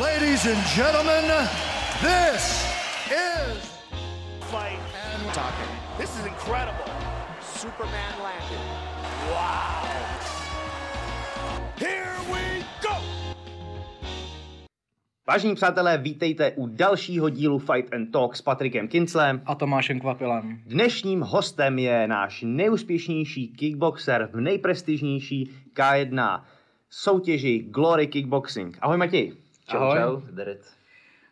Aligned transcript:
Ladies 0.00 0.44
and 0.44 0.62
gentlemen, 0.76 1.24
this 2.02 2.68
is 3.08 3.56
fight 4.52 4.78
and 4.92 5.32
talking. 5.32 5.72
This 5.96 6.10
is 6.18 6.26
incredible. 6.26 6.84
Superman 7.40 8.12
landed. 8.22 8.60
Wow. 9.32 9.88
Here 11.78 12.12
we 12.28 12.64
go. 12.82 12.94
Vážení 15.26 15.54
přátelé, 15.54 15.98
vítejte 15.98 16.52
u 16.56 16.66
dalšího 16.66 17.28
dílu 17.28 17.58
Fight 17.58 17.94
and 17.94 18.06
Talk 18.12 18.36
s 18.36 18.42
Patrikem 18.42 18.88
Kinclem. 18.88 19.42
A 19.46 19.54
Tomášem 19.54 20.00
Kvapilem. 20.00 20.60
Dnešním 20.66 21.20
hostem 21.20 21.78
je 21.78 22.08
náš 22.08 22.44
nejúspěšnější 22.46 23.48
kickboxer 23.48 24.28
v 24.32 24.40
nejprestižnější 24.40 25.50
K1 25.74 26.42
soutěži 26.90 27.58
Glory 27.58 28.06
Kickboxing. 28.06 28.78
Ahoj 28.80 28.96
Matěj. 28.96 29.45
Čau, 29.66 29.78
Ahoj. 29.78 29.98
čau, 29.98 30.20
Deret. 30.30 30.72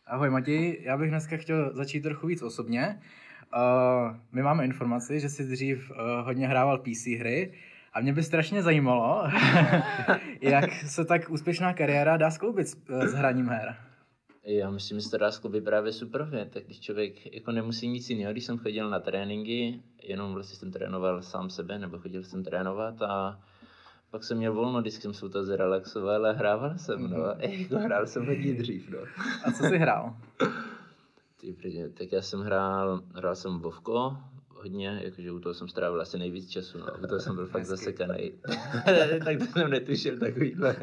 Ahoj 0.06 0.30
Matěj, 0.30 0.78
já 0.82 0.96
bych 0.96 1.10
dneska 1.10 1.36
chtěl 1.36 1.74
začít 1.74 2.00
trochu 2.00 2.26
víc 2.26 2.42
osobně. 2.42 3.00
Uh, 3.56 4.16
my 4.32 4.42
máme 4.42 4.64
informaci, 4.64 5.20
že 5.20 5.28
jsi 5.28 5.44
dřív 5.44 5.90
uh, 5.90 5.96
hodně 6.24 6.48
hrával 6.48 6.78
PC 6.78 7.06
hry 7.18 7.54
a 7.92 8.00
mě 8.00 8.12
by 8.12 8.22
strašně 8.22 8.62
zajímalo, 8.62 9.22
jak 10.40 10.72
se 10.72 11.04
tak 11.04 11.30
úspěšná 11.30 11.72
kariéra 11.72 12.16
dá 12.16 12.30
skloubit 12.30 12.68
s, 12.68 12.76
uh, 12.90 13.06
s 13.06 13.12
hraním 13.14 13.48
her. 13.48 13.76
Já 14.44 14.70
myslím, 14.70 14.98
že 14.98 15.04
se 15.04 15.10
to 15.10 15.18
dá 15.18 15.30
skloubit 15.30 15.64
právě 15.64 15.92
super, 15.92 16.48
tak 16.52 16.64
když 16.64 16.80
člověk 16.80 17.34
jako 17.34 17.52
nemusí 17.52 17.88
nic 17.88 18.10
jiného, 18.10 18.32
když 18.32 18.44
jsem 18.44 18.58
chodil 18.58 18.90
na 18.90 19.00
tréninky, 19.00 19.80
jenom 20.02 20.34
vlastně 20.34 20.56
jsem 20.56 20.72
trénoval 20.72 21.22
sám 21.22 21.50
sebe, 21.50 21.78
nebo 21.78 21.98
chodil 21.98 22.24
jsem 22.24 22.44
trénovat 22.44 23.02
a 23.02 23.40
pak 24.14 24.24
jsem 24.24 24.36
měl 24.38 24.52
volno, 24.54 24.82
když 24.82 24.94
jsem 24.94 25.14
se 25.14 25.28
to 25.28 25.44
zrelaxoval 25.44 26.26
a 26.26 26.32
hrával 26.32 26.78
jsem, 26.78 27.10
no. 27.10 27.18
Jako 27.38 27.76
hrál 27.78 28.06
jsem 28.06 28.26
hodně 28.26 28.54
dřív, 28.54 28.90
no. 28.90 28.98
A 29.44 29.52
co 29.52 29.64
jsi 29.64 29.78
hrál? 29.78 30.16
Ty, 31.40 31.52
protože- 31.52 31.88
tak 31.88 32.12
já 32.12 32.22
jsem 32.22 32.40
hrál, 32.40 33.00
hrál 33.14 33.34
jsem 33.36 33.58
Vovko, 33.58 34.16
hodně, 34.48 35.00
jakože 35.04 35.32
u 35.32 35.40
toho 35.40 35.54
jsem 35.54 35.68
strávil 35.68 36.00
asi 36.00 36.18
nejvíc 36.18 36.50
času, 36.50 36.78
no. 36.78 36.86
u 37.04 37.06
toho 37.06 37.20
jsem 37.20 37.34
byl 37.34 37.46
fakt 37.54 37.64
zasekaný. 37.64 38.32
tak 39.24 39.38
to 39.38 39.44
jsem 39.46 39.70
netušil 39.70 40.18
takovýhle 40.18 40.76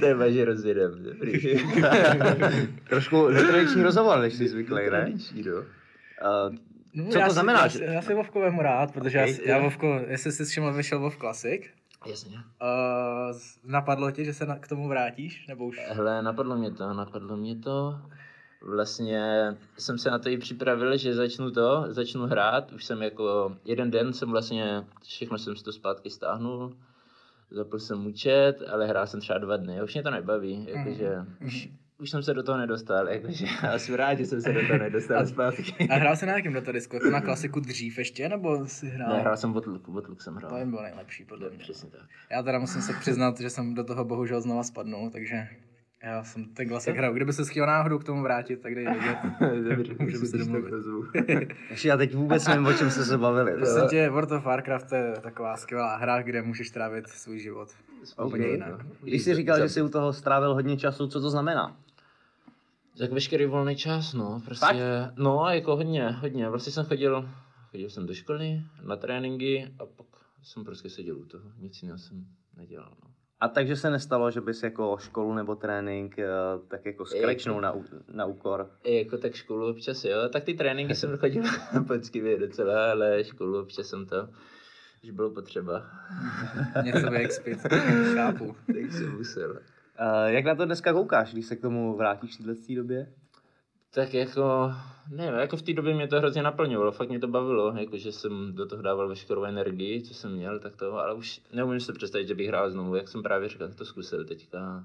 téma, 0.00 0.28
že 0.30 0.44
rozjedem. 0.44 1.04
Trošku 2.88 3.28
netradiční 3.28 3.82
rozhovor, 3.82 4.18
než 4.18 4.34
jsi 4.34 4.48
zvyklý, 4.48 4.90
ne? 4.90 5.12
No. 5.46 5.52
Uh, 7.00 7.10
Co 7.12 7.18
já 7.18 7.26
to 7.26 7.32
znamená, 7.32 7.66
Já, 7.80 7.92
já 7.92 8.02
si 8.02 8.14
Vovko 8.14 8.40
vemu 8.40 8.62
rád, 8.62 8.92
protože 8.94 9.18
já, 9.18 9.26
si- 9.26 9.42
já 9.48 9.56
jo. 9.56 9.62
Vovko, 9.62 10.00
jestli 10.08 10.32
jsi 10.32 10.44
všiml, 10.44 10.72
vyšel 10.72 11.00
Vov 11.00 11.16
Classic. 11.16 11.62
Jasně. 12.06 12.36
Uh, 12.36 13.36
napadlo 13.64 14.10
ti, 14.10 14.24
že 14.24 14.34
se 14.34 14.46
na, 14.46 14.58
k 14.58 14.68
tomu 14.68 14.88
vrátíš? 14.88 15.46
Nebo 15.46 15.66
už? 15.66 15.80
Hele, 15.88 16.22
napadlo 16.22 16.56
mě 16.56 16.70
to, 16.70 16.92
napadlo 16.94 17.36
mě 17.36 17.56
to. 17.56 18.00
Vlastně 18.62 19.56
jsem 19.78 19.98
se 19.98 20.10
na 20.10 20.18
to 20.18 20.28
i 20.28 20.38
připravil, 20.38 20.96
že 20.96 21.14
začnu 21.14 21.50
to, 21.50 21.84
začnu 21.88 22.26
hrát. 22.26 22.72
Už 22.72 22.84
jsem 22.84 23.02
jako, 23.02 23.56
jeden 23.64 23.90
den 23.90 24.12
jsem 24.12 24.30
vlastně, 24.30 24.84
všechno 25.02 25.38
jsem 25.38 25.56
si 25.56 25.64
to 25.64 25.72
zpátky 25.72 26.10
stáhnul. 26.10 26.76
Zapl 27.50 27.78
jsem 27.78 28.06
účet, 28.06 28.54
ale 28.72 28.86
hrál 28.86 29.06
jsem 29.06 29.20
třeba 29.20 29.38
dva 29.38 29.56
dny. 29.56 29.82
Už 29.82 29.94
mě 29.94 30.02
to 30.02 30.10
nebaví, 30.10 30.66
jakože 30.68 31.26
už, 31.46 31.68
už 32.00 32.10
jsem 32.10 32.22
se 32.22 32.34
do 32.34 32.42
toho 32.42 32.58
nedostal, 32.58 33.08
jakože 33.08 33.46
já 33.62 33.78
jsem 33.78 33.94
rád, 33.94 34.14
že 34.14 34.26
jsem 34.26 34.40
se 34.40 34.52
do 34.52 34.60
toho 34.66 34.78
nedostal 34.78 35.26
zpátky. 35.26 35.88
A 35.90 35.94
hrál 35.94 36.16
jsi 36.16 36.26
na 36.26 36.32
jakém 36.32 36.52
datadisku? 36.52 36.96
Jako 36.96 37.10
na 37.10 37.20
klasiku 37.20 37.60
dřív 37.60 37.98
ještě, 37.98 38.28
nebo 38.28 38.66
jsi 38.66 38.88
hrál? 38.88 39.12
Ne, 39.12 39.20
hrál 39.20 39.36
jsem 39.36 39.52
Botluk, 39.52 39.88
Botluk 39.88 40.22
jsem 40.22 40.34
hrál. 40.34 40.50
To 40.50 40.56
jim 40.56 40.70
byl 40.70 40.82
nejlepší, 40.82 41.24
podle 41.24 41.50
mě. 41.50 41.58
Přesně 41.58 41.90
tak. 41.90 42.00
Já 42.30 42.42
teda 42.42 42.58
musím 42.58 42.82
se 42.82 42.92
přiznat, 43.00 43.40
že 43.40 43.50
jsem 43.50 43.74
do 43.74 43.84
toho 43.84 44.04
bohužel 44.04 44.40
znova 44.40 44.62
spadnul, 44.62 45.10
takže 45.10 45.48
já 46.02 46.24
jsem 46.24 46.44
ten 46.44 46.68
klasik 46.68 46.96
hrál. 46.96 47.14
Kdyby 47.14 47.32
se 47.32 47.44
chtěl 47.44 47.66
náhodou 47.66 47.98
k 47.98 48.04
tomu 48.04 48.22
vrátit, 48.22 48.60
tak 48.60 48.74
dej 48.74 48.84
vědět. 48.84 49.18
Dobře, 49.76 49.94
Můžeme 49.98 50.26
se 50.26 50.38
domluvit. 50.38 50.74
ještě 51.70 51.88
já 51.88 51.96
teď 51.96 52.14
vůbec 52.14 52.46
nevím, 52.46 52.66
o 52.66 52.72
čem 52.72 52.90
jste 52.90 53.04
se 53.04 53.18
bavili. 53.18 53.52
Prosím 53.52 53.88
tě, 53.88 54.10
World 54.10 54.32
of 54.32 54.44
Warcraft 54.44 54.92
je 54.92 55.14
taková 55.20 55.56
skvělá 55.56 55.96
hra, 55.96 56.22
kde 56.22 56.42
můžeš 56.42 56.70
trávit 56.70 57.08
svůj 57.08 57.38
život. 57.38 57.68
Úplně 58.26 58.46
jinak. 58.46 58.86
Když 59.02 59.22
jsi 59.22 59.34
říkal, 59.34 59.58
že 59.58 59.68
jsi 59.68 59.82
u 59.82 59.88
toho 59.88 60.12
strávil 60.12 60.54
hodně 60.54 60.76
času, 60.76 61.06
co 61.06 61.20
to 61.20 61.30
znamená? 61.30 61.76
Tak 62.98 63.12
veškerý 63.12 63.46
volný 63.46 63.76
čas, 63.76 64.14
no, 64.14 64.42
prostě, 64.44 65.10
no, 65.16 65.46
jako 65.50 65.76
hodně, 65.76 66.10
hodně, 66.10 66.48
vlastně 66.48 66.72
jsem 66.72 66.84
chodil, 66.84 67.28
chodil 67.70 67.90
jsem 67.90 68.06
do 68.06 68.14
školy, 68.14 68.62
na 68.82 68.96
tréninky 68.96 69.74
a 69.78 69.86
pak 69.86 70.06
jsem 70.42 70.64
prostě 70.64 70.90
seděl 70.90 71.18
u 71.18 71.24
toho, 71.24 71.44
nic 71.58 71.82
jiného 71.82 71.98
jsem 71.98 72.26
nedělal, 72.56 72.96
no. 73.04 73.10
A 73.40 73.48
takže 73.48 73.76
se 73.76 73.90
nestalo, 73.90 74.30
že 74.30 74.40
bys 74.40 74.62
jako 74.62 74.96
školu 75.00 75.34
nebo 75.34 75.54
trénink 75.54 76.18
eh, 76.18 76.28
tak 76.68 76.86
jako 76.86 77.06
skrečnul 77.06 77.60
na, 77.60 77.74
ú- 77.74 78.02
na 78.12 78.24
úkor? 78.26 78.70
I 78.84 78.98
jako 78.98 79.18
tak 79.18 79.34
školu 79.34 79.70
občas, 79.70 80.04
jo, 80.04 80.28
tak 80.32 80.44
ty 80.44 80.54
tréninky 80.54 80.94
jsem 80.94 81.16
chodil 81.16 81.42
poctivě 81.86 82.38
docela, 82.38 82.90
ale 82.90 83.24
školu 83.24 83.60
občas 83.60 83.86
jsem 83.86 84.06
to, 84.06 84.28
že 85.02 85.12
bylo 85.12 85.30
potřeba, 85.30 85.86
Něco 86.84 87.10
vyexpit. 87.10 87.58
Chápu. 88.14 88.56
tak 88.66 88.92
jsem 88.92 89.16
musel. 89.16 89.58
Uh, 90.00 90.26
jak 90.26 90.44
na 90.44 90.54
to 90.54 90.64
dneska 90.64 90.92
koukáš, 90.92 91.32
když 91.32 91.46
se 91.46 91.56
k 91.56 91.60
tomu 91.60 91.96
vrátíš 91.96 92.40
v 92.40 92.44
této 92.44 92.74
době? 92.74 93.12
Tak 93.90 94.14
jako, 94.14 94.72
nevím, 95.10 95.34
jako 95.34 95.56
v 95.56 95.62
té 95.62 95.72
době 95.72 95.94
mě 95.94 96.08
to 96.08 96.18
hrozně 96.18 96.42
naplňovalo, 96.42 96.92
fakt 96.92 97.08
mě 97.08 97.18
to 97.18 97.28
bavilo, 97.28 97.74
jakože 97.76 98.12
jsem 98.12 98.54
do 98.54 98.66
toho 98.66 98.82
dával 98.82 99.08
veškerou 99.08 99.44
energii, 99.44 100.02
co 100.02 100.14
jsem 100.14 100.32
měl, 100.32 100.58
tak 100.58 100.76
to, 100.76 100.98
ale 100.98 101.14
už 101.14 101.40
neumím 101.52 101.80
si 101.80 101.92
představit, 101.92 102.28
že 102.28 102.34
bych 102.34 102.48
hrál 102.48 102.70
znovu, 102.70 102.96
jak 102.96 103.08
jsem 103.08 103.22
právě 103.22 103.48
říkal, 103.48 103.68
to 103.68 103.84
zkusil 103.84 104.24
teďka, 104.24 104.84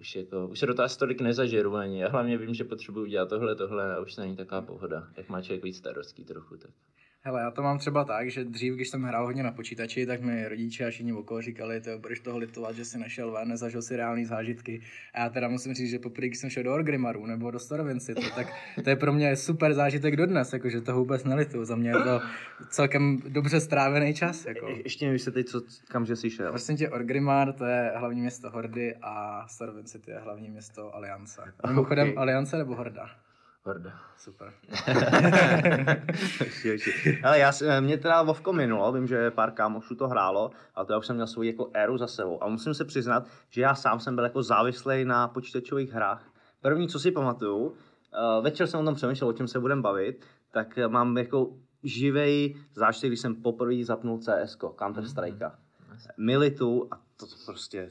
už 0.00 0.16
jako, 0.16 0.46
už 0.46 0.58
se 0.58 0.66
do 0.66 0.74
toho 0.74 0.88
tolik 0.98 1.20
nezažeru 1.20 1.76
ani, 1.76 2.00
já 2.00 2.08
hlavně 2.08 2.38
vím, 2.38 2.54
že 2.54 2.64
potřebuji 2.64 3.06
dělat 3.06 3.28
tohle, 3.28 3.54
tohle 3.54 3.94
a 3.94 4.00
už 4.00 4.16
není 4.16 4.36
taková 4.36 4.62
pohoda, 4.62 5.08
jak 5.16 5.28
má 5.28 5.42
člověk 5.42 5.64
víc 5.64 5.76
starostí 5.76 6.24
trochu, 6.24 6.56
tak. 6.56 6.70
Hele, 7.28 7.40
já 7.40 7.50
to 7.50 7.62
mám 7.62 7.78
třeba 7.78 8.04
tak, 8.04 8.30
že 8.30 8.44
dřív, 8.44 8.74
když 8.74 8.88
jsem 8.88 9.02
hrál 9.02 9.26
hodně 9.26 9.42
na 9.42 9.52
počítači, 9.52 10.06
tak 10.06 10.20
mi 10.20 10.48
rodiče 10.48 10.86
a 10.86 10.90
všichni 10.90 11.12
okolo 11.12 11.42
říkali, 11.42 11.80
to 11.80 11.98
budeš 11.98 12.20
toho 12.20 12.38
litovat, 12.38 12.76
že 12.76 12.84
jsi 12.84 12.98
našel 12.98 13.30
ven, 13.32 13.48
nezažil 13.48 13.82
si 13.82 13.96
reální 13.96 14.24
zážitky. 14.24 14.80
A 15.14 15.20
já 15.20 15.28
teda 15.28 15.48
musím 15.48 15.74
říct, 15.74 15.90
že 15.90 15.98
poprvé, 15.98 16.26
když 16.26 16.38
jsem 16.38 16.50
šel 16.50 16.62
do 16.62 16.74
Orgrimaru 16.74 17.26
nebo 17.26 17.50
do 17.50 17.58
Staroven 17.58 18.00
City, 18.00 18.22
tak 18.34 18.46
to 18.84 18.90
je 18.90 18.96
pro 18.96 19.12
mě 19.12 19.36
super 19.36 19.74
zážitek 19.74 20.16
dodnes, 20.16 20.52
jakože 20.52 20.80
to 20.80 20.94
vůbec 20.94 21.24
nelituju. 21.24 21.64
Za 21.64 21.76
mě 21.76 21.90
je 21.90 21.94
to 21.94 22.20
celkem 22.70 23.18
dobře 23.28 23.60
strávený 23.60 24.14
čas. 24.14 24.46
Jako. 24.46 24.68
Je- 24.68 24.82
Ještě 24.82 25.06
mi 25.06 25.12
vysvětli, 25.12 25.44
co, 25.44 25.62
kam 25.88 26.06
že 26.06 26.16
jsi 26.16 26.30
šel. 26.30 26.48
Prosím 26.50 26.76
tě, 26.76 26.90
Orgrimmar 26.90 27.52
to 27.52 27.64
je 27.64 27.92
hlavní 27.96 28.20
město 28.20 28.50
Hordy 28.50 28.94
a 29.02 29.44
Staroven 29.48 29.84
City 29.84 30.10
je 30.10 30.18
hlavní 30.18 30.50
město 30.50 30.94
Aliance. 30.94 31.42
Mimochodem, 31.66 32.08
Ok. 32.08 32.14
Aliance 32.18 32.58
nebo 32.58 32.74
Horda? 32.74 33.10
Horda. 33.68 33.92
Super. 34.16 34.52
Ale 37.24 37.38
já, 37.38 37.52
mě 37.80 37.98
teda 37.98 38.22
Vovko 38.22 38.52
minulo, 38.52 38.92
vím, 38.92 39.06
že 39.06 39.30
pár 39.30 39.50
kámošů 39.50 39.94
to 39.94 40.08
hrálo, 40.08 40.50
ale 40.74 40.86
to 40.86 40.92
já 40.92 40.98
už 40.98 41.06
jsem 41.06 41.16
měl 41.16 41.26
svou 41.26 41.42
jako 41.42 41.70
éru 41.74 41.98
za 41.98 42.06
sebou. 42.06 42.44
A 42.44 42.48
musím 42.48 42.74
se 42.74 42.84
přiznat, 42.84 43.26
že 43.50 43.62
já 43.62 43.74
sám 43.74 44.00
jsem 44.00 44.14
byl 44.14 44.24
jako 44.24 44.42
závislý 44.42 45.04
na 45.04 45.28
počítačových 45.28 45.92
hrách. 45.92 46.32
První, 46.60 46.88
co 46.88 46.98
si 46.98 47.10
pamatuju, 47.10 47.56
uh, 47.56 47.74
večer 48.42 48.66
jsem 48.66 48.80
o 48.80 48.84
tom 48.84 48.94
přemýšlel, 48.94 49.30
o 49.30 49.32
čem 49.32 49.48
se 49.48 49.60
budeme 49.60 49.82
bavit, 49.82 50.24
tak 50.50 50.78
eh, 50.78 50.88
mám 50.88 51.18
jako 51.18 51.52
živej 51.82 52.56
zážitek, 52.74 53.10
když 53.10 53.20
jsem 53.20 53.34
poprvé 53.34 53.84
zapnul 53.84 54.18
CS, 54.18 54.56
Counter 54.78 55.08
Strike. 55.08 55.50
Militu 56.16 56.88
a 56.90 56.96
to 56.96 57.26
prostě, 57.46 57.90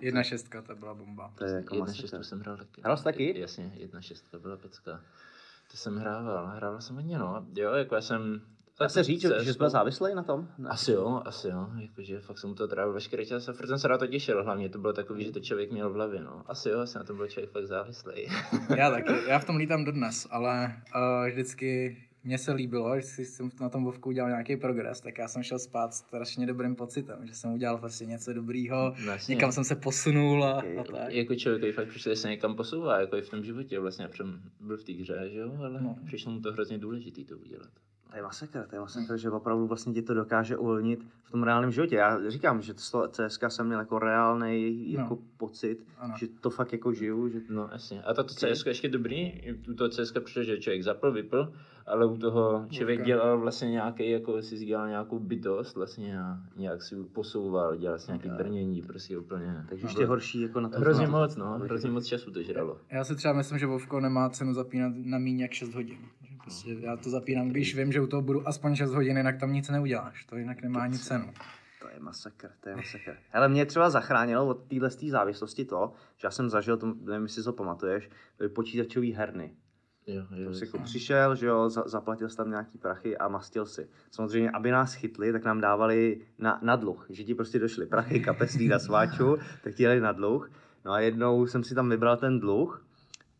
Jedna 0.00 0.22
šestka, 0.22 0.62
to 0.62 0.76
byla 0.76 0.94
bomba. 0.94 1.32
to 1.38 1.44
je 1.44 1.52
jako 1.52 1.74
Jedna 1.74 1.86
masakr. 1.86 2.00
šestka 2.00 2.22
jsem 2.22 2.40
hrál 2.40 2.56
taky. 2.56 2.80
Hrál 2.84 2.96
jsi 2.96 3.04
taky? 3.04 3.40
Jasně, 3.40 3.72
jedna 3.74 4.00
šestka 4.00 4.38
byla 4.38 4.56
pecka. 4.56 5.00
To 5.70 5.76
jsem 5.76 5.96
hrával, 5.96 6.46
hrával 6.46 6.80
jsem 6.80 6.96
hodně, 6.96 7.18
no. 7.18 7.46
Jo, 7.54 7.72
jako 7.72 7.94
já 7.94 8.00
jsem... 8.00 8.40
Dá 8.80 8.88
se 8.88 9.02
říct, 9.02 9.20
že, 9.20 9.52
jsi 9.52 9.58
byl 9.58 9.70
závislý 9.70 10.14
na 10.14 10.22
tom? 10.22 10.48
Ne. 10.58 10.68
Asi 10.68 10.92
jo, 10.92 11.22
asi 11.24 11.48
jo, 11.48 11.68
jakože 11.78 12.20
fakt 12.20 12.38
jsem 12.38 12.54
toho 12.54 12.68
trávil 12.68 12.92
veškerý 12.92 13.26
čas 13.26 13.48
a 13.48 13.52
furt 13.52 13.66
jsem 13.66 13.78
se 13.78 13.88
na 13.88 13.98
to 13.98 14.06
těšil, 14.06 14.44
hlavně 14.44 14.68
to 14.68 14.78
bylo 14.78 14.92
takový, 14.92 15.24
že 15.24 15.32
to 15.32 15.40
člověk 15.40 15.72
měl 15.72 15.90
v 15.90 15.94
hlavě, 15.94 16.20
no. 16.20 16.42
Asi 16.46 16.68
jo, 16.68 16.80
asi 16.80 16.98
na 16.98 17.04
to 17.04 17.14
byl 17.14 17.28
člověk 17.28 17.50
fakt 17.50 17.66
závislý. 17.66 18.12
Já 18.76 18.90
taky, 18.90 19.12
já 19.28 19.38
v 19.38 19.44
tom 19.44 19.56
lítám 19.56 19.84
dodnes, 19.84 20.26
ale 20.30 20.76
uh, 20.96 21.28
vždycky 21.30 21.96
mně 22.24 22.38
se 22.38 22.52
líbilo, 22.52 23.00
že 23.00 23.06
jsem 23.24 23.50
na 23.60 23.68
tom 23.68 23.84
Vovku 23.84 24.08
udělal 24.08 24.30
nějaký 24.30 24.56
progres, 24.56 25.00
tak 25.00 25.18
já 25.18 25.28
jsem 25.28 25.42
šel 25.42 25.58
spát 25.58 25.94
strašně 25.94 26.46
dobrým 26.46 26.74
pocitem, 26.76 27.18
že 27.26 27.34
jsem 27.34 27.52
udělal 27.52 27.78
vlastně 27.78 28.06
něco 28.06 28.32
dobrýho, 28.32 28.94
No, 29.06 29.12
jasně. 29.12 29.34
někam 29.34 29.52
jsem 29.52 29.64
se 29.64 29.74
posunul 29.76 30.44
a, 30.44 30.58
a 30.80 30.84
tak. 30.92 31.12
jako 31.12 31.34
člověk, 31.34 31.60
který 31.60 31.72
fakt 31.72 31.88
přišel, 31.88 32.12
že 32.14 32.20
se 32.20 32.28
někam 32.28 32.56
posouvá, 32.56 33.00
jako 33.00 33.16
i 33.16 33.22
v 33.22 33.30
tom 33.30 33.44
životě, 33.44 33.80
vlastně, 33.80 34.08
protože 34.08 34.24
byl 34.60 34.76
v 34.76 34.84
té 34.84 34.92
hře, 34.92 35.28
že 35.32 35.38
jo, 35.38 35.52
ale 35.58 35.80
No. 35.82 35.96
přišlo 36.06 36.32
mu 36.32 36.40
to 36.40 36.52
hrozně 36.52 36.78
důležitý 36.78 37.24
to 37.24 37.38
udělat. 37.38 37.68
To 38.10 38.16
je 38.18 38.22
masakr, 38.22 38.66
to 38.70 38.76
je 38.76 38.80
masakr, 38.80 39.16
že 39.16 39.30
opravdu 39.30 39.66
vlastně 39.66 39.92
tě 39.94 40.02
to 40.02 40.14
dokáže 40.14 40.56
uvolnit 40.56 41.06
v 41.22 41.30
tom 41.30 41.42
reálném 41.42 41.70
životě. 41.72 41.96
Já 41.96 42.30
říkám, 42.30 42.62
že 42.62 42.74
toho 42.74 43.08
CSK 43.08 43.42
jsem 43.48 43.66
měl 43.66 43.78
jako 43.78 43.98
reálný 43.98 44.92
jako 44.92 45.14
No. 45.14 45.20
pocit, 45.36 45.84
Ano. 45.98 46.14
že 46.18 46.26
to 46.28 46.50
fakt 46.50 46.72
jako 46.72 46.92
žiju, 46.92 47.28
že 47.28 47.40
No 47.48 47.68
jasně. 47.72 48.02
A 48.02 48.14
tato 48.14 48.34
CS 48.34 48.66
ještě 48.66 48.88
dobrý, 48.88 49.32
u 49.70 49.74
toho 49.74 49.88
CS 49.90 50.12
přišlo, 50.24 50.42
že 50.42 50.58
člověk 50.58 50.82
zapl, 50.82 51.12
vypl, 51.12 51.52
ale 51.86 52.06
u 52.06 52.16
toho 52.16 52.66
člověk 52.70 53.04
dělal 53.04 53.38
vlastně 53.38 53.70
nějaký, 53.70 54.10
jako 54.10 54.42
si 54.42 54.56
dělal 54.56 54.88
nějakou 54.88 55.18
bytost 55.18 55.76
vlastně 55.76 56.20
a 56.20 56.38
nějak 56.56 56.82
si 56.82 56.96
posouval, 56.96 57.76
dělal 57.76 57.98
si 57.98 58.10
nějaký 58.10 58.28
brnění, 58.28 58.82
prostě 58.82 59.18
úplně. 59.18 59.64
takže 59.68 59.86
ještě 59.86 60.06
horší 60.06 60.40
jako 60.40 60.60
na 60.60 60.68
to. 60.68 60.80
Hrozně 60.80 61.06
moc, 61.06 61.36
no, 61.36 61.58
hrozně 61.58 61.90
moc 61.90 62.06
času 62.06 62.30
to 62.30 62.42
žralo. 62.42 62.78
Já 62.90 63.04
si 63.04 63.16
třeba 63.16 63.34
myslím, 63.34 63.58
že 63.58 63.66
Vovko 63.66 64.00
nemá 64.00 64.30
cenu 64.30 64.54
zapínat 64.54 64.92
na 64.96 65.18
méně 65.18 65.42
jak 65.42 65.52
6 65.52 65.74
hodin. 65.74 65.98
Že 66.22 66.34
Prostě 66.42 66.76
já 66.80 66.96
to 66.96 67.10
zapínám, 67.10 67.48
když 67.48 67.76
vím, 67.76 67.92
že 67.92 68.00
u 68.00 68.06
toho 68.06 68.22
budu 68.22 68.48
aspoň 68.48 68.74
6 68.74 68.94
hodin, 68.94 69.16
jinak 69.16 69.40
tam 69.40 69.52
nic 69.52 69.68
neuděláš. 69.68 70.24
To 70.24 70.36
jinak 70.36 70.62
nemá 70.62 70.80
ani 70.80 70.98
cenu. 70.98 71.32
To 71.82 71.88
je 71.88 72.00
masakr, 72.00 72.50
to 72.60 72.68
je 72.68 72.76
masakr. 72.76 73.16
Hele, 73.30 73.48
mě 73.48 73.66
třeba 73.66 73.90
zachránilo 73.90 74.46
od 74.46 74.64
téhle 74.64 74.90
závislosti 74.90 75.64
to, 75.64 75.92
že 76.16 76.26
já 76.26 76.30
jsem 76.30 76.50
zažil, 76.50 76.76
to, 76.76 76.86
nevím, 76.86 77.22
jestli 77.22 77.42
si 77.42 77.44
to 77.44 77.52
pamatuješ, 77.52 78.10
byly 78.38 78.50
počítačové 78.50 79.06
herny. 79.06 79.54
Jo, 80.06 80.22
jo, 80.36 80.50
jako 80.60 80.78
přišel, 80.78 81.36
že 81.36 81.46
jo, 81.46 81.70
za, 81.70 81.82
zaplatil 81.86 82.28
jsi 82.28 82.36
tam 82.36 82.50
nějaký 82.50 82.78
prachy 82.78 83.18
a 83.18 83.28
mastil 83.28 83.66
si. 83.66 83.88
Samozřejmě, 84.10 84.50
aby 84.50 84.70
nás 84.70 84.94
chytli, 84.94 85.32
tak 85.32 85.44
nám 85.44 85.60
dávali 85.60 86.20
na, 86.38 86.58
na 86.62 86.76
dluh, 86.76 87.06
že 87.10 87.24
ti 87.24 87.34
prostě 87.34 87.58
došly 87.58 87.86
prachy 87.86 88.20
kapesný 88.20 88.68
na 88.68 88.78
sváču, 88.78 89.36
tak 89.64 89.74
ti 89.74 89.84
dali 89.84 90.00
na 90.00 90.12
dluh. 90.12 90.50
No 90.84 90.92
a 90.92 91.00
jednou 91.00 91.46
jsem 91.46 91.64
si 91.64 91.74
tam 91.74 91.90
vybral 91.90 92.16
ten 92.16 92.40
dluh 92.40 92.84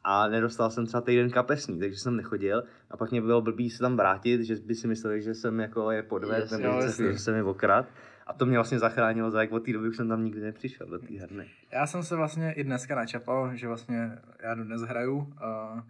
a 0.05 0.29
nedostal 0.29 0.71
jsem 0.71 0.87
třeba 0.87 1.01
týden 1.01 1.31
kapesný, 1.31 1.79
takže 1.79 1.99
jsem 1.99 2.17
nechodil 2.17 2.65
a 2.91 2.97
pak 2.97 3.11
mě 3.11 3.21
bylo 3.21 3.43
blbý 3.43 3.71
se 3.71 3.79
tam 3.79 3.97
vrátit, 3.97 4.43
že 4.43 4.57
by 4.57 4.75
si 4.75 4.87
mysleli, 4.87 5.23
že 5.23 5.35
jsem 5.35 5.61
jako 5.61 5.91
je 5.91 6.03
podved, 6.03 6.51
nebo 6.51 6.83
že 6.83 7.19
jsem 7.19 7.35
je 7.35 7.43
okrad. 7.43 7.87
A 8.27 8.33
to 8.33 8.47
mě 8.47 8.59
vlastně 8.59 8.79
zachránilo, 8.79 9.31
za 9.31 9.41
jak 9.41 9.53
od 9.53 9.65
té 9.65 9.73
doby 9.73 9.89
už 9.89 9.97
jsem 9.97 10.09
tam 10.09 10.25
nikdy 10.25 10.41
nepřišel 10.41 10.87
do 10.87 10.99
té 10.99 11.15
herny. 11.21 11.47
Já 11.73 11.87
jsem 11.87 12.03
se 12.03 12.17
vlastně 12.17 12.53
i 12.53 12.65
dneska 12.65 12.95
načapal, 12.95 13.57
že 13.57 13.69
vlastně 13.69 14.19
já 14.43 14.55
dnes 14.55 14.83
hraju, 14.83 15.17
uh, 15.17 15.81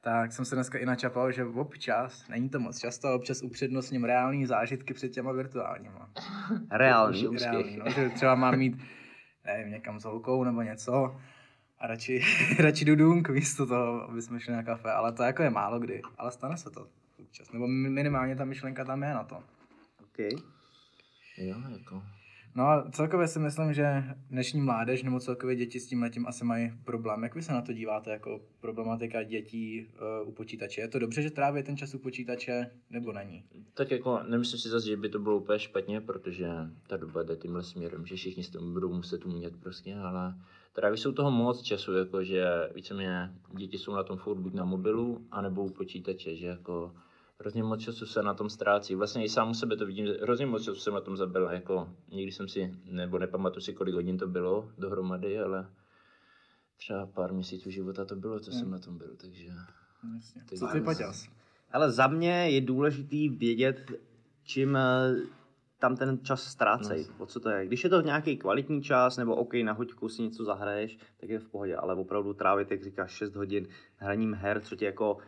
tak 0.00 0.32
jsem 0.32 0.44
se 0.44 0.54
dneska 0.54 0.78
i 0.78 0.86
načapal, 0.86 1.32
že 1.32 1.44
občas, 1.44 2.28
není 2.28 2.48
to 2.48 2.60
moc 2.60 2.78
často, 2.78 3.14
občas 3.14 3.42
upřednostním 3.42 4.04
reální 4.04 4.46
zážitky 4.46 4.94
před 4.94 5.08
těma 5.08 5.32
virtuálníma. 5.32 6.10
Reálný. 6.70 7.28
Úspěch. 7.28 7.52
Reální, 7.52 7.76
no, 7.76 7.90
že 7.90 8.08
třeba 8.08 8.34
mám 8.34 8.56
mít, 8.56 8.82
nevím, 9.44 9.72
někam 9.72 10.00
s 10.00 10.04
holkou 10.04 10.44
nebo 10.44 10.62
něco 10.62 11.16
a 11.78 11.86
radši, 11.86 12.20
radši 12.58 12.84
jdu 12.84 12.96
dunk 12.96 13.28
místo 13.28 13.66
toho, 13.66 14.02
aby 14.10 14.22
jsme 14.22 14.40
šli 14.40 14.52
na 14.52 14.62
kafe, 14.62 14.92
ale 14.92 15.12
to 15.12 15.22
jako 15.22 15.42
je 15.42 15.50
málo 15.50 15.78
kdy, 15.80 16.02
ale 16.18 16.32
stane 16.32 16.56
se 16.56 16.70
to 16.70 16.86
občas, 17.20 17.52
nebo 17.52 17.66
mi- 17.66 17.90
minimálně 17.90 18.36
ta 18.36 18.44
myšlenka 18.44 18.84
tam 18.84 19.02
je 19.02 19.14
na 19.14 19.24
to. 19.24 19.42
Okay. 20.02 20.30
Jo, 21.38 21.56
jako. 21.78 22.02
No 22.54 22.64
a 22.64 22.90
celkově 22.90 23.28
si 23.28 23.38
myslím, 23.38 23.74
že 23.74 24.04
dnešní 24.30 24.60
mládež 24.60 25.02
nebo 25.02 25.20
celkově 25.20 25.56
děti 25.56 25.80
s 25.80 25.86
tím 25.86 26.02
letím 26.02 26.26
asi 26.26 26.44
mají 26.44 26.72
problém. 26.84 27.22
Jak 27.22 27.34
vy 27.34 27.42
se 27.42 27.52
na 27.52 27.62
to 27.62 27.72
díváte 27.72 28.10
jako 28.10 28.40
problematika 28.60 29.22
dětí 29.22 29.86
uh, 30.22 30.28
u 30.28 30.32
počítače? 30.32 30.80
Je 30.80 30.88
to 30.88 30.98
dobře, 30.98 31.22
že 31.22 31.30
tráví 31.30 31.62
ten 31.62 31.76
čas 31.76 31.94
u 31.94 31.98
počítače, 31.98 32.70
nebo 32.90 33.12
není? 33.12 33.44
Tak 33.74 33.90
jako 33.90 34.20
nemyslím 34.28 34.58
si 34.58 34.68
zase, 34.68 34.86
že 34.86 34.96
by 34.96 35.08
to 35.08 35.18
bylo 35.18 35.36
úplně 35.36 35.58
špatně, 35.58 36.00
protože 36.00 36.48
ta 36.86 36.96
doba 36.96 37.22
jde 37.22 37.36
tímhle 37.36 37.62
směrem, 37.62 38.06
že 38.06 38.16
všichni 38.16 38.44
s 38.44 38.50
tím 38.50 38.72
budou 38.72 38.92
muset 38.92 39.24
umět 39.24 39.56
prostě, 39.60 39.94
ale 39.94 40.34
tráví 40.72 40.98
jsou 40.98 41.12
toho 41.12 41.30
moc 41.30 41.62
času, 41.62 41.94
jako 41.94 42.24
že 42.24 42.44
víceméně 42.74 43.30
děti 43.56 43.78
jsou 43.78 43.94
na 43.94 44.02
tom 44.02 44.18
furt 44.18 44.38
buď 44.38 44.54
na 44.54 44.64
mobilu, 44.64 45.26
anebo 45.30 45.64
u 45.64 45.70
počítače, 45.70 46.36
že 46.36 46.46
jako 46.46 46.94
hrozně 47.40 47.62
moc 47.62 47.80
času 47.80 48.06
se 48.06 48.22
na 48.22 48.34
tom 48.34 48.50
ztrácí. 48.50 48.94
Vlastně 48.94 49.24
i 49.24 49.28
sám 49.28 49.50
u 49.50 49.54
sebe 49.54 49.76
to 49.76 49.86
vidím, 49.86 50.06
že 50.06 50.12
hrozně 50.22 50.46
moc 50.46 50.64
času 50.64 50.80
jsem 50.80 50.94
na 50.94 51.00
tom 51.00 51.16
zabil, 51.16 51.44
jako 51.44 51.88
někdy 52.12 52.32
jsem 52.32 52.48
si, 52.48 52.74
nebo 52.84 53.18
nepamatuji 53.18 53.60
si, 53.60 53.72
kolik 53.72 53.94
hodin 53.94 54.18
to 54.18 54.26
bylo 54.26 54.70
dohromady, 54.78 55.40
ale 55.40 55.70
třeba 56.76 57.06
pár 57.06 57.32
měsíců 57.32 57.70
života 57.70 58.04
to 58.04 58.16
bylo, 58.16 58.40
co 58.40 58.52
jsem 58.52 58.70
na 58.70 58.78
tom 58.78 58.98
byl, 58.98 59.16
takže... 59.16 59.44
Jasně. 60.14 60.42
Co 60.58 60.66
ty, 60.66 60.80
Paťas? 60.80 61.28
Ale 61.72 61.90
za 61.90 62.06
mě 62.06 62.50
je 62.50 62.60
důležitý 62.60 63.28
vědět, 63.28 63.92
čím 64.44 64.76
eh, 64.76 65.16
tam 65.78 65.96
ten 65.96 66.18
čas 66.22 66.42
ztrácej. 66.42 67.06
No. 67.08 67.24
O 67.24 67.26
co 67.26 67.40
to 67.40 67.50
je? 67.50 67.66
Když 67.66 67.84
je 67.84 67.90
to 67.90 68.00
nějaký 68.00 68.36
kvalitní 68.36 68.82
čas, 68.82 69.16
nebo 69.16 69.36
OK, 69.36 69.54
na 69.54 69.72
hoďku 69.72 70.08
si 70.08 70.22
něco 70.22 70.44
zahraješ, 70.44 70.98
tak 71.20 71.30
je 71.30 71.38
v 71.38 71.48
pohodě, 71.48 71.76
ale 71.76 71.94
opravdu 71.94 72.34
trávit, 72.34 72.70
jak 72.70 72.82
říkáš, 72.82 73.12
6 73.12 73.34
hodin 73.34 73.68
hraním 73.96 74.34
her, 74.34 74.60
co 74.60 74.76
tě 74.76 74.86
jako 74.86 75.18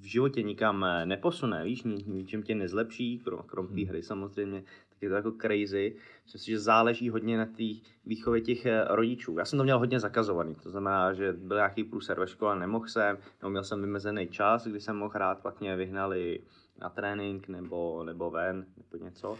v 0.00 0.04
životě 0.04 0.42
nikam 0.42 0.84
eh, 0.84 1.06
neposune, 1.06 1.64
víš, 1.64 1.82
ni- 1.82 2.04
ničem 2.06 2.42
tě 2.42 2.54
nezlepší, 2.54 3.18
krom, 3.18 3.42
krom 3.46 3.68
té 3.68 3.84
hry 3.84 4.02
samozřejmě, 4.02 4.62
tak 4.88 5.02
je 5.02 5.08
to 5.08 5.14
jako 5.14 5.32
crazy. 5.32 5.96
Myslím 6.24 6.40
si, 6.40 6.50
že 6.50 6.58
záleží 6.58 7.10
hodně 7.10 7.38
na 7.38 7.46
té 7.46 7.64
výchově 8.06 8.40
těch 8.40 8.66
eh, 8.66 8.84
rodičů. 8.88 9.38
Já 9.38 9.44
jsem 9.44 9.56
to 9.56 9.64
měl 9.64 9.78
hodně 9.78 10.00
zakazovaný, 10.00 10.54
to 10.54 10.70
znamená, 10.70 11.12
že 11.12 11.32
byl 11.32 11.56
nějaký 11.56 11.84
průser 11.84 12.20
ve 12.20 12.26
škole, 12.26 12.58
nemohl 12.58 12.88
jsem, 12.88 13.18
nebo 13.42 13.50
měl 13.50 13.64
jsem 13.64 13.80
vymezený 13.80 14.28
čas, 14.28 14.66
kdy 14.66 14.80
jsem 14.80 14.96
mohl 14.96 15.14
hrát, 15.14 15.38
pak 15.38 15.60
mě 15.60 15.76
vyhnali 15.76 16.40
na 16.80 16.88
trénink 16.88 17.48
nebo, 17.48 18.04
nebo 18.04 18.30
ven, 18.30 18.66
nebo 18.76 19.04
něco. 19.04 19.38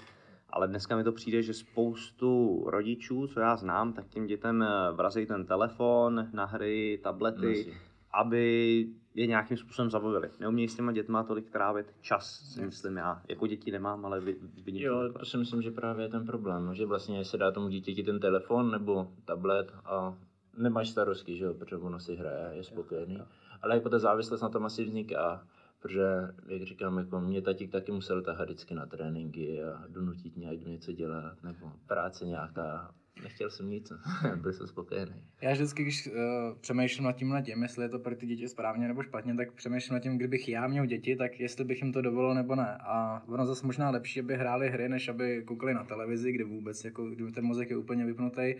Ale 0.51 0.69
dneska 0.69 0.97
mi 0.97 1.05
to 1.05 1.13
přijde, 1.13 1.43
že 1.43 1.55
spoustu 1.55 2.65
rodičů, 2.67 3.27
co 3.27 3.41
já 3.41 3.57
znám, 3.57 3.93
tak 3.93 4.09
těm 4.09 4.27
dětem 4.27 4.63
eh, 4.63 4.93
vrazejí 4.93 5.27
ten 5.27 5.47
telefon 5.47 6.29
na 6.33 6.45
hry, 6.45 7.01
tablety, 7.03 7.59
Jasně. 7.59 7.90
Aby 8.13 8.87
je 9.15 9.27
nějakým 9.27 9.57
způsobem 9.57 9.91
zabavili. 9.91 10.31
Neumějí 10.41 10.69
s 10.69 10.77
těma 10.77 10.93
dětma 10.93 11.23
tolik 11.23 11.51
trávit 11.51 11.87
čas, 12.01 12.53
si 12.55 12.63
myslím 12.63 12.97
já. 12.97 13.23
Jako 13.29 13.47
děti 13.47 13.71
nemám, 13.71 14.07
ale 14.07 14.21
vy, 14.21 14.37
vidím 14.65 14.83
Jo, 14.83 15.13
to 15.19 15.25
si 15.25 15.37
myslím, 15.37 15.63
že 15.63 15.71
právě 15.71 16.05
je 16.05 16.09
ten 16.09 16.27
problém, 16.27 16.67
no, 16.67 16.75
že 16.75 16.87
vlastně 16.87 17.25
se 17.25 17.39
dá 17.39 17.51
tomu 17.51 17.69
dítěti 17.69 18.03
ten 18.03 18.21
telefon 18.21 18.71
nebo 18.71 19.13
tablet 19.25 19.73
a 19.85 20.15
nemáš 20.59 20.89
starosti, 20.89 21.37
že 21.37 21.45
jo, 21.45 21.55
protože 21.55 21.77
ono 21.77 22.01
si 22.01 22.17
hraje, 22.17 22.57
je 22.57 22.65
spokojený. 22.65 23.23
Ale 23.63 23.75
jako 23.75 23.89
ta 23.89 23.99
závislost 23.99 24.41
na 24.41 24.49
tom 24.49 24.65
asi 24.65 24.85
vzniká, 24.85 25.47
protože, 25.83 26.03
jak 26.49 26.63
říkám, 26.63 26.99
jako 26.99 27.21
mě 27.21 27.43
tatík 27.43 27.73
taky 27.73 27.93
musel 27.93 28.23
tahat 28.23 28.45
vždycky 28.49 28.75
na 28.75 28.87
tréninky 28.87 29.63
a 29.63 29.87
donutit 29.89 30.37
mě, 30.37 30.51
ať 30.51 30.65
něco 30.65 30.93
dělat, 30.93 31.43
nebo 31.43 31.73
práce 31.87 32.25
nějaká. 32.25 32.95
Nechtěl 33.23 33.51
jsem 33.51 33.71
nic, 33.71 33.93
byl 34.43 34.53
jsem 34.53 34.67
spokojený. 34.67 35.25
Já 35.43 35.53
vždycky, 35.53 35.83
když 35.83 36.07
uh, 36.07 36.13
přemýšlím 36.61 37.05
nad 37.05 37.13
tím, 37.13 37.37
tím, 37.43 37.63
jestli 37.63 37.85
je 37.85 37.89
to 37.89 37.99
pro 37.99 38.17
ty 38.17 38.27
děti 38.27 38.49
správně 38.49 38.89
nebo 38.89 39.03
špatně, 39.03 39.35
tak 39.35 39.53
přemýšlím 39.53 39.95
nad 39.95 40.01
tím, 40.01 40.17
kdybych 40.17 40.49
já 40.49 40.67
měl 40.67 40.87
děti, 40.87 41.17
tak 41.17 41.41
jestli 41.41 41.65
bych 41.65 41.83
jim 41.83 41.93
to 41.93 42.03
dovolil 42.03 42.35
nebo 42.35 42.55
ne. 42.55 42.79
A 42.81 43.23
ono 43.27 43.47
zase 43.47 43.67
možná 43.67 43.91
lepší, 43.91 44.21
aby 44.21 44.37
hráli 44.37 44.71
hry, 44.71 44.89
než 44.89 45.09
aby 45.09 45.43
koukali 45.47 45.75
na 45.75 45.85
televizi, 45.85 46.33
kde 46.33 46.45
vůbec, 46.45 46.85
jako, 46.85 47.11
kdy 47.11 47.33
ten 47.33 47.45
mozek 47.45 47.71
je 47.71 47.77
úplně 47.77 48.07
vypnutý. 48.07 48.55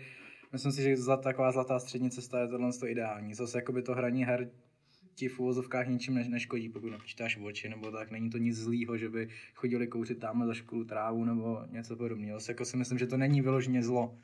Myslím 0.51 0.71
si, 0.71 0.81
že 0.81 0.97
za 0.97 1.17
taková 1.17 1.51
zlatá 1.51 1.79
střední 1.79 2.09
cesta 2.09 2.39
je 2.39 2.47
tohle 2.47 2.73
to 2.79 2.87
ideální. 2.87 3.33
Zase 3.33 3.57
jako 3.57 3.71
by 3.71 3.81
to 3.81 3.95
hraní 3.95 4.25
her 4.25 4.49
ti 5.15 5.27
v 5.27 5.39
uvozovkách 5.39 5.87
ničím 5.87 6.13
ne- 6.15 6.29
neškodí, 6.29 6.69
pokud 6.69 6.89
nepočítáš 6.89 7.37
oči, 7.43 7.69
nebo 7.69 7.91
tak 7.91 8.11
není 8.11 8.29
to 8.29 8.37
nic 8.37 8.57
zlýho, 8.57 8.97
že 8.97 9.09
by 9.09 9.27
chodili 9.55 9.87
kouřit 9.87 10.19
tamhle 10.19 10.47
za 10.47 10.53
školu 10.53 10.83
trávu 10.83 11.25
nebo 11.25 11.59
něco 11.71 11.95
podobného. 11.95 12.39
Jako 12.47 12.65
si 12.65 12.77
myslím, 12.77 12.97
že 12.97 13.07
to 13.07 13.17
není 13.17 13.41
vyloženě 13.41 13.83
zlo. 13.83 14.17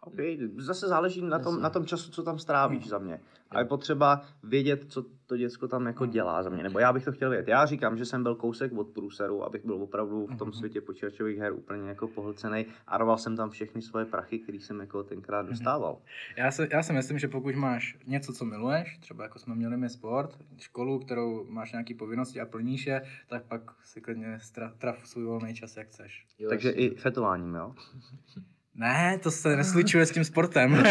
Okay. 0.00 0.38
Zase 0.56 0.88
záleží 0.88 1.22
na 1.22 1.38
tom, 1.38 1.60
na 1.60 1.70
tom 1.70 1.86
času, 1.86 2.10
co 2.10 2.22
tam 2.22 2.38
strávíš 2.38 2.88
za 2.88 2.98
mě. 2.98 3.20
A 3.50 3.58
je 3.58 3.64
potřeba 3.64 4.22
vědět, 4.42 4.84
co 4.88 5.04
to 5.26 5.36
děcko 5.36 5.68
tam 5.68 5.86
jako 5.86 6.06
dělá 6.06 6.42
za 6.42 6.50
mě. 6.50 6.62
Nebo 6.62 6.78
já 6.78 6.92
bych 6.92 7.04
to 7.04 7.12
chtěl 7.12 7.30
vědět. 7.30 7.48
Já 7.48 7.66
říkám, 7.66 7.96
že 7.96 8.04
jsem 8.04 8.22
byl 8.22 8.34
kousek 8.34 8.72
od 8.72 8.88
průseru, 8.88 9.44
abych 9.44 9.64
byl 9.64 9.82
opravdu 9.82 10.26
v 10.26 10.36
tom 10.36 10.52
světě 10.52 10.80
počítačových 10.80 11.38
her 11.38 11.52
úplně 11.52 11.88
jako 11.88 12.08
pohlcený 12.08 12.66
a 12.86 12.98
roval 12.98 13.18
jsem 13.18 13.36
tam 13.36 13.50
všechny 13.50 13.82
svoje 13.82 14.04
prachy, 14.04 14.38
které 14.38 14.58
jsem 14.58 14.80
jako 14.80 15.02
tenkrát 15.02 15.46
dostával. 15.46 15.98
Já, 16.36 16.50
se, 16.50 16.68
já 16.70 16.82
si 16.82 16.92
myslím, 16.92 17.18
že 17.18 17.28
pokud 17.28 17.54
máš 17.54 17.98
něco, 18.06 18.32
co 18.32 18.44
miluješ, 18.44 18.98
třeba 18.98 19.24
jako 19.24 19.38
jsme 19.38 19.54
měli 19.54 19.76
my 19.76 19.88
sport, 19.88 20.38
školu, 20.58 20.98
kterou 20.98 21.46
máš 21.48 21.72
nějaký 21.72 21.94
povinnosti 21.94 22.40
a 22.40 22.46
plníš 22.46 22.86
je, 22.86 23.02
tak 23.28 23.44
pak 23.44 23.62
si 23.84 24.00
klidně 24.00 24.38
traf 24.78 25.06
svůj 25.08 25.24
volný 25.24 25.54
čas, 25.54 25.76
jak 25.76 25.86
chceš. 25.86 26.26
Jo, 26.38 26.48
Takže 26.48 26.68
jasně. 26.68 26.82
i 26.82 26.94
fetováním, 26.94 27.54
jo? 27.54 27.74
Ne, 28.78 29.18
to 29.22 29.30
se 29.30 29.56
neslučuje 29.56 30.06
s 30.06 30.10
tím 30.10 30.24
sportem. 30.24 30.82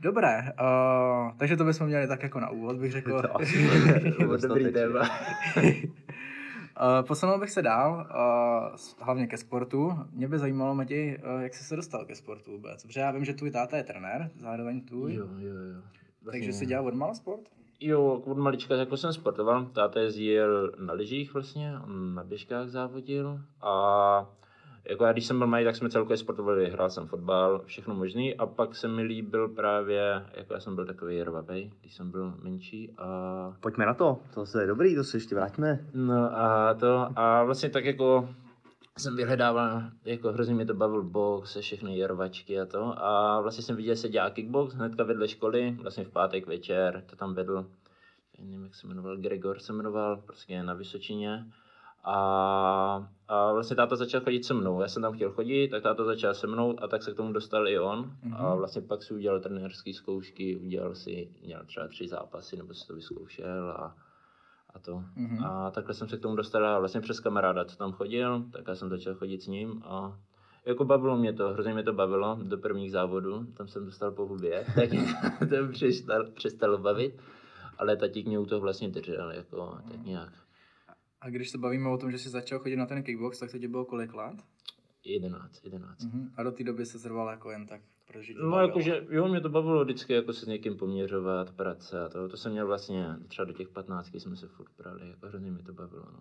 Dobré, 0.00 0.52
uh, 0.60 1.32
takže 1.38 1.56
to 1.56 1.64
bychom 1.64 1.86
měli 1.86 2.08
tak 2.08 2.22
jako 2.22 2.40
na 2.40 2.50
úvod, 2.50 2.76
bych 2.76 2.92
řekl. 2.92 3.22
To 3.22 3.36
asi 3.40 3.68
Dobrý 4.48 4.72
téma. 4.72 5.00
Uh, 5.60 7.06
posunul 7.06 7.38
bych 7.38 7.50
se 7.50 7.62
dál, 7.62 8.06
uh, 8.10 8.76
hlavně 9.06 9.26
ke 9.26 9.36
sportu. 9.36 9.92
Mě 10.12 10.28
by 10.28 10.38
zajímalo, 10.38 10.74
Matěj, 10.74 11.18
uh, 11.36 11.40
jak 11.42 11.54
jsi 11.54 11.64
se 11.64 11.76
dostal 11.76 12.04
ke 12.04 12.14
sportu 12.14 12.50
vůbec. 12.52 12.82
Protože 12.86 13.00
já 13.00 13.10
vím, 13.10 13.24
že 13.24 13.34
tvůj 13.34 13.50
táta 13.50 13.76
je 13.76 13.82
trenér, 13.84 14.30
zároveň 14.36 14.80
tvůj. 14.80 15.14
Jo, 15.14 15.26
jo, 15.38 15.54
jo. 15.54 15.82
Vlastně- 16.22 16.40
Takže 16.40 16.52
jsi 16.52 16.66
dělal 16.66 16.86
od 16.86 16.94
mala 16.94 17.14
sport? 17.14 17.40
Jo, 17.80 18.22
od 18.26 18.36
malička 18.36 18.74
jako 18.74 18.96
jsem 18.96 19.12
sportoval. 19.12 19.64
Táta 19.64 20.00
jezdil 20.00 20.72
na 20.78 20.92
lyžích 20.92 21.34
vlastně, 21.34 21.74
on 21.84 22.14
na 22.14 22.24
běžkách 22.24 22.68
závodil 22.68 23.40
a 23.62 24.26
Jako 24.88 25.04
já, 25.04 25.12
když 25.12 25.26
jsem 25.26 25.38
byl 25.38 25.46
malý, 25.46 25.64
tak 25.64 25.76
jsme 25.76 25.90
celkově 25.90 26.16
sportovali, 26.16 26.70
hrál 26.70 26.90
jsem 26.90 27.06
fotbal, 27.06 27.62
všechno 27.66 27.94
možný 27.94 28.34
a 28.34 28.46
pak 28.46 28.74
se 28.74 28.88
mi 28.88 29.02
líbil 29.02 29.48
právě, 29.48 30.26
jako 30.34 30.54
já 30.54 30.60
jsem 30.60 30.74
byl 30.74 30.86
takový 30.86 31.22
rvavej, 31.22 31.72
když 31.80 31.94
jsem 31.94 32.10
byl 32.10 32.34
menší 32.42 32.92
a 32.98 33.06
Pojďme 33.60 33.86
na 33.86 33.94
to, 33.94 34.18
to 34.34 34.60
je 34.60 34.66
dobrý, 34.66 34.94
to 34.94 35.04
se 35.04 35.16
ještě 35.16 35.34
vrátíme. 35.34 35.86
No 35.94 36.38
a 36.38 36.74
to, 36.74 37.08
a 37.16 37.44
vlastně 37.44 37.70
tak 37.70 37.84
jako 37.84 38.28
jsem 38.98 39.16
vyhledával, 39.16 39.82
jako 40.04 40.32
hrozně 40.32 40.54
mě 40.54 40.66
to 40.66 40.74
bavil 40.74 41.02
box 41.02 41.56
a 41.56 41.60
všechny 41.60 41.98
jervačky 41.98 42.60
a 42.60 42.66
to. 42.66 43.04
A 43.04 43.40
vlastně 43.40 43.64
jsem 43.64 43.76
viděl, 43.76 43.94
že 43.94 44.00
se 44.00 44.08
dělá 44.08 44.30
kickbox 44.30 44.74
hnedka 44.74 45.04
vedle 45.04 45.28
školy, 45.28 45.76
vlastně 45.82 46.04
v 46.04 46.10
pátek 46.10 46.46
večer, 46.46 47.04
to 47.06 47.16
tam 47.16 47.34
vedl, 47.34 47.66
nevím, 48.38 48.64
jak 48.64 48.74
se 48.74 48.86
jmenoval, 48.86 49.16
Gregor 49.16 49.58
se 49.58 49.72
jmenoval, 49.72 50.16
prostě 50.16 50.62
na 50.62 50.74
Vysočině. 50.74 51.46
A, 52.08 53.08
a 53.28 53.52
vlastně 53.52 53.76
táta 53.76 53.96
začal 53.96 54.20
chodit 54.20 54.44
se 54.44 54.54
mnou. 54.54 54.80
Já 54.80 54.88
jsem 54.88 55.02
tam 55.02 55.12
chtěl 55.12 55.32
chodit, 55.32 55.68
tak 55.68 55.82
táta 55.82 56.04
začal 56.04 56.34
se 56.34 56.46
mnou 56.46 56.82
a 56.82 56.88
tak 56.88 57.02
se 57.02 57.12
k 57.12 57.16
tomu 57.16 57.32
dostal 57.32 57.68
i 57.68 57.78
on. 57.78 58.04
Mm-hmm. 58.04 58.36
A 58.36 58.54
vlastně 58.54 58.82
pak 58.82 59.02
si 59.02 59.14
udělal 59.14 59.40
trenérské 59.40 59.94
zkoušky, 59.94 60.56
udělal 60.56 60.94
si, 60.94 61.28
měl 61.44 61.64
třeba 61.66 61.88
tři 61.88 62.08
zápasy, 62.08 62.56
nebo 62.56 62.74
si 62.74 62.86
to 62.86 62.94
vyzkoušel 62.94 63.70
a, 63.70 63.96
a 64.76 64.78
to. 64.78 65.04
Mm-hmm. 65.16 65.46
A 65.46 65.70
takhle 65.70 65.94
jsem 65.94 66.08
se 66.08 66.16
k 66.16 66.20
tomu 66.20 66.36
dostal 66.36 66.80
vlastně 66.80 67.00
přes 67.00 67.20
kamaráda, 67.20 67.64
co 67.64 67.76
tam 67.76 67.92
chodil, 67.92 68.44
tak 68.52 68.64
já 68.68 68.74
jsem 68.74 68.88
začal 68.88 69.14
chodit 69.14 69.42
s 69.42 69.46
ním 69.46 69.82
a 69.84 70.20
jako 70.66 70.84
bavilo 70.84 71.16
mě 71.16 71.32
to, 71.32 71.48
hrozně 71.48 71.74
mě 71.74 71.82
to 71.82 71.92
bavilo 71.92 72.38
do 72.42 72.58
prvních 72.58 72.90
závodů, 72.90 73.44
tam 73.44 73.68
jsem 73.68 73.84
dostal 73.84 74.12
po 74.12 74.26
hubě, 74.26 74.64
tak 74.74 74.90
to 75.48 75.68
přestal, 75.72 76.30
přestalo 76.30 76.78
bavit, 76.78 77.22
ale 77.78 77.96
tatík 77.96 78.26
mě 78.26 78.38
u 78.38 78.46
toho 78.46 78.60
vlastně 78.60 78.88
držel, 78.88 79.30
jako 79.30 79.78
tak 79.90 80.04
nějak. 80.04 80.32
A 81.20 81.30
když 81.30 81.50
se 81.50 81.58
bavíme 81.58 81.88
o 81.88 81.98
tom, 81.98 82.12
že 82.12 82.18
jsi 82.18 82.28
začal 82.28 82.58
chodit 82.58 82.76
na 82.76 82.86
ten 82.86 83.02
kickbox, 83.02 83.38
tak 83.38 83.50
to 83.50 83.58
ti 83.58 83.68
bylo 83.68 83.84
kolik 83.84 84.14
let? 84.14 84.36
11, 85.04 85.64
11. 85.64 86.04
Mhm. 86.04 86.30
A 86.36 86.42
do 86.42 86.52
té 86.52 86.64
doby 86.64 86.86
se 86.86 86.98
zrval 86.98 87.28
jako 87.28 87.50
jen 87.50 87.66
tak, 87.66 87.80
tě 88.12 88.34
No 88.34 88.50
bavilo. 88.50 88.68
jakože, 88.68 89.04
jo, 89.10 89.28
mě 89.28 89.40
to 89.40 89.48
bavilo 89.48 89.84
vždycky 89.84 90.12
jako 90.12 90.32
se 90.32 90.44
s 90.44 90.48
někým 90.48 90.76
poměřovat, 90.76 91.50
práce 91.50 92.04
a 92.04 92.08
to, 92.08 92.28
to 92.28 92.36
jsem 92.36 92.52
měl 92.52 92.66
vlastně, 92.66 93.06
třeba 93.28 93.44
do 93.46 93.52
těch 93.52 93.68
15 93.68 94.14
jsme 94.14 94.36
se 94.36 94.46
furt 94.46 94.68
prali, 94.76 95.08
jako 95.10 95.26
hrozně 95.26 95.50
mi 95.50 95.62
to 95.62 95.72
bavilo, 95.72 96.04
no. 96.12 96.18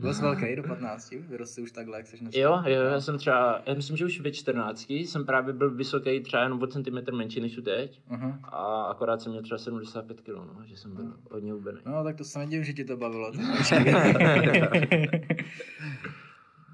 Byl 0.00 0.14
jsi 0.14 0.22
velký 0.22 0.56
do 0.56 0.62
15, 0.62 1.10
vyrost 1.10 1.54
jsi 1.54 1.62
už 1.62 1.72
takhle, 1.72 1.96
jak 1.98 2.06
jsi 2.06 2.18
dneska. 2.18 2.40
Jo, 2.40 2.62
jo, 2.66 2.82
já 2.82 3.00
jsem 3.00 3.18
třeba, 3.18 3.62
já 3.66 3.74
myslím, 3.74 3.96
že 3.96 4.04
už 4.04 4.20
ve 4.20 4.30
14 4.32 4.90
jsem 4.90 5.26
právě 5.26 5.52
byl 5.54 5.70
vysoký 5.70 6.20
třeba 6.20 6.42
jenom 6.42 6.62
o 6.62 6.66
centimetr 6.66 7.12
menší 7.14 7.40
než 7.40 7.54
tu 7.54 7.62
teď 7.62 8.00
Aha. 8.10 8.38
a 8.42 8.82
akorát 8.82 9.20
jsem 9.20 9.32
měl 9.32 9.42
třeba 9.42 9.58
75 9.58 10.20
kg, 10.20 10.28
no, 10.28 10.56
že 10.64 10.76
jsem 10.76 10.94
byl 10.94 11.12
hodně 11.30 11.52
hubený. 11.52 11.78
No, 11.86 12.04
tak 12.04 12.16
to 12.16 12.24
se 12.24 12.38
nedivím, 12.38 12.64
že 12.64 12.72
ti 12.72 12.84
to 12.84 12.96
bavilo. 12.96 13.32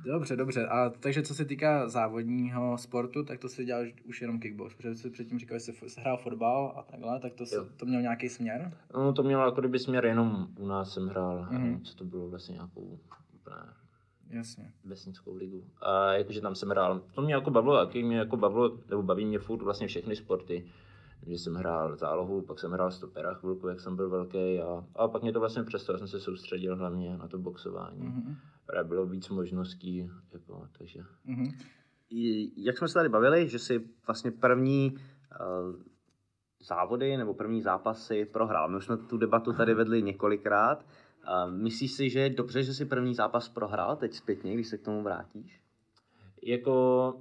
Dobře, 0.06 0.36
dobře. 0.36 0.66
A 0.66 0.90
takže 1.00 1.22
co 1.22 1.34
se 1.34 1.44
týká 1.44 1.88
závodního 1.88 2.78
sportu, 2.78 3.24
tak 3.24 3.40
to 3.40 3.48
si 3.48 3.64
dělal 3.64 3.84
už 4.08 4.22
jenom 4.22 4.40
kickbox, 4.40 4.74
protože 4.74 4.94
jsi 4.94 5.10
předtím 5.10 5.38
říkal, 5.38 5.58
že 5.58 5.64
jsi 5.72 6.00
hrál 6.00 6.16
fotbal 6.16 6.72
a 6.76 6.82
takhle, 6.82 7.20
tak 7.20 7.32
to, 7.34 7.44
Jo. 7.52 7.66
to 7.76 7.86
měl 7.86 8.02
nějaký 8.02 8.28
směr? 8.28 8.72
No 8.94 9.12
to 9.12 9.22
mělo 9.22 9.44
jako 9.44 9.60
kdyby 9.60 9.78
směr 9.78 10.04
jenom 10.06 10.46
u 10.58 10.66
nás 10.66 10.94
jsem 10.94 11.06
hrál, 11.08 11.46
Mhm. 11.50 11.62
mm. 11.68 11.80
co 11.80 11.96
to 11.96 12.04
bylo 12.04 12.28
vlastně 12.28 12.52
nějakou 12.52 12.98
úplně 13.34 13.56
Jasně. 14.30 14.72
vesnickou 14.84 15.34
ligu. 15.36 15.64
A 15.82 16.12
jakože 16.12 16.40
tam 16.40 16.54
jsem 16.54 16.68
hrál, 16.68 17.00
to 17.14 17.22
mě 17.22 17.34
jako 17.34 17.50
bavilo, 17.50 17.86
taky 17.86 18.02
mě 18.02 18.18
jako 18.18 18.36
bavilo, 18.36 18.78
nebo 18.90 19.02
baví 19.02 19.24
mě 19.26 19.38
furt 19.38 19.62
vlastně 19.62 19.86
všechny 19.86 20.16
sporty. 20.16 20.66
Že 21.26 21.34
jsem 21.38 21.54
hrál 21.54 21.96
zálohu, 21.96 22.42
pak 22.42 22.58
jsem 22.58 22.72
hrál 22.72 22.90
stopera 22.90 23.34
chvilku, 23.34 23.68
jak 23.68 23.80
jsem 23.80 23.96
byl 23.96 24.10
velký 24.10 24.60
a, 24.60 24.84
a 24.96 25.08
pak 25.08 25.22
mě 25.22 25.32
to 25.32 25.40
vlastně 25.40 25.62
přestalo, 25.62 25.98
jsem 25.98 26.08
se 26.08 26.20
soustředil 26.20 26.76
hlavně 26.76 27.16
na 27.16 27.28
to 27.28 27.38
boxování. 27.38 28.00
Mm-hmm. 28.00 28.36
Právě 28.66 28.88
bylo 28.88 29.06
víc 29.06 29.28
možností, 29.28 30.10
jako, 30.32 30.68
takže 30.78 31.00
Mhm. 31.24 31.52
I- 32.10 32.64
Jak 32.64 32.78
jsme 32.78 32.88
se 32.88 32.94
tady 32.94 33.08
bavili, 33.08 33.48
že 33.48 33.58
si 33.58 33.88
vlastně 34.06 34.30
první 34.30 34.94
uh, 34.94 35.76
závody 36.66 37.16
nebo 37.16 37.34
první 37.34 37.62
zápasy 37.62 38.24
prohrál. 38.24 38.68
My 38.68 38.76
už 38.76 38.84
jsme 38.84 38.96
tu 38.96 39.16
debatu 39.18 39.52
tady 39.52 39.74
vedli 39.74 40.02
několikrát. 40.02 40.86
Uh, 41.46 41.52
myslíš 41.52 41.92
si, 41.92 42.10
že 42.10 42.20
je 42.20 42.30
dobře, 42.30 42.62
že 42.62 42.74
si 42.74 42.84
první 42.84 43.14
zápas 43.14 43.48
prohrál 43.48 43.96
teď 43.96 44.12
zpětně, 44.14 44.54
když 44.54 44.68
se 44.68 44.78
k 44.78 44.84
tomu 44.84 45.02
vrátíš? 45.02 45.60
jako 46.42 47.14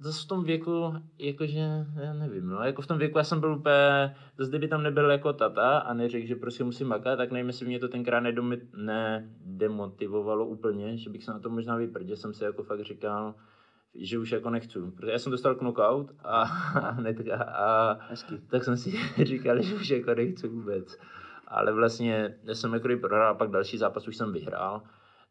zase 0.00 0.24
v 0.24 0.28
tom 0.28 0.44
věku, 0.44 0.94
jakože, 1.18 1.86
já 1.96 2.12
nevím, 2.12 2.46
no, 2.46 2.62
jako 2.62 2.82
v 2.82 2.86
tom 2.86 2.98
věku 2.98 3.18
já 3.18 3.24
jsem 3.24 3.40
byl 3.40 3.54
úplně, 3.54 4.16
zase 4.38 4.50
kdyby 4.50 4.68
tam 4.68 4.82
nebyl 4.82 5.10
jako 5.10 5.32
tata 5.32 5.78
a 5.78 5.94
neřekl, 5.94 6.26
že 6.26 6.36
prostě 6.36 6.64
musím 6.64 6.88
makat, 6.88 7.16
tak 7.16 7.30
nevím, 7.30 7.46
jestli 7.46 7.66
mě 7.66 7.78
to 7.78 7.88
tenkrát 7.88 8.20
nedomi, 8.20 8.60
nedemotivovalo 8.76 10.46
úplně, 10.46 10.96
že 10.96 11.10
bych 11.10 11.24
se 11.24 11.30
na 11.30 11.38
to 11.38 11.50
možná 11.50 11.76
vyprdě, 11.76 12.16
jsem 12.16 12.34
si 12.34 12.44
jako 12.44 12.62
fakt 12.62 12.84
říkal, 12.84 13.34
že 13.94 14.18
už 14.18 14.32
jako 14.32 14.50
nechci, 14.50 14.78
protože 14.96 15.12
já 15.12 15.18
jsem 15.18 15.32
dostal 15.32 15.54
knockout 15.54 16.10
a, 16.24 16.42
a, 16.42 17.42
a 17.42 17.98
Hezký. 18.08 18.38
tak 18.50 18.64
jsem 18.64 18.76
si 18.76 18.92
říkal, 19.24 19.62
že 19.62 19.74
už 19.74 19.88
jako 19.90 20.14
nechci 20.14 20.48
vůbec. 20.48 20.98
Ale 21.48 21.72
vlastně, 21.72 22.38
já 22.44 22.54
jsem 22.54 22.74
jako 22.74 22.88
prohrál, 23.00 23.30
a 23.30 23.34
pak 23.34 23.50
další 23.50 23.78
zápas 23.78 24.08
už 24.08 24.16
jsem 24.16 24.32
vyhrál, 24.32 24.82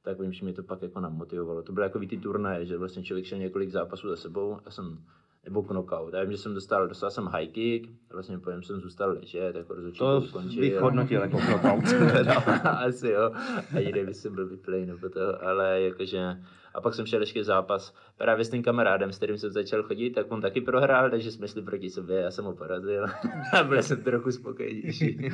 tak 0.10 0.20
vím, 0.20 0.34
že 0.34 0.44
mě 0.46 0.54
to 0.54 0.63
pak 0.63 0.82
jako 0.82 1.00
namotivovalo. 1.00 1.62
To 1.63 1.72
byly 1.74 1.86
jako 1.86 2.00
ty 2.00 2.18
turnaje, 2.18 2.66
že 2.66 2.78
vlastně 2.78 3.04
člověk 3.04 3.25
šel 3.25 3.38
několik 3.38 3.70
zápasů 3.70 4.10
za 4.10 4.16
sebou, 4.16 4.58
já 4.66 4.72
jsem, 4.72 4.98
nebo 5.46 5.63
knockout. 5.63 6.13
Já 6.13 6.22
vím, 6.24 6.32
že 6.32 6.38
jsem 6.38 6.54
dostal, 6.54 6.88
dostal 6.88 7.12
jsem 7.12 7.25
high 7.25 7.48
kick, 7.48 7.89
vlastně 8.13 8.39
po 8.39 8.50
něm 8.51 8.63
jsem 8.63 8.80
zůstal 8.82 9.10
ležet, 9.12 9.56
jako 9.56 9.74
rozhodčí 9.74 10.00
To 10.00 10.22
ukončil. 10.30 10.62
bych 10.62 10.80
hodnotil 10.80 11.22
jako 11.22 11.38
knockout. 11.38 11.84
Asi 12.63 13.10
jo, 13.10 13.32
a 13.75 13.80
jiný 13.80 14.06
by 14.06 14.13
jsem 14.13 14.36
byl 14.36 14.48
vyplej 14.48 14.86
nebo 14.86 15.10
to, 15.10 15.44
ale 15.46 15.82
jakože, 15.82 16.38
a 16.74 16.82
pak 16.82 16.94
jsem 16.96 17.06
šel 17.06 17.22
ještě 17.22 17.44
zápas 17.44 17.94
právě 18.18 18.46
s 18.46 18.50
tím 18.50 18.64
kamarádem, 18.64 19.14
s 19.14 19.18
kterým 19.18 19.38
jsem 19.38 19.52
začal 19.52 19.84
chodit, 19.84 20.10
tak 20.10 20.32
on 20.32 20.42
taky 20.42 20.62
prohrál, 20.62 21.10
takže 21.10 21.32
jsme 21.32 21.48
šli 21.48 21.62
proti 21.62 21.90
sobě, 21.90 22.20
já 22.20 22.32
jsem 22.32 22.46
ho 22.46 22.54
porazil 22.54 23.06
a 23.54 23.64
byl 23.64 23.84
jsem 23.84 24.04
trochu 24.04 24.32
spokojenější. 24.32 25.20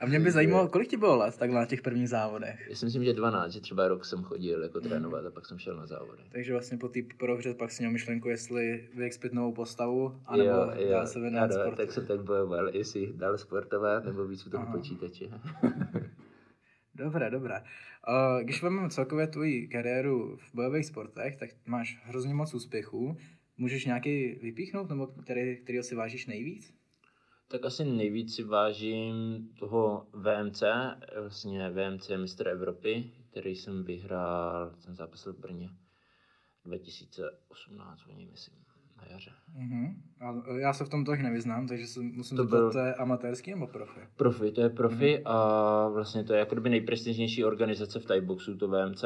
A 0.00 0.06
mě 0.06 0.20
by 0.20 0.30
zajímalo, 0.30 0.68
kolik 0.68 0.88
ti 0.88 0.96
bylo 0.96 1.16
let 1.16 1.36
takhle 1.38 1.60
na 1.60 1.66
těch 1.66 1.82
prvních 1.82 2.08
závodech? 2.08 2.66
Já 2.70 2.76
si 2.76 2.84
myslím, 2.84 3.04
že 3.04 3.12
12, 3.12 3.52
že 3.52 3.60
třeba 3.60 3.88
rok 3.88 4.04
jsem 4.04 4.22
chodil 4.22 4.62
jako 4.62 4.80
trénovat 4.80 5.26
a 5.26 5.30
pak 5.30 5.46
jsem 5.46 5.58
šel 5.58 5.76
na 5.76 5.86
závody. 5.86 6.22
Takže 6.32 6.52
vlastně 6.52 6.78
po 6.78 6.88
té 6.88 7.00
prohře 7.18 7.54
pak 7.54 7.70
si 7.70 7.82
měl 7.82 7.92
myšlenku, 7.92 8.28
jestli 8.28 8.88
vyexpit 8.94 9.32
novou 9.32 9.52
postavu, 9.52 10.20
anebo 10.26 10.50
dál 10.90 11.06
se 11.06 11.20
věnovat 11.20 11.52
sportu. 11.52 11.76
tak 11.76 11.92
jsem 11.92 12.06
tak 12.06 12.20
bojoval, 12.20 12.68
jestli 12.68 13.12
dál 13.14 13.38
sportovat 13.38 14.04
nebo 14.04 14.24
víc 14.24 14.46
u 14.46 14.50
toho 14.50 14.62
Aha. 14.62 14.76
počítače. 14.76 15.24
Dobré, 16.96 17.30
dobré. 17.30 17.60
Uh, 17.60 18.42
když 18.42 18.62
vezmeme 18.62 18.90
celkově 18.90 19.26
tvoji 19.26 19.68
kariéru 19.68 20.36
v 20.36 20.54
bojových 20.54 20.86
sportech, 20.86 21.36
tak 21.36 21.50
máš 21.66 22.00
hrozně 22.04 22.34
moc 22.34 22.54
úspěchů. 22.54 23.16
Můžeš 23.56 23.84
nějaký 23.84 24.34
vypíchnout, 24.34 24.88
nebo 24.88 25.06
který, 25.06 25.56
kterýho 25.56 25.84
si 25.84 25.94
vážíš 25.94 26.26
nejvíc? 26.26 26.74
Tak 27.48 27.64
asi 27.64 27.84
nejvíc 27.84 28.34
si 28.34 28.42
vážím 28.42 29.48
toho 29.58 30.06
VMC, 30.12 30.62
vlastně 31.20 31.70
VMC 31.70 32.10
mistr 32.16 32.48
Evropy, 32.48 33.10
který 33.30 33.56
jsem 33.56 33.84
vyhrál, 33.84 34.74
jsem 34.80 34.94
zápasil 34.94 35.32
v 35.32 35.38
Brně 35.38 35.68
2018, 36.64 38.06
oni 38.06 38.26
myslím, 38.26 38.63
na 38.96 39.02
jaře. 39.10 39.30
Uh-huh. 39.58 39.94
A 40.20 40.58
já 40.58 40.72
se 40.72 40.84
v 40.84 40.88
tom 40.88 41.04
tolik 41.04 41.20
nevyznám, 41.20 41.66
takže 41.66 41.86
se 41.86 42.00
musím 42.00 42.36
To 42.36 42.42
zeptat, 42.42 42.56
byl- 42.58 42.72
to 42.72 42.78
je 42.78 42.94
amatérský 42.94 43.50
nebo 43.50 43.66
profi? 43.66 44.00
Profi, 44.16 44.52
to 44.52 44.60
je 44.60 44.68
profi 44.70 45.22
a 45.24 45.88
vlastně 45.88 46.24
to 46.24 46.32
je 46.32 46.38
jako 46.38 46.54
nejprestižnější 46.54 47.44
organizace 47.44 48.00
v 48.00 48.04
Thaiboxu, 48.04 48.56
to 48.56 48.68
VMC. 48.68 49.04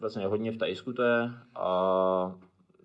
Vlastně 0.00 0.26
hodně 0.26 0.52
v 0.52 0.56
Tajsku 0.56 0.92
to 0.92 1.02
je 1.02 1.30
a 1.54 2.36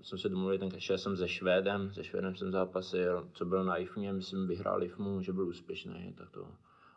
jsem 0.01 0.19
se 0.19 0.29
domluvil, 0.29 0.57
ten 0.57 0.69
šel 0.77 0.97
jsem 0.97 1.17
se 1.17 1.27
Švédem, 1.27 1.93
se 1.93 2.03
Švédem 2.03 2.35
jsem 2.35 2.51
zápasil, 2.51 3.29
co 3.33 3.45
byl 3.45 3.63
na 3.63 3.75
IFMě, 3.75 4.13
myslím 4.13 4.47
vyhrál 4.47 4.83
IFMu, 4.83 5.21
že 5.21 5.33
byl 5.33 5.47
úspěšný, 5.47 6.13
tak 6.17 6.29
to 6.29 6.47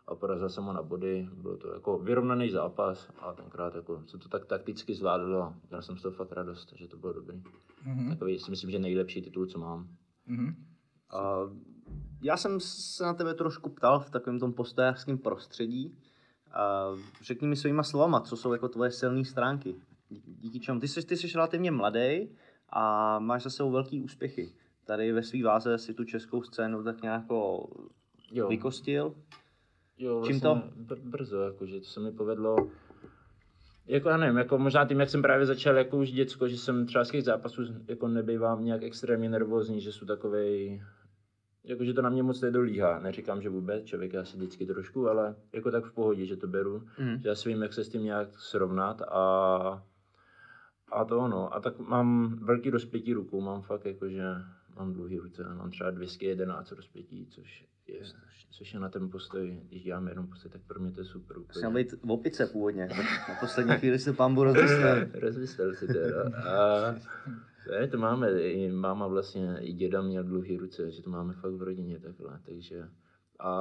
a 0.08 0.14
porazil 0.14 0.48
jsem 0.48 0.64
ho 0.64 0.72
na 0.72 0.82
body, 0.82 1.28
bylo 1.32 1.56
to 1.56 1.74
jako 1.74 1.98
vyrovnaný 1.98 2.50
zápas 2.50 3.10
a 3.20 3.32
tenkrát 3.32 3.74
jako 3.74 4.02
se 4.06 4.18
to 4.18 4.28
tak 4.28 4.46
takticky 4.46 4.94
zvládlo 4.94 5.42
a 5.42 5.54
měl 5.70 5.82
jsem 5.82 5.98
z 5.98 6.02
toho 6.02 6.12
fakt 6.12 6.32
radost, 6.32 6.66
takže 6.70 6.88
to 6.88 6.96
bylo 6.96 7.12
dobrý. 7.12 7.42
Uh-huh. 7.86 8.08
Takový 8.08 8.38
si 8.38 8.50
myslím, 8.50 8.70
že 8.70 8.78
nejlepší 8.78 9.22
titul, 9.22 9.46
co 9.46 9.58
mám. 9.58 9.88
Uh-huh. 10.28 10.54
Uh, 11.44 11.56
já 12.22 12.36
jsem 12.36 12.60
se 12.60 13.04
na 13.04 13.14
tebe 13.14 13.34
trošku 13.34 13.70
ptal 13.70 14.00
v 14.00 14.10
takovém 14.10 14.38
tom 14.38 14.52
postojářském 14.52 15.18
prostředí. 15.18 15.96
Uh, 16.92 16.98
řekni 17.22 17.48
mi 17.48 17.56
svýma 17.56 17.82
slovama, 17.82 18.20
co 18.20 18.36
jsou 18.36 18.52
jako 18.52 18.68
tvoje 18.68 18.90
silné 18.90 19.24
stránky. 19.24 19.74
Dí- 20.10 20.22
Díky 20.26 20.60
čemu? 20.60 20.80
Ty 20.80 20.88
jsi, 20.88 21.06
ty 21.06 21.16
jsi 21.16 21.26
relativně 21.34 21.70
mladý 21.70 22.28
a 22.68 23.18
máš 23.18 23.42
za 23.42 23.50
sebou 23.50 23.70
velký 23.70 24.00
úspěchy. 24.00 24.52
Tady 24.84 25.12
ve 25.12 25.22
své 25.22 25.42
váze 25.42 25.78
si 25.78 25.94
tu 25.94 26.04
českou 26.04 26.42
scénu 26.42 26.84
tak 26.84 27.02
nějak 27.02 27.22
jako 27.22 27.68
Jo. 29.98 30.10
Jo, 30.10 30.22
Čím 30.26 30.40
vlastně 30.40 30.70
Br- 30.86 31.10
brzo, 31.10 31.42
jakože 31.42 31.80
to 31.80 31.86
se 31.86 32.00
mi 32.00 32.12
povedlo. 32.12 32.56
Jako 33.86 34.08
já 34.08 34.16
nevím, 34.16 34.36
jako 34.36 34.58
možná 34.58 34.86
tím, 34.86 35.00
jak 35.00 35.10
jsem 35.10 35.22
právě 35.22 35.46
začal 35.46 35.76
jako 35.76 35.98
už 35.98 36.12
děcko, 36.12 36.48
že 36.48 36.58
jsem 36.58 36.86
třeba 36.86 37.04
z 37.04 37.10
těch 37.10 37.24
zápasů 37.24 37.62
jako 37.88 38.08
nebývám 38.08 38.64
nějak 38.64 38.82
extrémně 38.82 39.28
nervózní, 39.28 39.80
že 39.80 39.92
jsou 39.92 40.06
takovej, 40.06 40.82
jakože 41.64 41.94
to 41.94 42.02
na 42.02 42.10
mě 42.10 42.22
moc 42.22 42.40
nedolíhá. 42.40 42.98
Neříkám, 42.98 43.42
že 43.42 43.48
vůbec, 43.48 43.84
člověk 43.84 44.12
je 44.12 44.18
asi 44.20 44.36
vždycky 44.36 44.66
trošku, 44.66 45.08
ale 45.08 45.34
jako 45.52 45.70
tak 45.70 45.84
v 45.84 45.92
pohodě, 45.92 46.26
že 46.26 46.36
to 46.36 46.46
beru. 46.46 46.82
Mhm. 46.98 47.20
Že 47.22 47.28
já 47.28 47.34
si 47.34 47.48
vím, 47.48 47.62
jak 47.62 47.72
se 47.72 47.84
s 47.84 47.88
tím 47.88 48.04
nějak 48.04 48.28
srovnat 48.38 49.02
a 49.02 49.82
A 50.92 51.04
to 51.04 51.18
ono, 51.18 51.54
a 51.54 51.60
tak 51.60 51.78
mám 51.78 52.38
velký 52.42 52.70
rozpětí 52.70 53.12
rukou, 53.12 53.40
mám 53.40 53.62
fakt 53.62 53.84
jako, 53.86 54.08
že 54.08 54.24
mám 54.76 54.92
dlouhý 54.92 55.18
ruce, 55.18 55.44
mám 55.54 55.70
třeba 55.70 55.90
211 55.90 56.72
rozpětí, 56.72 57.26
což 57.26 57.67
je, 57.88 58.00
což 58.50 58.74
je 58.74 58.80
na 58.80 58.88
ten 58.88 59.10
postoj, 59.10 59.60
když 59.68 59.82
dělám 59.82 60.08
jenom 60.08 60.26
postoj, 60.26 60.50
tak 60.50 60.62
pro 60.66 60.80
mě 60.80 60.92
to 60.92 61.00
je 61.00 61.04
super 61.04 61.38
úplně. 61.38 61.68
být 61.70 61.92
v 62.02 62.10
opice 62.10 62.46
původně. 62.46 62.88
Na 63.28 63.34
poslední 63.40 63.74
chvíli 63.74 63.98
se 63.98 64.12
pambu 64.12 64.44
rozmyslel. 64.44 65.06
Rozmyslel 65.20 65.74
si 65.74 65.86
teda. 65.86 66.22
A 66.50 66.94
ne, 67.70 67.88
to 67.88 67.98
máme, 67.98 68.40
i 68.42 68.70
máma 68.70 69.06
vlastně, 69.06 69.58
i 69.60 69.72
děda 69.72 70.02
měl 70.02 70.24
dlouhý 70.24 70.56
ruce, 70.56 70.90
že 70.90 71.02
to 71.02 71.10
máme 71.10 71.32
fakt 71.32 71.52
v 71.52 71.62
rodině 71.62 72.00
takhle, 72.00 72.40
takže 72.46 72.88
a, 73.40 73.52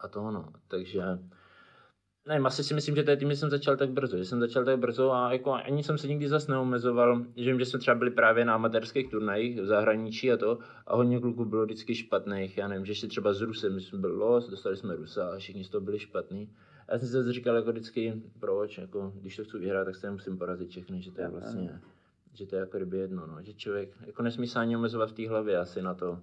a 0.00 0.08
to 0.08 0.22
ono, 0.22 0.52
takže 0.68 1.02
ne, 2.28 2.38
asi 2.38 2.64
si 2.64 2.74
myslím, 2.74 2.96
že 2.96 3.02
to 3.02 3.10
je 3.10 3.16
tím, 3.16 3.30
že 3.30 3.36
jsem 3.36 3.50
začal 3.50 3.76
tak 3.76 3.90
brzo, 3.90 4.16
že 4.16 4.24
jsem 4.24 4.40
začal 4.40 4.64
tak 4.64 4.78
brzo 4.78 5.12
a 5.12 5.32
jako 5.32 5.52
ani 5.52 5.82
jsem 5.82 5.98
se 5.98 6.08
nikdy 6.08 6.28
zase 6.28 6.52
neomezoval, 6.52 7.24
že 7.36 7.58
že 7.58 7.64
jsme 7.64 7.78
třeba 7.78 7.94
byli 7.94 8.10
právě 8.10 8.44
na 8.44 8.54
amatérských 8.54 9.10
turnajích 9.10 9.60
v 9.60 9.66
zahraničí 9.66 10.32
a 10.32 10.36
to 10.36 10.58
a 10.86 10.96
hodně 10.96 11.20
kluků 11.20 11.44
bylo 11.44 11.64
vždycky 11.64 11.94
špatných, 11.94 12.58
já 12.58 12.68
nevím, 12.68 12.86
že 12.86 12.92
ještě 12.92 13.06
třeba 13.06 13.32
s 13.32 13.40
Rusem, 13.40 13.74
my 13.74 13.80
jsme 13.80 13.98
byli 13.98 14.12
los, 14.12 14.48
dostali 14.48 14.76
jsme 14.76 14.96
Rusa 14.96 15.28
a 15.28 15.36
všichni 15.38 15.64
z 15.64 15.68
toho 15.68 15.80
byli 15.80 15.98
špatný. 15.98 16.50
A 16.88 16.92
já 16.92 16.98
jsem 16.98 17.08
si 17.08 17.12
zase 17.12 17.32
říkal 17.32 17.56
jako 17.56 17.72
vždycky, 17.72 18.22
proč, 18.40 18.78
jako, 18.78 19.12
když 19.20 19.36
to 19.36 19.44
chci 19.44 19.58
vyhrát, 19.58 19.84
tak 19.84 19.96
se 19.96 20.10
musím 20.10 20.38
porazit 20.38 20.68
všechny, 20.68 21.02
že 21.02 21.10
to 21.10 21.20
je 21.20 21.28
vlastně, 21.28 21.80
že 22.34 22.46
to 22.46 22.56
je 22.56 22.60
jako 22.60 22.76
kdyby 22.76 22.98
jedno, 22.98 23.26
no, 23.26 23.42
že 23.42 23.54
člověk 23.54 23.90
jako 24.06 24.22
nesmí 24.22 24.46
se 24.46 24.58
ani 24.58 24.76
omezovat 24.76 25.10
v 25.10 25.12
té 25.12 25.28
hlavě 25.28 25.58
asi 25.58 25.82
na 25.82 25.94
to, 25.94 26.20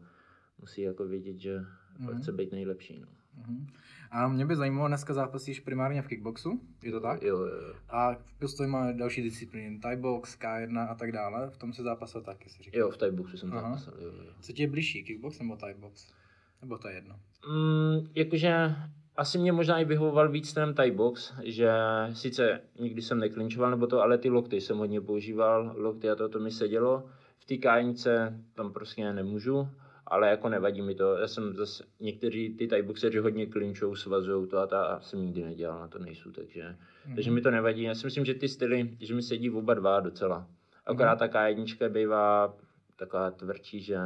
musí 0.59 0.81
jako 0.81 1.05
vědět, 1.05 1.37
že 1.37 1.65
mm. 1.99 2.17
chce 2.17 2.31
být 2.31 2.51
nejlepší, 2.51 2.99
no. 2.99 3.07
Mhm. 3.37 3.67
A 4.11 4.27
mě 4.27 4.45
by 4.45 4.55
zajímalo, 4.55 4.87
dneska 4.87 5.13
zápasíš 5.13 5.59
primárně 5.59 6.01
v 6.01 6.07
kickboxu, 6.07 6.61
je 6.83 6.91
to 6.91 6.99
tak? 6.99 7.21
Jo, 7.21 7.39
jo. 7.39 7.73
A 7.89 8.13
v 8.15 8.39
pistoli 8.39 8.69
má 8.69 8.91
další 8.91 9.21
disciplíny, 9.21 9.79
Thai 9.79 9.95
box, 9.97 10.39
K1 10.39 10.89
a 10.89 10.95
tak 10.95 11.11
dále, 11.11 11.49
v 11.49 11.57
tom 11.57 11.73
se 11.73 11.83
zápasil 11.83 12.21
taky, 12.21 12.49
si 12.49 12.63
říkal. 12.63 12.79
Jo, 12.79 12.91
v 12.91 12.97
Thaiboxu 12.97 13.37
jsem 13.37 13.53
Aha. 13.53 13.61
zápasil, 13.61 13.93
jo, 13.99 14.11
jo. 14.25 14.31
Co 14.41 14.53
ti 14.53 14.61
je 14.63 14.67
blížší, 14.67 15.03
kickbox 15.03 15.39
nebo 15.39 15.55
Thai 15.55 15.73
box? 15.73 16.13
Nebo 16.61 16.77
to 16.77 16.87
je 16.87 16.95
jedno? 16.95 17.15
Mm, 17.49 18.07
jakože 18.15 18.75
asi 19.17 19.37
mě 19.37 19.51
možná 19.51 19.79
i 19.79 19.85
vyhovoval 19.85 20.29
víc 20.31 20.53
ten 20.53 20.73
Thai 20.73 20.91
box, 20.91 21.33
že 21.43 21.71
sice 22.13 22.61
nikdy 22.79 23.01
jsem 23.01 23.19
neklinčoval 23.19 23.71
nebo 23.71 23.87
to, 23.87 24.01
ale 24.01 24.17
ty 24.17 24.29
lokty 24.29 24.61
jsem 24.61 24.77
hodně 24.77 25.01
používal, 25.01 25.73
lokty 25.77 26.09
a 26.09 26.15
to, 26.15 26.29
to 26.29 26.39
mi 26.39 26.51
sedělo. 26.51 27.09
V 27.39 27.45
té 27.45 27.57
kájnice 27.57 28.39
tam 28.53 28.73
prostě 28.73 29.13
nemůžu, 29.13 29.69
ale 30.07 30.29
jako 30.29 30.49
nevadí 30.49 30.81
mi 30.81 30.95
to. 30.95 31.15
Já 31.15 31.27
jsem 31.27 31.55
zase, 31.55 31.83
někteří 31.99 32.49
ty 32.49 32.67
Thai 32.67 32.81
boxeři 32.81 33.19
hodně 33.19 33.45
klinčou, 33.45 33.95
svazujou 33.95 34.45
to 34.45 34.57
a 34.57 34.67
ta 34.67 34.83
a 34.83 34.99
jsem 35.01 35.21
nikdy 35.21 35.43
nedělal, 35.43 35.79
na 35.79 35.87
to 35.87 35.99
nejsou, 35.99 36.31
takže, 36.31 36.63
mm-hmm. 36.63 37.15
takže 37.15 37.31
mi 37.31 37.41
to 37.41 37.51
nevadí. 37.51 37.83
Já 37.83 37.95
si 37.95 38.07
myslím, 38.07 38.25
že 38.25 38.33
ty 38.33 38.47
styly, 38.47 38.97
že 38.99 39.15
mi 39.15 39.21
sedí 39.21 39.49
oba 39.49 39.73
dva 39.73 39.99
docela. 39.99 40.47
Akorát 40.85 41.15
ta 41.15 41.27
K1 41.27 41.89
bývá 41.89 42.57
taková 42.95 43.31
tvrdší, 43.31 43.81
že 43.81 43.97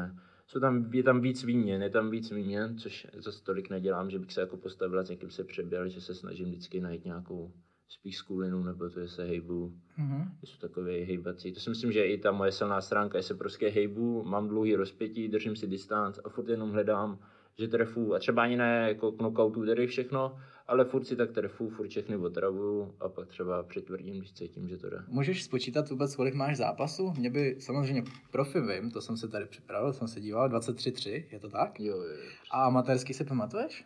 jsou 0.48 0.60
tam, 0.60 0.90
je 0.94 1.04
tam 1.04 1.22
víc 1.22 1.44
výměn, 1.44 1.84
je 1.84 1.90
tam 1.90 2.10
víc 2.10 2.32
výměn, 2.32 2.78
což 2.78 3.08
zase 3.14 3.44
tolik 3.44 3.70
nedělám, 3.70 4.10
že 4.10 4.20
bych 4.20 4.34
se 4.34 4.42
jako 4.42 4.58
postavil 4.58 5.00
a 5.00 5.04
s 5.04 5.10
někým 5.10 5.30
se 5.30 5.44
přebil, 5.44 5.90
že 5.90 6.02
se 6.02 6.16
snažím 6.16 6.46
vždycky 6.48 6.80
najít 6.80 7.06
nějakou 7.06 7.52
spíš 7.92 8.18
skulinu, 8.18 8.64
nebo 8.64 8.90
to, 8.90 9.00
že 9.02 9.08
se 9.08 9.24
hejbu, 9.26 9.74
Mhm. 9.98 10.32
že 10.44 10.48
jsou 10.52 10.58
takové 10.58 10.92
hejbací. 10.92 11.52
To 11.52 11.60
si 11.60 11.70
myslím, 11.70 11.92
že 11.92 12.00
je 12.00 12.14
i 12.14 12.18
ta 12.18 12.32
moje 12.32 12.52
silná 12.52 12.82
stránka, 12.82 13.20
že 13.20 13.24
se 13.24 13.36
prostě 13.36 13.68
hejbu, 13.70 14.24
mám 14.24 14.48
dlouhý 14.48 14.76
rozpětí, 14.76 15.28
držím 15.28 15.56
si 15.56 15.68
distanc 15.68 16.20
a 16.24 16.30
furt 16.30 16.50
jenom 16.50 16.72
hledám, 16.72 17.20
že 17.60 17.68
trefu, 17.68 18.14
a 18.16 18.20
třeba 18.20 18.44
ani 18.44 18.58
ne 18.58 18.86
jako 18.88 19.12
knockoutu 19.12 19.66
tedy 19.66 19.88
všechno, 19.88 20.38
ale 20.68 20.86
furt 20.86 21.04
si 21.06 21.16
tak 21.16 21.32
trefu, 21.32 21.70
furt 21.70 21.88
všechny 21.90 22.18
otravuju 22.18 22.96
a 23.00 23.10
pak 23.10 23.28
třeba 23.28 23.64
přitvrdím, 23.64 24.18
když 24.18 24.34
cítím, 24.34 24.70
že 24.70 24.78
to 24.78 24.90
jde. 24.90 24.98
Můžeš 25.08 25.44
spočítat 25.44 25.90
vůbec, 25.90 26.16
kolik 26.16 26.34
máš 26.34 26.58
zápasů? 26.58 27.14
Mě 27.18 27.30
by 27.30 27.56
samozřejmě 27.60 28.04
profi 28.32 28.60
vím, 28.62 28.92
to 28.92 29.02
jsem 29.02 29.18
se 29.18 29.28
tady 29.28 29.46
připravil, 29.46 29.94
jsem 29.94 30.08
se 30.08 30.22
díval, 30.22 30.50
23-3, 30.50 31.26
je 31.32 31.40
to 31.40 31.50
tak? 31.50 31.80
Jo, 31.80 31.98
jo, 31.98 32.04
jo. 32.04 32.30
A 32.52 32.64
amatérský 32.66 33.14
si 33.14 33.24
pamatuješ? 33.26 33.86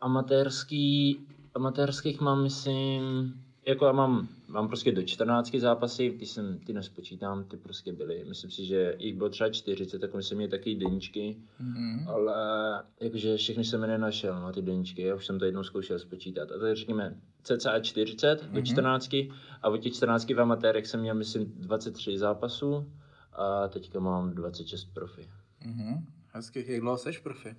Amatérský, 0.00 1.20
amatérských 1.56 2.20
mám, 2.20 2.42
myslím, 2.42 3.34
jako 3.66 3.86
já 3.86 3.92
mám, 3.92 4.28
mám 4.48 4.68
prostě 4.68 4.92
do 4.92 5.02
14 5.02 5.54
zápasy, 5.54 6.10
ty, 6.18 6.26
jsem, 6.26 6.58
ty 6.58 6.72
nespočítám, 6.72 7.44
ty 7.44 7.56
prostě 7.56 7.92
byly. 7.92 8.24
Myslím 8.28 8.50
si, 8.50 8.64
že 8.66 8.94
jich 8.98 9.14
bylo 9.16 9.28
třeba 9.28 9.50
40, 9.50 9.98
tak 9.98 10.14
myslím, 10.14 10.40
že 10.42 10.48
taky 10.48 10.74
deníčky, 10.74 11.36
Mhm. 11.60 12.08
ale 12.08 12.34
jakože 13.00 13.36
všechny 13.36 13.64
jsem 13.64 13.82
je 13.82 13.88
nenašel, 13.88 14.40
no, 14.40 14.52
ty 14.52 14.62
deníčky, 14.62 15.02
já 15.02 15.14
už 15.14 15.26
jsem 15.26 15.38
to 15.38 15.44
jednou 15.44 15.62
zkoušel 15.62 15.98
spočítat. 15.98 16.52
A 16.52 16.58
to 16.58 16.66
je 16.66 16.76
řekněme 16.76 17.14
cca 17.42 17.80
40 17.80 18.44
do 18.52 18.62
14 18.62 19.14
a 19.62 19.68
od 19.68 19.76
těch 19.76 19.94
14 19.94 20.34
v 20.34 20.40
amatérech 20.40 20.86
jsem 20.86 21.00
měl, 21.00 21.14
myslím, 21.14 21.52
23 21.56 22.18
zápasů 22.18 22.92
a 23.32 23.68
teďka 23.68 24.00
mám 24.00 24.34
26 24.34 24.84
profi. 24.94 25.28
Mhm. 25.64 26.06
Hezky, 26.32 26.64
jak 26.72 26.80
dlouho 26.80 26.98
seš 26.98 27.18
profi? 27.18 27.56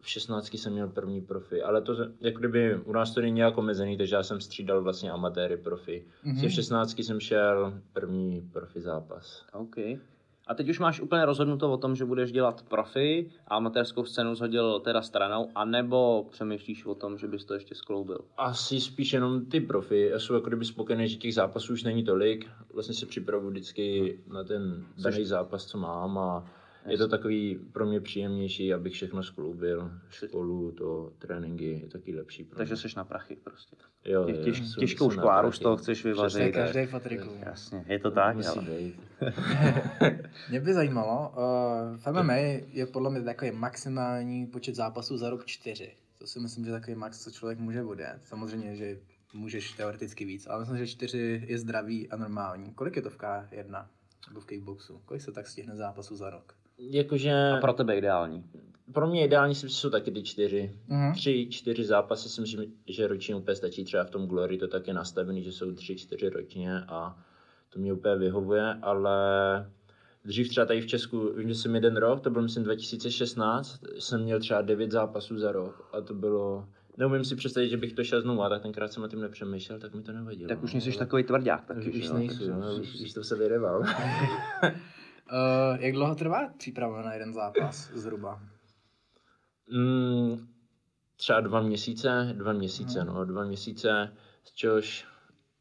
V 0.00 0.08
16 0.08 0.54
jsem 0.54 0.72
měl 0.72 0.88
první 0.88 1.20
profi, 1.20 1.62
ale 1.62 1.82
to 1.82 1.96
jako 2.20 2.38
kdyby 2.38 2.76
u 2.76 2.92
nás 2.92 3.14
to 3.14 3.20
není 3.20 3.32
nějak 3.32 3.58
omezený, 3.58 3.96
takže 3.96 4.16
já 4.16 4.22
jsem 4.22 4.40
střídal 4.40 4.82
vlastně 4.82 5.10
amatéry 5.10 5.56
profi. 5.56 6.06
Mm-hmm. 6.24 6.48
V 6.48 6.52
16 6.52 6.98
jsem 6.98 7.20
šel 7.20 7.80
první 7.92 8.48
profi 8.52 8.80
zápas. 8.80 9.44
OK. 9.52 9.76
A 10.46 10.54
teď 10.54 10.68
už 10.68 10.78
máš 10.78 11.00
úplně 11.00 11.24
rozhodnuto 11.24 11.72
o 11.72 11.76
tom, 11.76 11.96
že 11.96 12.04
budeš 12.04 12.32
dělat 12.32 12.62
profi 12.62 13.30
a 13.48 13.56
amatérskou 13.56 14.04
scénu 14.04 14.34
zhodil 14.34 14.80
teda 14.80 15.02
stranou, 15.02 15.48
anebo 15.54 16.26
přemýšlíš 16.30 16.86
o 16.86 16.94
tom, 16.94 17.18
že 17.18 17.28
bys 17.28 17.44
to 17.44 17.54
ještě 17.54 17.74
skloubil? 17.74 18.18
Asi 18.36 18.80
spíš 18.80 19.12
jenom 19.12 19.46
ty 19.46 19.60
profi. 19.60 20.08
Já 20.12 20.18
jsem 20.18 20.36
jako 20.36 20.46
kdyby 20.46 20.64
spokojený, 20.64 21.08
že 21.08 21.16
těch 21.16 21.34
zápasů 21.34 21.72
už 21.72 21.82
není 21.82 22.04
tolik. 22.04 22.46
Vlastně 22.74 22.94
se 22.94 23.06
připravuji 23.06 23.50
vždycky 23.50 24.18
na 24.32 24.44
ten 24.44 24.86
daný 25.02 25.24
zápas, 25.24 25.66
co 25.66 25.78
mám 25.78 26.18
a 26.18 26.50
je 26.86 26.98
to 26.98 27.08
takový 27.08 27.58
pro 27.72 27.86
mě 27.86 28.00
příjemnější, 28.00 28.74
abych 28.74 28.92
všechno 28.92 29.22
skloubil. 29.22 29.90
Školu, 30.08 30.72
to, 30.72 31.12
tréninky, 31.18 31.80
je 31.82 31.88
taky 31.88 32.14
lepší 32.16 32.44
pro 32.44 32.56
Takže 32.56 32.74
mě. 32.74 32.80
jsi 32.80 32.88
na 32.96 33.04
prachy 33.04 33.36
prostě. 33.36 33.76
jo, 34.04 34.28
jo, 34.28 34.44
těž, 34.44 34.58
jsem- 34.58 34.80
těžkou 34.80 35.10
škváru 35.10 35.52
z 35.52 35.58
toho 35.58 35.76
chceš 35.76 36.04
vyvařit. 36.04 36.52
každý 36.54 36.86
Patriku. 36.86 37.28
Jasně, 37.46 37.84
je 37.88 37.98
to 37.98 38.10
tak, 38.10 38.36
Musí 38.36 38.48
ale. 38.48 38.62
být. 38.62 39.00
Mě 40.50 40.60
by 40.60 40.74
zajímalo, 40.74 41.32
uh, 41.36 41.96
v 41.96 42.06
MMA 42.22 42.34
je 42.72 42.86
podle 42.86 43.10
mě 43.10 43.22
takový 43.22 43.50
maximální 43.50 44.46
počet 44.46 44.74
zápasů 44.74 45.18
za 45.18 45.30
rok 45.30 45.46
čtyři. 45.46 45.92
To 46.18 46.26
si 46.26 46.40
myslím, 46.40 46.64
že 46.64 46.70
je 46.70 46.74
takový 46.80 46.94
max, 46.96 47.24
co 47.24 47.30
člověk 47.30 47.58
může 47.58 47.82
odjet. 47.82 48.18
Samozřejmě, 48.24 48.76
že 48.76 48.98
můžeš 49.34 49.72
teoreticky 49.72 50.24
víc, 50.24 50.46
ale 50.46 50.60
myslím, 50.60 50.78
že 50.78 50.86
čtyři 50.86 51.44
je 51.48 51.58
zdravý 51.58 52.10
a 52.10 52.16
normální. 52.16 52.74
Kolik 52.74 52.96
je 52.96 53.02
to 53.02 53.10
v 53.10 53.18
K1 53.18 53.86
nebo 54.28 54.40
v 54.40 54.46
kickboxu? 54.46 55.00
Kolik 55.04 55.22
se 55.22 55.32
tak 55.32 55.46
stihne 55.46 55.76
zápasů 55.76 56.16
za 56.16 56.30
rok? 56.30 56.54
Jakože 56.78 57.32
A 57.56 57.60
pro 57.60 57.72
tebe 57.72 57.96
ideální. 57.96 58.44
pro 58.92 59.06
mě 59.06 59.24
ideální 59.24 59.54
si 59.54 59.68
jsou 59.68 59.90
taky 59.90 60.10
ty 60.10 60.22
čtyři. 60.22 60.76
Mhm. 60.88 61.12
Tři, 61.14 61.46
čtyři 61.50 61.84
zápasy 61.84 62.28
si 62.28 62.40
myslím, 62.40 62.72
že 62.88 63.06
ročně 63.06 63.34
úplně 63.34 63.56
stačí. 63.56 63.84
Třeba 63.84 64.04
v 64.04 64.10
tom 64.10 64.26
Glory 64.26 64.58
to 64.58 64.68
tak 64.68 64.88
je 64.88 64.94
nastavený, 64.94 65.42
že 65.42 65.52
jsou 65.52 65.72
tři, 65.72 65.96
čtyři 65.96 66.28
ročně 66.28 66.80
a 66.88 67.18
to 67.70 67.78
mě 67.78 67.92
úplně 67.92 68.16
vyhovuje, 68.16 68.74
ale 68.82 69.16
dřív 70.24 70.48
třeba 70.48 70.66
tady 70.66 70.80
v 70.80 70.86
Česku, 70.86 71.32
vím, 71.36 71.48
že 71.48 71.54
jsem 71.54 71.74
jeden 71.74 71.96
rok, 71.96 72.20
to 72.20 72.30
byl 72.30 72.42
myslím 72.42 72.64
2016, 72.64 73.80
jsem 73.98 74.22
měl 74.22 74.40
třeba 74.40 74.62
devět 74.62 74.90
zápasů 74.90 75.38
za 75.38 75.52
rok 75.52 75.88
a 75.92 76.00
to 76.00 76.14
bylo, 76.14 76.68
neumím 76.96 77.24
si 77.24 77.36
představit, 77.36 77.68
že 77.68 77.76
bych 77.76 77.92
to 77.92 78.04
šel 78.04 78.22
znovu, 78.22 78.42
a 78.42 78.48
tak 78.48 78.62
tenkrát 78.62 78.92
jsem 78.92 79.02
o 79.02 79.08
tím 79.08 79.20
nepřemýšlel, 79.20 79.78
tak 79.78 79.94
mi 79.94 80.02
to 80.02 80.12
nevadilo. 80.12 80.48
Tak 80.48 80.62
už 80.62 80.72
no, 80.72 80.76
nejsi 80.76 80.90
ale- 80.90 80.98
takový 80.98 81.22
tvrdák 81.22 81.64
taky, 81.66 81.90
už, 81.90 82.08
Takže- 82.08 82.50
no, 82.52 82.74
už, 82.80 83.00
už 83.00 83.12
to 83.12 83.24
se 83.24 83.36
vyreval. 83.36 83.82
Uh, 85.32 85.80
jak 85.80 85.92
dlouho 85.92 86.14
trvá 86.14 86.48
příprava 86.58 87.02
na 87.02 87.12
jeden 87.12 87.32
zápas 87.34 87.90
zhruba? 87.94 88.40
Mm, 89.70 90.46
třeba 91.16 91.40
dva 91.40 91.60
měsíce, 91.60 92.28
dva 92.32 92.52
měsíce, 92.52 93.04
Mhm. 93.04 93.14
no, 93.14 93.24
dva 93.24 93.44
měsíce, 93.44 94.12
z 94.44 94.52
čehož, 94.54 95.06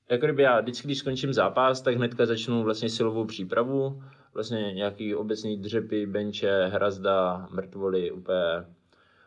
jako 0.10 0.25
kdyby 0.25 0.43
já 0.43 0.60
vždycky, 0.62 0.88
když 0.88 0.97
skončím 0.97 1.34
zápas, 1.34 1.82
tak 1.82 1.95
hnedka 1.95 2.25
začnu 2.25 2.63
vlastně 2.63 2.89
silovou 2.89 3.25
přípravu, 3.25 4.04
vlastně 4.34 4.73
nějaký 4.73 5.15
obecný 5.15 5.58
dřepy, 5.62 6.06
benče, 6.06 6.65
hrazda, 6.67 7.47
mrtvoly, 7.51 8.12
úplně 8.12 8.65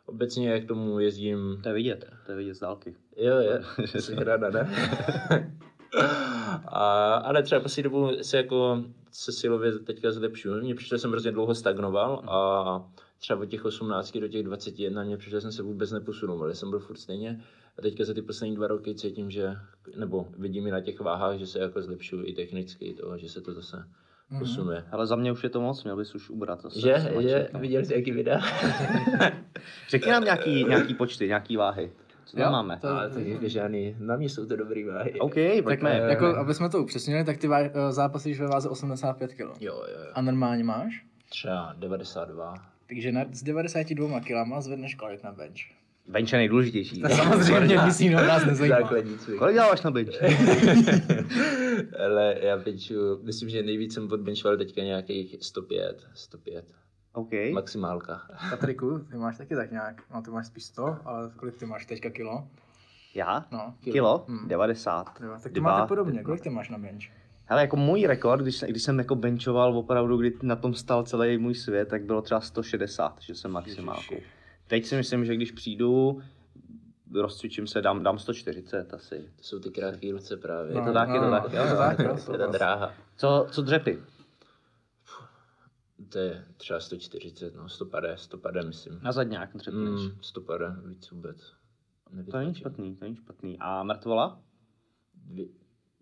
obecně 0.07 0.51
jak 0.51 0.65
k 0.65 0.69
tomu 0.69 0.99
jezdím, 1.01 1.61
To 1.63 1.69
je 1.69 1.75
vidět, 1.75 2.11
to 2.27 2.33
je 2.33 2.39
vidět 2.39 2.55
z 2.55 2.61
dálky. 2.61 2.95
jo, 3.17 3.37
je, 3.39 3.63
jsi 4.03 4.15
ráda, 4.15 4.51
ne? 4.51 4.71
A, 6.67 7.15
ale 7.15 7.43
třeba 7.43 7.61
poslední 7.61 7.83
dobu 7.83 8.11
se 8.23 8.37
jako 8.37 8.85
se 9.13 9.33
silově 9.33 9.73
teďka 9.73 10.13
zlepšuju. 10.13 10.61
Mně 10.61 10.75
přišlo, 10.75 10.97
že 10.97 11.01
jsem 11.01 11.11
hrozně 11.11 11.31
dlouho 11.31 11.55
stagnoval 11.55 12.23
a 12.29 12.91
třeba 13.19 13.41
od 13.41 13.47
těch 13.47 13.65
18 13.65 14.19
do 14.19 14.29
těch 14.29 14.43
21 14.43 15.05
mě 15.05 15.17
přišlo, 15.17 15.37
že 15.37 15.41
jsem 15.41 15.53
se 15.53 15.63
vůbec 15.63 15.91
neposunul, 15.91 16.49
že 16.49 16.55
jsem 16.55 16.71
byl 16.71 16.79
furt 16.79 16.97
stejně. 16.97 17.45
A 17.79 17.83
teďka 17.83 18.05
za 18.05 18.15
ty 18.15 18.23
poslední 18.23 18.57
dva 18.57 18.67
roky 18.67 18.95
cítím, 18.95 19.31
že, 19.31 19.57
nebo 19.97 20.29
vidím 20.39 20.67
i 20.67 20.71
na 20.71 20.81
těch 20.81 21.01
váhách, 21.01 21.39
že 21.39 21.47
se 21.47 21.59
jako 21.59 21.83
zlepšuju 21.83 22.27
i 22.27 22.33
technicky, 22.33 22.95
to, 22.95 23.19
že 23.19 23.29
se 23.29 23.41
to 23.41 23.55
zase 23.55 23.85
posunuje. 24.39 24.85
Ale 24.93 25.07
za 25.07 25.17
mě 25.17 25.33
už 25.33 25.45
je 25.45 25.51
to 25.51 25.61
moc, 25.61 25.85
měl 25.85 25.97
bys 25.97 26.15
už 26.15 26.31
ubrat 26.31 26.63
zase. 26.63 26.81
Že, 26.81 27.13
že, 27.21 27.45
čekal. 27.45 27.61
viděl 27.61 27.85
jsi 27.85 27.95
jaký 27.95 28.11
videa? 28.11 28.41
Řekni 29.89 30.13
nám 30.13 30.25
nějaký, 30.25 30.65
nějaký 30.65 30.95
počty, 30.95 31.27
nějaký 31.27 31.57
váhy. 31.57 31.93
Co 32.31 32.37
tam 32.37 32.53
máme? 32.53 32.79
To, 32.81 32.89
Ale 32.89 33.11
tak 33.11 33.27
jako 33.27 33.49
žádný, 33.49 33.97
na 33.99 34.17
mě 34.17 34.29
jsou 34.29 34.47
to 34.47 34.57
dobrý 34.57 34.85
váhy. 34.85 35.13
OK, 35.21 35.35
tak, 35.35 35.65
pojďme. 35.65 35.91
jako, 36.09 36.27
aby 36.27 36.55
jsme 36.55 36.69
to 36.69 36.83
upřesnili, 36.83 37.25
tak 37.25 37.37
ty 37.39 37.49
vá- 37.49 37.71
eh, 37.89 37.93
zápasíš 37.93 38.41
ve 38.41 38.47
váze 38.47 38.69
85 38.69 39.35
kg. 39.35 39.41
Jo, 39.41 39.55
jo, 39.61 39.75
jo. 39.89 40.11
A 40.15 40.23
normálně 40.23 40.65
máš? 40.65 41.05
Třeba 41.29 41.75
92. 41.79 42.55
Takže 42.89 43.13
na, 43.13 43.25
s 43.33 43.43
92 43.43 44.21
kilama 44.21 44.61
zvedneš 44.61 44.95
kolik 44.95 45.23
na 45.23 45.33
bench? 45.33 45.59
Bench 46.09 46.33
je 46.33 46.39
nejdůležitější. 46.39 47.03
Samozřejmě 47.17 47.77
nic 47.87 48.01
jiného 48.01 48.27
nás 48.27 48.45
nezajímá. 48.45 48.91
Kolik 49.39 49.57
dáváš 49.57 49.83
na 49.83 49.91
bench? 49.91 50.13
Ale 52.05 52.37
já 52.43 52.57
benchu, 52.57 52.95
myslím, 53.23 53.49
že 53.49 53.63
nejvíc 53.63 53.95
jsem 53.95 54.13
odbenchoval 54.13 54.57
teďka 54.57 54.83
nějakých 54.83 55.37
105, 55.41 55.97
105. 56.15 56.65
OK. 57.19 57.31
Maximálka. 57.53 58.21
Patriku, 58.51 58.99
ty 58.99 59.17
máš 59.17 59.39
taky 59.39 59.55
tak 59.57 59.71
nějak, 59.71 60.03
no 60.15 60.23
ty 60.23 60.31
máš 60.31 60.47
spíš 60.47 60.65
100, 60.65 60.97
ale 61.05 61.31
kolik 61.37 61.57
ty 61.57 61.67
máš 61.67 61.87
teďka 61.87 62.11
kilo? 62.11 62.49
Já? 63.15 63.47
No, 63.53 63.75
Kilo? 63.81 64.25
Hmm. 64.29 64.49
90. 64.49 65.21
Jo, 65.21 65.37
tak 65.43 65.53
to 65.53 65.61
máte 65.61 65.89
podobně, 65.89 66.23
kolik 66.23 66.41
ty 66.41 66.51
máš 66.51 66.69
na 66.71 66.79
bench? 66.79 67.03
Hele, 67.45 67.61
jako 67.61 67.77
můj 67.77 68.07
rekord, 68.07 68.43
když, 68.43 68.61
když 68.69 68.83
jsem 68.83 68.99
jako 68.99 69.15
benchoval 69.15 69.79
opravdu, 69.79 70.17
kdy 70.17 70.33
na 70.43 70.57
tom 70.57 70.75
stal 70.75 71.03
celý 71.05 71.39
můj 71.39 71.55
svět, 71.55 71.89
tak 71.89 72.03
bylo 72.03 72.23
třeba 72.23 72.41
160, 72.41 73.17
že 73.21 73.35
jsem 73.35 73.51
maximálku. 73.51 74.15
Ježiši. 74.15 74.31
Teď 74.67 74.87
si 74.87 74.97
myslím, 74.97 75.25
že 75.25 75.35
když 75.35 75.51
přijdu, 75.53 76.21
rozcvičím 77.15 77.67
se, 77.67 77.83
dám, 77.83 78.03
dám 78.03 78.19
140 78.19 78.95
asi. 78.95 79.19
To 79.37 79.43
jsou 79.43 79.59
ty 79.59 79.71
krátké 79.71 80.13
ruce 80.13 80.37
právě. 80.37 80.77
Je 80.77 80.83
to 80.83 80.93
tak, 80.93 81.09
je 81.09 81.21
to 81.21 81.31
tak, 81.31 81.53
jo, 81.53 81.63
je 81.63 81.71
to 81.71 81.77
tak, 81.77 81.99
jo, 81.99 82.05
To 82.05 82.11
je 82.11 82.17
ta 82.17 82.19
souhlas. 82.45 82.53
dráha. 82.53 82.93
Co, 83.17 83.47
co 83.51 83.63
dřepy? 83.63 83.99
To 86.09 86.19
je 86.19 86.45
třeba 86.57 86.81
140, 86.81 87.55
no 87.55 87.69
150, 87.69 88.17
150 88.17 88.67
myslím. 88.67 89.01
Na 89.03 89.13
zadňák 89.13 89.57
dřepneš. 89.57 90.01
Mm, 90.01 90.19
150, 90.21 90.87
víc 90.87 91.11
vůbec. 91.11 91.53
To 92.31 92.39
není 92.39 92.55
špatný, 92.55 92.97
to 92.97 93.05
není 93.05 93.17
špatný. 93.17 93.59
A 93.61 93.83
mrtvola? 93.83 94.41
Dvě, 95.15 95.47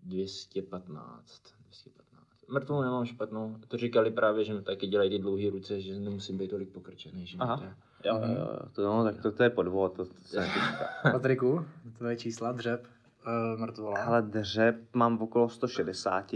215. 0.03 1.41
215. 1.59 2.47
Mrtvou 2.49 2.81
nemám 2.81 3.05
špatnou. 3.05 3.57
To 3.67 3.77
říkali 3.77 4.11
právě, 4.11 4.43
že 4.43 4.53
mi 4.53 4.61
taky 4.61 4.87
dělají 4.87 5.09
ty 5.09 5.19
dlouhé 5.19 5.49
ruce, 5.49 5.81
že 5.81 5.99
nemusím 5.99 6.37
být 6.37 6.49
tolik 6.49 6.69
pokrčený. 6.69 7.25
Že 7.25 7.37
Aha. 7.39 7.57
to 7.57 7.63
Jo, 8.05 8.15
jo, 8.15 8.35
jo. 8.35 8.59
To, 8.73 8.83
no, 8.83 9.03
tak 9.03 9.21
to, 9.21 9.31
to 9.31 9.43
je 9.43 9.49
podvod. 9.49 9.93
To, 9.93 10.05
to 10.05 10.13
se. 10.13 10.47
Patriku, 11.11 11.65
tvoje 11.97 12.17
čísla, 12.17 12.51
dřep, 12.51 12.87
uh, 13.27 13.59
mrtvola. 13.59 14.03
Ale 14.03 14.21
dřep 14.21 14.95
mám 14.95 15.21
okolo 15.21 15.49
160 15.49 16.31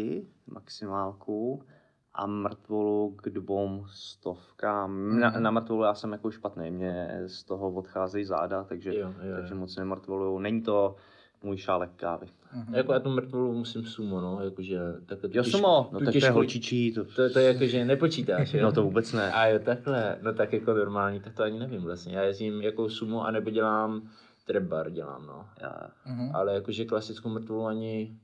maximálku 0.48 1.64
a 2.13 2.28
mrtvolu 2.28 3.15
k 3.24 3.30
dvou 3.30 3.86
stovkám. 3.91 5.19
Na, 5.19 5.30
Mhm. 5.30 5.43
na 5.43 5.52
mrtvolu 5.52 5.84
já 5.84 5.93
jsem 5.93 6.12
jako 6.12 6.32
špatný, 6.32 6.71
mě 6.71 7.21
z 7.28 7.43
toho 7.43 7.71
odcházejí 7.71 8.26
záda, 8.26 8.63
takže, 8.63 8.95
Jo, 9.00 9.08
jo, 9.24 9.36
takže 9.36 9.54
jo. 9.54 9.60
moc 9.60 9.76
nemrtvoluju. 9.76 10.39
Není 10.39 10.62
to 10.62 10.95
můj 11.43 11.58
šálek 11.58 11.89
kávy. 11.95 12.28
Mhm. 12.54 12.76
Jako 12.76 12.93
já 12.93 13.00
tu 13.00 13.10
mrtvolu 13.10 13.54
musím 13.54 13.84
sumo, 13.86 14.21
no, 14.21 14.39
jakože 14.43 14.80
takhle 15.06 15.30
Jo, 15.34 15.43
sumo, 15.43 15.89
no 15.91 16.00
tak 16.00 16.12
to 16.13 16.26
je 16.26 16.32
holčičí, 16.32 16.93
to, 16.93 17.06
To, 17.06 17.30
to 17.30 17.39
je 17.39 17.45
jakože 17.54 17.86
nepočítáš, 17.86 18.54
jo? 18.54 18.62
no 18.63 18.71
to 18.71 18.84
vůbec 18.84 19.13
ne. 19.13 19.32
A 19.32 19.47
jo, 19.47 19.60
takhle, 19.60 20.17
no 20.21 20.34
tak 20.34 20.54
jako 20.54 20.74
normální, 20.74 21.19
tak 21.19 21.34
to 21.34 21.43
ani 21.43 21.60
nevím 21.60 21.82
vlastně. 21.82 22.15
Já 22.17 22.24
jezdím 22.24 22.62
jako 22.62 22.89
sumo, 22.89 23.26
anebo 23.26 23.50
dělám 23.50 24.10
trap 24.45 24.63
bar 24.63 24.91
dělám, 24.91 25.26
no. 25.26 25.45
Já, 25.62 25.74
Mhm. 26.06 26.36
Ale 26.36 26.54
jakože 26.54 26.86
klasickou 26.86 27.30
mrtvolu 27.30 27.65
ani 27.65 28.17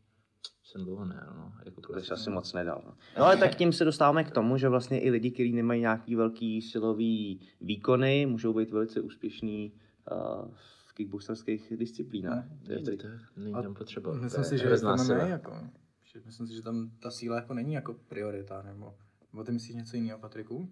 jsem 0.63 0.83
dlouho 0.83 1.05
ne, 1.05 1.27
no. 1.35 1.53
Jako 1.65 1.81
to 1.81 1.87
bych 1.87 1.93
klasickou. 1.93 2.13
asi 2.13 2.29
moc 2.29 2.53
nedal. 2.53 2.81
No. 2.85 2.93
no 3.17 3.25
ale 3.25 3.37
tak 3.37 3.55
tím 3.55 3.73
se 3.73 3.85
dostáváme 3.85 4.23
k 4.23 4.31
tomu, 4.31 4.57
že 4.57 4.69
vlastně 4.69 5.01
i 5.01 5.09
lidi, 5.09 5.31
kteří 5.31 5.53
nemají 5.53 5.81
nějaký 5.81 6.15
velký 6.15 6.61
silový 6.61 7.47
výkony, 7.61 8.25
můžou 8.25 8.53
být 8.53 8.71
velice 8.71 9.01
úspěšní 9.01 9.73
uh, 10.11 10.51
v 10.53 10.93
kickboxerských 10.93 11.73
disciplínách. 11.77 12.45
To 12.65 12.71
je 12.71 12.79
to 12.79 12.91
tak, 12.91 13.37
není 13.37 13.53
tam 13.53 13.73
potřeba. 13.73 14.13
Myslím 14.13 14.43
To 14.43 14.49
si, 14.49 14.57
že 14.57 14.77
to 14.77 14.95
ne, 14.95 15.29
jako, 15.29 15.53
myslím 16.25 16.47
si, 16.47 16.53
že 16.53 16.61
tam 16.61 16.91
ta 16.99 17.11
síla 17.11 17.35
jako 17.35 17.53
není 17.53 17.73
jako 17.73 17.93
priorita, 17.93 18.61
nebo, 18.61 18.95
nebo 19.33 19.43
ty 19.43 19.51
myslíš 19.51 19.75
něco 19.75 19.95
jiného, 19.95 20.19
Patriku? 20.19 20.71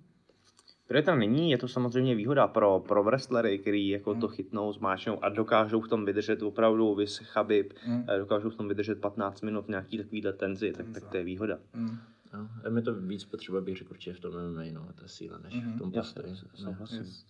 Priorita 0.88 1.16
není, 1.16 1.52
je 1.52 1.58
to 1.58 1.68
samozřejmě 1.68 2.16
výhoda 2.16 2.48
pro, 2.48 2.80
pro 2.80 3.04
wrestlery, 3.04 3.60
který 3.60 3.90
jako 3.90 4.16
to 4.16 4.28
chytnou, 4.28 4.74
zmáčnou 4.74 5.24
a 5.24 5.30
dokážou 5.30 5.82
v 5.82 5.88
tom 5.88 6.06
vydržet 6.06 6.42
opravdu 6.44 6.96
vys 6.96 7.18
Chabib, 7.18 7.74
Mm. 7.88 8.06
dokážou 8.20 8.50
v 8.50 8.56
tom 8.56 8.68
vydržet 8.68 9.02
15 9.02 9.42
minut 9.42 9.68
nějaký 9.70 9.98
takovýhle 9.98 10.34
tenzi, 10.34 10.74
tak, 10.74 10.86
tak 10.94 11.04
to 11.06 11.18
je 11.18 11.24
výhoda. 11.24 11.60
Mm. 11.74 11.98
No, 12.34 12.50
a 12.66 12.70
mi 12.70 12.82
to 12.82 12.94
víc 12.94 13.26
potřeba, 13.26 13.62
bych 13.62 13.78
řekl, 13.78 13.92
určitě 13.92 14.14
v 14.14 14.20
tom 14.20 14.32
MMA, 14.34 14.64
no, 14.74 14.88
ta 14.96 15.08
síla, 15.08 15.38
než 15.38 15.54
Mhm. 15.56 15.74
v 15.74 15.78
tom 15.78 15.92
postoji. 15.92 16.30
No. 16.32 16.36
souhlasím. 16.56 16.98
Yes. 16.98 17.26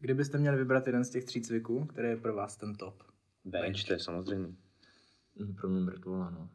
Kdybyste 0.00 0.38
měli 0.38 0.56
vybrat 0.56 0.86
jeden 0.86 1.04
z 1.04 1.10
těch 1.10 1.24
tří 1.24 1.40
cviků, 1.40 1.84
který 1.84 2.08
je 2.08 2.16
pro 2.16 2.34
vás 2.34 2.56
ten 2.56 2.74
top? 2.74 3.02
Bench, 3.44 3.84
to 3.84 3.92
je 3.92 3.98
samozřejmě. 3.98 4.46
Mm, 5.38 5.54
Pro 5.54 5.68
mě 5.68 5.80
mrtvola, 5.80 6.30
no. 6.30 6.48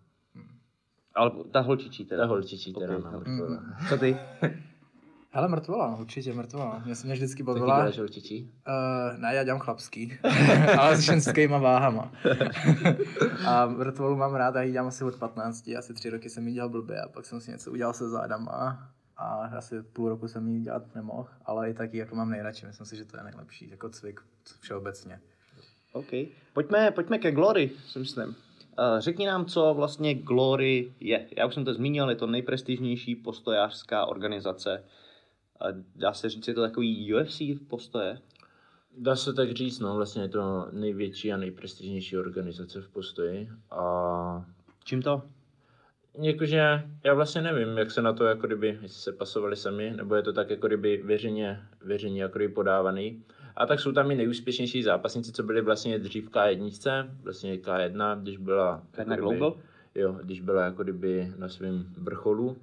Ale 1.16 1.32
ta 1.52 1.60
holčičí 1.60 2.06
teda. 2.06 2.22
Ta 2.24 2.28
holčičí 2.28 2.74
teda, 2.74 2.98
Ok, 2.98 3.04
no, 3.06 3.12
mrtvola. 3.20 3.64
Co 3.90 3.98
ty? 3.98 4.18
Hele, 5.32 5.48
mrtvola, 5.48 5.96
určitě 5.96 6.34
mrtvola. 6.34 6.82
Mě 6.86 6.96
se 6.96 7.08
mě 7.08 7.14
vždycky 7.14 7.44
Taky 7.44 7.44
bavila. 7.44 7.80
děláš 7.80 7.98
holčičí? 7.98 8.52
Uh, 8.68 9.20
ne, 9.20 9.36
já 9.36 9.44
dělám 9.44 9.60
chlapský, 9.60 10.18
ale 10.80 10.98
s 10.98 11.00
ženskýma 11.00 11.58
váhama. 11.58 12.12
a 13.48 13.66
mrtvolu 13.66 14.16
mám 14.16 14.36
rád, 14.36 14.56
já 14.56 14.62
ji 14.62 14.72
dělám 14.72 14.88
asi 14.88 15.04
od 15.04 15.16
15, 15.16 15.70
asi 15.78 15.94
tři 15.94 16.10
roky 16.10 16.30
jsem 16.30 16.48
ji 16.48 16.54
dělal 16.54 16.70
blbě 16.70 17.02
a 17.02 17.10
pak 17.10 17.26
jsem 17.26 17.42
si 17.42 17.52
něco 17.52 17.72
udělal 17.72 17.94
se 17.94 18.10
zádama 18.10 18.90
a 19.18 19.50
asi 19.58 19.82
půl 19.82 20.10
roku 20.10 20.28
jsem 20.28 20.48
ji 20.48 20.62
dělat 20.62 20.96
nemohl, 20.96 21.28
ale 21.46 21.70
i 21.70 21.74
taky 21.74 21.98
jako 21.98 22.16
mám 22.16 22.30
nejradši, 22.30 22.66
myslím 22.66 22.86
si, 22.86 22.98
že 22.98 23.06
to 23.06 23.18
je 23.18 23.24
nejlepší, 23.24 23.70
jako 23.70 23.90
cvik 23.90 24.20
všeobecně. 24.60 25.20
OK. 25.94 26.12
Pojďme, 26.54 26.92
pojďme 26.92 27.18
ke 27.18 27.32
Glory, 27.32 27.72
si 27.88 28.00
myslím. 28.00 28.28
Uh, 28.28 28.36
řekni 29.00 29.28
nám, 29.28 29.46
co 29.46 29.74
vlastně 29.74 30.16
Glory 30.16 30.94
je. 31.00 31.28
Já 31.38 31.46
už 31.46 31.54
jsem 31.54 31.66
to 31.66 31.74
zmínil, 31.74 32.10
je 32.10 32.16
to 32.16 32.28
nejprestižnější 32.28 33.16
postojářská 33.16 34.06
organizace. 34.06 34.84
Dá 35.96 36.14
se 36.14 36.30
říct, 36.30 36.48
je 36.48 36.54
to 36.54 36.62
takový 36.62 37.14
UFC 37.14 37.42
postoje? 37.68 38.20
Dá 38.98 39.16
se 39.16 39.34
tak 39.34 39.52
říct, 39.52 39.80
no, 39.80 39.96
vlastně 39.96 40.22
je 40.22 40.30
to 40.30 40.68
největší 40.72 41.34
a 41.34 41.38
nejprestižnější 41.38 42.18
organizace 42.18 42.82
v 42.82 42.90
postoji 42.90 43.50
a 43.72 44.46
Čím 44.90 45.02
to? 45.02 45.22
Jakože 46.22 46.84
já 47.04 47.14
vlastně 47.14 47.42
nevím, 47.42 47.78
jak 47.78 47.92
se 47.92 48.02
na 48.02 48.14
to, 48.14 48.26
jako 48.26 48.48
kdyby, 48.48 48.68
jestli 48.68 49.02
se 49.02 49.12
pasovali 49.12 49.56
sami, 49.56 49.94
nebo 49.96 50.16
je 50.16 50.22
to 50.22 50.34
tak, 50.34 50.50
jako 50.50 50.68
kdyby 50.68 51.02
veřejně, 51.06 51.60
veřejně 51.82 52.22
jako 52.22 52.38
kdyby 52.38 52.54
podávaný. 52.54 53.24
A 53.56 53.66
tak 53.66 53.80
jsou 53.80 53.92
tam 53.92 54.12
i 54.12 54.16
nejúspěšnější 54.16 54.84
zápasníci, 54.84 55.32
co 55.32 55.44
byli 55.44 55.62
vlastně 55.62 56.00
dřív 56.00 56.30
K1, 56.30 57.10
vlastně 57.24 57.56
K1, 57.56 58.22
když 58.22 58.38
byla... 58.38 58.84
K1 58.92 59.00
jako 59.00 59.30
kdyby- 59.30 59.40
Global? 59.40 59.58
Jo, 59.96 60.20
když 60.24 60.42
byla 60.42 60.66
jako 60.66 60.84
kdyby 60.84 61.34
na 61.38 61.50
svém 61.50 61.86
vrcholu, 61.98 62.58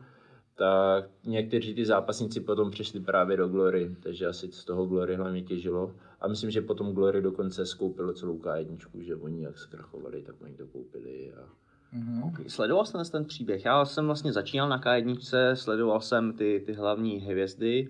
tak 0.56 1.10
někteří 1.24 1.74
ty 1.74 1.86
zápasníci 1.86 2.40
potom 2.40 2.70
přešli 2.70 3.00
právě 3.00 3.36
do 3.36 3.48
Glory, 3.48 3.96
takže 4.02 4.26
asi 4.26 4.52
z 4.52 4.64
toho 4.64 4.86
Glory 4.86 5.16
hlavně 5.16 5.42
těžilo. 5.42 5.94
A 6.20 6.28
myslím, 6.28 6.50
že 6.50 6.60
potom 6.60 6.92
Glory 6.92 7.22
dokonce 7.22 7.66
skoupilo 7.66 8.12
celou 8.12 8.38
K1, 8.38 8.78
že 9.00 9.16
oni 9.16 9.42
jak 9.44 9.58
zkrachovali, 9.58 10.22
tak 10.22 10.34
oni 10.42 10.54
to 10.54 10.66
koupili. 10.66 11.32
A... 11.32 11.48
Mhm. 11.92 12.22
Okay. 12.22 12.48
Sledoval 12.48 12.84
jsem 12.84 13.04
ten 13.04 13.24
příběh. 13.24 13.64
Já 13.64 13.84
jsem 13.84 14.06
vlastně 14.06 14.32
začínal 14.32 14.68
na 14.68 14.80
K1, 14.80 15.54
sledoval 15.54 16.00
jsem 16.00 16.32
ty, 16.32 16.62
ty 16.66 16.72
hlavní 16.72 17.16
hvězdy 17.18 17.88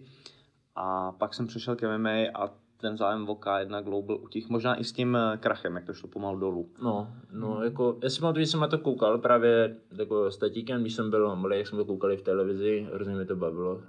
a 0.75 1.13
pak 1.13 1.35
jsem 1.35 1.47
přešel 1.47 1.77
k 1.77 1.99
MMA 1.99 2.11
a 2.35 2.66
ten 2.81 2.97
zájem 2.97 3.29
o 3.29 3.35
K1 3.35 3.83
Global 3.83 4.19
utich, 4.23 4.49
možná 4.49 4.81
i 4.81 4.85
s 4.85 4.93
tím 4.93 5.17
eh, 5.17 5.37
krachem, 5.37 5.77
jak 5.77 5.85
to 5.85 5.95
šlo 5.95 6.09
pomalu 6.09 6.39
dolů. 6.39 6.69
No, 6.83 7.09
no, 7.33 7.65
jako, 7.65 7.97
já 8.03 8.11
si 8.11 8.21
pamatuju, 8.21 8.45
že 8.45 8.51
jsem 8.51 8.61
na 8.61 8.69
to 8.69 8.79
koukal 8.79 9.19
právě 9.19 9.77
jako 9.99 10.31
s 10.31 10.37
tatíkem, 10.37 10.81
když 10.81 10.95
jsem 10.95 11.11
byl 11.11 11.37
malý, 11.37 11.59
jak 11.59 11.67
jsme 11.67 11.79
to 11.79 11.85
koukali 11.85 12.17
v 12.17 12.23
televizi, 12.23 12.89
hrozně 12.95 13.15
mi 13.15 13.27
to 13.27 13.37
bavilo. 13.37 13.81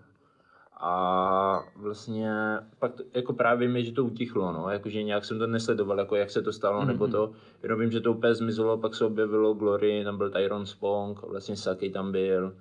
A 0.79 1.63
vlastně 1.75 2.31
pak 2.79 2.93
to, 2.93 3.03
jako 3.13 3.33
právě 3.33 3.67
mi, 3.67 3.85
že 3.85 3.91
to 3.91 4.03
utichlo, 4.03 4.51
no, 4.51 4.69
jakože 4.69 5.03
nějak 5.03 5.25
jsem 5.25 5.39
to 5.39 5.47
nesledoval, 5.47 5.99
jako 5.99 6.15
jak 6.15 6.29
se 6.29 6.41
to 6.41 6.53
stalo, 6.53 6.81
mm-hmm. 6.81 6.87
nebo 6.87 7.07
to, 7.07 7.31
jenom 7.63 7.79
vím, 7.79 7.91
že 7.91 8.01
to 8.01 8.13
úplně 8.13 8.35
zmizelo, 8.35 8.77
pak 8.77 8.95
se 8.95 9.05
objevilo 9.05 9.53
Glory, 9.53 10.03
tam 10.03 10.17
byl 10.17 10.29
Tyron 10.29 10.65
Spong, 10.65 11.21
vlastně 11.21 11.55
Saki 11.55 11.89
tam 11.89 12.11
byl, 12.11 12.53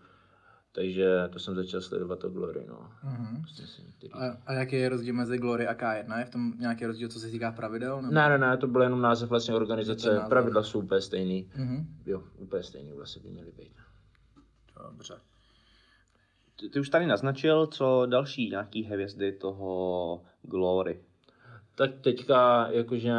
takže 0.76 1.28
to 1.30 1.38
jsem 1.38 1.54
začal 1.54 1.80
sledovat 1.80 2.18
to 2.18 2.30
Glory, 2.30 2.66
no. 2.68 2.90
Některý... 3.86 4.12
A, 4.12 4.36
a 4.46 4.52
jaký 4.52 4.76
je 4.76 4.88
rozdíl 4.88 5.14
mezi 5.14 5.38
Glory 5.38 5.66
a 5.66 5.74
K1? 5.74 6.18
Je 6.18 6.24
v 6.24 6.30
tom 6.30 6.52
nějaký 6.58 6.86
rozdíl, 6.86 7.08
co 7.08 7.20
se 7.20 7.30
týká 7.30 7.52
pravidel? 7.52 8.02
Nebo? 8.02 8.14
Ne, 8.14 8.28
ne, 8.28 8.38
ne, 8.38 8.56
to 8.56 8.66
byl 8.66 8.82
jenom 8.82 9.00
název 9.00 9.30
vlastně 9.30 9.54
organizace, 9.54 10.14
název. 10.14 10.28
pravidla 10.28 10.62
jsou 10.62 10.80
úplně 10.80 11.00
stejný. 11.00 11.50
Mhm. 11.56 11.86
Jo, 12.06 12.22
úplně 12.38 12.62
stejný 12.62 12.92
vlastně 12.92 13.22
by 13.22 13.28
měly 13.28 13.52
být. 13.58 13.72
Dobře. 14.90 15.14
Ty, 16.60 16.68
ty 16.68 16.80
už 16.80 16.88
tady 16.88 17.06
naznačil, 17.06 17.66
co 17.66 18.06
další 18.06 18.50
nějaký 18.50 18.82
hvězdy 18.82 19.32
toho 19.32 20.22
Glory. 20.42 21.00
Tak 21.74 21.90
teďka 22.00 22.68
jakože 22.70 23.12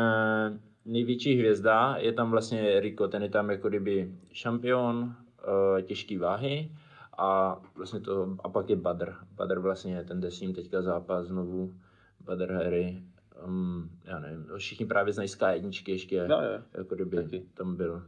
největší 0.86 1.36
hvězda 1.36 1.96
je 1.98 2.14
tam 2.14 2.32
vlastně 2.32 2.80
Rico, 2.80 3.08
ten 3.08 3.24
je 3.24 3.30
tam 3.30 3.50
jako 3.50 3.70
kdyby 3.70 4.12
šampion 4.34 4.98
uh, 4.98 5.82
těžké 5.82 6.20
váhy 6.20 6.70
a 7.18 7.62
vlastně 7.76 8.00
to, 8.00 8.38
a 8.44 8.50
pak 8.50 8.70
je 8.70 8.76
Badr. 8.76 9.14
Badr 9.36 9.60
vlastně 9.60 10.04
ten 10.04 10.22
jde 10.22 10.32
s 10.32 10.42
ním 10.42 10.54
teďka 10.54 10.82
zápas 10.82 11.28
znovu, 11.28 11.74
Badr 12.20 12.52
Harry, 12.52 13.04
um, 13.46 13.90
já 14.04 14.20
nevím, 14.20 14.46
všichni 14.58 14.86
právě 14.86 15.14
znají 15.14 15.30
Sky 15.30 15.46
jedničky 15.52 15.92
ještě, 15.92 16.16
Jo, 16.16 16.26
jo. 16.30 16.62
jako 16.74 16.96
kdyby 16.96 17.18
Taky. 17.18 17.46
tam 17.54 17.76
byl. 17.76 18.04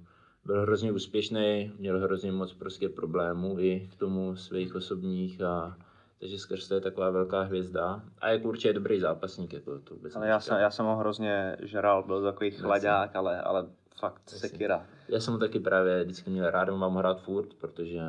Byl 0.45 0.61
hrozně 0.61 0.91
úspěšný, 0.91 1.71
měl 1.79 1.99
hrozně 1.99 2.31
moc 2.31 2.53
prostě 2.53 2.89
problémů 2.89 3.59
i 3.59 3.89
k 3.91 3.95
tomu 3.95 4.35
svých 4.35 4.75
osobních 4.75 5.41
a 5.41 5.77
takže 6.19 6.39
skrz 6.39 6.67
to 6.67 6.73
je 6.73 6.81
taková 6.81 7.09
velká 7.09 7.41
hvězda 7.41 8.03
a 8.21 8.29
jako 8.29 8.47
určitě 8.47 8.73
dobrý 8.73 8.99
zápasník, 8.99 9.53
jako 9.53 9.79
to 9.79 9.95
vůbec 9.95 10.15
Ale 10.15 10.27
já 10.27 10.39
jsem, 10.39 10.57
já 10.59 10.71
jsem 10.71 10.85
ho 10.85 10.95
hrozně 10.95 11.57
žral, 11.61 12.03
byl 12.03 12.23
takový 12.23 12.51
chlaďák, 12.51 13.15
ale, 13.15 13.41
ale 13.41 13.65
fakt 13.99 14.21
Jasně. 14.31 14.49
sekira. 14.49 14.85
Já 15.09 15.19
jsem 15.19 15.33
ho 15.33 15.39
taky 15.39 15.59
právě 15.59 16.03
vždycky 16.03 16.29
měl 16.29 16.49
rád, 16.49 16.69
mám 16.69 16.93
ho 16.93 16.99
hrát 16.99 17.21
furt, 17.21 17.53
protože 17.53 18.01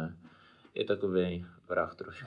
je 0.75 0.85
takový 0.85 1.47
vrah 1.69 1.95
trošku. 1.95 2.27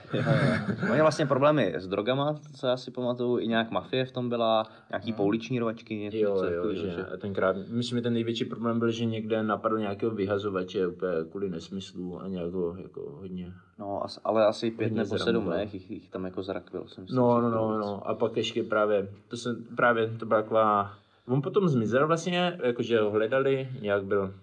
Oni 0.92 1.00
vlastně 1.00 1.26
problémy 1.26 1.74
s 1.76 1.88
drogama, 1.88 2.34
co 2.56 2.66
já 2.66 2.76
si 2.76 2.90
pamatuju, 2.90 3.38
i 3.38 3.46
nějak 3.46 3.70
mafie 3.70 4.04
v 4.04 4.12
tom 4.12 4.28
byla, 4.28 4.66
nějaký 4.90 5.12
pouliční 5.12 5.58
rovačky, 5.58 5.96
něco 5.96 6.16
Jo, 6.16 6.34
jo, 6.34 6.42
takového, 6.42 6.74
že 6.74 7.06
a 7.06 7.16
tenkrát, 7.16 7.56
myslím, 7.68 7.98
že 7.98 8.02
ten 8.02 8.12
největší 8.12 8.44
problém 8.44 8.78
byl, 8.78 8.90
že 8.90 9.04
někde 9.04 9.42
napadl 9.42 9.78
nějakého 9.78 10.14
vyhazovače 10.14 10.86
úplně 10.86 11.12
kvůli 11.30 11.50
nesmyslu 11.50 12.20
a 12.20 12.28
nějakou 12.28 12.76
jako 12.76 13.16
hodně. 13.20 13.52
No, 13.78 14.04
as, 14.04 14.20
ale 14.24 14.46
asi 14.46 14.70
pět 14.70 14.92
nebo 14.92 15.18
sedm, 15.18 15.50
ne? 15.50 15.68
Jich, 15.72 15.90
jich 15.90 16.10
tam 16.10 16.24
jako 16.24 16.42
zrakvil, 16.42 16.84
jsem 16.88 17.08
si 17.08 17.14
No, 17.14 17.40
no, 17.40 17.50
no, 17.50 17.78
no. 17.78 18.08
A 18.08 18.14
pak 18.14 18.36
ještě 18.36 18.62
právě, 18.62 19.08
to 19.28 19.36
se 19.36 19.56
právě, 19.76 20.10
to 20.18 20.26
byla 20.26 20.42
taková, 20.42 20.94
on 21.28 21.42
potom 21.42 21.68
zmizel 21.68 22.06
vlastně, 22.06 22.58
jakože 22.62 23.00
ho 23.00 23.10
hledali, 23.10 23.68
nějak 23.80 24.04
byl, 24.04 24.34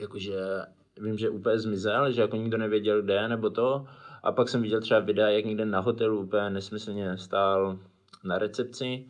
jakože, 0.00 0.34
vím, 1.00 1.18
že 1.18 1.30
úplně 1.30 1.58
zmizel, 1.58 2.12
že 2.12 2.20
jako 2.20 2.36
nikdo 2.36 2.58
nevěděl 2.58 3.02
kde, 3.02 3.28
nebo 3.28 3.50
to. 3.50 3.86
A 4.22 4.32
pak 4.32 4.48
jsem 4.48 4.62
viděl 4.62 4.80
třeba 4.80 5.00
videa, 5.00 5.28
jak 5.28 5.44
někde 5.44 5.64
na 5.64 5.80
hotelu 5.80 6.20
úplně 6.20 6.50
nesmyslně 6.50 7.18
stál 7.18 7.78
na 8.24 8.38
recepci 8.38 9.06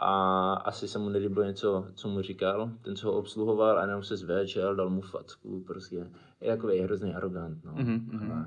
a 0.00 0.52
asi 0.54 0.88
se 0.88 0.98
mu 0.98 1.08
nelíbilo 1.08 1.44
něco, 1.44 1.86
co 1.94 2.08
mu 2.08 2.22
říkal, 2.22 2.70
ten, 2.82 2.96
co 2.96 3.06
ho 3.06 3.12
obsluhoval, 3.18 3.78
a 3.78 3.82
jenom 3.82 4.02
se 4.02 4.16
zvéčel, 4.16 4.76
dal 4.76 4.90
mu 4.90 5.00
facku, 5.00 5.64
prostě. 5.66 6.10
Je 6.40 6.56
takový 6.56 6.80
hrozný 6.80 7.14
arrogant, 7.14 7.64
no. 7.64 7.72
Mhm, 7.76 8.08
mhm. 8.12 8.46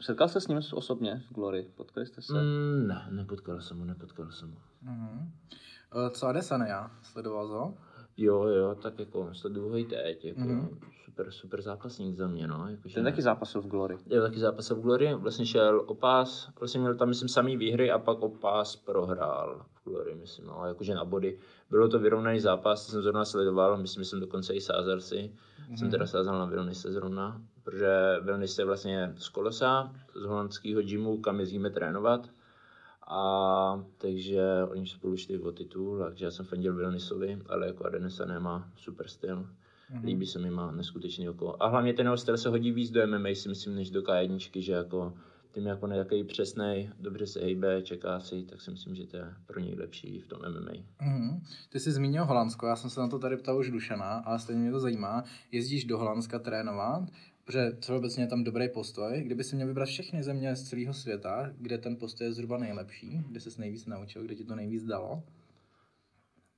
Setkal 0.00 0.28
jste 0.28 0.40
s 0.40 0.48
ním 0.48 0.60
osobně 0.72 1.22
v 1.30 1.34
Glory? 1.34 1.66
Potkali 1.74 2.06
jste 2.06 2.22
se? 2.22 2.32
Mm, 2.32 2.86
ne, 2.86 3.06
nepotkal 3.10 3.60
jsem 3.60 3.78
ho, 3.78 3.84
nepotkal 3.84 4.30
jsem 4.30 4.50
ho. 4.50 4.58
Mhm. 4.82 5.32
Eh, 6.06 6.10
Co 6.10 6.26
Adesanya? 6.26 6.90
Sledoval 7.02 7.48
to? 7.48 7.74
Jo, 8.20 8.42
jo, 8.48 8.74
tak 8.74 8.98
jako 8.98 9.28
sleduju 9.32 9.68
ho 9.68 9.76
i 9.78 9.84
teď, 9.84 10.24
jako 10.24 10.40
Mhm. 10.40 10.78
super, 11.04 11.30
super 11.30 11.62
zápasník 11.62 12.16
za 12.16 12.26
mě, 12.28 12.46
no. 12.46 12.68
Jako, 12.70 12.88
Ten 12.94 13.04
taky 13.04 13.22
zápasil 13.22 13.60
v 13.62 13.66
Glory. 13.66 13.96
Jo, 14.06 14.22
taky 14.22 14.38
zápasil 14.38 14.76
v 14.76 14.80
Glory, 14.80 15.14
vlastně 15.14 15.46
šel 15.46 15.84
o 15.86 15.94
pás, 15.94 16.48
vlastně 16.60 16.80
měl 16.80 16.94
tam, 16.94 17.08
myslím, 17.08 17.28
samý 17.28 17.56
výhry 17.56 17.90
a 17.90 17.98
pak 17.98 18.18
o 18.22 18.28
pás 18.28 18.76
prohrál 18.76 19.64
v 19.74 19.84
Glory, 19.90 20.14
myslím, 20.14 20.46
no, 20.46 20.62
jakože 20.66 20.94
na 20.94 21.04
body. 21.04 21.38
Bylo 21.70 21.88
to 21.88 21.98
vyrovnaný 21.98 22.40
zápas, 22.40 22.86
to 22.86 22.92
jsem 22.92 23.02
zrovna 23.02 23.24
sledoval, 23.24 23.76
myslím, 23.76 24.04
že 24.04 24.10
jsem 24.10 24.20
dokonce 24.20 24.54
i 24.54 24.60
sázal 24.60 25.00
si. 25.00 25.32
Jsem 25.76 25.90
teda 25.90 26.06
sázal 26.06 26.38
na 26.38 26.44
Vilnise 26.44 26.92
zrovna, 26.92 27.42
protože 27.64 28.16
Vilnis 28.22 28.58
je 28.58 28.64
vlastně 28.64 29.14
z 29.18 29.28
Kolosa, 29.28 29.92
z 30.14 30.22
holandského 30.24 30.82
gymu, 30.82 31.18
kam 31.20 31.40
jezdíme 31.40 31.70
trénovat. 31.70 32.28
A 33.08 33.84
takže 33.98 34.42
oni 34.70 34.86
spolu 34.86 35.16
šli 35.16 35.38
o 35.38 35.52
titul, 35.52 35.98
takže 35.98 36.24
já 36.24 36.30
jsem 36.30 36.46
fandil 36.46 36.76
Vilnisovi, 36.76 37.38
ale 37.48 37.66
jako 37.66 37.84
Adenesa 37.84 38.24
nemá 38.24 38.72
super 38.76 39.08
styl. 39.08 39.46
Líbí 40.04 40.26
se 40.26 40.38
mi, 40.38 40.50
má 40.50 40.70
neskutečný 40.70 41.28
oko. 41.28 41.56
A 41.62 41.68
hlavně 41.68 41.94
ten 41.94 42.06
jeho 42.06 42.16
styl 42.16 42.36
se 42.36 42.48
hodí 42.48 42.72
víc 42.72 42.90
do 42.90 43.06
MMA, 43.06 43.28
si 43.34 43.48
myslím, 43.48 43.74
než 43.74 43.90
do 43.90 44.00
K1, 44.02 44.60
že 44.60 44.72
jako 44.72 45.14
tím 45.50 45.66
jako 45.66 45.86
nějaký 45.86 46.24
přesný, 46.24 46.90
dobře 47.00 47.26
se 47.26 47.40
hejbe, 47.40 47.82
čeká 47.82 48.20
si, 48.20 48.42
tak 48.42 48.60
si 48.60 48.70
myslím, 48.70 48.94
že 48.94 49.06
to 49.06 49.16
je 49.16 49.34
pro 49.46 49.60
něj 49.60 49.74
lepší 49.74 50.20
v 50.20 50.26
tom 50.26 50.40
MMA. 50.40 50.72
Mhm. 51.00 51.42
Ty 51.68 51.80
jsi 51.80 51.92
zmínil 51.92 52.24
Holandsko, 52.24 52.66
já 52.66 52.76
jsem 52.76 52.90
se 52.90 53.00
na 53.00 53.08
to 53.08 53.18
tady 53.18 53.36
ptal 53.36 53.58
už 53.58 53.70
Dušana, 53.70 54.22
ale 54.26 54.38
stejně 54.38 54.62
mě 54.62 54.70
to 54.70 54.80
zajímá. 54.80 55.24
Jezdíš 55.52 55.84
do 55.84 55.98
Holandska 55.98 56.38
trénovat, 56.38 57.02
protože 57.48 57.72
všeobecně 57.80 58.24
je 58.24 58.26
tam 58.26 58.44
dobrý 58.44 58.68
postoj. 58.68 59.22
Kdyby 59.26 59.44
si 59.44 59.56
měl 59.56 59.68
vybrat 59.68 59.86
všechny 59.86 60.22
země 60.22 60.56
z 60.56 60.62
celého 60.62 60.94
světa, 60.94 61.50
kde 61.58 61.78
ten 61.78 61.96
postoj 61.96 62.26
je 62.26 62.32
zhruba 62.32 62.58
nejlepší, 62.58 63.22
kde 63.28 63.40
jsi 63.40 63.60
nejvíc 63.60 63.86
naučil, 63.86 64.22
kde 64.22 64.34
ti 64.34 64.44
to 64.44 64.54
nejvíc 64.54 64.84
dalo? 64.84 65.22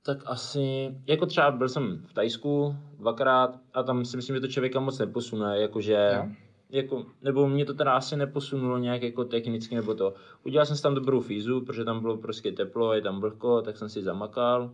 Tak 0.05 0.17
asi, 0.25 0.95
jako 1.07 1.25
třeba 1.25 1.51
byl 1.51 1.69
jsem 1.69 2.03
v 2.07 2.13
Tajsku 2.13 2.75
dvakrát 2.97 3.59
a 3.73 3.83
tam 3.83 4.05
si 4.05 4.17
myslím, 4.17 4.35
že 4.35 4.39
to 4.39 4.47
člověka 4.47 4.79
moc 4.79 4.99
neposune, 4.99 5.59
jakože, 5.61 6.11
Jo. 6.15 6.29
jako, 6.69 7.05
nebo 7.21 7.47
mě 7.47 7.65
to 7.65 7.73
teda 7.73 7.93
asi 7.93 8.17
neposunulo 8.17 8.77
nějak 8.77 9.01
jako 9.01 9.25
technicky 9.25 9.75
nebo 9.75 9.93
to. 9.93 10.13
Udělal 10.43 10.65
jsem 10.65 10.75
si 10.75 10.83
tam 10.83 10.95
dobrou 10.95 11.21
fízu, 11.21 11.61
protože 11.61 11.85
tam 11.85 12.01
bylo 12.01 12.17
prostě 12.17 12.51
teplo, 12.51 12.93
je 12.93 13.01
tam 13.01 13.19
vlhko, 13.21 13.61
tak 13.61 13.77
jsem 13.77 13.89
si 13.89 14.03
zamakal, 14.03 14.73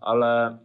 ale 0.00 0.58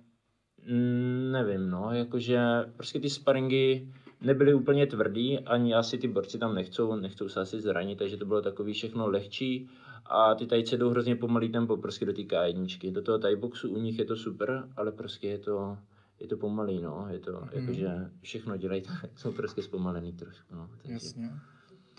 mm, 0.67 1.31
nevím, 1.31 1.69
no, 1.69 1.93
jakože 1.93 2.39
prostě 2.75 2.99
ty 2.99 3.09
sparingy 3.09 3.93
nebyly 4.21 4.53
úplně 4.53 4.87
tvrdý, 4.87 5.39
ani 5.39 5.73
asi 5.73 5.97
ty 5.97 6.07
borci 6.07 6.37
tam 6.37 6.55
nechcou, 6.55 6.95
nechcou 6.95 7.29
se 7.29 7.39
asi 7.39 7.61
zranit, 7.61 7.99
takže 7.99 8.17
to 8.17 8.25
bylo 8.25 8.41
takový 8.41 8.73
všechno 8.73 9.09
lehčí 9.09 9.69
a 10.05 10.35
ty 10.35 10.45
tajce 10.45 10.77
jdou 10.77 10.89
hrozně 10.89 11.15
pomalý 11.15 11.49
tempo 11.49 11.77
prostě 11.77 12.05
do 12.05 12.13
té 12.13 12.21
K1. 12.21 12.91
Do 12.91 13.01
toho 13.01 13.17
tajboxu 13.17 13.69
u 13.69 13.77
nich 13.79 13.99
je 13.99 14.05
to 14.05 14.15
super, 14.15 14.69
ale 14.77 14.91
prostě 14.91 15.27
je 15.27 15.37
to, 15.37 15.77
je 16.19 16.27
to 16.27 16.37
pomalý, 16.37 16.81
no, 16.81 17.07
je 17.09 17.19
to, 17.19 17.31
mm. 17.31 17.49
jakože 17.53 17.89
všechno 18.21 18.57
dělají, 18.57 18.81
tak 18.81 19.19
jsou 19.19 19.31
prostě 19.31 19.61
zpomalený 19.61 20.13
trošku, 20.13 20.55
no. 20.55 20.69
Takže, 20.81 20.93
Jasně. 20.93 21.29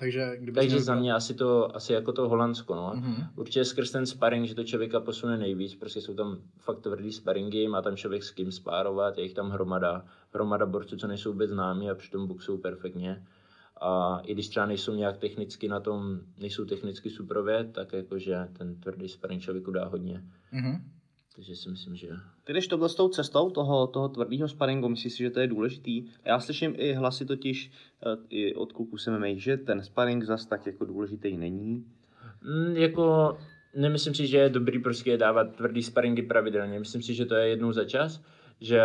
Takže, 0.00 0.38
takže 0.54 0.80
za 0.80 0.94
mě 0.94 1.14
asi 1.14 1.34
to, 1.34 1.76
asi 1.76 1.92
jako 1.92 2.12
to 2.12 2.28
Holandsko, 2.28 2.74
no. 2.74 2.92
Mhm. 2.94 3.26
Určitě 3.36 3.64
skrz 3.64 3.90
ten 3.90 4.06
sparring, 4.06 4.46
že 4.46 4.54
to 4.54 4.64
člověka 4.64 5.00
posune 5.00 5.38
nejvíc, 5.38 5.74
prostě 5.74 6.00
jsou 6.00 6.14
tam 6.14 6.38
fakt 6.58 6.80
tvrdý 6.80 7.12
sparingy, 7.12 7.68
má 7.68 7.82
tam 7.82 7.96
člověk 7.96 8.22
s 8.22 8.30
kým 8.30 8.52
spárovat, 8.52 9.18
je 9.18 9.24
jich 9.24 9.34
tam 9.34 9.50
hromada, 9.50 10.04
hromada 10.32 10.66
borců, 10.66 10.96
co 10.96 11.06
nejsou 11.06 11.32
vůbec 11.32 11.50
známí 11.50 11.90
a 11.90 11.94
přitom 11.94 12.26
boxují 12.26 12.60
perfektně. 12.60 13.26
A 13.80 14.20
i 14.24 14.34
když 14.34 14.48
třeba 14.48 14.66
nejsou 14.66 14.94
nějak 14.94 15.18
technicky 15.18 15.68
na 15.68 15.80
tom, 15.80 16.20
nejsou 16.38 16.64
technicky 16.64 17.10
suprově, 17.10 17.64
tak 17.64 17.92
jakože 17.92 18.48
ten 18.58 18.80
tvrdý 18.80 19.08
sparring 19.08 19.42
člověku 19.42 19.70
dá 19.70 19.84
hodně. 19.84 20.24
Mhm. 20.52 20.90
Takže 21.34 21.56
si 21.56 21.68
myslím, 21.68 21.96
že 21.96 22.08
Ty 22.44 22.52
jdeš 22.52 22.66
tohle 22.66 22.88
s 22.88 22.94
tou 22.94 23.08
cestou 23.08 23.50
toho, 23.50 23.86
toho 23.86 24.08
tvrdého 24.08 24.48
sparingu, 24.48 24.88
myslíš 24.88 25.12
si, 25.12 25.18
že 25.18 25.30
to 25.30 25.40
je 25.40 25.46
důležitý? 25.46 26.06
Já 26.24 26.40
slyším 26.40 26.74
i 26.76 26.92
hlasy 26.92 27.26
totiž 27.26 27.70
eh, 28.06 28.16
i 28.28 28.54
od 28.54 28.72
kluků 28.72 28.98
se 28.98 29.10
MMA, 29.10 29.26
že 29.34 29.56
ten 29.56 29.82
sparing 29.82 30.24
zas 30.24 30.46
tak 30.46 30.66
jako 30.66 30.84
důležitý 30.84 31.36
není. 31.36 31.84
Mm, 32.42 32.76
jako 32.76 33.36
nemyslím 33.76 34.14
si, 34.14 34.26
že 34.26 34.36
je 34.36 34.48
dobrý 34.48 34.78
prostě 34.78 35.16
dávat 35.16 35.56
tvrdý 35.56 35.82
sparingy 35.82 36.22
pravidelně. 36.22 36.78
Myslím 36.78 37.02
si, 37.02 37.14
že 37.14 37.26
to 37.26 37.34
je 37.34 37.48
jednou 37.48 37.72
za 37.72 37.84
čas, 37.84 38.22
že 38.60 38.82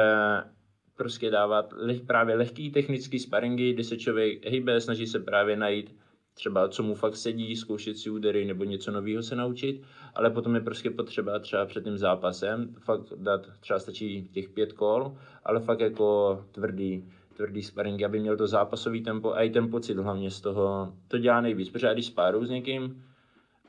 prostě 0.98 1.32
dávat 1.32 1.74
leh, 1.78 2.02
právě 2.02 2.36
lehký 2.36 2.72
technický 2.72 3.20
sparingy, 3.20 3.74
kdy 3.74 3.84
se 3.84 3.98
člověk 3.98 4.46
hejbe, 4.46 4.82
snaží 4.82 5.08
se 5.08 5.20
právě 5.20 5.56
najít 5.58 5.96
třeba 6.36 6.70
co 6.70 6.84
mu 6.84 6.96
fakt 6.96 7.16
sedí, 7.16 7.56
zkoušet 7.56 7.98
si 7.98 8.10
údery 8.10 8.46
nebo 8.46 8.64
něco 8.64 8.92
nového 8.92 9.24
se 9.24 9.36
naučit, 9.36 9.82
ale 10.16 10.30
potom 10.30 10.56
je 10.56 10.62
prostě 10.62 10.90
potřeba 10.90 11.40
třeba 11.40 11.66
před 11.66 11.84
tím 11.84 11.98
zápasem 11.98 12.76
fakt 12.80 13.14
dát, 13.16 13.48
třeba 13.60 13.80
stačí 13.80 14.30
těch 14.34 14.50
pět 14.50 14.74
kol, 14.74 15.18
ale 15.44 15.60
fakt 15.60 15.80
jako 15.80 16.40
tvrdý, 16.52 17.10
tvrdý 17.38 17.64
sparring, 17.64 18.04
aby 18.04 18.20
měl 18.20 18.38
to 18.38 18.48
zápasový 18.48 19.04
tempo 19.04 19.34
a 19.34 19.42
i 19.42 19.50
ten 19.50 19.72
pocit 19.72 19.98
hlavně 19.98 20.32
z 20.32 20.42
toho, 20.42 20.94
to 21.08 21.18
dělá 21.18 21.42
nejvíc, 21.42 21.70
protože 21.70 21.88
já 21.88 21.94
když 21.94 22.06
spáru 22.06 22.46
s 22.46 22.50
někým, 22.50 23.04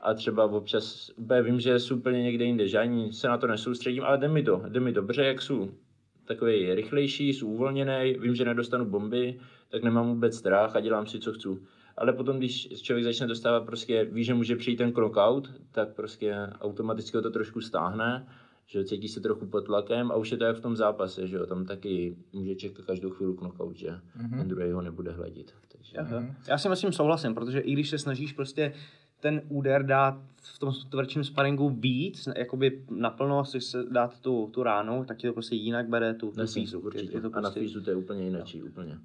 a 0.01 0.13
třeba 0.13 0.45
občas, 0.45 1.11
vím, 1.41 1.59
že 1.59 1.79
jsou 1.79 1.95
úplně 1.95 2.23
někde 2.23 2.45
jinde, 2.45 2.67
že 2.67 2.77
ani 2.77 3.13
se 3.13 3.27
na 3.27 3.37
to 3.37 3.47
nesoustředím, 3.47 4.03
ale 4.03 4.17
jde 4.17 4.27
mi 4.27 4.43
to, 4.43 4.63
jde 4.69 4.79
mi 4.79 4.91
dobře, 4.91 5.23
jak 5.23 5.41
jsou 5.41 5.69
takový 6.27 6.75
rychlejší, 6.75 7.33
jsou 7.33 7.47
uvolněný, 7.47 8.15
vím, 8.19 8.35
že 8.35 8.45
nedostanu 8.45 8.85
bomby, 8.85 9.39
tak 9.69 9.83
nemám 9.83 10.07
vůbec 10.07 10.35
strach 10.35 10.75
a 10.75 10.79
dělám 10.79 11.07
si, 11.07 11.19
co 11.19 11.33
chci. 11.33 11.49
Ale 11.97 12.13
potom, 12.13 12.37
když 12.37 12.81
člověk 12.81 13.03
začne 13.03 13.27
dostávat 13.27 13.65
prostě, 13.65 14.05
ví, 14.05 14.23
že 14.23 14.33
může 14.33 14.55
přijít 14.55 14.77
ten 14.77 14.91
knockout, 14.91 15.51
tak 15.71 15.95
prostě 15.95 16.35
automaticky 16.61 17.17
ho 17.17 17.23
to 17.23 17.31
trošku 17.31 17.61
stáhne, 17.61 18.27
že 18.65 18.85
cítí 18.85 19.07
se 19.07 19.19
trochu 19.19 19.45
pod 19.45 19.61
tlakem 19.61 20.11
a 20.11 20.15
už 20.15 20.31
je 20.31 20.37
to 20.37 20.43
jak 20.43 20.57
v 20.57 20.61
tom 20.61 20.75
zápase, 20.75 21.27
že 21.27 21.35
jo, 21.35 21.45
tam 21.45 21.65
taky 21.65 22.17
může 22.33 22.55
čekat 22.55 22.85
každou 22.85 23.09
chvíli 23.09 23.33
knockout, 23.37 23.75
že 23.75 23.89
mm-hmm. 23.89 24.37
ten 24.37 24.47
druhý 24.47 24.71
ho 24.71 24.81
nebude 24.81 25.11
hledit. 25.11 25.53
Takže... 25.71 25.97
Mm-hmm. 25.97 26.35
Já 26.47 26.57
si 26.57 26.69
myslím 26.69 26.91
souhlasím, 26.91 27.33
protože 27.33 27.59
i 27.59 27.73
když 27.73 27.89
se 27.89 27.97
snažíš 27.97 28.33
prostě 28.33 28.73
ten 29.19 29.41
úder 29.49 29.85
dát 29.85 30.21
v 30.41 30.59
tom 30.59 30.73
tvrdším 30.89 31.23
sparingu 31.23 31.69
víc, 31.69 32.29
jakoby 32.35 32.83
naplno 32.89 33.45
si 33.45 33.61
se 33.61 33.83
dát 33.83 34.19
tu, 34.19 34.49
tu 34.53 34.63
ránu, 34.63 35.05
tak 35.05 35.17
ti 35.17 35.27
to 35.27 35.33
prostě 35.33 35.55
jinak 35.55 35.87
bere 35.87 36.13
tu, 36.13 36.31
tu 36.31 36.47
fízu. 36.47 36.79
určitě. 36.79 37.11
Je, 37.11 37.17
je 37.17 37.21
to 37.21 37.27
A 37.27 37.29
na 37.29 37.41
prostě, 37.41 37.59
fízu 37.59 37.81
to 37.81 37.89
je 37.89 37.95
úplně 37.95 38.23
jináčí, 38.23 38.63
úplně. 38.63 38.99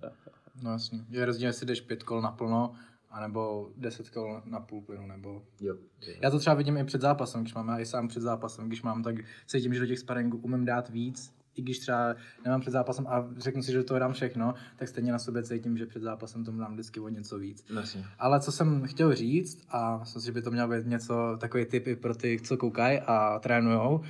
No 0.62 0.70
jasně. 0.70 1.04
Je 1.10 1.24
rozdíl, 1.24 1.46
jestli 1.46 1.66
jdeš 1.66 1.80
pět 1.80 2.02
kol 2.02 2.22
naplno, 2.22 2.74
anebo 3.10 3.70
deset 3.76 4.10
kol 4.10 4.42
na 4.44 4.60
půl 4.60 4.80
plynu, 4.80 5.06
nebo... 5.06 5.42
Jo. 5.60 5.76
jo. 6.06 6.14
Já 6.22 6.30
to 6.30 6.38
třeba 6.38 6.54
vidím 6.54 6.76
i 6.76 6.84
před 6.84 7.00
zápasem, 7.00 7.40
když 7.40 7.54
mám, 7.54 7.68
já 7.68 7.78
i 7.78 7.86
sám 7.86 8.08
před 8.08 8.20
zápasem, 8.20 8.66
když 8.66 8.82
mám, 8.82 9.02
tak 9.02 9.14
cítím, 9.46 9.74
že 9.74 9.80
do 9.80 9.86
těch 9.86 9.98
sparingů 9.98 10.38
umím 10.38 10.64
dát 10.64 10.88
víc, 10.88 11.32
i 11.56 11.62
když 11.62 11.78
třeba 11.78 12.14
nemám 12.44 12.60
před 12.60 12.70
zápasem 12.70 13.06
a 13.06 13.28
řeknu 13.36 13.62
si, 13.62 13.72
že 13.72 13.82
to 13.82 13.98
dám 13.98 14.12
všechno, 14.12 14.54
tak 14.76 14.88
stejně 14.88 15.12
na 15.12 15.18
sobě 15.18 15.42
cítím, 15.42 15.78
že 15.78 15.86
před 15.86 16.02
zápasem 16.02 16.44
tomu 16.44 16.58
dám 16.58 16.72
vždycky 16.72 17.00
o 17.00 17.08
něco 17.08 17.38
víc. 17.38 17.64
Jasně. 17.76 18.04
Ale 18.18 18.40
co 18.40 18.52
jsem 18.52 18.82
chtěl 18.86 19.14
říct, 19.14 19.66
a 19.70 19.98
myslím 19.98 20.20
si, 20.22 20.26
že 20.26 20.32
by 20.32 20.42
to 20.42 20.50
mělo 20.50 20.68
být 20.68 20.86
něco, 20.86 21.36
takový 21.40 21.64
tip 21.64 21.86
i 21.86 21.96
pro 21.96 22.14
ty, 22.14 22.40
co 22.42 22.56
koukají 22.56 23.00
a 23.06 23.38
trénujou, 23.38 24.00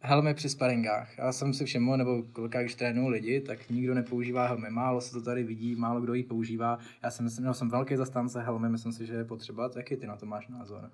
Helmy 0.00 0.34
při 0.34 0.48
sparingách. 0.48 1.18
Já 1.18 1.32
jsem 1.32 1.54
si 1.54 1.64
všiml, 1.64 1.96
nebo 1.96 2.22
kolikrát, 2.22 2.62
když 2.62 2.74
trénuju 2.74 3.08
lidi, 3.08 3.40
tak 3.40 3.70
nikdo 3.70 3.94
nepoužívá 3.94 4.46
helmy. 4.46 4.70
Málo 4.70 5.00
se 5.00 5.12
to 5.12 5.22
tady 5.22 5.44
vidí, 5.44 5.76
málo 5.76 6.00
kdo 6.00 6.14
ji 6.14 6.22
používá. 6.22 6.78
Já 7.02 7.10
jsem, 7.10 7.24
myslím, 7.24 7.46
že 7.46 7.54
jsem 7.54 7.70
velký 7.70 7.96
zastánce 7.96 8.42
helmy, 8.42 8.68
myslím 8.68 8.92
si, 8.92 9.06
že 9.06 9.14
je 9.14 9.24
potřeba. 9.24 9.70
Jaký 9.76 9.96
ty 9.96 10.06
na 10.06 10.16
to 10.16 10.26
máš 10.26 10.48
názor? 10.48 10.90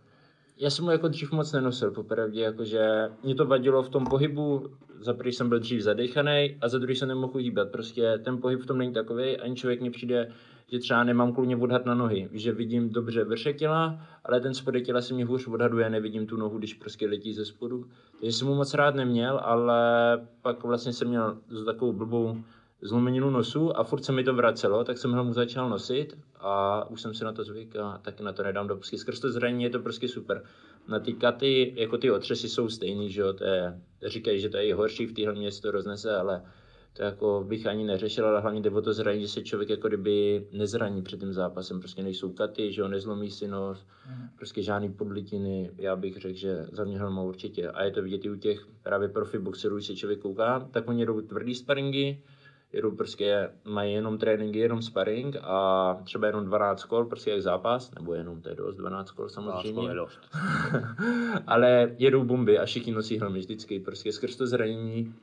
Já 0.62 0.70
jsem 0.70 0.85
mu 0.85 0.90
jako 0.90 1.09
dřív 1.09 1.33
moc 1.33 1.53
nenosil, 1.53 1.90
popravdě, 1.90 2.40
jakože 2.40 3.11
mě 3.22 3.35
to 3.35 3.46
vadilo 3.46 3.83
v 3.83 3.88
tom 3.88 4.07
pohybu, 4.07 4.70
za 5.01 5.14
prvý 5.14 5.33
jsem 5.33 5.48
byl 5.48 5.59
dřív 5.59 5.81
zadechaný 5.81 6.57
a 6.61 6.68
za 6.68 6.79
druhý 6.79 6.96
jsem 6.96 7.09
nemohl 7.09 7.38
hýbat. 7.38 7.70
Prostě 7.70 8.18
ten 8.25 8.38
pohyb 8.38 8.61
v 8.61 8.66
tom 8.66 8.79
není 8.79 8.92
takový, 8.92 9.37
ani 9.37 9.57
člověk 9.57 9.81
mi 9.81 9.90
přijde, 9.90 10.33
že 10.72 10.79
třeba 10.79 11.05
nemám 11.05 11.33
kvůli 11.33 11.57
odhad 11.57 11.87
na 11.87 11.94
nohy, 11.94 12.29
že 12.33 12.53
vidím 12.53 12.90
dobře 12.90 13.25
vršek 13.25 13.57
těla, 13.57 14.01
ale 14.25 14.40
ten 14.40 14.55
spodek 14.55 14.85
těla 14.85 15.01
se 15.01 15.14
mi 15.14 15.22
hůř 15.22 15.46
odhaduje, 15.46 15.90
nevidím 15.90 16.27
tu 16.27 16.37
nohu, 16.37 16.59
když 16.59 16.75
prostě 16.75 17.09
letí 17.09 17.33
ze 17.33 17.44
spodu. 17.44 17.85
Takže 18.20 18.33
jsem 18.33 18.48
mu 18.48 18.55
moc 18.55 18.75
rád 18.75 18.94
neměl, 18.94 19.40
ale 19.42 19.83
pak 20.42 20.64
vlastně 20.64 20.92
jsem 20.92 21.09
měl 21.09 21.38
takovou 21.64 21.92
blbou 21.92 22.37
zlomeninu 22.83 23.31
nosu 23.31 23.79
a 23.79 23.85
furt 23.85 24.05
se 24.05 24.12
mi 24.12 24.25
to 24.25 24.35
vracelo, 24.35 24.85
tak 24.85 24.99
jsem 24.99 25.12
ho 25.12 25.25
mu 25.25 25.33
začal 25.33 25.68
nosit 25.68 26.18
a 26.40 26.85
už 26.90 27.03
jsem 27.03 27.14
si 27.14 27.25
na 27.25 27.33
to 27.33 27.45
zvyk 27.45 27.77
a 27.77 27.99
taky 27.99 28.23
na 28.23 28.33
to 28.33 28.42
nedám 28.42 28.68
do 28.68 28.77
pusky. 28.77 28.99
Skrz 28.99 29.21
to 29.21 29.33
zranění 29.33 29.64
je 29.64 29.71
to 29.71 29.79
prostě 29.79 30.09
super. 30.09 30.45
Na 30.88 30.99
ty 30.99 31.12
katy, 31.12 31.73
jako 31.77 31.99
ty 31.99 32.11
otřesy 32.11 32.49
jsou 32.49 32.68
stejný, 32.68 33.11
že 33.11 33.21
jo, 33.21 33.33
to 33.33 33.45
je, 33.45 33.81
říkají, 34.07 34.40
že 34.40 34.49
to 34.49 34.57
je 34.57 34.66
i 34.66 34.73
horší, 34.73 35.07
v 35.07 35.12
téhle 35.12 35.35
městě 35.35 35.62
to 35.62 35.71
roznese, 35.71 36.16
ale 36.16 36.42
to 36.92 37.03
jako 37.03 37.45
bych 37.49 37.66
ani 37.66 37.85
neřešil, 37.85 38.27
ale 38.27 38.40
hlavně 38.40 38.61
jde 38.61 38.71
o 38.71 38.83
to 38.83 38.92
zranění, 38.92 39.23
že 39.23 39.33
se 39.33 39.42
člověk 39.42 39.71
jako 39.71 39.88
kdyby 39.88 40.47
nezraní 40.53 41.03
před 41.03 41.21
tím 41.21 41.33
zápasem, 41.33 41.81
prostě 41.81 42.03
nejsou 42.03 42.33
katy, 42.33 42.73
že 42.73 42.81
jo, 42.81 42.88
nezlomí 42.88 43.31
si 43.31 43.49
nos, 43.49 43.87
mm. 44.09 44.29
prostě 44.37 44.62
žádný 44.62 44.92
podlitiny, 44.92 45.71
já 45.79 45.97
bych 45.97 46.16
řekl, 46.16 46.38
že 46.38 46.66
za 46.73 46.85
mě 46.85 46.99
helma 46.99 47.23
určitě. 47.23 47.68
A 47.68 47.85
je 47.85 47.90
to 47.90 48.03
vidět 48.03 48.25
i 48.25 48.31
u 48.31 48.37
těch 48.37 48.66
právě 48.83 49.09
profi 49.09 49.38
boxerů, 49.38 49.77
když 49.77 49.87
se 49.87 49.97
člověk 49.97 50.21
kouká, 50.21 50.68
tak 50.71 50.88
oni 50.88 51.07
jdou 51.07 51.21
tvrdý 51.21 51.55
sparingy, 51.55 52.23
jedou 52.72 52.90
prostě, 52.90 53.50
mají 53.64 53.92
jenom 53.94 54.18
tréninky, 54.18 54.58
jenom 54.58 54.82
sparring 54.82 55.37
a 55.42 55.94
třeba 56.04 56.26
jenom 56.26 56.44
12 56.44 56.85
kol, 56.85 57.04
prostě 57.04 57.30
jak 57.30 57.42
zápas, 57.42 57.94
nebo 57.94 58.14
jenom 58.14 58.40
to 58.40 58.48
je 58.48 58.54
dost, 58.54 58.76
12 58.76 59.11
kol 59.11 59.28
samozřejmě. 59.28 59.88
je 59.88 59.94
dost. 59.94 60.20
Ale 61.46 61.94
jedou 61.98 62.24
bomby 62.24 62.58
a 62.58 62.64
všichni 62.64 62.92
nosí 62.92 63.18
helmy 63.20 63.38
vždycky, 63.38 63.80
prostě 63.80 64.12
skrz 64.12 64.37
to 64.37 64.46
zranění 64.46 65.14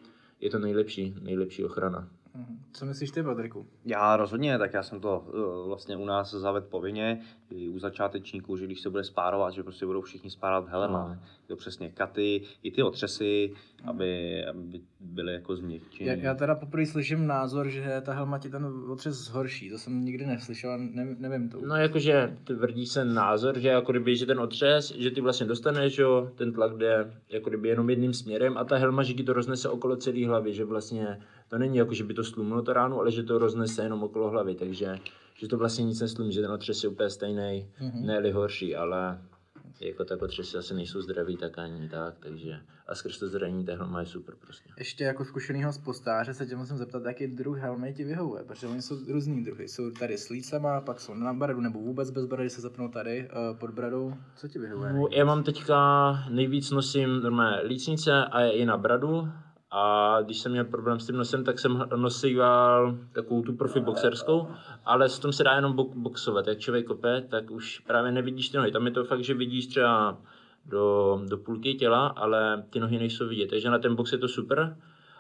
je 0.41 0.49
to 0.49 0.59
nejlepší, 0.59 1.15
nejlepší 1.21 1.65
ochrana. 1.65 2.07
Mhm. 2.35 2.59
Co 2.73 2.85
myslíš 2.85 3.11
ty, 3.11 3.23
Patriku? 3.23 3.67
Já 3.85 4.17
rozhodně, 4.17 4.57
tak 4.57 4.73
já 4.73 4.83
jsem 4.83 4.99
to 4.99 5.19
uh, 5.19 5.67
vlastně 5.67 5.97
u 5.97 6.05
nás 6.05 6.33
zaved 6.33 6.65
povinně, 6.65 7.21
i 7.49 7.69
u 7.69 7.79
začátečníků, 7.79 8.57
že 8.57 8.65
když 8.65 8.81
se 8.81 8.89
bude 8.89 9.03
spárovat, 9.03 9.53
že 9.53 9.63
prostě 9.63 9.85
budou 9.85 10.01
všichni 10.01 10.29
spárat 10.29 10.69
helema. 10.69 11.07
No. 11.07 11.19
To 11.47 11.55
přesně 11.55 11.89
katy, 11.89 12.41
i 12.63 12.71
ty 12.71 12.83
otřesy, 12.83 13.53
aby, 13.83 14.45
aby 14.45 14.81
byly 14.99 15.33
jako 15.33 15.55
změkčeny. 15.55 16.09
Já, 16.09 16.15
já 16.15 16.33
teda 16.33 16.55
poprvé 16.55 16.85
slyším 16.85 17.27
názor, 17.27 17.69
že 17.69 18.01
ta 18.05 18.13
helma 18.13 18.39
ti 18.39 18.49
ten 18.49 18.65
otřes 18.89 19.15
zhorší. 19.15 19.69
To 19.69 19.77
jsem 19.77 20.05
nikdy 20.05 20.25
neslyšel, 20.25 20.77
ne, 20.77 21.15
nevím 21.19 21.49
to. 21.49 21.61
No 21.65 21.75
jakože 21.75 22.37
tvrdí 22.43 22.85
se 22.85 23.05
názor, 23.05 23.59
že 23.59 23.67
jako 23.67 23.91
kdyby, 23.91 24.15
že 24.15 24.25
ten 24.25 24.39
otřes, 24.39 24.95
že 24.97 25.11
ty 25.11 25.21
vlastně 25.21 25.45
dostaneš, 25.45 25.97
jo, 25.97 26.31
ten 26.35 26.53
tlak 26.53 26.77
jde 26.77 27.13
jako 27.29 27.49
kdyby 27.49 27.67
jenom 27.67 27.89
jedním 27.89 28.13
směrem 28.13 28.57
a 28.57 28.63
ta 28.63 28.77
helma, 28.77 29.03
že 29.03 29.13
ti 29.13 29.23
to 29.23 29.33
roznese 29.33 29.69
okolo 29.69 29.95
celé 29.95 30.27
hlavy, 30.27 30.53
že 30.53 30.65
vlastně 30.65 31.19
to 31.49 31.57
není 31.57 31.77
jako, 31.77 31.93
že 31.93 32.03
by 32.03 32.13
to 32.13 32.23
slumilo 32.23 32.62
to 32.62 32.73
ránu, 32.73 32.99
ale 32.99 33.12
že 33.12 33.23
to 33.23 33.38
roznese 33.38 33.83
jenom 33.83 34.03
okolo 34.03 34.29
hlavy, 34.29 34.55
takže 34.55 34.99
že 35.33 35.47
to 35.47 35.57
vlastně 35.57 35.85
nic 35.85 36.01
neslumí, 36.01 36.33
že 36.33 36.41
ten 36.41 36.51
otřes 36.51 36.83
je 36.83 36.89
úplně 36.89 37.09
stejný, 37.09 37.67
mm-hmm. 37.81 38.05
ne 38.05 38.31
horší, 38.31 38.75
ale 38.75 39.21
jako 39.81 40.05
tak 40.05 40.21
otřesy 40.21 40.57
asi 40.57 40.73
nejsou 40.73 41.01
zdraví, 41.01 41.38
tak 41.38 41.57
ani 41.57 41.89
tak, 41.89 42.15
takže 42.19 42.59
a 42.88 42.95
skrz 42.95 43.19
to 43.19 43.27
zranění 43.27 43.65
té 43.65 43.75
helma 43.75 43.99
je 43.99 44.05
super 44.05 44.35
prostě. 44.35 44.69
Ještě 44.77 45.03
jako 45.03 45.25
zkušenýho 45.25 45.71
postáře 45.83 46.33
se 46.33 46.45
tě 46.45 46.55
musím 46.55 46.77
zeptat, 46.77 47.05
jaký 47.05 47.27
druh 47.27 47.57
helmy 47.57 47.93
ti 47.93 48.03
vyhovuje, 48.03 48.43
protože 48.43 48.67
oni 48.67 48.81
jsou 48.81 48.95
různý 49.07 49.43
druhy. 49.43 49.67
Jsou 49.67 49.91
tady 49.91 50.17
s 50.17 50.29
lícema, 50.29 50.81
pak 50.81 50.99
jsou 50.99 51.13
na 51.13 51.33
bradu 51.33 51.62
nebo 51.62 51.79
vůbec 51.79 52.09
bez 52.09 52.25
brady 52.25 52.49
se 52.49 52.62
zapnou 52.62 52.88
tady 52.88 53.29
uh, 53.29 53.57
pod 53.57 53.69
bradou. 53.69 54.13
Co 54.35 54.47
ti 54.47 54.59
vyhovuje? 54.59 54.93
No, 54.93 55.07
já 55.12 55.25
mám 55.25 55.43
teďka 55.43 56.12
nejvíc 56.29 56.71
nosím 56.71 57.09
normálně 57.09 57.67
lícnice 57.67 58.25
a 58.25 58.41
je 58.41 58.51
i 58.51 58.65
na 58.65 58.77
bradu, 58.77 59.29
a 59.71 60.17
když 60.21 60.39
jsem 60.39 60.51
měl 60.51 60.65
problém 60.65 60.99
s 60.99 61.08
tím 61.08 61.15
nosem, 61.15 61.43
tak 61.43 61.60
jsem 61.60 61.86
nosíval 61.95 62.97
takovou 63.12 63.41
tu 63.41 63.53
profi 63.53 63.79
boxerskou, 63.79 64.47
ale 64.86 65.10
s 65.10 65.19
tom 65.19 65.34
se 65.34 65.43
dá 65.43 65.55
jenom 65.55 65.73
boxovat. 65.95 66.47
Jak 66.47 66.60
člověk 66.60 66.86
kope, 66.86 67.21
tak 67.21 67.51
už 67.51 67.79
právě 67.79 68.12
nevidíš 68.12 68.49
ty 68.49 68.58
nohy. 68.58 68.71
Tam 68.71 68.86
je 68.86 68.91
to 68.91 69.03
fakt, 69.03 69.23
že 69.23 69.34
vidíš 69.34 69.67
třeba 69.67 70.17
do, 70.65 71.21
do 71.27 71.38
půlky 71.38 71.73
těla, 71.73 72.08
ale 72.08 72.63
ty 72.69 72.79
nohy 72.79 72.97
nejsou 72.97 73.27
vidět. 73.27 73.47
Takže 73.49 73.69
na 73.69 73.79
ten 73.79 73.95
box 73.95 74.12
je 74.12 74.17
to 74.17 74.27
super, 74.27 74.77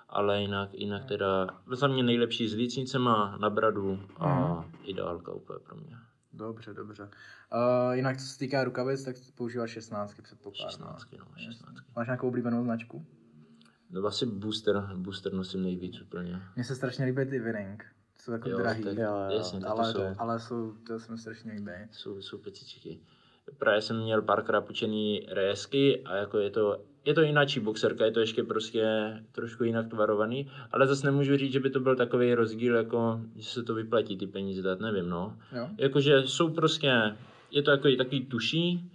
ale 0.09 0.41
jinak, 0.41 0.73
jinak 0.73 1.05
teda 1.05 1.47
za 1.71 1.87
mě 1.87 2.03
nejlepší 2.03 2.47
s 2.47 2.53
lícnicema 2.53 3.37
na 3.39 3.49
bradu 3.49 3.99
a 4.17 4.53
mm. 4.53 4.63
ideálka 4.83 5.31
úplně 5.31 5.59
pro 5.59 5.75
mě. 5.75 5.97
Dobře, 6.33 6.73
dobře. 6.73 7.03
Uh, 7.03 7.93
jinak 7.93 8.17
co 8.17 8.25
se 8.25 8.39
týká 8.39 8.63
rukavic, 8.63 9.03
tak 9.03 9.15
používáš 9.35 9.71
16 9.71 10.13
předpokládám. 10.23 10.71
16, 10.71 11.07
no, 11.19 11.25
16. 11.37 11.75
Máš 11.95 12.07
nějakou 12.07 12.27
oblíbenou 12.27 12.63
značku? 12.63 13.05
No 13.89 14.05
asi 14.05 14.25
booster, 14.25 14.89
booster 14.95 15.33
nosím 15.33 15.63
nejvíc 15.63 16.01
úplně. 16.01 16.41
Mně 16.55 16.63
se 16.63 16.75
strašně 16.75 17.05
líbí 17.05 17.25
ty 17.25 17.39
Winning. 17.39 17.85
Jsou 18.17 18.31
jako 18.31 18.49
jo, 18.49 18.57
drahý, 18.57 18.83
tak, 18.83 18.97
jo, 18.97 19.03
jo, 19.03 19.37
jasně, 19.37 19.59
ale, 19.65 19.93
to 19.93 19.99
jsou, 19.99 20.05
ale 20.17 20.39
jsou, 20.39 20.73
to 20.87 20.99
se 20.99 21.11
mi 21.11 21.17
strašně 21.17 21.51
líbí. 21.51 21.71
Jsou, 21.91 22.21
jsou 22.21 22.37
pecičky. 22.37 22.99
Právě 23.57 23.81
jsem 23.81 24.03
měl 24.03 24.21
párkrát 24.21 24.61
půjčený 24.61 25.27
resky 25.31 26.01
a 26.05 26.15
jako 26.15 26.37
je 26.37 26.49
to, 26.49 26.83
je 27.05 27.13
to 27.13 27.21
jináčí 27.21 27.59
boxerka, 27.59 28.05
je 28.05 28.11
to 28.11 28.19
ještě 28.19 28.43
prostě 28.43 29.13
trošku 29.31 29.63
jinak 29.63 29.87
tvarovaný, 29.87 30.51
ale 30.71 30.87
zase 30.87 31.05
nemůžu 31.05 31.37
říct, 31.37 31.51
že 31.51 31.59
by 31.59 31.69
to 31.69 31.79
byl 31.79 31.95
takový 31.95 32.33
rozdíl, 32.33 32.75
jako, 32.75 33.21
že 33.35 33.49
se 33.49 33.63
to 33.63 33.73
vyplatí 33.73 34.17
ty 34.17 34.27
peníze 34.27 34.61
dát, 34.61 34.79
nevím, 34.79 35.09
no. 35.09 35.37
Jo. 35.55 35.69
Jakože 35.77 36.21
jsou 36.21 36.49
prostě, 36.49 37.15
je 37.51 37.61
to 37.61 37.71
jako 37.71 37.87
takový 37.97 38.25
tuší, 38.25 38.91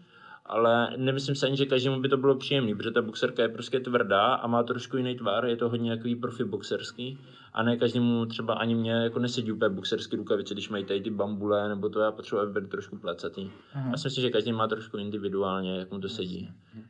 ale 0.46 0.96
nemyslím 0.96 1.34
si 1.34 1.46
ani, 1.46 1.56
že 1.56 1.66
každému 1.66 2.00
by 2.00 2.08
to 2.08 2.16
bylo 2.16 2.34
příjemné, 2.34 2.74
protože 2.74 2.90
ta 2.90 3.02
boxerka 3.02 3.42
je 3.42 3.48
prostě 3.48 3.80
tvrdá 3.80 4.34
a 4.34 4.46
má 4.46 4.62
trošku 4.62 4.96
jiný 4.96 5.16
tvar, 5.16 5.46
je 5.46 5.56
to 5.56 5.68
hodně 5.68 5.96
takový 5.96 6.16
profi 6.16 6.44
boxerský 6.44 7.18
a 7.52 7.62
ne 7.62 7.76
každému 7.76 8.26
třeba 8.26 8.54
ani 8.54 8.74
mě 8.74 8.92
jako 8.92 9.18
nesedí 9.18 9.52
úplně 9.52 9.68
boxerský 9.68 10.16
rukavice, 10.16 10.54
když 10.54 10.68
mají 10.68 10.84
tady 10.84 11.00
ty 11.00 11.10
bambule, 11.10 11.68
nebo 11.68 11.88
to 11.88 12.00
já 12.00 12.12
potřebuji, 12.12 12.40
aby 12.40 12.52
byly 12.52 12.66
trošku 12.66 12.96
placatý. 12.96 13.44
Uh-huh. 13.44 13.90
Já 13.90 13.96
si 13.96 14.06
myslím, 14.06 14.22
že 14.22 14.30
každý 14.30 14.52
má 14.52 14.68
trošku 14.68 14.96
individuálně, 14.96 15.78
jak 15.78 15.90
mu 15.92 16.00
to 16.00 16.08
sedí. 16.08 16.48
Uh-huh. 16.76 16.84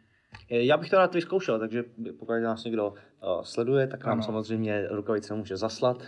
Já 0.50 0.76
bych 0.76 0.90
to 0.90 0.96
rád 0.96 1.14
vyzkoušel, 1.14 1.58
takže 1.58 1.84
pokud 2.18 2.32
nás 2.32 2.64
někdo 2.64 2.88
uh, 2.88 3.42
sleduje, 3.42 3.86
tak 3.86 4.04
nám 4.04 4.12
ano. 4.12 4.22
samozřejmě 4.22 4.88
rukavice 4.90 5.34
může 5.34 5.56
zaslat. 5.56 6.02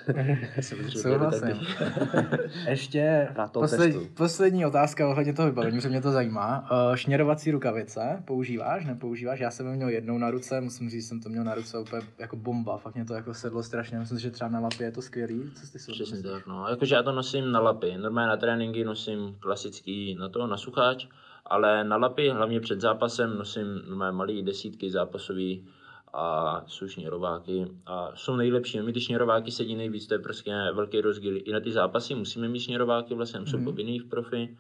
Souhlasím. 0.89 1.61
Ještě 2.69 3.29
posled, 3.53 3.95
poslední 4.15 4.67
otázka 4.67 5.09
ohledně 5.09 5.33
toho 5.33 5.49
vybavení, 5.49 5.81
že 5.81 5.89
mě 5.89 6.03
to 6.03 6.11
zajímá. 6.11 6.71
Uh, 6.71 6.97
šněrovací 6.97 7.51
rukavice 7.51 8.23
používáš, 8.25 8.85
nepoužíváš? 8.85 9.41
Já 9.41 9.51
jsem 9.51 9.67
je 9.67 9.77
měl 9.77 9.89
jednou 9.89 10.19
na 10.19 10.31
ruce, 10.31 10.61
musím 10.61 10.91
říct, 10.91 11.09
jsem 11.09 11.21
to 11.21 11.29
měl 11.29 11.45
na 11.45 11.55
ruce 11.55 11.79
úplně 11.79 12.03
jako 12.19 12.37
bomba, 12.37 12.79
fakt 12.79 12.95
mě 12.95 13.05
to 13.05 13.15
jako 13.15 13.35
sedlo 13.35 13.63
strašně, 13.63 13.99
myslím, 13.99 14.19
že 14.19 14.31
třeba 14.31 14.51
na 14.51 14.61
lapě 14.61 14.87
je 14.87 14.93
to 14.93 15.03
skvělý. 15.03 15.51
Co 15.55 15.67
jsi 15.67 15.93
Přesně 15.93 16.23
tak, 16.23 16.47
no. 16.47 16.69
Jakože 16.69 16.95
já 16.95 17.03
to 17.03 17.13
nosím 17.13 17.53
na 17.53 17.61
lapy, 17.61 17.99
normálně 17.99 18.29
na 18.29 18.37
tréninky 18.37 18.85
nosím 18.85 19.37
klasický 19.41 20.15
na 20.15 20.29
to, 20.29 20.47
na 20.47 20.57
sucháč, 20.57 21.07
ale 21.51 21.85
na 21.85 21.97
lapy, 21.97 22.29
hlavně 22.29 22.61
před 22.61 22.81
zápasem, 22.81 23.39
nosím 23.39 23.83
mé 23.87 24.13
malé 24.13 24.43
desítky 24.43 24.91
zápasový 24.91 25.69
a 26.13 26.65
jsou 26.67 26.89
šněrováky 26.89 27.67
a 27.87 28.13
jsou 28.15 28.37
nejlepší. 28.37 28.81
My 28.81 28.93
ty 28.93 29.01
šněrováky 29.01 29.51
sedí 29.51 29.77
nejvíc, 29.77 30.07
to 30.07 30.15
je 30.15 30.19
prostě 30.19 30.55
velký 30.75 31.01
rozdíl. 31.01 31.37
I 31.45 31.53
na 31.53 31.61
ty 31.61 31.73
zápasy 31.73 32.15
musíme 32.15 32.49
mít 32.49 32.61
šněrováky, 32.61 33.15
vlastně 33.15 33.47
jsou 33.47 33.57
mhm. 33.57 33.65
povinný 33.65 33.99
v 33.99 34.09
profi 34.09 34.57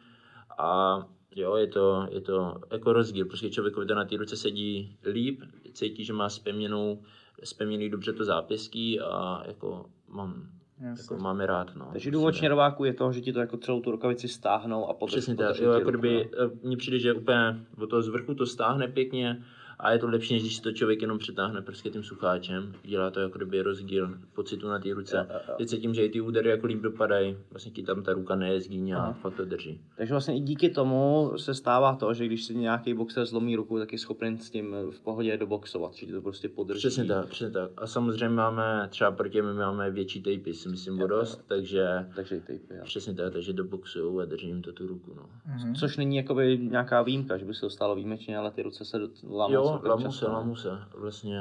a 0.59 1.03
jo, 1.37 1.57
je 1.57 1.67
to, 1.67 2.07
je 2.11 2.21
to 2.21 2.61
jako 2.73 2.93
rozdíl, 2.93 3.27
prostě 3.27 3.51
člověkovi 3.51 3.87
to 3.87 3.95
na 3.95 4.05
té 4.05 4.17
ruce 4.17 4.37
sedí 4.37 4.97
líp, 5.13 5.43
cítí, 5.73 6.05
že 6.05 6.13
má 6.13 6.29
spevněnou, 6.29 7.03
spevněný 7.45 7.91
dobře 7.91 8.13
to 8.13 8.25
zápěstí 8.25 9.01
a 9.01 9.43
jako 9.47 9.87
mám 10.09 10.56
jako 10.81 11.17
máme 11.17 11.47
rád. 11.47 11.77
No, 11.77 11.89
Takže 11.93 12.11
důvod 12.11 12.35
šněrováku 12.35 12.85
je 12.85 12.93
to, 12.93 13.13
že 13.13 13.21
ti 13.21 13.33
to 13.33 13.41
jako 13.41 13.57
celou 13.57 13.81
tu 13.81 13.91
rukavici 13.91 14.29
stáhnou 14.29 14.89
a 14.89 14.93
potom 14.93 15.09
Přesně 15.09 15.37
tak, 15.37 15.59
jo, 15.61 15.73
jako 15.73 15.91
kdyby, 15.91 16.25
eh, 16.25 16.51
mně 16.63 16.77
přijde, 16.77 16.99
že 16.99 17.13
úplně 17.13 17.61
od 17.79 17.91
toho 17.91 18.03
z 18.03 18.09
vrchu 18.09 18.35
to 18.35 18.47
stáhne 18.47 18.89
pěkně 18.89 19.43
a 19.79 19.93
je 19.93 19.99
to 19.99 20.09
lepší, 20.09 20.35
než 20.35 20.43
když 20.43 20.57
si 20.57 20.63
to 20.63 20.73
člověk 20.73 21.03
jenom 21.03 21.19
přitáhne 21.19 21.63
prostě 21.63 21.91
tím 21.91 22.03
sucháčem. 22.03 22.73
Dělá 22.83 23.11
to 23.11 23.21
jako 23.21 23.39
kdyby 23.39 23.63
rozdíl 23.63 24.19
pocitu 24.35 24.69
na 24.69 24.79
té 24.79 24.95
ruce. 24.95 25.29
Teď 25.59 25.69
se 25.69 25.77
tím, 25.77 25.95
že 25.95 26.05
i 26.05 26.09
ty 26.09 26.21
údery 26.21 26.51
jako 26.51 26.67
líp 26.67 26.81
dopadají, 26.81 27.37
vlastně 27.51 27.73
ti 27.73 27.83
tam 27.83 28.03
ta 28.03 28.13
ruka 28.13 28.37
nejezdí 28.37 28.95
a 28.95 29.13
fakt 29.13 29.35
to 29.35 29.45
drží. 29.45 29.81
Takže 29.97 30.15
vlastně 30.15 30.37
i 30.37 30.41
díky 30.41 30.69
tomu 30.69 31.33
se 31.37 31.55
stává 31.55 31.95
to, 31.95 32.15
že 32.15 32.27
když 32.27 32.45
si 32.45 32.55
nějaký 32.55 32.95
boxer 32.95 33.27
zlomí 33.27 33.57
ruku, 33.57 33.79
tak 33.79 33.93
je 33.93 33.99
schopen 33.99 34.39
s 34.39 34.51
tím 34.51 34.77
v 34.91 35.01
pohodě 35.01 35.37
doboxovat, 35.37 35.95
že 35.95 36.13
to 36.13 36.23
prostě 36.23 36.49
podrží. 36.49 36.79
Přesně 36.79 37.05
tak, 37.05 37.29
přesně 37.29 37.51
tak. 37.51 37.71
A 37.77 37.87
samozřejmě 37.87 38.29
máme, 38.29 38.89
třeba 38.91 39.11
proti 39.11 39.43
my 39.43 39.55
máme 39.55 39.91
větší 39.91 40.23
tejpy, 40.23 40.55
si 40.55 40.69
myslím, 40.69 41.03
o 41.03 41.07
dost, 41.07 41.45
takže... 41.47 42.07
Takže 42.17 42.41
tejpy, 42.41 42.75
jo. 42.75 42.83
Přesně 42.85 43.15
tak, 43.15 43.33
takže 43.33 43.53
doboxují 43.53 44.23
a 44.23 44.25
držím 44.25 44.63
to 44.63 44.73
tu 44.73 44.87
ruku, 44.87 45.15
no. 45.15 45.23
Mm-hmm. 45.23 45.75
Což 45.75 45.97
není 45.97 46.17
jakoby 46.17 46.59
nějaká 46.59 47.03
výjimka, 47.03 47.37
že 47.37 47.45
by 47.45 47.55
se 47.55 47.61
to 47.61 47.71
stalo 47.71 47.95
výjimečně, 47.95 48.39
ale 48.39 48.51
ty 48.51 48.63
ruce 48.63 48.85
se 48.85 48.99
lámou 49.31 49.66
Jo, 49.67 49.81
lámu 49.85 50.13
se, 50.13 50.27
lámu 50.27 50.57
se. 50.57 50.79
Vlastně 50.95 51.41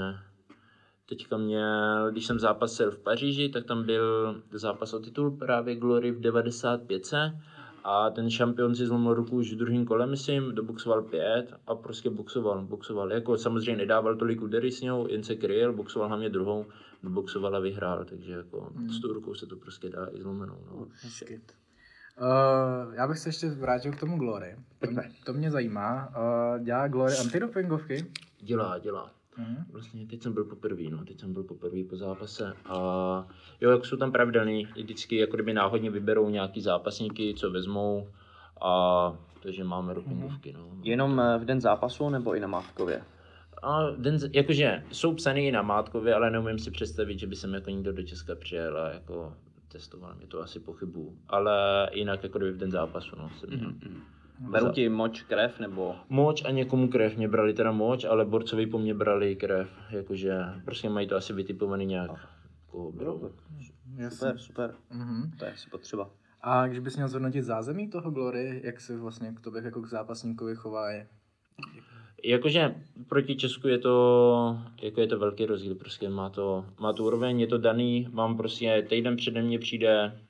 teďka 1.09 1.37
měl, 1.37 2.11
když 2.11 2.25
jsem 2.25 2.39
zápasil 2.39 2.91
v 2.91 2.99
Paříži, 2.99 3.49
tak 3.49 3.65
tam 3.65 3.85
byl 3.85 4.41
zápas 4.51 4.93
o 4.93 4.99
titul 4.99 5.31
právě 5.31 5.75
Glory 5.75 6.11
v 6.11 6.19
95 6.19 7.13
a 7.83 8.09
ten 8.09 8.29
šampion 8.29 8.75
si 8.75 8.85
zlomil 8.85 9.13
ruku 9.13 9.35
už 9.35 9.53
v 9.53 9.57
druhém 9.57 9.85
kole, 9.85 10.07
myslím, 10.07 10.55
doboxoval 10.55 11.01
pět 11.01 11.53
a 11.67 11.75
prostě 11.75 12.09
boxoval, 12.09 12.61
boxoval. 12.61 13.11
Jako 13.11 13.37
samozřejmě 13.37 13.77
nedával 13.77 14.15
tolik 14.15 14.41
údery 14.41 14.71
s 14.71 14.81
něho, 14.81 15.07
jen 15.07 15.23
se 15.23 15.35
kryl, 15.35 15.73
boxoval 15.73 16.07
hlavně 16.07 16.29
druhou, 16.29 16.65
doboxoval 17.03 17.55
a 17.55 17.59
vyhrál, 17.59 18.05
takže 18.05 18.33
jako 18.33 18.71
s 18.97 19.01
tou 19.01 19.13
rukou 19.13 19.33
se 19.33 19.45
to 19.45 19.55
prostě 19.55 19.89
dá 19.89 20.07
i 20.11 20.21
zlomenou. 20.21 20.57
No. 20.71 20.87
Hezky. 21.01 21.41
Uh, 22.21 22.93
já 22.93 23.07
bych 23.07 23.17
se 23.17 23.29
ještě 23.29 23.49
vrátil 23.49 23.91
k 23.91 23.99
tomu 23.99 24.17
Glory. 24.17 24.55
To, 24.79 24.87
to 25.25 25.33
mě 25.33 25.51
zajímá. 25.51 26.09
Uh, 26.09 26.63
dělá 26.63 26.87
Glory 26.87 27.13
antidopingovky? 27.17 28.05
Dělá, 28.41 28.79
dělá. 28.79 29.11
Mhm. 29.37 29.65
Vlastně 29.71 30.07
teď 30.07 30.23
jsem 30.23 30.33
byl 30.33 30.43
poprvé, 30.43 30.83
no, 30.89 31.05
teď 31.05 31.19
jsem 31.19 31.33
byl 31.33 31.43
poprvé 31.43 31.83
po 31.89 31.95
zápase 31.95 32.53
a 32.65 32.75
jo, 33.61 33.71
jak 33.71 33.85
jsou 33.85 33.97
tam 33.97 34.11
pravidelný, 34.11 34.67
vždycky 34.75 35.15
jako 35.15 35.35
kdyby 35.35 35.53
náhodně 35.53 35.91
vyberou 35.91 36.29
nějaký 36.29 36.61
zápasníky, 36.61 37.33
co 37.37 37.51
vezmou 37.51 38.07
a 38.61 39.13
takže 39.43 39.63
máme 39.63 39.93
dopingovky, 39.93 40.53
no. 40.53 40.69
Jenom 40.83 41.19
eh, 41.19 41.37
v 41.37 41.45
den 41.45 41.61
zápasu 41.61 42.09
nebo 42.09 42.35
i 42.35 42.39
na 42.39 42.47
Mátkově? 42.47 43.01
A 43.63 43.91
den, 43.97 44.19
jakože 44.33 44.83
jsou 44.91 45.13
psaný 45.13 45.47
i 45.47 45.51
na 45.51 45.61
Mátkově, 45.61 46.13
ale 46.13 46.31
neumím 46.31 46.59
si 46.59 46.71
představit, 46.71 47.19
že 47.19 47.27
by 47.27 47.35
sem 47.35 47.53
jako 47.53 47.69
někdo 47.69 47.91
do 47.91 48.03
Česka 48.03 48.35
přijel 48.35 48.77
a 48.77 48.89
jako 48.89 49.33
testoval 49.75 50.15
mě 50.15 50.27
to 50.27 50.41
asi 50.41 50.59
pochybu. 50.59 51.17
Ale 51.27 51.89
jinak 51.93 52.23
jako 52.23 52.37
kdyby 52.37 52.53
v 52.53 52.57
den 52.57 52.71
zápasu, 52.71 53.15
no. 53.15 53.29
Jsem 53.29 53.49
měl. 53.49 53.73
Beru 54.39 54.71
ti 54.71 54.89
moč, 54.89 55.21
krev 55.21 55.59
nebo... 55.59 55.95
Moč 56.09 56.45
a 56.45 56.51
někomu 56.51 56.87
krev, 56.87 57.17
mě 57.17 57.27
brali 57.27 57.53
teda 57.53 57.71
moč, 57.71 58.03
ale 58.03 58.25
borcovi 58.25 58.67
po 58.67 58.79
mně 58.79 58.93
brali 58.93 59.35
krev, 59.35 59.69
jakože 59.89 60.39
prostě 60.65 60.89
mají 60.89 61.07
to 61.07 61.15
asi 61.15 61.33
vytipovaný 61.33 61.85
nějak. 61.85 62.11
Koho 62.67 62.91
berou. 62.91 63.31
Super, 64.09 64.37
super. 64.37 64.75
Mhm. 64.89 65.31
To 65.39 65.45
je 65.45 65.51
asi 65.51 65.69
potřeba. 65.69 66.09
A 66.41 66.67
když 66.67 66.79
bys 66.79 66.95
měl 66.95 67.07
zhodnotit 67.07 67.41
zázemí 67.41 67.89
toho 67.89 68.11
Glory, 68.11 68.61
jak 68.63 68.81
se 68.81 68.97
vlastně 68.97 69.33
k 69.33 69.39
tobě 69.39 69.61
jako 69.63 69.81
k 69.81 69.87
zápasníkovi 69.87 70.55
chová 70.55 70.91
je? 70.91 71.07
Jakože 72.27 72.75
proti 73.09 73.35
Česku 73.35 73.67
je 73.67 73.77
to, 73.77 74.57
jako 74.81 75.01
je 75.01 75.07
to 75.07 75.19
velký 75.19 75.45
rozdíl, 75.45 75.75
prostě 75.75 76.09
má 76.09 76.29
to, 76.29 76.65
má 76.79 76.93
to 76.93 77.03
úroveň, 77.03 77.39
je 77.39 77.47
to 77.47 77.57
daný, 77.57 78.07
mám 78.11 78.37
prostě 78.37 78.85
týden 78.89 79.15
přede 79.15 79.41
mně 79.41 79.59
přijde 79.59 80.21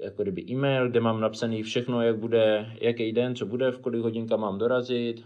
jako 0.00 0.22
kdyby 0.22 0.44
e-mail, 0.50 0.88
kde 0.88 1.00
mám 1.00 1.20
napsaný 1.20 1.62
všechno, 1.62 2.02
jak 2.02 2.18
bude, 2.18 2.76
jaký 2.80 3.12
den, 3.12 3.34
co 3.34 3.46
bude, 3.46 3.70
v 3.70 3.78
kolik 3.78 4.02
hodinka 4.02 4.36
mám 4.36 4.58
dorazit, 4.58 5.24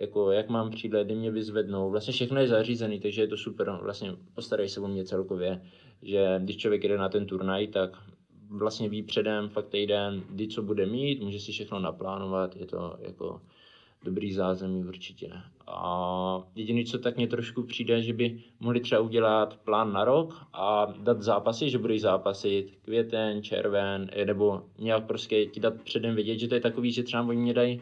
jako 0.00 0.30
jak 0.30 0.48
mám 0.48 0.70
přijít, 0.70 0.94
kdy 1.04 1.14
mě 1.14 1.30
vyzvednou, 1.30 1.90
vlastně 1.90 2.12
všechno 2.12 2.40
je 2.40 2.48
zařízený, 2.48 3.00
takže 3.00 3.22
je 3.22 3.28
to 3.28 3.36
super, 3.36 3.78
vlastně 3.82 4.12
postarají 4.34 4.68
se 4.68 4.80
o 4.80 4.88
mě 4.88 5.04
celkově, 5.04 5.62
že 6.02 6.40
když 6.42 6.56
člověk 6.56 6.82
jde 6.82 6.98
na 6.98 7.08
ten 7.08 7.26
turnaj, 7.26 7.66
tak 7.66 7.90
vlastně 8.50 8.88
ví 8.88 9.02
předem 9.02 9.48
fakt 9.48 9.68
týden, 9.68 10.22
kdy 10.30 10.48
co 10.48 10.62
bude 10.62 10.86
mít, 10.86 11.22
může 11.22 11.40
si 11.40 11.52
všechno 11.52 11.78
naplánovat, 11.78 12.56
je 12.56 12.66
to 12.66 12.96
jako 13.00 13.40
dobrý 14.04 14.32
zázemí 14.32 14.84
určitě. 14.84 15.32
A 15.66 16.42
jediné, 16.54 16.84
co 16.84 16.98
tak 16.98 17.16
mě 17.16 17.26
trošku 17.26 17.62
přijde, 17.62 18.02
že 18.02 18.12
by 18.12 18.42
mohli 18.60 18.80
třeba 18.80 19.00
udělat 19.00 19.56
plán 19.56 19.92
na 19.92 20.04
rok 20.04 20.34
a 20.52 20.94
dát 21.02 21.22
zápasy, 21.22 21.70
že 21.70 21.78
budou 21.78 21.98
zápasit 21.98 22.78
květen, 22.84 23.42
červen, 23.42 24.10
eh, 24.12 24.24
nebo 24.24 24.62
nějak 24.78 25.06
prostě 25.06 25.46
ti 25.46 25.60
dát 25.60 25.82
předem 25.82 26.14
vědět, 26.14 26.38
že 26.38 26.48
to 26.48 26.54
je 26.54 26.60
takový, 26.60 26.92
že 26.92 27.02
třeba 27.02 27.22
oni 27.22 27.40
mě 27.40 27.54
dají 27.54 27.80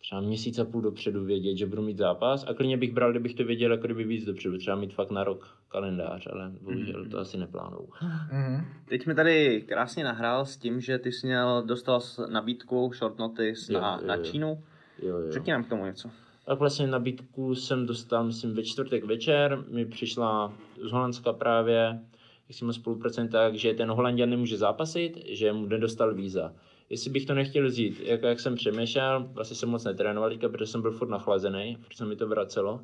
třeba 0.00 0.20
měsíc 0.20 0.58
a 0.58 0.64
půl 0.64 0.80
dopředu 0.80 1.24
vědět, 1.24 1.56
že 1.56 1.66
budu 1.66 1.82
mít 1.82 1.98
zápas 1.98 2.44
a 2.48 2.54
klidně 2.54 2.76
bych 2.76 2.92
bral, 2.92 3.10
kdybych 3.10 3.34
to 3.34 3.44
věděl 3.44 3.72
jako 3.72 3.86
kdyby 3.86 4.04
víc 4.04 4.24
dopředu, 4.24 4.58
třeba 4.58 4.76
mít 4.76 4.94
fakt 4.94 5.10
na 5.10 5.24
rok 5.24 5.56
kalendář, 5.68 6.28
ale 6.32 6.52
bohužel 6.60 7.04
to 7.10 7.18
asi 7.18 7.38
neplánou. 7.38 7.88
Mhm. 8.32 8.64
Teď 8.88 9.06
mi 9.06 9.14
tady 9.14 9.64
krásně 9.68 10.04
nahrál 10.04 10.46
s 10.46 10.56
tím, 10.56 10.80
že 10.80 10.98
ty 10.98 11.12
jsi 11.12 11.26
měl, 11.26 11.62
dostal 11.62 12.00
nabídku 12.30 12.92
short 12.94 13.18
notice 13.18 13.72
Jo, 13.72 13.80
na, 13.80 13.98
jo, 14.00 14.06
na 14.06 14.14
jo. 14.14 14.22
Čínu. 14.22 14.62
Jo, 15.02 15.18
jo. 15.18 15.32
Řekni 15.32 15.52
nám 15.52 15.64
k 15.64 15.68
tomu 15.68 15.84
něco. 15.84 16.10
Tak 16.46 16.58
vlastně 16.58 16.86
nabídku 16.86 17.54
jsem 17.54 17.86
dostal, 17.86 18.24
myslím, 18.24 18.54
ve 18.54 18.62
čtvrtek 18.62 19.04
večer. 19.04 19.64
Mi 19.68 19.86
přišla 19.86 20.52
z 20.82 20.90
Holandska 20.90 21.32
právě, 21.32 22.00
jak 22.48 22.58
jsme 22.58 22.72
spolupracujeme 22.72 23.30
tak, 23.30 23.54
že 23.54 23.74
ten 23.74 23.90
Holandian 23.90 24.30
nemůže 24.30 24.56
zápasit, 24.58 25.24
že 25.26 25.52
mu 25.52 25.66
nedostal 25.66 26.14
víza. 26.14 26.52
Jestli 26.90 27.10
bych 27.10 27.26
to 27.26 27.34
nechtěl 27.34 27.66
vzít, 27.66 28.00
jako 28.00 28.26
jak 28.26 28.40
jsem 28.40 28.54
přemýšlel, 28.54 29.28
vlastně 29.32 29.56
jsem 29.56 29.68
moc 29.68 29.84
netrénoval, 29.84 30.30
teďka, 30.30 30.48
protože 30.48 30.66
jsem 30.66 30.82
byl 30.82 30.92
furt 30.92 31.08
nachlazený, 31.08 31.78
protože 31.80 31.98
se 31.98 32.04
mi 32.04 32.16
to 32.16 32.28
vracelo. 32.28 32.80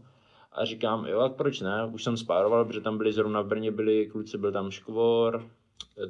A 0.53 0.65
říkám, 0.65 1.07
jo, 1.07 1.23
jak 1.23 1.33
proč 1.33 1.61
ne, 1.61 1.87
už 1.93 2.05
jsem 2.05 2.17
spároval, 2.17 2.65
protože 2.65 2.81
tam 2.81 2.99
byli 2.99 3.13
zrovna 3.13 3.41
v 3.41 3.47
Brně, 3.47 3.71
byli 3.71 4.07
kluci, 4.07 4.39
byl 4.39 4.53
tam 4.53 4.71
Škvor, 4.71 5.45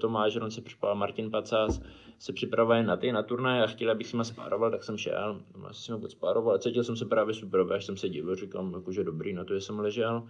Tomáš, 0.00 0.36
on 0.36 0.50
se 0.50 0.61
připravil, 0.61 0.96
Martin 0.96 1.30
Pacas, 1.30 1.80
se 2.18 2.32
připravuje 2.32 2.82
na 2.82 2.96
ty, 2.96 3.12
na 3.12 3.22
turnaj 3.22 3.62
a 3.62 3.66
chtěl, 3.66 3.90
abych 3.90 4.06
s 4.06 4.12
nima 4.12 4.24
spároval, 4.24 4.70
tak 4.70 4.84
jsem 4.84 4.98
šel, 4.98 5.40
asi 5.64 5.82
jsem 5.82 6.00
moc 6.00 6.10
spároval, 6.10 6.50
ale 6.50 6.58
cítil 6.58 6.84
jsem 6.84 6.96
se 6.96 7.04
právě 7.04 7.34
super, 7.34 7.72
až 7.72 7.84
jsem 7.84 7.96
se 7.96 8.08
divil, 8.08 8.34
říkám, 8.34 8.72
jakože 8.74 9.04
dobrý, 9.04 9.32
na 9.32 9.44
to, 9.44 9.54
že 9.54 9.60
jsem 9.60 9.78
ležel. 9.78 10.22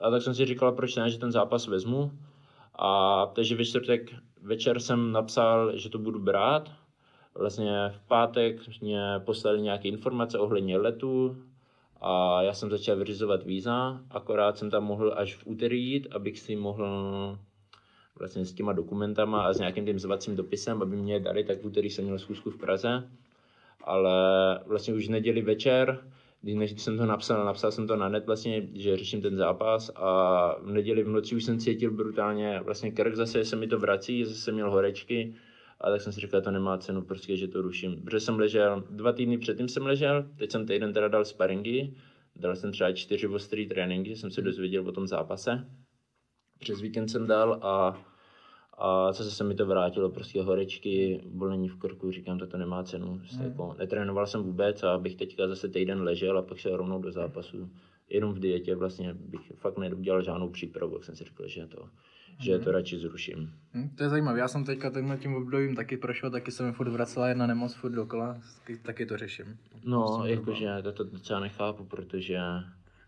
A 0.00 0.10
tak 0.10 0.22
jsem 0.22 0.34
si 0.34 0.46
říkal, 0.46 0.72
proč 0.72 0.96
ne, 0.96 1.10
že 1.10 1.18
ten 1.18 1.32
zápas 1.32 1.66
vezmu. 1.66 2.12
A 2.74 3.26
takže 3.26 3.56
ve 3.56 3.64
čtvrtek 3.64 4.10
večer 4.42 4.80
jsem 4.80 5.12
napsal, 5.12 5.76
že 5.76 5.88
to 5.88 5.98
budu 5.98 6.18
brát. 6.18 6.70
Vlastně 7.34 7.88
v 7.88 8.00
pátek 8.08 8.60
mě 8.80 9.20
poslali 9.24 9.60
nějaké 9.60 9.88
informace 9.88 10.38
ohledně 10.38 10.78
letu 10.78 11.36
a 12.00 12.42
já 12.42 12.52
jsem 12.52 12.70
začal 12.70 12.96
vyřizovat 12.96 13.42
víza, 13.42 14.00
akorát 14.10 14.58
jsem 14.58 14.70
tam 14.70 14.84
mohl 14.84 15.14
až 15.16 15.34
v 15.34 15.46
úterý 15.46 15.84
jít, 15.84 16.08
abych 16.10 16.38
si 16.38 16.56
mohl 16.56 17.38
vlastně 18.18 18.44
s 18.44 18.52
těma 18.52 18.72
dokumentama 18.72 19.42
a 19.42 19.52
s 19.52 19.58
nějakým 19.58 19.86
tím 19.86 19.98
zvacím 19.98 20.36
dopisem, 20.36 20.82
aby 20.82 20.96
mě 20.96 21.20
dali, 21.20 21.44
tak 21.44 21.62
v 21.62 21.66
úterý 21.66 21.90
jsem 21.90 22.04
měl 22.04 22.18
schůzku 22.18 22.50
v 22.50 22.58
Praze. 22.58 23.10
Ale 23.84 24.14
vlastně 24.66 24.94
už 24.94 25.08
neděli 25.08 25.42
večer, 25.42 25.98
když 26.42 26.54
než 26.54 26.82
jsem 26.82 26.98
to 26.98 27.06
napsal, 27.06 27.44
napsal 27.44 27.72
jsem 27.72 27.86
to 27.86 27.96
na 27.96 28.08
net 28.08 28.26
vlastně, 28.26 28.68
že 28.74 28.96
řeším 28.96 29.22
ten 29.22 29.36
zápas 29.36 29.90
a 29.96 30.54
v 30.62 30.70
neděli 30.70 31.02
v 31.02 31.08
noci 31.08 31.34
už 31.34 31.44
jsem 31.44 31.58
cítil 31.58 31.90
brutálně, 31.90 32.60
vlastně 32.64 32.90
krk 32.90 33.14
zase 33.14 33.44
se 33.44 33.56
mi 33.56 33.66
to 33.66 33.78
vrací, 33.78 34.24
zase 34.24 34.40
jsem 34.40 34.54
měl 34.54 34.70
horečky 34.70 35.34
a 35.80 35.90
tak 35.90 36.00
jsem 36.00 36.12
si 36.12 36.20
říkal, 36.20 36.40
to 36.40 36.50
nemá 36.50 36.78
cenu, 36.78 37.02
prostě, 37.02 37.36
že 37.36 37.48
to 37.48 37.62
ruším. 37.62 38.02
Protože 38.02 38.20
jsem 38.20 38.38
ležel, 38.38 38.84
dva 38.90 39.12
týdny 39.12 39.38
předtím 39.38 39.68
jsem 39.68 39.86
ležel, 39.86 40.26
teď 40.38 40.50
jsem 40.50 40.66
týden 40.66 40.92
teda 40.92 41.08
dal 41.08 41.24
sparingy, 41.24 41.94
dal 42.36 42.56
jsem 42.56 42.72
třeba 42.72 42.92
čtyři 42.92 43.26
ostrý 43.26 43.66
tréninky, 43.66 44.16
jsem 44.16 44.30
se 44.30 44.42
dozvěděl 44.42 44.88
o 44.88 44.92
tom 44.92 45.06
zápase. 45.06 45.66
Přes 46.58 46.80
víkend 46.80 47.08
jsem 47.08 47.26
dal 47.26 47.58
a, 47.62 48.02
a 48.78 49.12
zase 49.12 49.30
se 49.30 49.44
mi 49.44 49.54
to 49.54 49.66
vrátilo, 49.66 50.10
prostě 50.10 50.42
horečky, 50.42 51.20
bolení 51.26 51.68
v 51.68 51.76
krku, 51.76 52.12
říkám, 52.12 52.38
to 52.38 52.58
nemá 52.58 52.82
cenu. 52.82 53.18
Prostě 53.18 53.44
jako, 53.44 53.76
netrénoval 53.78 54.26
jsem 54.26 54.42
vůbec 54.42 54.82
a 54.82 54.98
bych 54.98 55.16
teďka 55.16 55.48
zase 55.48 55.68
týden 55.68 56.02
ležel 56.02 56.38
a 56.38 56.42
pak 56.42 56.58
šel 56.58 56.76
rovnou 56.76 57.02
do 57.02 57.12
zápasu. 57.12 57.70
Jenom 58.08 58.32
v 58.32 58.38
dietě 58.38 58.74
vlastně 58.74 59.14
bych 59.14 59.52
fakt 59.56 59.78
neudělal 59.78 60.22
žádnou 60.22 60.48
přípravu, 60.48 60.94
jak 60.94 61.04
jsem 61.04 61.16
si 61.16 61.24
řekl, 61.24 61.48
že 61.48 61.66
to, 61.66 61.88
že 62.40 62.58
to 62.58 62.72
radši 62.72 62.98
zruším. 62.98 63.52
Hm, 63.74 63.88
to 63.96 64.02
je 64.02 64.08
zajímavé, 64.08 64.38
já 64.38 64.48
jsem 64.48 64.64
teďka 64.64 64.90
tímhle 64.90 65.18
tím 65.18 65.34
obdobím 65.34 65.76
taky 65.76 65.96
prošel, 65.96 66.30
taky 66.30 66.50
se 66.50 66.62
mi 66.62 66.72
furt 66.72 66.88
vracela 66.88 67.28
jedna 67.28 67.46
nemoc 67.46 67.74
furt 67.74 67.92
dokola, 67.92 68.40
taky, 68.82 69.06
to 69.06 69.16
řeším. 69.16 69.58
No, 69.84 70.22
jakože 70.24 70.68
to, 70.82 70.92
to 70.92 71.04
docela 71.04 71.40
nechápu, 71.40 71.84
protože 71.84 72.38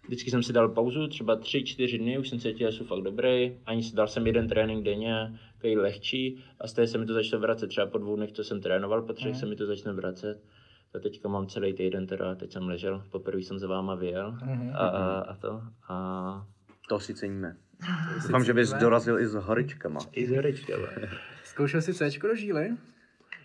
vždycky 0.06 0.30
jsem 0.30 0.42
si 0.42 0.52
dal 0.52 0.68
pauzu, 0.68 1.08
třeba 1.08 1.36
3-4 1.36 1.98
dny, 1.98 2.18
už 2.18 2.28
jsem 2.28 2.40
cítil, 2.40 2.70
že 2.70 2.76
jsem 2.76 2.86
fakt 2.86 3.02
dobrý, 3.02 3.52
ani 3.66 3.82
si 3.82 3.96
dal 3.96 4.08
jsem 4.08 4.26
jeden 4.26 4.48
trénink 4.48 4.84
denně, 4.84 5.38
takový 5.60 5.76
lehčí 5.76 6.44
a 6.60 6.66
z 6.66 6.72
té 6.72 6.86
se 6.86 6.98
mi 6.98 7.06
to 7.06 7.14
začalo 7.14 7.42
vracet, 7.42 7.66
třeba 7.66 7.86
po 7.86 7.98
dvou 7.98 8.16
dnech, 8.16 8.32
co 8.32 8.44
jsem 8.44 8.60
trénoval, 8.60 9.02
po 9.02 9.12
třech 9.12 9.36
se 9.36 9.46
mi 9.46 9.56
to 9.56 9.66
začne 9.66 9.92
vracet. 9.92 10.42
A 10.94 10.98
teďka 10.98 11.28
mám 11.28 11.46
celý 11.46 11.72
týden 11.74 12.06
teda, 12.06 12.34
teď 12.34 12.52
jsem 12.52 12.68
ležel, 12.68 13.02
poprvé 13.10 13.38
jsem 13.42 13.58
za 13.58 13.68
váma 13.68 13.94
vyjel 13.94 14.38
a, 14.74 14.86
a, 14.86 15.20
a 15.20 15.36
to. 15.36 15.62
A 15.88 16.46
To 16.88 17.00
si 17.00 17.14
ceníme. 17.14 17.56
Doufám, 18.22 18.44
že 18.44 18.54
bys 18.54 18.72
dorazil 18.72 19.18
i 19.18 19.26
s 19.26 19.34
horičkama. 19.34 20.00
i 20.12 20.26
s 20.26 20.30
horečkama. 20.30 20.86
Zkoušel 21.44 21.82
jsi 21.82 21.94
C 21.94 22.10
do 22.22 22.34
žíly? 22.34 22.70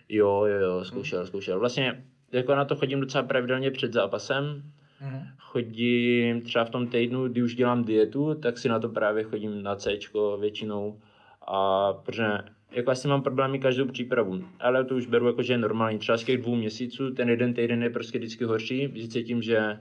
Jo, 0.08 0.44
jo, 0.46 0.60
jo, 0.60 0.84
zkoušel, 0.84 1.26
zkoušel. 1.26 1.58
Vlastně 1.58 2.04
jako 2.32 2.54
na 2.54 2.64
to 2.64 2.76
chodím 2.76 3.00
docela 3.00 3.24
pravidelně 3.24 3.70
před 3.70 3.92
zápasem. 3.92 4.62
Mhm. 5.00 5.22
Chodím 5.38 6.40
třeba 6.40 6.64
v 6.64 6.70
tom 6.70 6.86
týdnu, 6.86 7.28
kdy 7.28 7.42
už 7.42 7.54
dělám 7.54 7.84
dietu, 7.84 8.34
tak 8.34 8.58
si 8.58 8.68
na 8.68 8.78
to 8.78 8.88
právě 8.88 9.24
chodím 9.24 9.62
na 9.62 9.76
C 9.76 9.98
většinou. 10.40 11.00
A 11.46 11.92
protože 11.92 12.26
jako 12.70 12.90
asi 12.90 13.08
mám 13.08 13.22
problémy 13.22 13.58
každou 13.58 13.86
přípravu, 13.86 14.44
ale 14.60 14.84
to 14.84 14.96
už 14.96 15.06
beru 15.06 15.26
jako, 15.26 15.42
že 15.42 15.52
je 15.52 15.58
normální. 15.58 15.98
Třeba 15.98 16.18
z 16.18 16.24
těch 16.24 16.42
dvou 16.42 16.54
měsíců, 16.56 17.10
ten 17.14 17.28
jeden 17.28 17.54
týden 17.54 17.82
je 17.82 17.90
prostě 17.90 18.18
vždycky 18.18 18.44
horší, 18.44 18.88
že 18.94 19.08
cítím, 19.08 19.42
že 19.42 19.78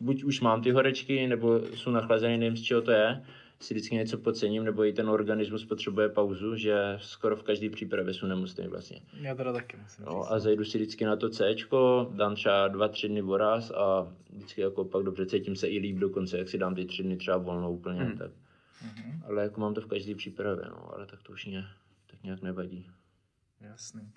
buď 0.00 0.24
už 0.24 0.40
mám 0.40 0.62
ty 0.62 0.70
horečky, 0.70 1.26
nebo 1.26 1.60
jsou 1.74 1.90
nachlazený, 1.90 2.38
nevím 2.38 2.56
z 2.56 2.62
čeho 2.62 2.82
to 2.82 2.90
je, 2.90 3.22
si 3.60 3.74
vždycky 3.74 3.94
něco 3.94 4.18
podcením, 4.18 4.64
nebo 4.64 4.84
i 4.84 4.92
ten 4.92 5.08
organismus 5.10 5.64
potřebuje 5.64 6.08
pauzu, 6.08 6.56
že 6.56 6.74
skoro 7.00 7.36
v 7.36 7.42
každé 7.42 7.70
přípravě 7.70 8.14
jsou 8.14 8.26
nemocný 8.26 8.68
vlastně. 8.68 9.00
Já 9.20 9.34
teda 9.34 9.52
taky 9.52 9.76
musím. 9.82 10.04
No, 10.04 10.32
a 10.32 10.38
zajdu 10.38 10.64
si 10.64 10.78
vždycky 10.78 11.04
na 11.04 11.16
to 11.16 11.28
C, 11.28 11.54
dám 12.10 12.34
třeba 12.34 12.68
dva, 12.68 12.88
tři 12.88 13.08
dny 13.08 13.22
voraz 13.22 13.70
a 13.70 14.12
vždycky 14.32 14.60
jako 14.60 14.84
pak 14.84 15.02
dobře 15.02 15.26
cítím 15.26 15.56
se 15.56 15.68
i 15.68 15.78
líp 15.78 15.96
dokonce, 15.98 16.38
jak 16.38 16.48
si 16.48 16.58
dám 16.58 16.74
ty 16.74 16.84
tři 16.84 17.02
dny 17.02 17.16
třeba 17.16 17.36
volno 17.36 17.72
úplně, 17.72 18.00
Mhm. 18.00 18.18
tak. 18.18 18.30
Ale 19.24 19.42
jako 19.42 19.60
mám 19.60 19.74
to 19.74 19.80
v 19.80 19.86
každé 19.86 20.14
přípravě, 20.14 20.64
no, 20.68 20.94
ale 20.94 21.06
tak 21.06 21.22
to 21.22 21.32
už 21.32 21.46
mě 21.46 21.64
tak 22.10 22.22
nějak 22.22 22.42
nevadí. 22.42 22.90
Jasný. 23.60 24.12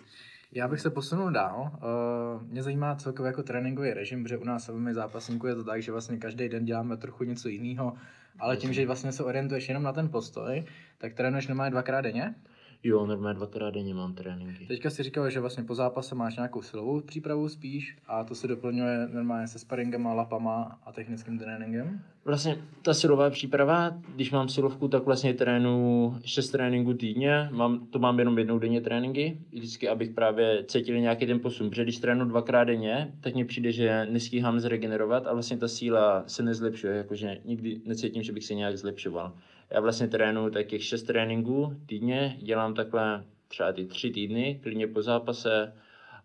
Já 0.51 0.67
bych 0.67 0.79
se 0.79 0.89
posunul 0.89 1.31
dál. 1.31 1.71
Uh, 1.73 2.43
mě 2.43 2.63
zajímá 2.63 2.95
celkově 2.95 3.27
jako 3.27 3.43
tréninkový 3.43 3.93
režim, 3.93 4.23
protože 4.23 4.37
u 4.37 4.43
nás 4.43 4.67
velmi 4.67 4.93
zápasníků 4.93 5.47
je 5.47 5.55
to 5.55 5.63
tak, 5.63 5.81
že 5.81 5.91
vlastně 5.91 6.17
každý 6.17 6.49
den 6.49 6.65
děláme 6.65 6.97
trochu 6.97 7.23
něco 7.23 7.49
jiného, 7.49 7.97
ale 8.39 8.57
tím, 8.57 8.73
že 8.73 8.85
vlastně 8.85 9.11
se 9.11 9.23
orientuješ 9.23 9.69
jenom 9.69 9.83
na 9.83 9.93
ten 9.93 10.09
postoj, 10.09 10.65
tak 10.97 11.13
trénuješ 11.13 11.47
normálně 11.47 11.71
dvakrát 11.71 12.01
denně. 12.01 12.35
Jo, 12.83 13.05
normálně 13.05 13.37
dvakrát 13.37 13.73
denně 13.73 13.93
mám 13.93 14.13
tréninky. 14.13 14.65
Teďka 14.65 14.89
si 14.89 15.03
říkal, 15.03 15.29
že 15.29 15.39
vlastně 15.39 15.63
po 15.63 15.75
zápase 15.75 16.15
máš 16.15 16.35
nějakou 16.35 16.61
silovou 16.61 17.01
přípravu 17.01 17.49
spíš 17.49 17.97
a 18.07 18.23
to 18.23 18.35
se 18.35 18.47
doplňuje 18.47 19.07
normálně 19.13 19.47
se 19.47 19.59
sparingama, 19.59 20.13
lapama 20.13 20.79
a 20.83 20.91
technickým 20.91 21.39
tréninkem. 21.39 22.01
Vlastně 22.25 22.57
ta 22.81 22.93
silová 22.93 23.29
příprava, 23.29 23.97
když 24.15 24.31
mám 24.31 24.49
silovku, 24.49 24.87
tak 24.87 25.03
vlastně 25.03 25.33
trénu 25.33 26.15
6 26.25 26.49
tréninků 26.49 26.93
týdně, 26.93 27.49
mám, 27.51 27.87
to 27.87 27.99
mám 27.99 28.19
jenom 28.19 28.37
jednou 28.37 28.59
denně 28.59 28.81
tréninky, 28.81 29.37
vždycky, 29.51 29.89
abych 29.89 30.09
právě 30.09 30.63
cítil 30.67 30.99
nějaký 30.99 31.25
ten 31.25 31.39
posun, 31.39 31.69
protože 31.69 31.83
když 31.83 31.99
trénu 31.99 32.25
dvakrát 32.25 32.63
denně, 32.63 33.13
tak 33.21 33.33
mně 33.33 33.45
přijde, 33.45 33.71
že 33.71 34.07
nestíhám 34.11 34.59
zregenerovat 34.59 35.27
a 35.27 35.33
vlastně 35.33 35.57
ta 35.57 35.67
síla 35.67 36.23
se 36.27 36.43
nezlepšuje, 36.43 36.97
jakože 36.97 37.37
nikdy 37.45 37.81
necítím, 37.85 38.23
že 38.23 38.31
bych 38.31 38.45
se 38.45 38.53
nějak 38.53 38.77
zlepšoval. 38.77 39.33
Já 39.71 39.81
vlastně 39.81 40.07
trénu 40.07 40.49
tak 40.49 40.67
těch 40.67 40.83
6 40.83 41.03
tréninků 41.03 41.73
týdně, 41.85 42.37
dělám 42.41 42.73
takhle 42.73 43.23
třeba 43.47 43.71
ty 43.71 43.85
3 43.85 44.11
týdny, 44.11 44.59
klidně 44.63 44.87
po 44.87 45.01
zápase, 45.01 45.73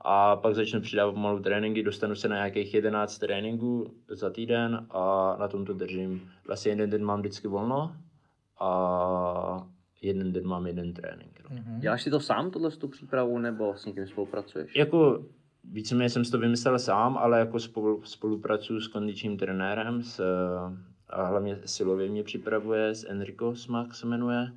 a 0.00 0.36
pak 0.36 0.54
začnu 0.54 0.80
přidávat 0.80 1.12
pomalu 1.12 1.40
tréninky, 1.40 1.82
dostanu 1.82 2.14
se 2.14 2.28
na 2.28 2.36
nějakých 2.36 2.74
11 2.74 3.18
tréninků 3.18 3.94
za 4.08 4.30
týden 4.30 4.86
a 4.90 5.36
na 5.40 5.48
tom 5.48 5.64
to 5.64 5.72
držím. 5.72 6.30
Vlastně 6.46 6.72
jeden 6.72 6.90
den 6.90 7.04
mám 7.04 7.20
vždycky 7.20 7.48
volno 7.48 7.96
a 8.60 9.66
jeden 10.02 10.32
den 10.32 10.46
mám 10.46 10.66
jeden 10.66 10.94
trénink. 10.94 11.40
No. 11.50 11.56
Mhm. 11.56 11.80
Děláš 11.80 12.02
si 12.02 12.10
to 12.10 12.20
sám, 12.20 12.50
tohle 12.50 12.70
tu 12.70 12.88
přípravu, 12.88 13.38
nebo 13.38 13.74
s 13.76 13.86
někým 13.86 14.06
spolupracuješ? 14.06 14.76
Jako 14.76 15.24
víceméně 15.64 16.10
jsem 16.10 16.24
si 16.24 16.30
to 16.30 16.38
vymyslel 16.38 16.78
sám, 16.78 17.18
ale 17.18 17.38
jako 17.38 17.60
spolu, 17.60 18.02
spolupracuju 18.04 18.80
s 18.80 18.88
kondičním 18.88 19.36
trenérem, 19.36 20.02
s, 20.02 20.20
a 21.14 21.26
hlavně 21.26 21.58
silově 21.64 22.08
mě 22.08 22.22
připravuje, 22.22 22.94
s 22.94 23.04
Enrico 23.08 23.54
Smak 23.54 23.94
se 23.94 24.06
jmenuje. 24.06 24.52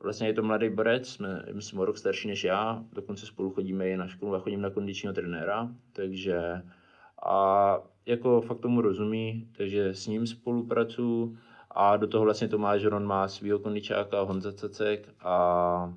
Vlastně 0.00 0.26
je 0.26 0.34
to 0.34 0.42
mladý 0.42 0.70
borec, 0.70 1.08
jsme, 1.08 1.42
myslím, 1.52 1.80
o 1.80 1.84
rok 1.84 1.98
starší 1.98 2.28
než 2.28 2.44
já, 2.44 2.84
dokonce 2.92 3.26
spolu 3.26 3.50
chodíme 3.50 3.88
i 3.88 3.96
na 3.96 4.08
školu 4.08 4.34
a 4.34 4.38
chodím 4.38 4.60
na 4.60 4.70
kondičního 4.70 5.14
trenéra, 5.14 5.68
takže 5.92 6.62
a 7.26 7.78
jako 8.06 8.40
fakt 8.40 8.60
tomu 8.60 8.80
rozumí, 8.80 9.48
takže 9.56 9.94
s 9.94 10.06
ním 10.06 10.26
spolupracuju 10.26 11.38
a 11.70 11.96
do 11.96 12.06
toho 12.06 12.24
vlastně 12.24 12.48
Tomáš 12.48 12.84
Ron 12.84 13.06
má 13.06 13.28
svýho 13.28 13.58
kondičáka 13.58 14.20
Honza 14.20 14.52
Cacek 14.52 15.08
a 15.20 15.94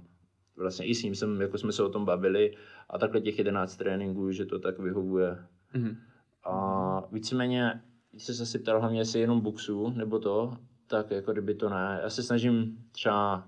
vlastně 0.56 0.86
i 0.86 0.96
s 0.96 1.04
ním 1.04 1.16
jsem, 1.16 1.42
jako 1.42 1.58
jsme 1.58 1.72
se 1.72 1.84
o 1.84 1.90
tom 1.90 2.06
bavili 2.06 2.56
a 2.90 2.98
takhle 2.98 3.22
těch 3.22 3.38
11 3.38 3.76
tréninků, 3.76 4.32
že 4.32 4.46
to 4.46 4.60
tak 4.60 4.80
vyhovuje. 4.80 5.38
Mhm. 5.74 5.98
A 6.44 7.04
víceméně, 7.12 7.82
když 8.12 8.24
se 8.24 8.34
zase 8.34 8.60
ptal 8.60 8.80
hlavně, 8.80 9.00
jestli 9.00 9.20
jenom 9.20 9.42
boxu 9.42 9.90
nebo 9.90 10.20
to, 10.20 10.58
tak 10.88 11.12
jako 11.12 11.32
kdyby 11.32 11.56
to 11.56 11.70
ne. 11.70 12.00
Já 12.04 12.10
se 12.10 12.24
snažím 12.24 12.84
třeba 12.92 13.48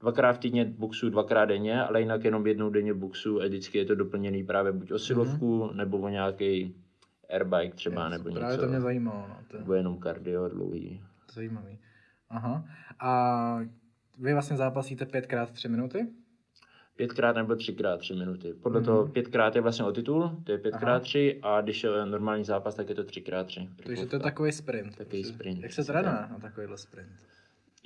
dvakrát 0.00 0.32
v 0.32 0.38
týdně 0.38 0.64
boxu, 0.64 1.10
dvakrát 1.10 1.44
denně, 1.44 1.82
ale 1.82 2.00
jinak 2.00 2.24
jenom 2.24 2.46
jednou 2.46 2.70
denně 2.70 2.94
boxu 2.94 3.40
a 3.40 3.44
vždycky 3.46 3.78
je 3.78 3.84
to 3.84 3.94
doplněný 3.94 4.44
právě 4.44 4.72
buď 4.72 4.92
o 4.92 4.98
silovku, 4.98 5.70
nebo 5.72 5.98
o 5.98 6.08
nějaký 6.08 6.76
airbike 7.30 7.74
třeba, 7.74 8.08
nebo 8.08 8.28
něco. 8.28 8.40
Právě 8.40 8.58
to 8.58 8.66
mě 8.66 8.80
zajímalo. 8.80 9.26
No. 9.28 9.36
To 9.48 9.56
je 9.56 9.60
Nebo 9.60 9.74
jenom 9.74 9.98
kardio 9.98 10.48
dlouhý. 10.48 11.00
zajímavý. 11.32 11.78
Aha. 12.30 12.64
A 13.00 13.58
vy 14.18 14.32
vlastně 14.32 14.56
zápasíte 14.56 15.04
5x3 15.04 15.70
minuty? 15.70 16.06
Pětkrát 16.96 17.36
nebo 17.36 17.56
třikrát 17.56 17.96
tři 18.00 18.14
minuty. 18.14 18.54
Podle 18.62 18.80
toho 18.82 19.06
pětkrát 19.08 19.56
je 19.56 19.62
vlastně 19.62 19.84
o 19.84 19.92
titul, 19.92 20.30
to 20.44 20.52
je 20.52 20.58
pětkrát 20.58 21.02
tři 21.02 21.38
a 21.42 21.60
když 21.60 21.84
je 21.84 21.90
normální 22.06 22.44
zápas, 22.44 22.74
tak 22.74 22.88
je 22.88 22.94
to 22.94 23.04
třikrát 23.04 23.46
tři. 23.46 23.68
Takže 23.86 24.06
to 24.06 24.16
je 24.16 24.20
takový 24.20 24.52
sprint. 24.52 24.96
Takový 24.96 25.24
sprint, 25.24 25.62
Jak 25.62 25.72
se 25.72 25.84
trénuje 25.84 26.14
na 26.14 26.38
takovýhle 26.42 26.78
sprint? 26.78 27.08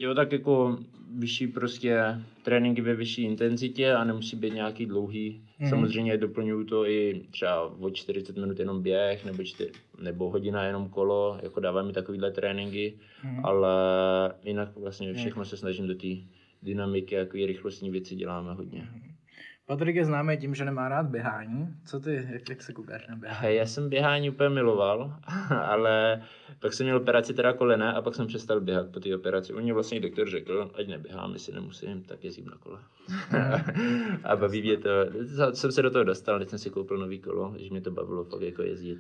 Jo, 0.00 0.14
tak 0.14 0.32
jako 0.32 0.78
vyšší 1.18 1.46
prostě 1.46 2.02
tréninky 2.42 2.80
ve 2.80 2.94
vyšší 2.94 3.22
intenzitě 3.22 3.92
a 3.92 4.04
nemusí 4.04 4.36
být 4.36 4.54
nějaký 4.54 4.86
dlouhý. 4.86 5.42
Mhm. 5.58 5.70
Samozřejmě 5.70 6.16
doplňuju 6.16 6.64
to 6.64 6.86
i 6.86 7.22
třeba 7.30 7.62
o 7.62 7.90
40 7.90 8.36
minut 8.36 8.58
jenom 8.58 8.82
běh 8.82 9.24
nebo, 9.24 9.42
čtyř, 9.44 9.68
nebo 10.02 10.30
hodina 10.30 10.64
jenom 10.64 10.88
kolo, 10.88 11.38
jako 11.42 11.60
dávají 11.60 11.86
mi 11.86 11.92
takovýhle 11.92 12.30
tréninky, 12.30 12.94
Mhm. 13.24 13.46
ale 13.46 13.68
jinak 14.44 14.76
vlastně 14.76 15.14
všechno 15.14 15.44
se 15.44 15.56
snažím 15.56 15.86
do 15.86 15.94
té 15.94 16.06
dynamiky, 16.62 17.14
jaký 17.14 17.46
rychlostní 17.46 17.90
věci 17.90 18.14
děláme 18.14 18.54
hodně. 18.54 18.88
Patrik 19.68 19.96
je 19.96 20.04
známý 20.04 20.36
tím, 20.36 20.54
že 20.54 20.64
nemá 20.64 20.88
rád 20.88 21.06
běhání. 21.06 21.68
Co 21.86 22.00
ty, 22.00 22.26
jak, 22.32 22.48
jak 22.48 22.62
se 22.62 22.72
koukáš 22.72 23.06
na 23.06 23.16
běhání? 23.16 23.54
Já 23.54 23.66
jsem 23.66 23.88
běhání 23.88 24.30
úplně 24.30 24.48
miloval, 24.48 25.14
ale 25.64 26.22
pak 26.58 26.72
jsem 26.72 26.86
měl 26.86 26.96
operaci 26.96 27.34
teda 27.34 27.52
kolena 27.52 27.92
a 27.92 28.02
pak 28.02 28.14
jsem 28.14 28.26
přestal 28.26 28.60
běhat 28.60 28.92
po 28.92 29.00
té 29.00 29.14
operaci. 29.14 29.52
On 29.52 29.62
mě 29.62 29.74
vlastně 29.74 30.00
doktor 30.00 30.30
řekl, 30.30 30.70
ať 30.78 30.86
neběhám, 30.88 31.32
jestli 31.32 31.52
nemusím, 31.52 32.02
tak 32.02 32.24
jezdím 32.24 32.46
na 32.46 32.56
kole. 32.56 32.80
a 34.24 34.36
baví 34.36 34.62
mě 34.62 34.76
to, 34.76 34.90
jsem 35.52 35.72
se 35.72 35.82
do 35.82 35.90
toho 35.90 36.04
dostal, 36.04 36.38
teď 36.38 36.48
jsem 36.48 36.58
si 36.58 36.70
koupil 36.70 36.98
nový 36.98 37.18
kolo, 37.18 37.54
že 37.58 37.70
mě 37.70 37.80
to 37.80 37.90
bavilo 37.90 38.24
fakt 38.24 38.42
jako 38.42 38.62
jezdit. 38.62 38.98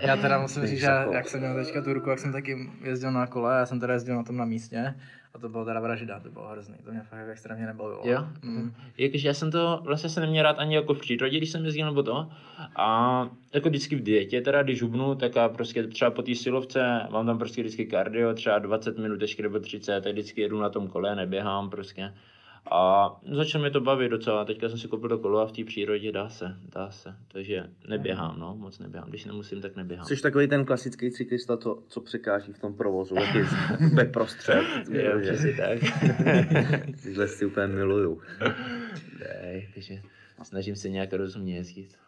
Já 0.00 0.16
teda 0.16 0.40
musím 0.40 0.66
říct, 0.66 0.80
že 0.80 0.86
jak 1.12 1.28
jsem 1.28 1.40
měl 1.40 1.64
teďka 1.64 1.82
Turku, 1.82 2.10
jak 2.10 2.18
jsem 2.18 2.32
taky 2.32 2.70
jezdil 2.82 3.12
na 3.12 3.26
kole, 3.26 3.56
já 3.56 3.66
jsem 3.66 3.80
teda 3.80 3.92
jezdil 3.92 4.16
na 4.16 4.22
tom 4.22 4.36
na 4.36 4.44
místě 4.44 4.94
a 5.34 5.38
to 5.38 5.48
bylo 5.48 5.64
teda 5.64 5.80
vražda, 5.80 6.20
to 6.20 6.30
bylo 6.30 6.48
hrozný, 6.48 6.74
to 6.84 6.90
mě 6.90 7.00
fakt 7.00 7.28
extrémně 7.28 7.66
nebavilo. 7.66 8.02
Jo? 8.04 8.24
Mm. 8.42 8.74
Jakože 8.98 9.28
já 9.28 9.34
jsem 9.34 9.50
to, 9.50 9.80
vlastně 9.84 10.10
jsem 10.10 10.22
neměl 10.22 10.42
rád 10.42 10.58
ani 10.58 10.74
jako 10.74 10.94
v 10.94 11.00
přírodě, 11.00 11.36
když 11.36 11.50
jsem 11.50 11.64
jezdil 11.64 11.86
nebo 11.86 12.02
to. 12.02 12.30
A 12.76 13.28
jako 13.54 13.68
vždycky 13.68 13.96
v 13.96 14.02
dietě, 14.02 14.40
teda 14.40 14.62
když 14.62 14.82
hubnu, 14.82 15.14
tak 15.14 15.36
já 15.36 15.48
prostě 15.48 15.86
třeba 15.86 16.10
po 16.10 16.22
té 16.22 16.34
silovce 16.34 17.06
mám 17.10 17.26
tam 17.26 17.38
prostě 17.38 17.62
vždycky 17.62 17.86
kardio, 17.86 18.34
třeba 18.34 18.58
20 18.58 18.98
minut 18.98 19.22
ještě 19.22 19.42
nebo 19.42 19.60
30, 19.60 20.00
tak 20.04 20.12
vždycky 20.12 20.40
jedu 20.40 20.60
na 20.60 20.68
tom 20.68 20.88
kole, 20.88 21.16
neběhám 21.16 21.70
prostě. 21.70 22.14
A 22.72 23.10
začalo 23.32 23.62
mě 23.62 23.70
to 23.70 23.80
bavit 23.80 24.08
docela, 24.08 24.44
teďka 24.44 24.68
jsem 24.68 24.78
si 24.78 24.88
koupil 24.88 25.08
to 25.08 25.18
kolo 25.18 25.40
a 25.40 25.46
v 25.46 25.52
té 25.52 25.64
přírodě 25.64 26.12
dá 26.12 26.28
se, 26.28 26.56
dá 26.74 26.90
se. 26.90 27.14
Takže 27.32 27.64
neběhám, 27.88 28.38
no, 28.38 28.56
moc 28.56 28.78
neběhám. 28.78 29.08
Když 29.08 29.24
nemusím, 29.24 29.60
tak 29.60 29.76
neběhám. 29.76 30.06
Jsi 30.06 30.22
takový 30.22 30.48
ten 30.48 30.64
klasický 30.64 31.10
cyklista, 31.10 31.56
co, 31.56 31.82
co 31.88 32.00
překáží 32.00 32.52
v 32.52 32.58
tom 32.58 32.74
provozu, 32.74 33.14
jak 33.14 33.34
je 33.34 33.44
úplně 33.92 34.04
prostřed. 34.12 34.62
Jo, 34.90 35.20
přesně 35.22 35.52
tak. 35.56 35.78
Tyhle 37.02 37.28
si 37.28 37.46
úplně 37.46 37.66
miluju. 37.66 38.20
ne, 39.20 39.62
takže 39.74 40.02
snažím 40.42 40.76
se 40.76 40.88
nějak 40.88 41.12
rozumně 41.12 41.56
jezdit. 41.56 41.98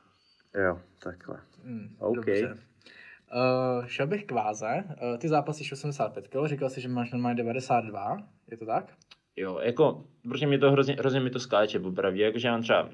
Jo, 0.64 0.80
takhle. 1.02 1.40
Mm, 1.64 1.96
OK. 1.98 2.16
Dobře. 2.16 2.54
Uh, 3.34 3.86
šel 3.86 4.06
bych 4.06 4.24
k 4.24 4.32
váze. 4.32 4.84
Uh, 4.86 5.18
ty 5.18 5.28
zápasíš 5.28 5.72
85 5.72 6.28
kg, 6.28 6.46
říkal 6.48 6.70
jsi, 6.70 6.80
že 6.80 6.88
máš 6.88 7.12
normálně 7.12 7.36
92, 7.36 8.16
je 8.50 8.56
to 8.56 8.66
tak? 8.66 8.92
Jo, 9.36 9.58
jako, 9.62 10.04
protože 10.28 10.46
mi 10.46 10.58
to 10.58 10.72
hrozně, 10.72 10.94
hrozně 10.98 11.20
mi 11.20 11.30
to 11.30 11.40
skáče, 11.40 11.78
popravdě, 11.78 12.22
jakože 12.24 12.48
já 12.48 12.52
mám 12.54 12.62
třeba, 12.62 12.88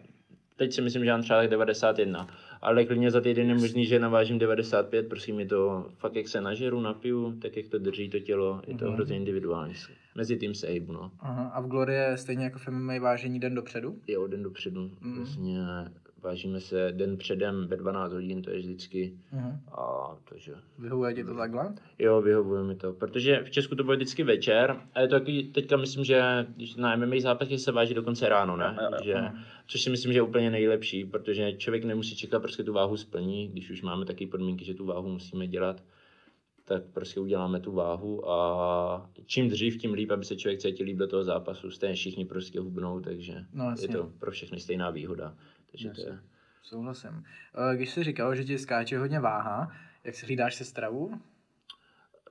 teď 0.56 0.72
si 0.72 0.80
myslím, 0.82 1.04
že 1.04 1.10
mám 1.10 1.22
třeba 1.22 1.38
tak 1.40 1.50
91, 1.50 2.28
ale 2.62 2.84
klidně 2.84 3.10
za 3.10 3.20
týden 3.20 3.48
je 3.48 3.54
možný, 3.54 3.86
že 3.86 3.98
navážím 3.98 4.38
95, 4.38 5.08
prosím 5.08 5.36
mi 5.36 5.46
to, 5.46 5.86
fakt 5.96 6.16
jak 6.16 6.28
se 6.28 6.40
nažeru, 6.40 6.80
napiju, 6.80 7.32
tak 7.42 7.56
jak 7.56 7.68
to 7.68 7.78
drží 7.78 8.08
to 8.10 8.18
tělo, 8.18 8.62
je 8.66 8.74
to 8.78 8.84
Mhm. 8.84 8.94
hrozně 8.94 9.16
individuální. 9.16 9.74
Mezi 10.14 10.36
tím 10.36 10.54
se 10.54 10.66
hejbu, 10.66 10.92
no. 10.92 11.10
Aha. 11.20 11.48
A 11.48 11.60
v 11.60 11.66
Glory 11.66 11.94
je 11.94 12.16
stejně 12.16 12.44
jako 12.44 12.58
v 12.58 12.68
MMA 12.68 12.98
vážení 12.98 13.40
den 13.40 13.54
dopředu? 13.54 13.96
Je 14.06 14.18
o 14.18 14.26
den 14.26 14.42
dopředu, 14.42 14.90
Mhm. 15.00 15.16
vlastně 15.16 15.58
vážíme 16.22 16.60
se 16.60 16.92
den 16.92 17.16
předem 17.16 17.66
ve 17.68 17.76
12 17.76 18.12
hodin, 18.12 18.42
to 18.42 18.50
je 18.50 18.58
vždycky, 18.58 19.14
Mhm. 19.32 19.60
a 19.72 20.16
takže 20.24 20.52
Vyhovuje 20.78 21.14
ti 21.14 21.24
to 21.24 21.34
takhle? 21.34 21.74
Jo, 21.98 22.20
vyhovuje 22.22 22.62
mi 22.64 22.74
to, 22.74 22.92
protože 22.92 23.42
v 23.44 23.50
Česku 23.50 23.74
to 23.74 23.84
bylo 23.84 23.96
vždycky 23.96 24.22
večer 24.24 24.76
a 24.94 25.00
je 25.00 25.08
to 25.08 25.14
taky, 25.18 25.42
teďka 25.42 25.76
myslím, 25.76 26.04
že 26.04 26.46
když 26.56 26.76
na 26.76 26.96
MMA 26.96 27.20
zápasy 27.20 27.58
se 27.58 27.72
váží 27.72 27.94
dokonce 27.94 28.28
ráno, 28.28 28.56
ne? 28.56 28.76
Jo, 28.82 28.82
jo, 28.82 28.90
jo. 28.92 29.04
Že, 29.04 29.30
což 29.66 29.80
si 29.80 29.90
myslím, 29.90 30.12
že 30.12 30.18
je 30.18 30.22
úplně 30.22 30.50
nejlepší, 30.50 31.04
protože 31.04 31.52
člověk 31.52 31.84
nemusí 31.84 32.16
čekat, 32.16 32.40
prostě 32.40 32.62
tu 32.64 32.72
váhu 32.72 32.96
splní, 32.96 33.48
když 33.48 33.70
už 33.70 33.82
máme 33.82 34.04
taky 34.06 34.26
podmínky, 34.26 34.64
že 34.64 34.74
tu 34.74 34.86
váhu 34.86 35.08
musíme 35.08 35.46
dělat, 35.46 35.82
tak 36.64 36.82
prostě 36.92 37.20
uděláme 37.20 37.60
tu 37.60 37.72
váhu 37.72 38.30
a 38.30 39.10
čím 39.26 39.48
dřív, 39.48 39.78
tím 39.78 39.92
líp, 39.92 40.10
aby 40.10 40.24
se 40.24 40.36
člověk 40.36 40.60
cítil 40.60 40.86
líp 40.86 40.96
do 40.96 41.06
toho 41.06 41.24
zápasu. 41.24 41.70
Stejně 41.70 41.94
všichni 41.94 42.24
prostě 42.24 42.60
hubnou, 42.60 43.00
takže 43.00 43.34
No, 43.52 43.74
je 43.82 43.88
to 43.88 44.10
pro 44.18 44.30
všechny 44.30 44.60
stejná 44.60 44.90
výhoda. 44.90 45.34
Takže 45.82 46.02
to 46.02 46.10
je. 46.10 46.18
Souhlasím. 46.62 47.24
Eh, 47.72 47.76
Když 47.76 47.90
jsi 47.90 48.04
říkal, 48.04 48.34
že 48.34 48.44
ti 48.44 48.58
skáče 48.58 48.98
hodně 48.98 49.20
váha, 49.20 49.72
jak 50.04 50.14
si 50.14 50.26
hlídáš 50.26 50.54
se 50.54 50.64
stravu? 50.64 51.20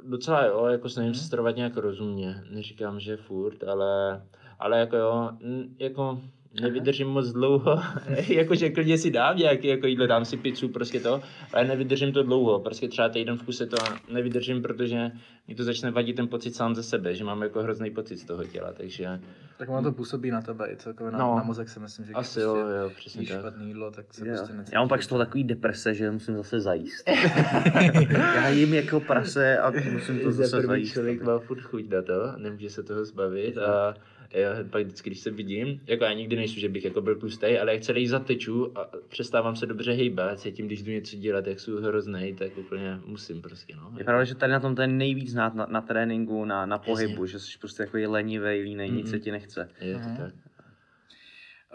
Docela 0.04 0.46
jo, 0.46 0.66
jako 0.66 0.90
snažím 0.90 1.14
se 1.14 1.24
strovat 1.24 1.56
nějak 1.56 1.78
rozumně. 1.78 2.44
Neříkám, 2.50 3.00
že 3.00 3.18
furt, 3.18 3.64
ale, 3.64 4.24
ale 4.60 4.80
jako 4.80 4.96
jo, 4.98 5.38
jako 5.80 6.22
nevydržím 6.62 7.08
moc 7.08 7.28
dlouho, 7.32 7.82
jakože 8.28 8.70
klidně 8.70 8.98
si 8.98 9.12
dám 9.12 9.38
nějaký 9.38 9.68
jako 9.68 9.88
jídlo, 9.88 10.08
dám 10.08 10.26
si 10.26 10.38
pizzu, 10.38 10.70
prostě 10.70 11.00
to, 11.00 11.22
ale 11.54 11.66
nevydržím 11.68 12.12
to 12.12 12.24
dlouho, 12.24 12.60
prostě 12.60 12.88
třeba 12.88 13.10
týden 13.10 13.38
v 13.38 13.44
kuse 13.44 13.66
to 13.66 13.78
nevydržím, 14.14 14.62
protože 14.62 15.12
mi 15.48 15.56
to 15.56 15.64
začne 15.64 15.92
vadit 15.92 16.16
ten 16.16 16.28
pocit 16.28 16.56
sám 16.56 16.76
ze 16.76 16.84
sebe, 16.84 17.16
že 17.16 17.24
mám 17.24 17.42
jako 17.42 17.64
hrozný 17.64 17.92
pocit 17.92 18.18
z 18.18 18.26
toho 18.26 18.44
těla, 18.44 18.74
takže 18.74 19.20
Tak 19.58 19.70
ono 19.70 19.84
to 19.84 19.92
působí 19.92 20.32
na 20.32 20.42
tebe 20.42 20.68
i 20.72 20.76
celkově 20.78 21.12
na, 21.12 21.18
No. 21.20 21.36
na 21.36 21.44
mozek 21.44 21.70
si 21.70 21.80
myslím, 21.80 22.06
že 22.06 22.12
když 22.12 22.18
asi 22.20 22.40
jo, 22.40 22.54
prostě 22.54 22.74
jo, 22.84 22.92
přesně 22.98 23.22
jíš 23.22 23.30
tak. 23.30 23.40
špatný 23.40 23.68
jídlo, 23.68 23.92
tak 23.92 24.14
se 24.14 24.28
Jo. 24.28 24.36
prostě 24.38 24.54
necítíš. 24.54 24.74
Já 24.74 24.80
mám 24.80 24.90
pak 24.90 25.04
z 25.04 25.08
toho 25.08 25.20
takový 25.20 25.44
deprese, 25.44 25.94
že 25.94 26.12
musím 26.12 26.38
zase 26.38 26.60
zajíst. 26.60 27.10
Já 28.36 28.50
jím 28.50 28.74
jako 28.74 29.00
prase 29.00 29.58
a 29.58 29.72
musím 29.94 30.20
to 30.20 30.32
Za 30.32 30.44
zase 30.48 30.62
zajíst. 30.68 30.94
člověk 30.94 31.24
má 31.24 31.40
furt 31.40 31.62
chuť 31.62 31.90
na 31.90 32.02
to, 32.02 32.32
nemůže 32.38 32.70
se 32.70 32.84
toho 32.84 33.06
zbavit 33.06 33.58
a 33.58 33.94
já 34.32 34.50
pak 34.70 34.84
vždycky, 34.84 35.10
když 35.10 35.20
se 35.20 35.32
vidím, 35.32 35.82
jako 35.86 36.04
já 36.04 36.14
nikdy 36.14 36.36
nejsem, 36.36 36.60
že 36.60 36.70
bych 36.70 36.86
jako 36.86 37.02
byl 37.02 37.16
tlustý, 37.16 37.58
ale 37.58 37.74
jak 37.74 37.82
celý 37.82 38.08
zateču 38.08 38.78
a 38.78 38.90
přestávám 39.08 39.56
se 39.56 39.66
dobře 39.66 39.92
hejbat, 39.92 40.40
cítím, 40.40 40.66
když 40.68 40.82
jdu 40.84 40.92
něco 40.92 41.16
dělat, 41.18 41.48
jak 41.48 41.60
jsou 41.60 41.78
hrozný, 41.82 42.34
tak 42.34 42.58
úplně 42.58 43.00
musím 43.06 43.42
prostě, 43.42 43.76
no. 43.76 43.94
Je 43.98 44.04
pravda, 44.04 44.24
že 44.24 44.36
tady 44.36 44.52
na 44.52 44.60
tom 44.60 44.76
to 44.76 44.82
je 44.82 44.88
nejvíc 44.88 45.32
znát 45.32 45.56
na, 45.56 45.66
na 45.70 45.82
tréninku, 45.82 46.46
na, 46.46 46.66
na 46.66 46.76
Jasně. 46.76 46.92
pohybu, 46.92 47.26
že 47.26 47.40
jsi 47.40 47.58
prostě 47.60 47.84
jako 47.84 47.98
je 47.98 48.08
lenivej, 48.08 48.62
línej, 48.62 48.90
nic 48.92 49.06
Mhm. 49.06 49.12
se 49.12 49.20
ti 49.20 49.32
nechce. 49.32 49.70
Je 49.82 49.94
to 49.94 50.00
tak. 50.24 50.34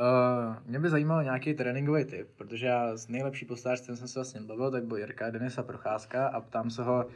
Uh, 0.00 0.56
mě 0.66 0.80
by 0.80 0.88
zajímal 0.88 1.24
nějaký 1.24 1.54
tréninkový 1.54 2.04
tip, 2.04 2.26
protože 2.36 2.66
já 2.66 2.96
s 2.96 3.08
nejlepší 3.08 3.44
kterým 3.80 3.96
jsem 3.96 4.08
se 4.08 4.18
vlastně 4.18 4.40
bavil, 4.40 4.70
tak 4.70 4.84
byl 4.84 4.96
Jirka 4.96 5.30
Denisa 5.30 5.62
Procházka 5.62 6.26
a 6.26 6.40
ptám 6.40 6.70
se 6.70 6.82
ho, 6.82 7.06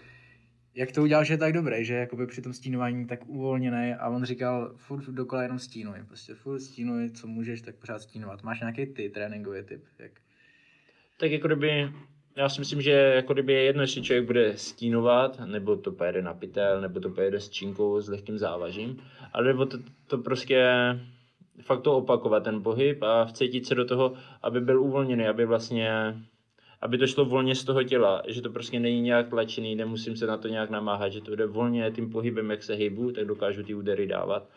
jak 0.76 0.92
to 0.92 1.02
udělal, 1.02 1.24
že 1.24 1.34
je 1.34 1.38
tak 1.38 1.52
dobrý, 1.52 1.84
že 1.84 1.94
jakoby 1.94 2.26
při 2.26 2.42
tom 2.42 2.52
stínování 2.52 3.06
tak 3.06 3.28
uvolněný 3.28 3.94
a 3.94 4.08
on 4.08 4.24
říkal, 4.24 4.72
furt 4.76 5.04
dokola 5.04 5.42
jenom 5.42 5.58
stínuj, 5.58 5.98
prostě 6.06 6.34
furt 6.34 6.60
stínuj, 6.60 7.10
co 7.10 7.26
můžeš, 7.26 7.60
tak 7.60 7.74
pořád 7.74 8.02
stínovat. 8.02 8.42
Máš 8.42 8.60
nějaký 8.60 8.86
ty 8.86 9.08
tréninkový 9.08 9.62
tip? 9.62 9.84
Jak? 9.98 10.12
Tak 11.16 11.30
jako 11.30 11.46
kdyby, 11.46 11.92
já 12.36 12.48
si 12.48 12.60
myslím, 12.60 12.82
že 12.82 12.90
jako 12.90 13.32
kdyby 13.32 13.52
je 13.52 13.62
jedno, 13.62 13.82
jestli 13.82 14.02
člověk 14.02 14.26
bude 14.26 14.56
stínovat, 14.56 15.40
nebo 15.46 15.76
to 15.76 15.92
pojede 15.92 16.22
na 16.22 16.34
pytel, 16.34 16.80
nebo 16.80 17.00
to 17.00 17.10
pojede 17.10 17.40
s 17.40 17.50
činkou 17.50 18.00
s 18.00 18.08
lehkým 18.08 18.38
závažím, 18.38 19.02
ale 19.32 19.46
nebo 19.46 19.66
to, 19.66 19.78
to 20.06 20.18
prostě 20.18 20.66
fakt 21.62 21.82
to 21.82 21.96
opakovat 21.96 22.44
ten 22.44 22.62
pohyb 22.62 23.02
a 23.02 23.24
vcítit 23.24 23.66
se 23.66 23.74
do 23.74 23.84
toho, 23.84 24.14
aby 24.42 24.60
byl 24.60 24.82
uvolněný, 24.82 25.26
aby 25.26 25.46
vlastně 25.46 25.90
aby 26.80 26.98
to 26.98 27.06
šlo 27.06 27.24
volně 27.24 27.54
z 27.54 27.64
toho 27.64 27.82
těla, 27.82 28.22
že 28.26 28.42
to 28.42 28.50
prostě 28.50 28.80
není 28.80 29.00
nějak 29.00 29.28
tlačený, 29.28 29.76
nemusím 29.76 30.16
se 30.16 30.26
na 30.26 30.36
to 30.36 30.48
nějak 30.48 30.70
namáhat, 30.70 31.08
že 31.08 31.20
to 31.20 31.36
jde 31.36 31.46
volně 31.46 31.90
tím 31.94 32.10
pohybem, 32.10 32.50
jak 32.50 32.62
se 32.62 32.74
hejbu, 32.74 33.12
tak 33.12 33.26
dokážu 33.26 33.62
ty 33.62 33.74
údery 33.74 34.06
dávat. 34.06 34.48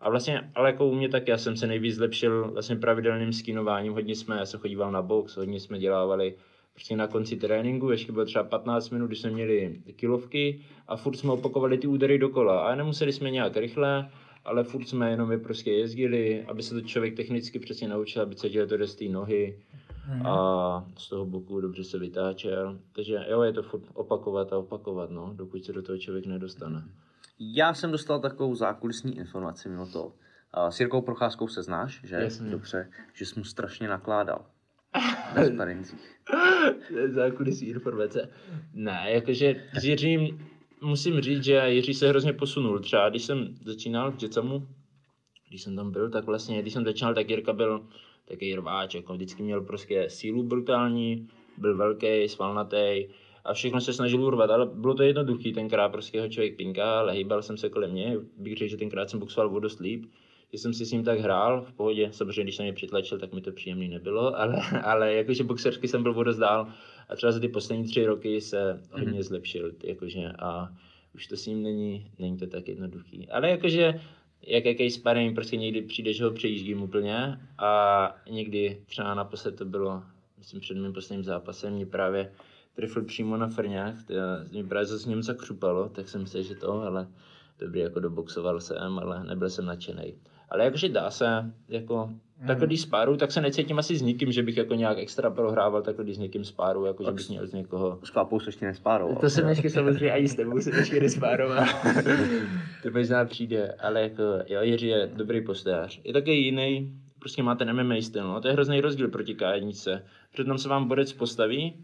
A 0.00 0.10
vlastně, 0.10 0.50
ale 0.54 0.68
jako 0.68 0.86
u 0.86 0.94
mě 0.94 1.08
tak, 1.08 1.28
já 1.28 1.38
jsem 1.38 1.56
se 1.56 1.66
nejvíc 1.66 1.94
zlepšil 1.94 2.50
vlastně 2.50 2.76
pravidelným 2.76 3.32
skinováním, 3.32 3.92
hodně 3.92 4.14
jsme, 4.16 4.36
já 4.36 4.46
jsem 4.46 4.60
chodíval 4.60 4.92
na 4.92 5.02
box, 5.02 5.36
hodně 5.36 5.60
jsme 5.60 5.78
dělávali 5.78 6.34
prostě 6.74 6.96
na 6.96 7.06
konci 7.06 7.36
tréninku, 7.36 7.90
ještě 7.90 8.12
bylo 8.12 8.24
třeba 8.24 8.44
15 8.44 8.90
minut, 8.90 9.06
když 9.06 9.20
jsme 9.20 9.30
měli 9.30 9.76
kilovky 9.96 10.60
a 10.88 10.96
furt 10.96 11.16
jsme 11.16 11.32
opakovali 11.32 11.78
ty 11.78 11.86
údery 11.86 12.18
dokola 12.18 12.60
a 12.60 12.74
nemuseli 12.74 13.12
jsme 13.12 13.30
nějak 13.30 13.56
rychle, 13.56 14.10
ale 14.44 14.64
furt 14.64 14.88
jsme 14.88 15.10
jenom 15.10 15.32
je 15.32 15.38
prostě 15.38 15.72
jezdili, 15.72 16.44
aby 16.48 16.62
se 16.62 16.74
to 16.74 16.80
člověk 16.80 17.16
technicky 17.16 17.58
přesně 17.58 17.88
naučil, 17.88 18.22
aby 18.22 18.36
cítil 18.36 18.66
to 18.66 18.86
z 18.86 18.94
té 18.94 19.04
nohy 19.04 19.58
a 20.24 20.84
z 20.96 21.08
toho 21.08 21.26
boku 21.26 21.60
dobře 21.60 21.84
se 21.84 21.98
vytáčel. 21.98 22.78
Takže 22.92 23.26
jo, 23.30 23.42
je 23.42 23.52
to 23.52 23.62
furt 23.62 23.82
opakovat 23.94 24.52
a 24.52 24.58
opakovat, 24.58 25.10
no, 25.10 25.32
dokud 25.36 25.64
se 25.64 25.72
do 25.72 25.82
toho 25.82 25.98
člověk 25.98 26.26
nedostane. 26.26 26.84
Já 27.38 27.74
jsem 27.74 27.90
dostal 27.90 28.20
takovou 28.20 28.54
zákulisní 28.54 29.16
informaci 29.16 29.68
mimo 29.68 29.86
to. 29.86 30.12
S 30.68 30.80
Jirkou 30.80 31.00
Procházkou 31.00 31.48
se 31.48 31.62
znáš, 31.62 32.00
že? 32.04 32.16
Jasně. 32.16 32.50
Dobře, 32.50 32.90
že 33.14 33.26
jsi 33.26 33.40
mu 33.40 33.44
strašně 33.44 33.88
nakládal. 33.88 34.46
Na 35.36 35.44
sparincích. 35.54 36.20
Zákulisí 37.08 37.66
informace. 37.68 38.28
Ne, 38.72 39.04
jakože 39.06 39.64
s 39.80 39.84
Jiřím 39.84 40.48
musím 40.82 41.20
říct, 41.20 41.44
že 41.44 41.62
Jiří 41.66 41.94
se 41.94 42.08
hrozně 42.08 42.32
posunul. 42.32 42.78
Třeba 42.78 43.08
když 43.10 43.24
jsem 43.24 43.54
začínal 43.64 44.12
v 44.12 44.22
Jetsamu, 44.22 44.68
když 45.48 45.62
jsem 45.62 45.76
tam 45.76 45.90
byl, 45.90 46.10
tak 46.10 46.24
vlastně, 46.24 46.62
když 46.62 46.72
jsem 46.72 46.84
začínal, 46.84 47.14
tak 47.14 47.30
Jirka 47.30 47.52
byl 47.52 47.88
takový 48.28 48.54
rváč, 48.54 48.94
jako 48.94 49.14
vždycky 49.14 49.42
měl 49.42 49.60
prostě 49.60 50.10
sílu 50.10 50.42
brutální, 50.42 51.28
byl 51.58 51.76
velký, 51.76 52.28
svalnatý 52.28 53.06
a 53.44 53.54
všechno 53.54 53.80
se 53.80 53.92
snažil 53.92 54.24
urvat, 54.24 54.50
ale 54.50 54.66
bylo 54.66 54.94
to 54.94 55.02
jednoduchý, 55.02 55.52
tenkrát 55.52 55.88
prostě 55.88 56.20
ho 56.20 56.28
člověk 56.28 56.56
pinkal, 56.56 57.08
hejbal 57.08 57.42
jsem 57.42 57.56
se 57.56 57.68
kolem 57.68 57.94
něj, 57.94 58.18
bych 58.36 58.56
řekl, 58.56 58.70
že 58.70 58.76
tenkrát 58.76 59.10
jsem 59.10 59.20
boxoval 59.20 59.56
o 59.56 59.60
dost 59.60 59.80
líp, 59.80 60.04
že 60.52 60.58
jsem 60.58 60.74
si 60.74 60.86
s 60.86 60.92
ním 60.92 61.04
tak 61.04 61.20
hrál 61.20 61.62
v 61.62 61.72
pohodě, 61.72 62.08
samozřejmě 62.12 62.42
když 62.42 62.56
se 62.56 62.62
mě 62.62 62.72
přitlačil, 62.72 63.18
tak 63.18 63.32
mi 63.32 63.40
to 63.40 63.52
příjemný 63.52 63.88
nebylo, 63.88 64.36
ale, 64.40 64.60
ale 64.84 65.14
jakože 65.14 65.44
boxersky 65.44 65.88
jsem 65.88 66.02
byl 66.02 66.18
o 66.18 66.24
dost 66.24 66.36
dál 66.36 66.72
a 67.08 67.16
třeba 67.16 67.32
za 67.32 67.40
ty 67.40 67.48
poslední 67.48 67.84
tři 67.84 68.06
roky 68.06 68.40
se 68.40 68.82
hodně 68.92 69.22
zlepšil, 69.22 69.72
jakože 69.84 70.32
a 70.38 70.68
už 71.14 71.26
to 71.26 71.36
s 71.36 71.46
ním 71.46 71.62
není, 71.62 72.10
není 72.18 72.36
to 72.36 72.46
tak 72.46 72.68
jednoduchý. 72.68 73.28
Ale 73.28 73.50
jakože 73.50 74.00
jak 74.42 74.64
jaký 74.64 74.90
sparring, 74.90 75.34
prostě 75.34 75.56
někdy 75.56 75.82
přijde, 75.82 76.12
že 76.12 76.24
ho 76.24 76.30
přejíždím 76.30 76.82
úplně 76.82 77.40
a 77.58 78.14
někdy 78.30 78.82
třeba 78.86 79.14
naposled 79.14 79.56
to 79.56 79.64
bylo, 79.64 80.02
myslím 80.38 80.60
před 80.60 80.76
mým 80.76 80.92
posledním 80.92 81.24
zápasem, 81.24 81.72
mě 81.72 81.86
právě 81.86 82.32
trefil 82.74 83.04
přímo 83.04 83.36
na 83.36 83.48
frňách, 83.48 83.94
mě 84.50 84.64
právě 84.64 84.86
zase 84.86 85.08
něco 85.08 85.34
křupalo, 85.34 85.88
tak 85.88 86.08
jsem 86.08 86.20
myslel, 86.20 86.42
že 86.42 86.54
to, 86.54 86.82
ale 86.82 87.08
dobrý, 87.58 87.80
jako 87.80 88.00
doboxoval 88.00 88.60
jsem, 88.60 88.98
ale 88.98 89.24
nebyl 89.24 89.50
jsem 89.50 89.66
nadšený. 89.66 90.14
Ale 90.50 90.64
jakože 90.64 90.88
dá 90.88 91.10
se, 91.10 91.52
jako, 91.68 92.10
takhle 92.46 92.66
když 92.66 92.80
spáru, 92.80 93.16
tak 93.16 93.32
se 93.32 93.40
necítím 93.40 93.78
asi 93.78 93.96
s 93.96 94.02
nikým, 94.02 94.32
že 94.32 94.42
bych 94.42 94.56
jako 94.56 94.74
nějak 94.74 94.98
extra 94.98 95.30
prohrával, 95.30 95.82
takhle 95.82 96.04
když 96.04 96.16
s 96.16 96.18
někým 96.18 96.44
spáru, 96.44 96.84
jako 96.84 97.04
že 97.04 97.10
bych 97.10 97.28
měl 97.28 97.46
z 97.46 97.52
někoho 97.52 97.98
S 98.04 98.08
chlapou 98.08 98.40
se 98.40 98.48
ještě 98.48 98.66
nespároval. 98.66 99.16
to 99.16 99.30
jsem 99.30 99.48
ještě 99.48 99.70
samozřejmě 99.70 100.12
ani 100.12 100.28
s 100.28 100.34
tebou 100.34 100.60
se 100.60 100.76
ještě 100.76 101.00
nespároval. 101.00 101.64
to 102.82 102.90
možná 102.90 103.24
přijde, 103.24 103.72
ale 103.80 104.02
jako, 104.02 104.22
jo, 104.46 104.62
Jiří 104.62 104.86
je 104.86 105.10
dobrý 105.14 105.44
postář. 105.44 106.00
Je 106.04 106.12
taky 106.12 106.32
jiný, 106.32 106.92
prostě 107.18 107.42
má 107.42 107.54
ten 107.54 107.82
MMA 107.82 107.94
styl, 108.00 108.28
no. 108.28 108.40
To 108.40 108.48
je 108.48 108.52
hrozný 108.52 108.80
rozdíl 108.80 109.08
proti 109.08 109.34
K1. 109.34 110.00
Protože 110.32 110.44
tam 110.44 110.58
se 110.58 110.68
vám 110.68 110.88
bodec 110.88 111.12
postaví 111.12 111.74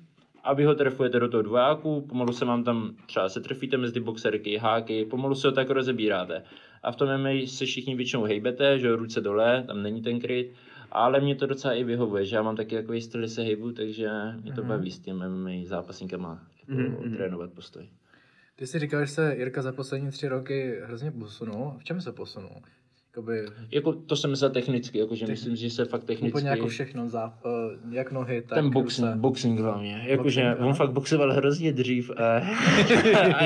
a 0.44 0.54
vy 0.54 0.64
ho 0.64 0.74
trefujete 0.74 1.20
do 1.20 1.28
toho 1.28 1.42
dvojáku, 1.42 2.06
pomalu 2.08 2.32
se 2.32 2.44
vám 2.44 2.64
tam 2.64 2.94
třeba 3.06 3.28
se 3.28 3.40
trefíte 3.40 3.76
mezi 3.76 3.92
ty 3.92 4.00
boxerky, 4.00 4.56
háky, 4.56 5.04
pomalu 5.04 5.34
se 5.34 5.48
ho 5.48 5.52
tak 5.52 5.70
rozebíráte. 5.70 6.42
A 6.84 6.92
v 6.92 6.96
tom 6.96 7.08
MMA 7.18 7.30
se 7.46 7.64
všichni 7.66 7.94
většinou 7.94 8.24
hejbete, 8.24 8.78
že 8.78 8.86
jo, 8.86 8.96
ruce 8.96 9.20
dole, 9.20 9.64
tam 9.66 9.82
není 9.82 10.02
ten 10.02 10.20
kryt, 10.20 10.52
ale 10.92 11.20
mě 11.20 11.34
to 11.34 11.46
docela 11.46 11.74
i 11.74 11.84
vyhovuje, 11.84 12.24
že 12.24 12.36
já 12.36 12.42
mám 12.42 12.56
taky 12.56 12.74
jako 12.74 13.00
styl, 13.00 13.28
se 13.28 13.42
hejbu, 13.42 13.72
takže 13.72 14.10
mě 14.42 14.52
to 14.52 14.62
baví 14.64 14.90
s 14.90 14.98
těm 14.98 15.28
MMA 15.28 15.50
zápasníkama 15.66 16.42
jako 16.68 16.82
Mhm. 17.06 17.16
trénovat 17.16 17.50
postoj. 17.52 17.88
Ty 18.56 18.66
jsi 18.66 18.78
říkal, 18.78 19.00
že 19.00 19.06
se 19.06 19.34
Jirka 19.38 19.62
za 19.62 19.72
poslední 19.72 20.10
tři 20.10 20.28
roky 20.28 20.78
hrozně 20.84 21.10
posunul. 21.10 21.72
V 21.78 21.84
čem 21.84 22.00
se 22.00 22.12
posunul? 22.12 22.50
Jakoby 23.16 23.46
Jako 23.70 23.92
to 23.92 24.16
jsem 24.16 24.30
myslel 24.30 24.50
technicky, 24.50 24.98
jakože 24.98 25.26
myslím, 25.26 25.56
že 25.56 25.70
se 25.70 25.84
fakt 25.84 26.04
technicky... 26.04 26.38
úplně 26.38 26.48
jako 26.50 26.66
všechno, 26.66 27.08
zá, 27.08 27.38
eh, 27.46 27.50
jak 27.90 28.12
nohy, 28.12 28.42
tak 28.42 28.58
ten 28.58 28.70
boxing, 28.70 29.06
ruce. 29.08 29.18
boxing 29.18 29.60
hlavně. 29.60 30.04
Jakože 30.06 30.42
Boxing, 30.44 30.66
on 30.66 30.74
fakt 30.74 30.92
boxoval 30.92 31.32
hrozně 31.32 31.72
dřív 31.72 32.10
a... 32.10 32.36
a 33.34 33.44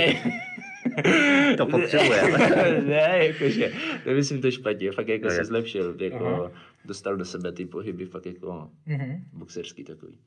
To 1.57 1.66
potřebujeme. 1.66 2.38
ne, 2.86 3.18
jakože, 3.26 3.72
nemyslím 4.07 4.40
to 4.42 4.51
špatně, 4.51 4.92
fakt 4.92 5.09
jako 5.09 5.24
No, 5.24 5.30
se 5.30 5.40
je- 5.40 5.44
zlepšil, 5.44 5.96
jako 6.01 6.26
Aha. 6.26 6.53
dostal 6.84 7.16
do 7.16 7.24
sebe 7.24 7.53
ty 7.53 7.66
pohyby, 7.66 8.05
fakt 8.07 8.26
jako 8.26 8.70
Mhm. 8.86 9.24
boxerský 9.32 9.84
takový. 9.84 10.18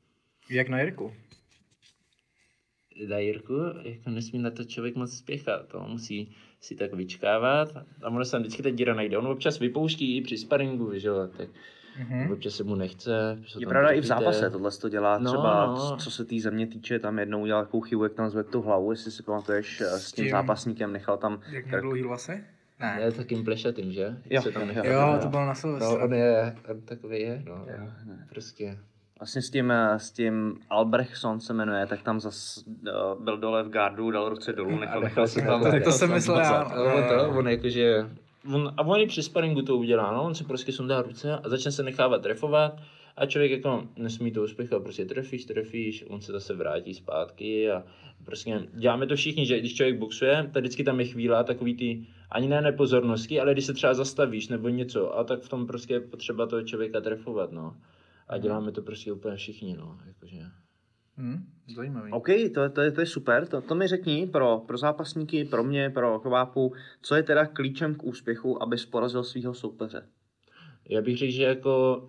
Jak 0.50 0.68
na 0.68 0.80
Jirku? 0.80 1.12
Na 3.08 3.18
Jirku, 3.18 3.54
jako 3.82 4.10
nesmí 4.10 4.38
na 4.38 4.50
to 4.50 4.64
člověk 4.64 4.96
moc 4.96 5.16
spěchat, 5.16 5.68
to 5.68 5.80
musí 5.88 6.34
si 6.60 6.74
tak 6.74 6.92
vyčkávat 6.94 7.76
a 8.02 8.08
ono 8.08 8.24
se 8.24 8.30
tam 8.30 8.40
vždycky 8.40 8.62
ta 8.62 8.70
díra 8.70 8.94
najde. 8.94 9.18
On 9.18 9.26
občas 9.26 9.58
vypouští 9.58 10.16
i 10.16 10.20
při 10.22 10.38
sparingu, 10.38 10.98
že 10.98 11.08
jo, 11.08 11.28
tak 11.36 11.48
Mhm. 11.98 12.32
občas 12.32 12.54
se 12.54 12.64
mu 12.64 12.74
nechce. 12.74 13.38
Je 13.58 13.66
tam 13.66 13.68
pravda 13.68 13.90
i 13.90 14.00
v 14.00 14.04
zápase, 14.04 14.50
tohle 14.50 14.70
to 14.70 14.88
dělá 14.88 15.18
No, 15.18 15.30
třeba, 15.32 15.66
no. 15.66 15.96
co 15.96 16.10
se 16.10 16.24
té 16.24 16.40
země 16.40 16.66
týče, 16.66 16.98
tam 16.98 17.18
jednou 17.18 17.42
udělal 17.42 17.62
takovou 17.64 17.80
chybu, 17.80 18.04
jak 18.04 18.12
tam 18.12 18.30
zvedl 18.30 18.50
tu 18.50 18.62
hlavu, 18.62 18.90
jestli 18.90 19.10
si 19.10 19.22
pamatuješ, 19.22 19.80
eh, 19.80 19.84
s 19.86 20.12
tím 20.12 20.24
tím- 20.24 20.30
zápasníkem 20.30 20.92
nechal 20.92 21.16
tam 21.16 21.40
Jak 21.50 21.64
krk. 21.70 21.80
dlouhý 21.80 22.02
vlasy? 22.02 22.44
Ne. 22.80 22.98
Je 23.00 23.12
takým 23.12 23.44
plešatým, 23.44 23.92
že? 23.92 24.16
Jo, 24.30 24.42
Se 24.42 24.52
tam 24.52 24.62
jo, 24.62 24.68
nechá- 24.68 24.86
Jo, 24.86 25.18
to 25.22 25.28
bylo 25.28 25.42
na 25.42 25.48
No, 25.48 25.54
Silvestra. 25.54 26.04
on 26.04 26.14
je, 26.14 26.56
on 26.70 26.80
takový 26.80 27.20
je, 27.20 27.42
no. 27.46 27.54
Jo. 27.54 27.88
Prostě. 28.28 28.78
Vlastně 29.20 29.42
s 29.42 29.50
tím, 29.50 29.70
eh, 29.70 29.98
s 29.98 30.10
tím 30.10 30.56
Albrechtson 30.70 31.40
se 31.40 31.52
jmenuje, 31.52 31.86
tak 31.86 32.02
tam 32.02 32.20
zas 32.20 32.64
eh, 32.88 32.90
byl 33.20 33.38
dole 33.38 33.62
v 33.62 33.68
gardu, 33.68 34.10
dal 34.10 34.28
ruce 34.28 34.52
dolů, 34.52 34.78
nechal, 34.78 35.00
nechal 35.00 35.26
se 35.26 35.42
tam... 35.42 35.62
Tak 35.62 35.70
to 35.70 35.76
nechal 35.76 35.92
jsem 35.92 36.12
myslel 36.12 36.38
já. 36.40 36.72
No, 36.76 36.84
on 36.94 37.02
to, 37.08 37.38
on 37.38 37.48
jakože, 37.48 38.08
on, 38.54 38.74
a 38.76 38.86
on 38.86 39.00
i 39.00 39.06
při 39.06 39.22
sparingu 39.22 39.62
to 39.62 39.76
udělá, 39.76 40.12
no, 40.12 40.22
on 40.22 40.34
si 40.34 40.44
prostě 40.44 40.72
sundá 40.72 41.02
ruce 41.02 41.32
a 41.32 41.48
začne 41.48 41.72
se 41.72 41.82
nechávat 41.82 42.22
trefovat 42.22 42.80
a 43.16 43.26
člověk 43.26 43.50
jako 43.50 43.88
nesmí 43.96 44.32
to 44.32 44.42
uspěchat, 44.42 44.82
prostě 44.82 45.04
trefíš, 45.04 45.44
trefíš, 45.44 46.04
on 46.08 46.20
se 46.20 46.32
zase 46.32 46.54
vrátí 46.54 46.94
zpátky 46.94 47.70
a 47.70 47.84
prostě 48.24 48.68
děláme 48.74 49.06
to 49.06 49.16
všichni, 49.16 49.46
že 49.46 49.58
když 49.58 49.74
člověk 49.74 49.98
boxuje, 49.98 50.50
tak 50.52 50.62
vždycky 50.62 50.84
tam 50.84 51.00
je 51.00 51.06
chvíle 51.06 51.44
takový 51.44 51.74
ty, 51.74 52.06
ani 52.30 52.48
ne 52.48 52.60
nepozornosti, 52.60 53.40
ale 53.40 53.52
když 53.52 53.64
se 53.64 53.74
třeba 53.74 53.94
zastavíš 53.94 54.48
nebo 54.48 54.68
něco, 54.68 55.18
a 55.18 55.24
tak 55.24 55.40
v 55.40 55.48
tom 55.48 55.66
prostě 55.66 55.94
je 55.94 56.00
potřeba 56.00 56.46
toho 56.46 56.62
člověka 56.62 57.00
trefovat, 57.00 57.52
no. 57.52 57.76
A 58.28 58.38
děláme 58.38 58.72
to 58.72 58.82
prostě 58.82 59.12
úplně 59.12 59.36
všichni, 59.36 59.76
no, 59.76 59.98
jakože. 60.06 60.61
Hm, 61.16 61.44
zajímavý. 61.74 62.12
OK, 62.12 62.26
to, 62.54 62.70
to, 62.70 62.80
je, 62.80 62.92
to 62.92 63.00
je 63.00 63.06
super. 63.06 63.46
To, 63.46 63.60
to 63.60 63.74
mi 63.74 63.88
řekni 63.88 64.26
pro, 64.26 64.62
pro 64.66 64.78
zápasníky, 64.78 65.44
pro 65.44 65.64
mě, 65.64 65.90
pro 65.90 66.20
Kovápu, 66.20 66.72
co 67.02 67.14
je 67.14 67.22
teda 67.22 67.46
klíčem 67.46 67.94
k 67.94 68.04
úspěchu, 68.04 68.62
abys 68.62 68.86
porazil 68.86 69.24
svého 69.24 69.54
soupeře. 69.54 70.08
Já 70.88 71.02
bych 71.02 71.16
řekl, 71.16 71.32
že 71.32 71.42
jako 71.42 72.04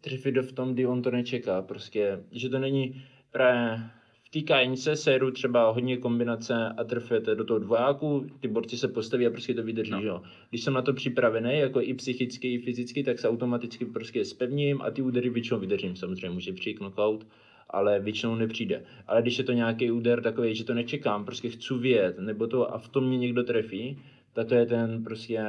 trefit 0.00 0.36
v 0.36 0.52
tom, 0.52 0.72
kdy 0.72 0.86
on 0.86 1.02
to 1.02 1.10
nečeká, 1.10 1.62
prostě, 1.62 2.24
že 2.30 2.48
to 2.48 2.58
není 2.58 3.04
právě 3.30 3.90
v 4.22 4.30
té 4.30 4.40
kajnice 4.40 4.96
séru 4.96 5.30
třeba 5.30 5.70
hodně 5.70 5.96
kombinace 5.96 6.54
a 6.76 6.84
trfete 6.84 7.34
do 7.34 7.44
toho 7.44 7.58
dvojáku, 7.58 8.26
ty 8.40 8.48
borci 8.48 8.78
se 8.78 8.88
postaví 8.88 9.26
a 9.26 9.30
prostě 9.30 9.54
to 9.54 9.62
vydrží, 9.62 9.92
no. 9.92 10.02
jo. 10.02 10.22
Když 10.50 10.64
jsem 10.64 10.74
na 10.74 10.82
to 10.82 10.92
připravený, 10.92 11.58
jako 11.58 11.80
i 11.80 11.94
psychicky, 11.94 12.54
i 12.54 12.58
fyzicky, 12.58 13.04
tak 13.04 13.18
se 13.18 13.28
automaticky 13.28 13.84
prostě 13.84 14.24
spevním 14.24 14.82
a 14.82 14.90
ty 14.90 15.02
údery 15.02 15.30
většinou 15.30 15.60
vydržím, 15.60 15.96
samozřejmě 15.96 16.30
může 16.30 16.52
přijít 16.52 16.74
knockout, 16.74 17.26
ale 17.70 18.00
většinou 18.00 18.34
nepřijde. 18.34 18.82
Ale 19.06 19.22
když 19.22 19.38
je 19.38 19.44
to 19.44 19.52
nějaký 19.52 19.90
úder 19.90 20.22
takový, 20.22 20.54
že 20.54 20.64
to 20.64 20.74
nečekám, 20.74 21.24
prostě 21.24 21.48
chci 21.50 21.74
vědět, 21.74 22.18
nebo 22.18 22.46
to 22.46 22.74
a 22.74 22.78
v 22.78 22.88
tom 22.88 23.04
mě 23.08 23.18
někdo 23.18 23.42
trefí, 23.42 23.98
tak 24.32 24.46
to 24.48 24.54
je 24.54 24.66
ten 24.66 25.04
prostě 25.04 25.42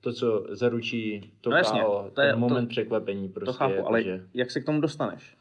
to, 0.00 0.12
co 0.12 0.46
zaručí 0.50 1.30
to 1.40 1.50
No 1.50 1.56
jasně, 1.56 1.80
KO, 1.80 2.02
to 2.04 2.10
ten 2.14 2.26
je- 2.26 2.32
to- 2.32 2.38
moment 2.38 2.66
překvapení 2.68 3.28
prostě. 3.28 3.46
to 3.46 3.52
chápu, 3.52 3.86
ale 3.86 3.98
jakože- 4.02 4.24
jak 4.34 4.50
se 4.50 4.60
k 4.60 4.64
tomu 4.66 4.80
dostaneš? 4.80 5.36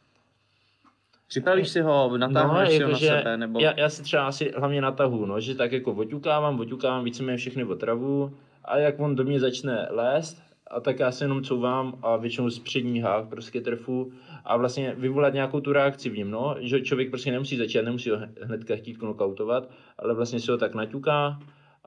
Připravíš 1.28 1.70
si 1.70 1.82
ho, 1.82 2.18
natáhneš 2.18 2.70
si 2.70 2.76
ho 2.76 2.82
na 2.82 2.88
jakože 2.88 3.08
sebe, 3.08 3.38
nebo... 3.38 3.60
já, 3.60 3.80
já 3.80 3.90
si 3.90 4.04
třeba 4.04 4.28
asi 4.28 4.54
hlavně 4.58 4.82
natahu, 4.82 5.26
no, 5.26 5.40
že 5.40 5.56
tak 5.56 5.72
jako 5.72 5.92
oťukávám, 5.94 6.60
oťukávám 6.60 7.04
víceméně 7.04 7.38
všechny 7.38 7.64
otravu 7.64 8.38
a 8.66 8.78
jak 8.78 9.00
on 9.00 9.16
do 9.16 9.24
mě 9.24 9.40
začne 9.40 9.88
lézt, 9.92 10.44
a 10.70 10.80
tak 10.80 11.00
já 11.00 11.12
se 11.12 11.24
jenom 11.24 11.44
couvám 11.44 12.00
a 12.02 12.18
většinou 12.18 12.50
z 12.50 12.60
přední 12.60 13.00
hák 13.02 13.30
prostě 13.30 13.62
trfu 13.62 14.12
a 14.46 14.58
vlastně 14.58 14.96
vyvolat 14.98 15.34
nějakou 15.34 15.60
tu 15.60 15.74
reakci 15.74 16.10
v 16.10 16.18
něm, 16.18 16.32
no, 16.32 16.56
že 16.60 16.82
člověk 16.82 17.10
prostě 17.10 17.32
nemusí 17.32 17.58
začít, 17.58 17.82
nemusí 17.82 18.10
ho 18.10 18.18
hnedka 18.42 18.76
chtít 18.76 18.98
knockoutovat, 18.98 19.70
ale 19.98 20.14
vlastně 20.14 20.40
se 20.40 20.52
ho 20.52 20.58
tak 20.58 20.76
naťuká 20.76 21.40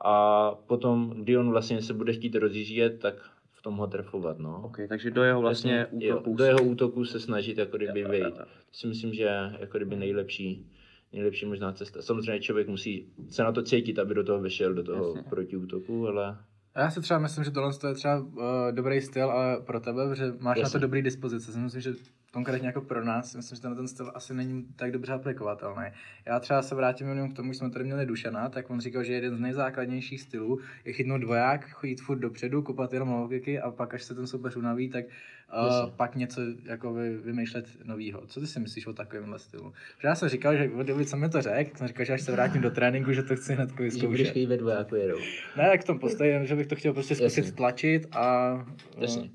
a 0.05 0.51
potom, 0.66 1.11
kdy 1.16 1.37
on 1.39 1.51
vlastně 1.51 1.83
se 1.83 1.95
bude 1.95 2.12
chtít 2.12 2.35
rozjíždět, 2.35 2.99
tak 3.01 3.14
v 3.53 3.62
tom 3.62 3.76
ho 3.76 3.87
trefovat, 3.87 4.39
no. 4.39 4.62
OK, 4.64 4.76
takže 4.89 5.11
do 5.11 5.22
jeho 5.22 5.41
vlastně 5.41 5.87
jo, 5.99 6.16
útoku. 6.16 6.37
do 6.37 6.45
jeho 6.45 6.62
útoku 6.62 7.05
se 7.05 7.20
snažit 7.20 7.59
jako 7.59 7.76
kdyby 7.76 8.01
Jo, 8.01 8.07
jo, 8.07 8.11
vejít. 8.11 8.24
jo. 8.39 8.45
To 8.70 8.76
si 8.78 8.87
myslím, 8.87 9.14
že 9.14 9.22
je 9.22 9.57
jako 9.59 9.78
kdyby 9.78 9.97
nejlepší, 9.97 10.66
nejlepší 11.12 11.47
možná 11.47 11.72
cesta. 11.72 12.03
Samozřejmě 12.03 12.41
člověk 12.41 12.68
musí 12.68 13.07
se 13.28 13.43
na 13.43 13.53
to 13.53 13.62
cítit, 13.62 13.99
aby 13.99 14.14
do 14.14 14.24
toho 14.24 14.41
vešel, 14.41 14.74
do 14.74 14.83
toho 14.85 15.07
Jasně. 15.09 15.30
protiútoku, 15.30 16.09
ale 16.09 16.37
já 16.81 16.91
si 16.91 17.01
třeba 17.01 17.20
myslím, 17.20 17.45
že 17.45 17.51
tohle 17.51 17.73
je 17.89 17.95
třeba 17.95 18.18
uh, 18.18 18.33
dobrý 18.70 19.01
styl 19.01 19.31
ale 19.31 19.61
pro 19.61 19.81
tebe, 19.81 20.09
protože 20.09 20.33
máš 20.39 20.57
na 20.57 20.61
Jasně. 20.61 20.73
to 20.73 20.79
dobrý 20.79 21.03
dispozice. 21.03 21.59
Myslím, 21.59 21.81
že 21.81 21.93
konkrétně 22.33 22.66
jako 22.66 22.80
pro 22.80 23.05
nás, 23.05 23.35
myslím, 23.35 23.57
že 23.57 23.62
ten, 23.62 23.76
ten 23.76 23.89
styl 23.89 24.12
asi 24.14 24.35
není 24.35 24.64
tak 24.76 24.93
dobře 24.93 25.12
aplikovatelný. 25.12 25.85
Já 26.26 26.41
třeba 26.41 26.62
se 26.62 26.74
vrátím 26.74 27.09
jenom 27.09 27.33
k 27.33 27.37
tomu, 27.37 27.49
když 27.49 27.59
jsme 27.59 27.70
tady 27.70 27.85
měli 27.85 28.07
Dušana, 28.07 28.49
tak 28.49 28.70
on 28.70 28.80
říkal, 28.80 29.05
že 29.05 29.12
jeden 29.12 29.37
z 29.37 29.41
nejzákladnějších 29.41 30.20
stylů 30.20 30.61
je 30.85 30.93
chytnout 30.93 31.20
dvoják, 31.20 31.70
chodit 31.70 32.01
furt 32.01 32.18
dopředu, 32.18 32.62
kopat 32.62 32.93
jenom 32.93 33.09
low 33.09 33.28
kicky 33.28 33.61
a 33.61 33.70
pak, 33.70 33.95
až 33.95 34.03
se 34.03 34.14
ten 34.14 34.26
soupeř 34.26 34.57
unaví, 34.57 34.89
tak 34.89 35.05
uh, 35.05 35.91
pak 35.91 36.16
něco 36.16 36.41
jako 36.64 36.95
vy, 36.95 37.16
vymýšlet 37.16 37.66
novýho. 37.85 38.26
Co 38.26 38.41
ty 38.41 38.47
si 38.47 38.61
myslíš 38.61 38.87
o 38.87 38.93
takovémhle 38.93 39.39
stylu? 39.39 39.72
Že 40.01 40.09
já 40.09 40.14
jsem 40.14 40.28
říkal, 40.28 40.57
že 40.57 40.70
od 40.70 40.87
doby, 40.87 41.07
co 41.07 41.16
mi 41.16 41.28
to 41.28 41.43
řekl, 41.43 41.76
jsem 41.76 41.87
říkal, 41.87 42.07
že 42.07 42.12
až 42.12 42.22
se 42.22 42.33
vrátím 42.33 42.62
do 42.62 42.70
tréninku, 42.70 43.12
že 43.12 43.22
to 43.22 43.37
chci 43.37 43.55
hned 43.55 43.70
že 43.70 43.83
vyzkoušet. 43.83 44.28
chtít 44.28 44.47
ve 44.47 44.57
dvojáku 44.57 44.95
jedou. 44.95 45.18
Ne, 45.57 45.68
jak 45.72 45.80
v 45.80 45.85
tom 45.85 45.99
postoji, 45.99 46.47
že 46.47 46.57
bych 46.57 46.66
to 46.66 46.76
chtěl 46.76 46.93
prostě 46.93 47.14
zkusit 47.14 47.41
Jasně. 47.41 47.53
tlačit 47.53 48.07
a... 48.12 48.55
Jasně. 48.99 49.30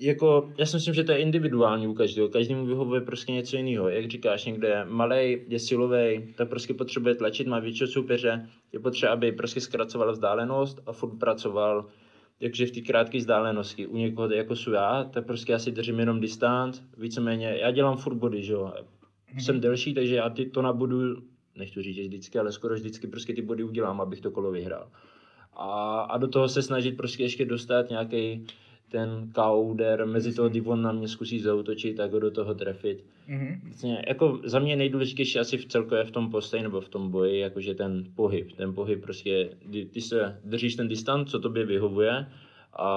Jako, 0.00 0.52
já 0.58 0.66
si 0.66 0.76
myslím, 0.76 0.94
že 0.94 1.04
to 1.04 1.12
je 1.12 1.18
individuální 1.18 1.88
u 1.88 1.94
každého. 1.94 2.28
Každému 2.28 2.66
vyhovuje 2.66 3.00
prostě 3.00 3.32
něco 3.32 3.56
jiného. 3.56 3.88
Jak 3.88 4.10
říkáš, 4.10 4.44
někde 4.44 4.68
je 4.68 4.84
malej, 4.84 5.44
je 5.48 5.58
silový, 5.58 6.34
tak 6.36 6.48
prostě 6.48 6.74
potřebuje 6.74 7.14
tlačit, 7.14 7.46
má 7.46 7.58
většího 7.58 7.86
soupeře, 7.86 8.48
je 8.72 8.80
potřeba, 8.80 9.12
aby 9.12 9.32
prostě 9.32 9.60
zkracoval 9.60 10.12
vzdálenost 10.12 10.80
a 10.86 10.92
furt 10.92 11.18
pracoval 11.18 11.86
takže 12.40 12.66
v 12.66 12.70
té 12.70 12.80
krátké 12.80 13.18
vzdálenosti. 13.18 13.86
U 13.86 13.96
někoho, 13.96 14.30
jako 14.30 14.56
jsou 14.56 14.70
já, 14.70 15.04
tak 15.04 15.26
prostě 15.26 15.52
já 15.52 15.58
si 15.58 15.72
držím 15.72 16.00
jenom 16.00 16.20
distanc, 16.20 16.80
víceméně, 16.98 17.56
já 17.60 17.70
dělám 17.70 17.96
furt 17.96 18.14
body, 18.14 18.42
že 18.42 18.52
jo. 18.52 18.72
Jsem 19.38 19.60
delší, 19.60 19.94
takže 19.94 20.14
já 20.14 20.30
ty 20.30 20.46
to 20.46 20.62
na 20.62 20.72
bodu, 20.72 21.22
nechci 21.56 21.82
říct 21.82 21.94
že 21.96 22.02
vždycky, 22.02 22.38
ale 22.38 22.52
skoro 22.52 22.74
vždycky 22.74 23.06
prostě 23.06 23.34
ty 23.34 23.42
body 23.42 23.64
udělám, 23.64 24.00
abych 24.00 24.20
to 24.20 24.30
kolo 24.30 24.50
vyhrál. 24.50 24.90
A, 25.52 26.00
a 26.00 26.18
do 26.18 26.28
toho 26.28 26.48
se 26.48 26.62
snažit 26.62 26.96
prostě 26.96 27.22
ještě 27.22 27.44
dostat 27.44 27.90
nějaký 27.90 28.46
ten 28.94 29.30
kauder 29.34 30.06
mezi 30.06 30.34
toho, 30.34 30.48
kdy 30.48 30.60
on 30.60 30.82
na 30.82 30.92
mě 30.92 31.08
zkusí 31.08 31.40
zautočit, 31.40 31.96
tak 31.96 32.12
ho 32.12 32.18
do 32.20 32.30
toho 32.30 32.54
trefit. 32.54 33.04
Mhm. 33.28 33.60
Vlastně, 33.64 34.04
jako 34.08 34.40
za 34.44 34.58
mě 34.58 34.76
nejdůležitější 34.76 35.38
asi 35.38 35.56
v 35.56 35.66
celkově 35.66 36.04
v 36.04 36.10
tom 36.10 36.30
postoji 36.30 36.62
nebo 36.62 36.80
v 36.80 36.88
tom 36.88 37.10
boji, 37.10 37.40
jakože 37.40 37.74
ten 37.74 38.04
pohyb. 38.14 38.52
Ten 38.52 38.74
pohyb 38.74 39.02
prostě, 39.02 39.50
kdy 39.66 39.84
ty 39.86 40.00
se 40.00 40.40
držíš 40.44 40.74
ten 40.76 40.88
distanc, 40.88 41.30
co 41.30 41.38
tobě 41.40 41.66
vyhovuje 41.66 42.26
a, 42.72 42.88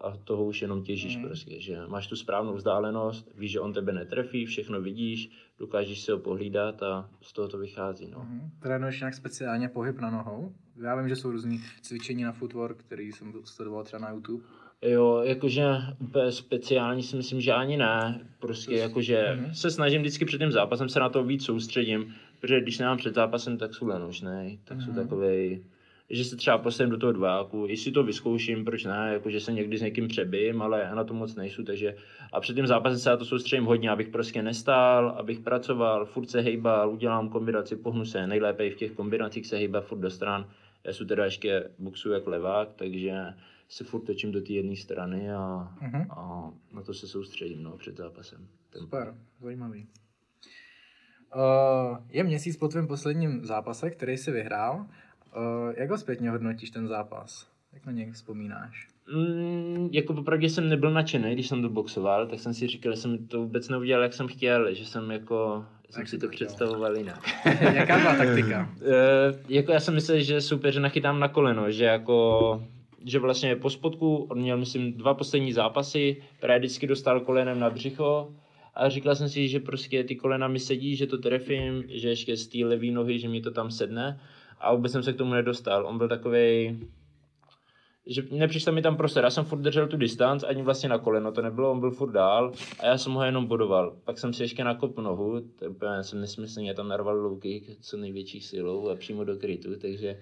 a 0.00 0.16
toho 0.24 0.44
už 0.44 0.62
jenom 0.62 0.82
těžíš 0.82 1.16
Mhm. 1.16 1.26
prostě, 1.26 1.60
že 1.60 1.78
máš 1.86 2.06
tu 2.06 2.16
správnou 2.16 2.54
vzdálenost, 2.54 3.28
víš, 3.38 3.50
že 3.52 3.60
on 3.60 3.72
tebe 3.72 3.92
netrefí, 3.92 4.46
všechno 4.46 4.80
vidíš, 4.80 5.30
dokážeš 5.58 6.00
si 6.00 6.12
ho 6.12 6.18
pohlídat 6.18 6.82
a 6.82 7.10
z 7.20 7.32
toho 7.32 7.48
to 7.48 7.58
vychází, 7.58 8.08
no. 8.10 8.18
Mhm. 8.18 8.50
Trénuješ 8.62 9.00
nějak 9.00 9.14
speciálně 9.14 9.68
pohyb 9.68 9.98
na 10.00 10.10
nohou? 10.10 10.52
Já 10.82 10.96
vím, 10.96 11.08
že 11.08 11.16
jsou 11.16 11.30
různý 11.30 11.60
cvičení 11.82 12.22
na 12.22 12.32
footwork, 12.32 12.78
který 12.78 13.12
jsem 13.12 13.32
sledoval 13.44 13.84
třeba 13.84 14.00
na 14.02 14.10
YouTube. 14.10 14.44
Jo, 14.82 15.20
jakože 15.24 15.64
úplně 16.00 16.32
speciální 16.32 17.02
si 17.02 17.16
myslím, 17.16 17.40
že 17.40 17.52
ani 17.52 17.76
ne. 17.76 18.20
Prostě 18.40 18.74
jakože 18.76 19.36
Mhm. 19.40 19.54
se 19.54 19.70
snažím 19.70 20.00
vždycky 20.00 20.24
před 20.24 20.38
tím 20.38 20.52
zápasem 20.52 20.88
se 20.88 21.00
na 21.00 21.08
to 21.08 21.24
víc 21.24 21.44
soustředím, 21.44 22.14
protože 22.40 22.60
když 22.60 22.78
nemám 22.78 22.96
před 22.98 23.14
zápasem, 23.14 23.58
tak 23.58 23.74
jsou 23.74 23.86
lenušnej, 23.86 24.58
tak 24.64 24.82
jsou 24.82 24.90
Mhm. 24.90 25.02
takovej, 25.02 25.62
že 26.10 26.24
se 26.24 26.36
třeba 26.36 26.58
postavím 26.58 26.90
do 26.90 26.98
toho 26.98 27.12
dváku, 27.12 27.66
jestli 27.68 27.92
to 27.92 28.02
vyzkouším, 28.02 28.64
proč 28.64 28.84
ne, 28.84 29.10
jakože 29.12 29.40
se 29.40 29.52
někdy 29.52 29.78
s 29.78 29.82
někým 29.82 30.08
přebím, 30.08 30.62
ale 30.62 30.80
já 30.80 30.94
na 30.94 31.04
to 31.04 31.14
moc 31.14 31.34
nejsou, 31.34 31.62
takže 31.62 31.96
a 32.32 32.40
před 32.40 32.54
tím 32.54 32.66
zápasem 32.66 32.98
se 32.98 33.10
na 33.10 33.16
to 33.16 33.24
soustředím 33.24 33.64
hodně, 33.64 33.90
abych 33.90 34.08
prostě 34.08 34.42
nestál, 34.42 35.08
abych 35.18 35.40
pracoval, 35.40 36.04
furt 36.06 36.30
se 36.30 36.40
hejbal, 36.40 36.90
udělám 36.90 37.28
kombinaci, 37.28 37.76
pohnu 37.76 38.04
se, 38.04 38.26
nejlépe 38.26 38.66
i 38.66 38.70
v 38.70 38.76
těch 38.76 38.92
kombinacích 38.92 39.46
se 39.46 39.56
hejbat 39.56 39.84
furt 39.84 39.98
do 39.98 40.10
stran, 40.10 40.46
já 40.84 40.92
jsem 40.92 41.06
teda 41.06 41.24
ještě 41.24 41.64
boxu 41.78 42.10
jak 42.12 42.26
levák, 42.26 42.68
takže 42.76 43.24
se 43.68 43.84
furt 43.84 44.00
točím 44.00 44.32
do 44.32 44.40
té 44.40 44.52
jedné 44.52 44.76
strany 44.76 45.30
a, 45.32 45.72
Mhm. 45.80 46.06
a 46.10 46.50
na 46.74 46.82
to 46.82 46.94
se 46.94 47.06
soustředím 47.08 47.62
no, 47.62 47.76
před 47.76 47.96
zápasem. 47.96 48.48
Ten 48.70 48.82
Super, 48.82 49.14
zajímavý. 49.40 49.86
Uh, 51.36 51.98
je 52.10 52.24
měsíc 52.24 52.56
po 52.56 52.68
tvém 52.68 52.86
posledním 52.86 53.44
zápase, 53.44 53.90
který 53.90 54.16
jsi 54.16 54.30
vyhrál. 54.32 54.76
Uh, 55.36 55.72
jak 55.76 55.90
ho 55.90 55.98
zpětně 55.98 56.30
hodnotíš 56.30 56.70
ten 56.70 56.88
zápas? 56.88 57.48
Jak 57.72 57.86
na 57.86 57.92
něj 57.92 58.10
vzpomínáš? 58.10 58.88
Mm, 59.14 59.88
jako 59.92 60.14
popravdě 60.14 60.50
jsem 60.50 60.68
nebyl 60.68 60.90
nadšený, 60.90 61.32
když 61.32 61.48
jsem 61.48 61.62
to 61.62 61.68
boxoval, 61.68 62.26
tak 62.26 62.38
jsem 62.40 62.54
si 62.54 62.66
říkal, 62.66 62.92
že 62.94 63.00
jsem 63.00 63.26
to 63.26 63.40
vůbec 63.40 63.68
neudělal, 63.68 64.02
jak 64.02 64.12
jsem 64.12 64.28
chtěl, 64.28 64.74
že 64.74 64.86
jsem 64.86 65.10
jako, 65.10 65.66
jsem 65.90 66.00
Jak 66.00 66.08
si 66.08 66.18
to 66.18 66.28
chtěl? 66.28 66.46
představoval 66.46 66.96
jinak. 66.96 67.20
Jaká 67.74 67.98
byla 67.98 68.16
taktika? 68.16 68.74
Eh, 68.82 69.38
jako 69.48 69.72
já 69.72 69.80
jsem 69.80 69.94
myslel, 69.94 70.20
že 70.20 70.40
soupeře 70.40 70.80
nachytám 70.80 71.20
na 71.20 71.28
koleno, 71.28 71.70
že 71.70 71.84
jako 71.84 72.68
že 73.04 73.18
vlastně 73.18 73.56
po 73.56 73.70
spodku, 73.70 74.16
on 74.16 74.38
měl 74.38 74.58
myslím 74.58 74.92
dva 74.92 75.14
poslední 75.14 75.52
zápasy, 75.52 76.22
právě 76.40 76.58
vždycky 76.58 76.86
dostal 76.86 77.20
kolenem 77.20 77.60
na 77.60 77.70
břicho 77.70 78.34
a 78.74 78.88
říkal 78.88 79.14
jsem 79.14 79.28
si, 79.28 79.48
že 79.48 79.60
prostě 79.60 80.04
ty 80.04 80.16
kolena 80.16 80.48
mi 80.48 80.58
sedí, 80.58 80.96
že 80.96 81.06
to 81.06 81.18
trefím, 81.18 81.84
že 81.88 82.08
ještě 82.08 82.36
z 82.36 82.46
té 82.48 82.58
levé 82.64 82.86
nohy, 82.86 83.18
že 83.18 83.28
mi 83.28 83.40
to 83.40 83.50
tam 83.50 83.70
sedne 83.70 84.20
a 84.60 84.74
vůbec 84.74 84.92
jsem 84.92 85.02
se 85.02 85.12
k 85.12 85.16
tomu 85.16 85.32
nedostal. 85.32 85.86
On 85.86 85.98
byl 85.98 86.08
takovej, 86.08 86.78
že 88.06 88.22
nepřišel 88.30 88.72
mi 88.72 88.82
tam 88.82 88.96
prostor, 88.96 89.24
já 89.24 89.30
jsem 89.30 89.44
furt 89.44 89.58
držel 89.58 89.86
tu 89.86 89.96
distanc, 89.96 90.42
ani 90.42 90.62
vlastně 90.62 90.88
na 90.88 90.98
koleno 90.98 91.32
to 91.32 91.42
nebylo, 91.42 91.70
on 91.70 91.80
byl 91.80 91.90
furt 91.90 92.12
dál 92.12 92.52
a 92.80 92.86
já 92.86 92.98
jsem 92.98 93.12
ho 93.12 93.24
jenom 93.24 93.46
bodoval. 93.46 93.96
Pak 94.04 94.18
jsem 94.18 94.32
si 94.32 94.42
ještě 94.42 94.64
nakop 94.64 94.98
nohu, 94.98 95.40
to 95.58 95.70
úplně 95.70 96.02
jsem 96.02 96.20
nesmyslně 96.20 96.74
tam 96.74 96.88
narval 96.88 97.36
kick, 97.36 97.80
co 97.80 97.96
největší 97.96 98.40
silou 98.40 98.88
a 98.88 98.96
přímo 98.96 99.24
do 99.24 99.36
krytu, 99.36 99.78
takže 99.80 100.18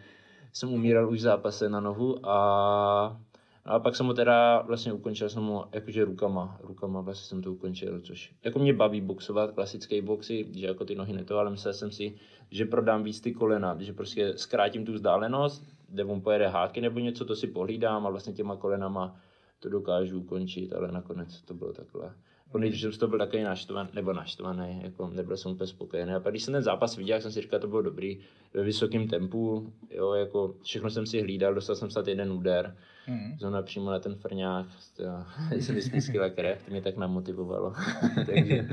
jsem 0.56 0.72
umíral 0.72 1.10
už 1.10 1.18
v 1.18 1.22
zápase 1.22 1.68
na 1.68 1.80
nohu 1.80 2.26
a, 2.28 3.20
a 3.64 3.78
pak 3.78 3.96
jsem 3.96 4.06
ho 4.06 4.14
teda 4.14 4.62
vlastně 4.62 4.92
ukončil 4.92 5.28
jsem 5.28 5.42
ho 5.42 5.68
jakože 5.72 6.04
rukama, 6.04 6.58
rukama 6.62 7.00
vlastně 7.00 7.28
jsem 7.28 7.42
to 7.42 7.52
ukončil, 7.52 8.00
což 8.00 8.34
jako 8.44 8.58
mě 8.58 8.72
baví 8.72 9.00
boxovat, 9.00 9.52
klasické 9.52 10.02
boxy, 10.02 10.46
že 10.52 10.66
jako 10.66 10.84
ty 10.84 10.94
nohy 10.94 11.12
neto, 11.12 11.38
ale 11.38 11.50
myslel 11.50 11.74
jsem 11.74 11.90
si, 11.90 12.14
že 12.50 12.64
prodám 12.64 13.02
víc 13.02 13.20
ty 13.20 13.32
kolena, 13.32 13.76
že 13.78 13.92
prostě 13.92 14.32
zkrátím 14.36 14.84
tu 14.84 14.92
vzdálenost, 14.92 15.64
kde 15.88 16.04
on 16.04 16.20
pojede 16.20 16.48
háky 16.48 16.80
nebo 16.80 16.98
něco, 16.98 17.24
to 17.24 17.36
si 17.36 17.46
pohlídám 17.46 18.06
a 18.06 18.10
vlastně 18.10 18.32
těma 18.32 18.56
kolenama 18.56 19.16
to 19.58 19.68
dokážu 19.68 20.20
ukončit, 20.20 20.72
ale 20.72 20.92
nakonec 20.92 21.42
to 21.42 21.54
bylo 21.54 21.72
takhle. 21.72 22.14
Jako 22.54 22.60
nejdřív 22.60 22.98
toho 22.98 23.10
byl 23.10 23.18
takový 23.18 23.42
naštvaný, 23.42 23.88
nebo 23.94 24.12
naštvaný, 24.12 24.80
jako 24.82 25.08
nebyl 25.14 25.36
jsem 25.36 25.52
úplně 25.52 25.66
spokojený. 25.66 26.12
A 26.12 26.20
pak 26.20 26.32
když 26.32 26.42
jsem 26.42 26.54
ten 26.54 26.62
zápas 26.62 26.96
viděl, 26.96 27.14
jak 27.14 27.22
jsem 27.22 27.32
si 27.32 27.40
říkal, 27.40 27.60
to 27.60 27.66
bylo 27.68 27.82
dobrý, 27.82 28.18
ve 28.54 28.62
vysokém 28.62 29.08
tempu, 29.08 29.72
jo, 29.90 30.12
jako 30.12 30.54
všechno 30.62 30.90
jsem 30.90 31.06
si 31.06 31.20
hlídal, 31.20 31.54
dostal 31.54 31.76
jsem 31.76 31.90
snad 31.90 32.06
jeden 32.08 32.32
úder, 32.32 32.76
Mhm. 33.08 33.36
zrovna 33.38 33.62
přímo 33.62 33.90
na 33.90 33.98
ten 33.98 34.14
frňák, 34.14 34.66
to 34.96 35.02
jsem 35.60 35.74
vyspískila 35.74 36.28
krev, 36.30 36.62
to 36.64 36.70
mě 36.70 36.82
tak 36.82 36.96
namotivovalo. 36.96 37.72
Takže 38.26 38.68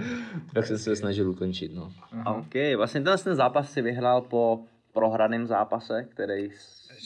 tak 0.53 0.65
jsem 0.67 0.77
se 0.77 0.95
snažil 0.95 1.29
ukončit, 1.29 1.73
no. 1.75 1.91
OK, 2.25 2.53
vlastně 2.77 3.01
tenhle 3.01 3.17
ten 3.17 3.35
zápas 3.35 3.71
si 3.71 3.81
vyhrál 3.81 4.21
po 4.21 4.59
prohraném 4.93 5.47
zápase, 5.47 6.03
který... 6.09 6.49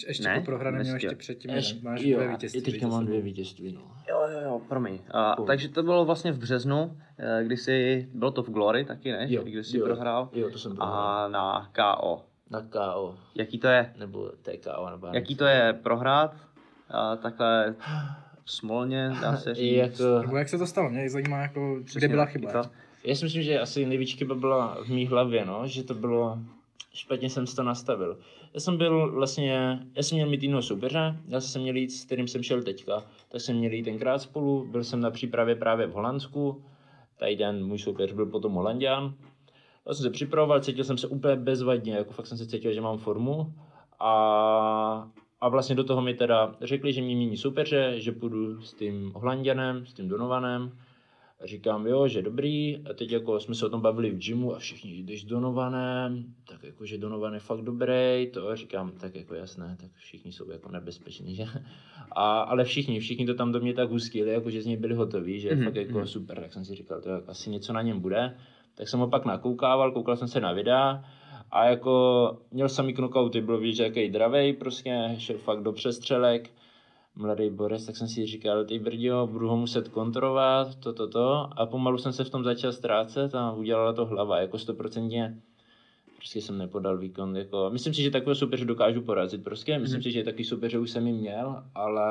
Ještě, 0.08 0.24
ne? 0.24 0.40
po 0.40 0.46
prohraném 0.46 0.82
měl 0.82 0.94
ještě 0.96 1.16
předtím, 1.16 1.52
Až, 1.52 1.70
jeden. 1.70 1.84
máš 1.84 2.02
jo, 2.02 2.18
dvě 2.18 2.30
vítězství. 2.30 2.62
teďka 2.62 2.88
za 2.88 2.94
mám 2.96 3.06
dvě 3.06 3.22
vítězství, 3.22 3.72
no. 3.74 3.82
Jo, 4.10 4.22
jo, 4.34 4.40
jo, 4.44 4.62
promiň. 4.70 5.00
A, 5.12 5.36
takže 5.48 5.70
to 5.70 5.84
bylo 5.84 6.06
vlastně 6.06 6.32
v 6.32 6.38
březnu, 6.38 6.98
eh, 7.18 7.44
kdy 7.44 7.58
jsi, 7.58 8.08
bylo 8.14 8.32
to 8.32 8.44
v 8.44 8.50
Glory 8.50 8.86
taky, 8.86 9.12
ne? 9.12 9.26
Jo, 9.30 9.44
Kdy 9.44 9.64
jsi 9.64 9.78
jo. 9.78 9.86
prohrál. 9.86 10.30
Jo, 10.34 10.50
to 10.50 10.60
jsem 10.60 10.76
prohrál. 10.76 10.98
A 10.98 11.28
na 11.28 11.70
KO. 11.76 12.22
Na 12.50 12.62
KO, 12.62 13.16
Jaký 13.36 13.60
to 13.60 13.68
je? 13.68 13.94
nebo 13.98 14.30
TKO, 14.42 14.90
nebo 14.90 15.08
Jaký 15.14 15.36
to 15.36 15.46
je 15.46 15.74
prohrát? 15.84 16.36
A 16.90 17.16
takhle 17.16 17.76
smolně, 18.46 19.12
dá 19.22 19.38
se 19.38 19.52
I 19.52 19.54
říct. 19.86 20.00
jako, 20.00 20.22
Nebo 20.22 20.38
jak 20.38 20.50
se 20.50 20.58
to 20.58 20.68
stalo? 20.68 20.90
Mě 20.90 21.10
zajímá, 21.10 21.38
jako, 21.38 21.80
Přesně 21.86 22.00
kde 22.00 22.08
byla 22.08 22.26
chyba. 22.26 22.52
to. 22.64 22.70
Já 23.04 23.16
si 23.16 23.26
myslím, 23.26 23.44
že 23.44 23.60
asi 23.60 23.86
největší 23.86 24.18
chyba 24.18 24.36
byla 24.36 24.78
v 24.84 24.88
mý 24.90 25.08
hlavě, 25.08 25.46
no, 25.46 25.68
že 25.68 25.84
to 25.84 25.94
bylo, 25.94 26.40
špatně 26.94 27.30
jsem 27.30 27.48
si 27.48 27.56
to 27.56 27.64
nastavil. 27.64 28.18
Já 28.56 28.62
jsem 28.62 28.78
byl 28.78 29.12
vlastně, 29.12 29.80
já 29.96 30.04
jsem 30.04 30.16
měl 30.16 30.30
mít 30.30 30.44
jiného 30.44 30.62
soupeře, 30.62 31.18
já 31.28 31.42
jsem 31.42 31.62
měl 31.62 31.76
jít, 31.76 31.90
s 31.90 32.06
kterým 32.06 32.28
jsem 32.28 32.44
šel 32.44 32.64
teďka, 32.64 33.04
tak 33.30 33.42
jsem 33.42 33.56
měl 33.56 33.72
jít 33.72 33.84
tenkrát 33.84 34.22
spolu, 34.22 34.68
byl 34.72 34.84
jsem 34.84 35.00
na 35.00 35.12
přípravě 35.12 35.56
právě 35.56 35.88
v 35.88 35.92
Holandsku, 35.92 36.64
tady 37.18 37.36
den 37.36 37.66
můj 37.66 37.80
soupeř 37.80 38.12
byl 38.12 38.26
potom 38.26 38.54
Holandian, 38.54 39.14
já 39.88 39.94
jsem 39.94 40.04
se 40.04 40.10
připravoval, 40.10 40.60
cítil 40.60 40.84
jsem 40.84 40.98
se 40.98 41.08
úplně 41.08 41.36
bezvadně, 41.36 41.94
jako 41.94 42.14
fakt 42.14 42.28
jsem 42.28 42.38
se 42.38 42.46
cítil, 42.46 42.74
že 42.74 42.82
mám 42.82 42.98
formu 42.98 43.54
a, 44.00 45.12
a 45.42 45.50
vlastně 45.50 45.76
do 45.76 45.84
toho 45.84 46.02
mi 46.02 46.14
teda 46.14 46.56
řekli, 46.62 46.94
že 46.94 47.02
mě 47.02 47.16
mění 47.16 47.38
soupeře, 47.38 47.94
že 47.98 48.12
půjdu 48.12 48.62
s 48.62 48.74
tím 48.74 49.12
Holandianem, 49.16 49.86
s 49.86 49.94
tím 49.94 50.08
Donovanem, 50.08 50.72
a 51.46 51.48
říkám, 51.48 51.88
jo, 51.88 52.08
že 52.08 52.22
dobrý, 52.22 52.78
a 52.78 52.94
teď 52.94 53.12
jako 53.12 53.40
jsme 53.40 53.56
se 53.56 53.66
o 53.66 53.70
tom 53.70 53.82
bavili 53.82 54.12
v 54.12 54.18
gymu 54.18 54.56
a 54.56 54.60
všichni, 54.60 54.92
jdeš 54.92 55.22
s 55.22 55.26
Donovanem, 55.26 56.26
tak 56.50 56.64
jako, 56.64 56.86
že 56.86 56.98
Donovan 56.98 57.34
je 57.34 57.40
fakt 57.40 57.62
dobrý, 57.62 58.28
to 58.34 58.50
a 58.50 58.56
říkám, 58.56 58.92
tak 58.92 59.16
jako 59.16 59.34
jasné, 59.36 59.78
tak 59.82 59.90
všichni 59.96 60.32
jsou 60.32 60.52
jako 60.52 60.72
nebezpeční, 60.72 61.36
že? 61.36 61.46
A, 62.12 62.40
ale 62.40 62.64
všichni, 62.64 63.00
všichni 63.00 63.26
to 63.26 63.34
tam 63.34 63.52
do 63.52 63.60
mě 63.60 63.74
tak 63.74 63.90
hustili, 63.90 64.32
jako 64.32 64.50
že 64.50 64.62
z 64.62 64.66
něj 64.66 64.78
byli 64.78 64.96
hotoví, 64.96 65.40
že 65.40 65.56
Mhm, 65.56 65.64
fakt 65.64 65.76
jako 65.76 65.98
mhm. 65.98 66.08
super, 66.08 66.40
tak 66.40 66.54
jsem 66.54 66.66
si 66.66 66.76
říkal, 66.76 67.02
to 67.02 67.10
asi 67.28 67.50
něco 67.50 67.74
na 67.74 67.82
něm 67.82 68.00
bude. 68.00 68.38
Tak 68.76 68.90
jsem 68.90 69.00
ho 69.00 69.08
pak 69.08 69.26
nakoukával, 69.26 69.92
koukal 69.92 70.16
jsem 70.16 70.28
se 70.28 70.40
na 70.40 70.54
videa 70.54 71.04
a 71.52 71.66
jako 71.66 72.38
měl 72.52 72.70
samý 72.70 72.94
knockouty, 72.94 73.42
bylo 73.42 73.58
vidět, 73.58 73.76
že 73.76 73.84
jaký 73.84 74.10
dravej, 74.10 74.54
prostě 74.54 75.16
šel 75.18 75.38
fakt 75.38 75.64
do 75.64 75.72
přestřelek, 75.72 76.50
mladý 77.16 77.50
Boris, 77.50 77.86
tak 77.86 77.98
jsem 77.98 78.08
si 78.08 78.26
říkal, 78.26 78.66
ty 78.66 78.80
brdio, 78.80 79.28
budu 79.28 79.50
ho 79.50 79.58
muset 79.58 79.88
kontrolovat, 79.88 80.76
to, 80.76 80.94
to, 80.94 81.08
to. 81.08 81.50
A 81.60 81.66
pomalu 81.66 81.98
jsem 81.98 82.14
se 82.14 82.24
v 82.24 82.30
tom 82.30 82.44
začal 82.44 82.72
ztrácet 82.74 83.36
a 83.36 83.52
udělala 83.52 83.94
to 83.94 84.06
hlava, 84.06 84.40
jako 84.40 84.58
stoprocentně. 84.58 85.38
Prostě 86.18 86.42
jsem 86.42 86.58
nepodal 86.58 86.98
výkon, 86.98 87.38
jako, 87.38 87.70
myslím 87.74 87.94
si, 87.94 88.02
že 88.02 88.12
takového 88.12 88.36
soupeře 88.36 88.66
dokážu 88.66 89.02
porazit, 89.02 89.44
prostě, 89.44 89.80
myslím 89.80 89.98
Mhm. 89.98 90.04
si, 90.04 90.12
že 90.12 90.24
taky 90.24 90.44
soupeře 90.44 90.80
už 90.80 90.92
jsem 90.92 91.08
jim 91.08 91.16
měl, 91.16 91.64
ale 91.76 92.06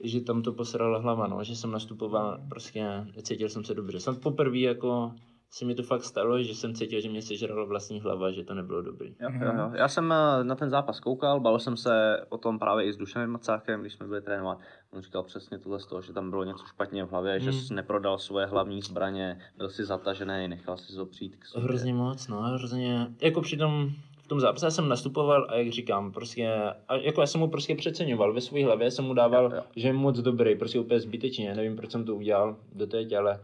že 0.00 0.20
tam 0.20 0.42
to 0.42 0.52
posrala 0.52 0.98
hlava, 0.98 1.26
no, 1.26 1.44
že 1.44 1.56
jsem 1.56 1.70
nastupoval, 1.70 2.40
prostě 2.48 2.84
cítil 3.22 3.48
jsem 3.48 3.64
se 3.64 3.74
dobře. 3.74 4.00
Snad 4.00 4.18
poprvé, 4.18 4.58
jako, 4.58 5.12
se 5.54 5.64
mi 5.64 5.74
to 5.74 5.82
fakt 5.82 6.02
stalo, 6.04 6.42
že 6.42 6.54
jsem 6.54 6.74
cítil, 6.74 7.00
že 7.00 7.08
mě 7.08 7.22
sežrala 7.22 7.64
vlastní 7.64 8.00
hlava, 8.00 8.30
že 8.30 8.44
to 8.44 8.54
nebylo 8.54 8.82
dobrý. 8.82 9.14
Jo, 9.20 9.28
jo, 9.40 9.52
jo. 9.58 9.70
Já 9.74 9.88
jsem 9.88 10.12
eh, 10.12 10.44
na 10.44 10.54
ten 10.54 10.70
zápas 10.70 11.00
koukal, 11.00 11.40
bavil 11.40 11.58
jsem 11.58 11.76
se 11.76 12.20
o 12.28 12.38
tom 12.38 12.58
právě 12.58 12.84
i 12.86 12.92
s 12.92 12.96
Dušanem 12.96 13.30
Macákem, 13.30 13.80
když 13.80 13.92
jsme 13.92 14.06
byli 14.06 14.22
trénovat. 14.22 14.58
On 14.92 15.02
říkal 15.02 15.22
přesně 15.22 15.58
tohle 15.58 15.80
z 15.80 15.86
toho, 15.86 16.02
že 16.02 16.12
tam 16.12 16.30
bylo 16.30 16.44
něco 16.44 16.64
špatně 16.66 17.04
v 17.04 17.10
hlavě, 17.10 17.40
že 17.40 17.50
Hmm. 17.50 17.60
jsi 17.60 17.74
neprodal 17.74 18.18
svoje 18.18 18.46
hlavní 18.46 18.82
zbraně, 18.82 19.38
byl 19.56 19.68
si 19.70 19.84
zatažený, 19.84 20.48
nechal 20.48 20.76
si 20.76 20.92
zopřít 20.92 21.36
k 21.36 21.46
sobě. 21.46 21.64
Hrozně 21.68 21.94
moc, 21.94 22.28
no, 22.28 22.40
hrozně, 22.42 23.06
jako 23.22 23.40
při 23.40 23.56
tom, 23.56 23.90
v 24.24 24.28
tom 24.28 24.40
zápase 24.40 24.70
jsem 24.70 24.88
nastupoval 24.88 25.46
a 25.50 25.54
jak 25.56 25.68
říkám, 25.72 26.12
prostě, 26.12 26.52
a 26.88 26.96
jako 26.96 27.20
já 27.20 27.26
jsem 27.26 27.40
mu 27.40 27.48
prostě 27.48 27.74
přeceňoval 27.74 28.32
ve 28.32 28.40
své 28.40 28.64
hlavě, 28.64 28.90
jsem 28.90 29.04
mu 29.04 29.14
dával, 29.14 29.44
Jo, 29.44 29.50
jo. 29.56 29.62
že 29.76 29.88
je 29.88 29.92
moc 29.92 30.18
dobrý, 30.18 30.56
prostě 30.56 30.80
úplně 30.80 31.00
zbytečně, 31.00 31.54
nevím, 31.54 31.76
proč 31.76 31.90
jsem 31.90 32.04
to 32.04 32.14
udělal 32.16 32.56
doteď, 32.72 33.12
ale 33.12 33.40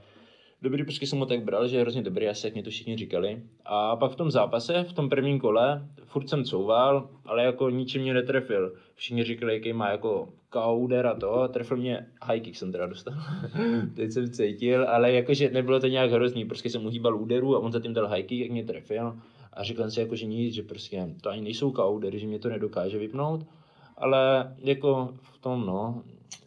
dobrý, 0.63 0.85
prostě 0.85 1.07
jsem 1.07 1.19
ho 1.19 1.27
tak 1.27 1.45
bral, 1.45 1.69
že 1.69 1.77
je 1.77 1.81
hrozně 1.81 2.03
dobrý, 2.03 2.29
asi 2.29 2.47
jak 2.47 2.55
mě 2.55 2.63
to 2.63 2.71
všichni 2.71 2.97
říkali. 2.97 3.43
A 3.65 3.97
pak 3.97 4.13
v 4.13 4.17
tom 4.17 4.31
zápase, 4.31 4.85
v 4.85 4.93
tom 4.93 5.09
prvním 5.09 5.41
kole, 5.41 5.89
furt 6.05 6.29
jsem 6.29 6.45
couval, 6.45 7.09
ale 7.27 7.45
jako 7.45 7.71
ničím 7.71 8.03
mě 8.03 8.15
netrefil. 8.15 8.73
Všichni 8.95 9.25
říkali, 9.25 9.55
jaký 9.55 9.73
má 9.73 9.91
jako 9.91 10.29
kauder 10.51 11.07
a 11.07 11.15
to, 11.15 11.49
trefil 11.49 11.77
mě, 11.77 12.07
high 12.23 12.41
kick 12.41 12.57
jsem 12.57 12.73
teda 12.73 12.87
dostal. 12.87 13.15
Teď 13.95 14.13
jsem 14.13 14.31
cítil, 14.31 14.89
ale 14.89 15.13
jakože 15.13 15.51
nebylo 15.51 15.81
to 15.81 15.87
nějak 15.87 16.11
hrozný, 16.11 16.45
prostě 16.45 16.71
jsem 16.71 16.87
uhýbal 16.87 17.17
úderu 17.17 17.57
a 17.57 17.59
on 17.59 17.73
za 17.73 17.81
tím 17.81 17.95
dal 17.95 18.09
high 18.09 18.23
kick, 18.23 18.41
jak 18.41 18.51
mě 18.51 18.65
trefil. 18.65 19.17
A 19.53 19.63
říkal 19.63 19.85
jsem 19.85 19.91
si 19.91 20.01
jako, 20.01 20.17
že 20.17 20.27
nic, 20.27 20.55
že 20.55 20.63
prostě 20.63 21.09
to 21.21 21.31
ani 21.31 21.43
nejsou 21.43 21.73
kaudery, 21.73 22.19
že 22.19 22.27
mě 22.27 22.39
to 22.39 22.49
nedokáže 22.49 22.99
vypnout. 22.99 23.47
Ale 23.97 24.55
jako 24.59 25.15
v 25.23 25.39
tom, 25.39 25.67
no, 25.67 26.03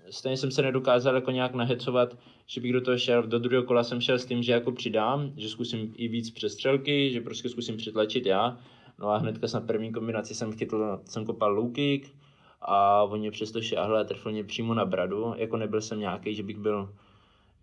stejně 0.10 0.38
jsem 0.38 0.52
se 0.52 0.62
nedokázal 0.62 1.16
jako 1.16 1.32
nějak 1.32 1.54
nahecovat, 1.54 2.18
že 2.48 2.62
bych 2.62 2.74
do 2.74 2.82
toho 2.82 2.98
šel, 2.98 3.24
do 3.24 3.40
druhého 3.40 3.64
kola 3.64 3.84
jsem 3.84 4.02
šel 4.02 4.20
s 4.20 4.26
tím, 4.26 4.44
že 4.44 4.52
jako 4.52 4.72
přidám, 4.72 5.32
že 5.38 5.50
zkusím 5.50 5.94
i 5.98 6.08
víc 6.08 6.32
přestřelky, 6.32 7.12
že 7.12 7.22
prostě 7.22 7.50
zkusím 7.50 7.78
přitlačit 7.78 8.26
já. 8.26 8.58
No 9.00 9.10
a 9.10 9.18
hnedka 9.18 9.48
na 9.54 9.62
první 9.62 9.92
kombinaci 9.92 10.36
jsem 10.36 10.52
chytl, 10.52 11.00
jsem 11.06 11.26
kopal 11.26 11.54
low 11.54 11.72
kick 11.72 12.16
a 12.62 13.04
on 13.04 13.20
mě 13.20 13.32
přesto 13.32 13.62
šáhl 13.62 13.98
a 13.98 14.04
trefil 14.04 14.32
mě 14.32 14.44
přímo 14.44 14.74
na 14.74 14.86
bradu, 14.86 15.34
jako 15.38 15.58
nebyl 15.58 15.82
jsem 15.82 16.00
nějaký, 16.00 16.36
že 16.36 16.44
bych 16.44 16.58
byl 16.58 16.90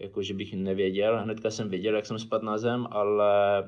jako 0.00 0.22
že 0.22 0.34
bych 0.34 0.54
nevěděl, 0.54 1.18
hnedka 1.22 1.50
jsem 1.50 1.68
věděl, 1.68 1.94
jak 1.94 2.06
jsem 2.06 2.18
spadl 2.18 2.46
na 2.46 2.58
zem, 2.58 2.86
ale 2.90 3.24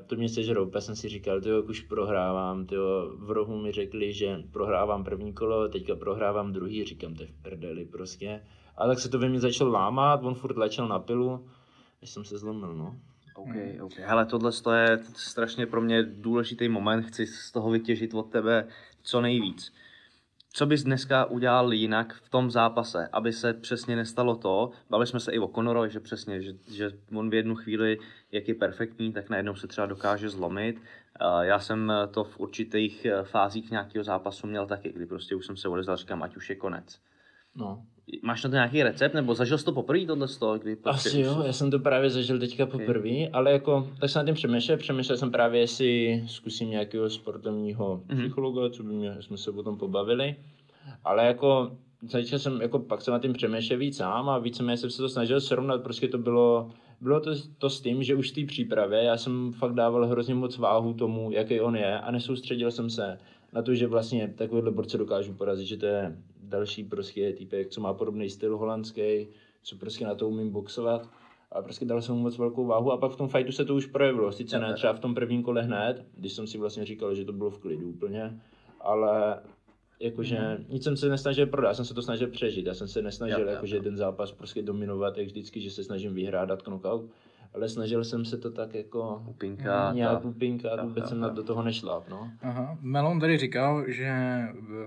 to 0.07 0.15
mě 0.15 0.29
sežrou, 0.29 0.65
úplně 0.65 0.81
jsem 0.81 0.95
si 0.95 1.09
říkal, 1.09 1.41
tyjo, 1.41 1.55
jak 1.55 1.69
už 1.69 1.81
prohrávám, 1.81 2.65
tyjo, 2.65 3.11
v 3.17 3.31
rohu 3.31 3.61
mi 3.61 3.71
řekli, 3.71 4.13
že 4.13 4.43
prohrávám 4.51 5.03
první 5.03 5.33
kolo, 5.33 5.69
teďka 5.69 5.95
prohrávám 5.95 6.53
druhý, 6.53 6.83
říkám, 6.83 7.15
to 7.15 7.23
je 7.23 7.27
v 7.27 7.41
prdeli 7.41 7.85
prostě. 7.85 8.41
A 8.77 8.87
tak 8.87 8.99
se 8.99 9.09
to 9.09 9.19
ve 9.19 9.29
mně 9.29 9.39
začalo 9.39 9.71
lámat, 9.71 10.23
on 10.23 10.35
furt 10.35 10.53
tlačil 10.53 10.87
na 10.87 10.99
pilu, 10.99 11.49
až 12.01 12.09
jsem 12.09 12.25
se 12.25 12.37
zlomil, 12.37 12.73
no. 12.73 12.95
OK, 13.35 13.55
OK. 13.81 13.93
Hele, 13.97 14.25
tohle 14.25 14.51
to 14.51 14.71
je 14.71 14.99
strašně 15.15 15.65
pro 15.65 15.81
mě 15.81 16.03
důležitý 16.03 16.69
moment, 16.69 17.03
chci 17.03 17.27
z 17.27 17.51
toho 17.51 17.69
vytěžit 17.69 18.13
od 18.13 18.31
tebe 18.31 18.67
co 19.03 19.21
nejvíc. 19.21 19.73
Co 20.55 20.65
bys 20.65 20.83
dneska 20.83 21.25
udělal 21.25 21.73
jinak 21.73 22.13
v 22.13 22.29
tom 22.29 22.51
zápase, 22.51 23.09
aby 23.11 23.33
se 23.33 23.53
přesně 23.53 23.95
nestalo 23.95 24.35
to, 24.35 24.71
bavili 24.89 25.07
jsme 25.07 25.19
se 25.19 25.31
i 25.31 25.39
o 25.39 25.47
Conorovi, 25.47 25.89
že 25.89 25.99
přesně, 25.99 26.41
že, 26.41 26.53
že 26.71 26.91
on 27.15 27.29
v 27.29 27.33
jednu 27.33 27.55
chvíli, 27.55 27.99
jak 28.31 28.47
je 28.47 28.53
perfektní, 28.53 29.13
tak 29.13 29.29
najednou 29.29 29.55
se 29.55 29.67
třeba 29.67 29.87
dokáže 29.87 30.29
zlomit. 30.29 30.81
Já 31.41 31.59
jsem 31.59 31.93
to 32.11 32.23
v 32.23 32.39
určitých 32.39 33.07
fázích 33.23 33.71
nějakého 33.71 34.03
zápasu 34.03 34.47
měl 34.47 34.67
taky, 34.67 34.93
kdy 34.93 35.05
prostě 35.05 35.35
už 35.35 35.45
jsem 35.45 35.57
se 35.57 35.67
odezval, 35.67 35.97
říkám, 35.97 36.23
ať 36.23 36.35
už 36.35 36.49
je 36.49 36.55
konec. 36.55 36.99
No, 37.55 37.85
Máš 38.21 38.43
na 38.43 38.49
to 38.49 38.53
nějaký 38.53 38.83
recept, 38.83 39.13
nebo 39.13 39.35
zažil 39.35 39.57
jsi 39.57 39.65
to 39.65 39.71
poprvé 39.71 40.05
tohle 40.05 40.27
z 40.27 40.37
toho, 40.37 40.57
kdy 40.59 40.75
prostě 40.75 41.09
Asi 41.09 41.19
jo, 41.21 41.43
já 41.45 41.53
jsem 41.53 41.71
to 41.71 41.79
právě 41.79 42.09
zažil 42.09 42.39
teďka 42.39 42.65
poprvé, 42.65 43.27
ale 43.33 43.51
jako, 43.51 43.87
tak 43.99 44.09
jsem 44.09 44.19
nad 44.19 44.25
tím 44.25 44.35
přemýšlel, 44.35 44.77
přemýšlel 44.77 45.17
jsem 45.17 45.31
právě, 45.31 45.61
jestli 45.61 46.23
zkusím 46.27 46.69
nějakého 46.69 47.09
sportovního 47.09 48.01
Mhm. 48.09 48.19
psychologa, 48.19 48.69
co 48.69 48.83
by 48.83 48.93
mě, 48.93 49.15
jsme 49.19 49.37
se 49.37 49.51
o 49.51 49.63
tom 49.63 49.77
pobavili, 49.77 50.35
ale 51.03 51.25
jako, 51.25 51.77
začal 52.09 52.39
jsem, 52.39 52.61
jako 52.61 52.79
pak 52.79 53.01
jsem 53.01 53.11
nad 53.11 53.21
tím 53.21 53.33
přemýšlel 53.33 53.79
víc 53.79 53.97
sám 53.97 54.29
a 54.29 54.37
víceméně 54.37 54.77
jsem 54.77 54.89
se 54.89 54.97
to 55.01 55.09
snažil 55.09 55.41
srovnat, 55.41 55.83
prostě 55.83 56.07
to 56.07 56.17
bylo, 56.17 56.71
bylo 57.01 57.19
to, 57.19 57.31
to 57.57 57.69
s 57.69 57.81
tím, 57.81 58.03
že 58.03 58.15
už 58.15 58.31
v 58.31 58.35
té 58.35 58.45
přípravě 58.45 59.03
já 59.03 59.17
jsem 59.17 59.53
fakt 59.53 59.73
dával 59.73 60.05
hrozně 60.07 60.35
moc 60.35 60.57
váhu 60.57 60.93
tomu, 60.93 61.31
jaký 61.31 61.61
on 61.61 61.75
je 61.75 61.99
a 61.99 62.11
nesoustředil 62.11 62.71
jsem 62.71 62.89
se 62.89 63.17
na 63.53 63.61
to, 63.61 63.75
že 63.75 63.87
vlastně 63.87 64.33
takovýhle 64.37 64.71
borce 64.71 64.97
dokážu 64.97 65.33
porazit, 65.33 65.67
že 65.67 65.77
to 65.77 65.85
je 65.85 66.17
další 66.43 66.83
prostě 66.83 67.33
týpek, 67.33 67.69
co 67.69 67.81
má 67.81 67.93
podobný 67.93 68.29
styl 68.29 68.57
holandský, 68.57 69.27
co 69.63 69.75
prostě 69.75 70.05
na 70.05 70.15
to 70.15 70.27
umím 70.29 70.49
boxovat. 70.49 71.09
A 71.51 71.61
prostě 71.61 71.85
dal 71.85 72.01
jsem 72.01 72.15
mu 72.15 72.21
moc 72.21 72.37
velkou 72.37 72.65
váhu 72.65 72.91
a 72.91 72.97
pak 72.97 73.11
v 73.11 73.15
tom 73.15 73.29
fightu 73.29 73.51
se 73.51 73.65
to 73.65 73.75
už 73.75 73.85
projevilo. 73.85 74.31
Sice 74.31 74.59
ne 74.59 74.73
třeba 74.73 74.93
v 74.93 74.99
tom 74.99 75.15
prvním 75.15 75.43
kole 75.43 75.61
hned, 75.61 76.05
když 76.17 76.33
jsem 76.33 76.47
si 76.47 76.57
vlastně 76.57 76.85
říkal, 76.85 77.15
že 77.15 77.25
to 77.25 77.33
bylo 77.33 77.49
v 77.49 77.59
klidu 77.59 77.89
úplně, 77.89 78.41
ale 78.81 79.39
jakože 79.99 80.57
nic 80.69 80.83
jsem 80.83 80.97
se 80.97 81.09
nesnažil 81.09 81.47
prodat, 81.47 81.67
já 81.67 81.73
jsem 81.73 81.85
se 81.85 81.93
to 81.93 82.01
snažil 82.01 82.27
přežít. 82.27 82.65
Já 82.65 82.73
jsem 82.73 82.87
se 82.87 83.01
nesnažil 83.01 83.39
jo, 83.39 83.47
jakože 83.47 83.75
jo. 83.75 83.83
ten 83.83 83.97
zápas 83.97 84.31
prostě 84.31 84.61
dominovat, 84.61 85.17
jak 85.17 85.27
vždycky, 85.27 85.61
že 85.61 85.71
se 85.71 85.83
snažím 85.83 86.13
vyhrát, 86.13 86.49
dát 86.49 86.61
knockout. 86.61 87.09
Ale 87.53 87.69
snažil 87.69 88.03
jsem 88.03 88.25
se 88.25 88.37
to 88.37 88.51
tak 88.51 88.75
jako 88.75 89.23
Upinkat 89.29 89.95
nějak 89.95 90.25
a- 90.25 90.27
upinkat, 90.27 90.79
jo, 90.79 90.87
vůbec 90.87 91.03
jo, 91.03 91.07
jsem 91.07 91.19
na, 91.19 91.29
do 91.29 91.43
toho 91.43 91.63
nešláp, 91.63 92.09
no. 92.09 92.31
Aha. 92.41 92.77
Melon 92.81 93.19
tady 93.19 93.37
říkal, 93.37 93.83
že 93.87 94.13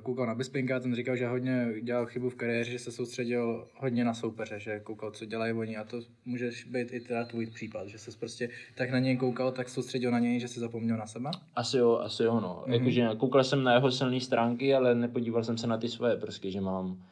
koukal 0.03 0.27
na 0.27 0.35
Bispinka, 0.35 0.81
ten 0.81 0.95
říkal, 0.95 1.17
že 1.17 1.29
hodně 1.29 1.69
dělal 1.83 2.07
chybu 2.07 2.31
v 2.31 2.35
kariéře, 2.35 2.71
že 2.71 2.79
se 2.79 2.93
soustředil 2.93 3.67
hodně 3.77 4.05
na 4.05 4.15
soupeře, 4.15 4.59
že 4.59 4.81
koukal, 4.81 5.11
co 5.11 5.25
dělají 5.25 5.53
oni 5.53 5.77
a 5.77 5.85
to 5.85 6.01
můžeš 6.25 6.65
být 6.65 6.93
i 6.93 7.01
teda 7.01 7.25
tvůj 7.25 7.47
případ, 7.47 7.89
že 7.89 7.99
se 7.99 8.11
prostě 8.21 8.49
tak 8.75 8.91
na 8.91 8.99
něj 8.99 9.17
koukal, 9.17 9.53
tak 9.53 9.69
soustředil 9.69 10.11
na 10.11 10.19
něj, 10.19 10.41
že 10.41 10.49
si 10.49 10.61
zapomněl 10.61 10.97
na 10.97 11.07
sebe. 11.07 11.31
Asi 11.57 11.77
jo, 11.79 11.99
asi 12.03 12.23
jo, 12.23 12.41
no. 12.41 12.65
Mm-hmm. 12.67 12.73
Jakože 12.73 13.09
koukal 13.17 13.45
jsem 13.45 13.63
na 13.63 13.75
jeho 13.75 13.91
silné 13.91 14.21
stránky, 14.21 14.75
ale 14.75 14.95
nepodíval 14.95 15.45
jsem 15.45 15.59
se 15.59 15.67
na 15.67 15.79
ty 15.79 15.89
svoje, 15.89 16.17
prostě, 16.17 16.51
že 16.51 16.61
mám, 16.61 17.03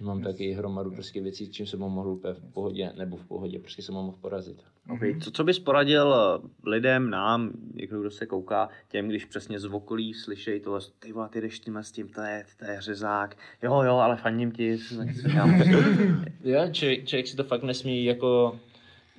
že 0.00 0.06
mám 0.06 0.22
taky 0.22 0.52
hromadu 0.52 0.90
prostě 0.90 1.20
věcí, 1.20 1.50
čím 1.50 1.66
jsem 1.66 1.80
mohl 1.80 2.10
úplně 2.10 2.34
v 2.34 2.52
pohodě, 2.52 2.92
nebo 2.98 3.16
v 3.16 3.26
pohodě, 3.26 3.58
prostě 3.58 3.82
jsem 3.82 3.94
mohl 3.94 4.18
porazit. 4.20 4.62
Okay. 4.90 5.20
Co, 5.20 5.30
co 5.30 5.44
bys 5.44 5.58
poradil 5.58 6.14
eh, 6.14 6.48
lidem, 6.70 7.10
nám, 7.10 7.50
někdo, 7.74 8.00
kdo 8.00 8.10
se 8.10 8.26
kouká, 8.26 8.68
těm, 8.88 9.08
když 9.08 9.24
přesně 9.24 9.60
z 9.60 9.64
okolí 9.64 10.14
slyšejí 10.14 10.60
tohle, 10.60 10.80
ty 10.98 11.12
vole, 11.12 11.28
ty 11.28 11.40
jdeš 11.40 11.60
tímhle 11.60 11.84
s 11.84 11.92
tím, 11.92 12.08
to 12.08 12.20
je, 12.20 12.44
to 12.58 12.64
je 12.64 12.80
řezák, 12.80 13.36
jo, 13.62 13.82
jo, 13.82 13.96
ale 13.96 14.16
fandím 14.16 14.52
ti, 14.52 14.78
Jo, 16.44 16.68
člověk, 16.72 17.06
člověk 17.06 17.26
si 17.26 17.36
to 17.36 17.44
fakt 17.44 17.62
nesmí 17.62 18.04
jako, 18.04 18.60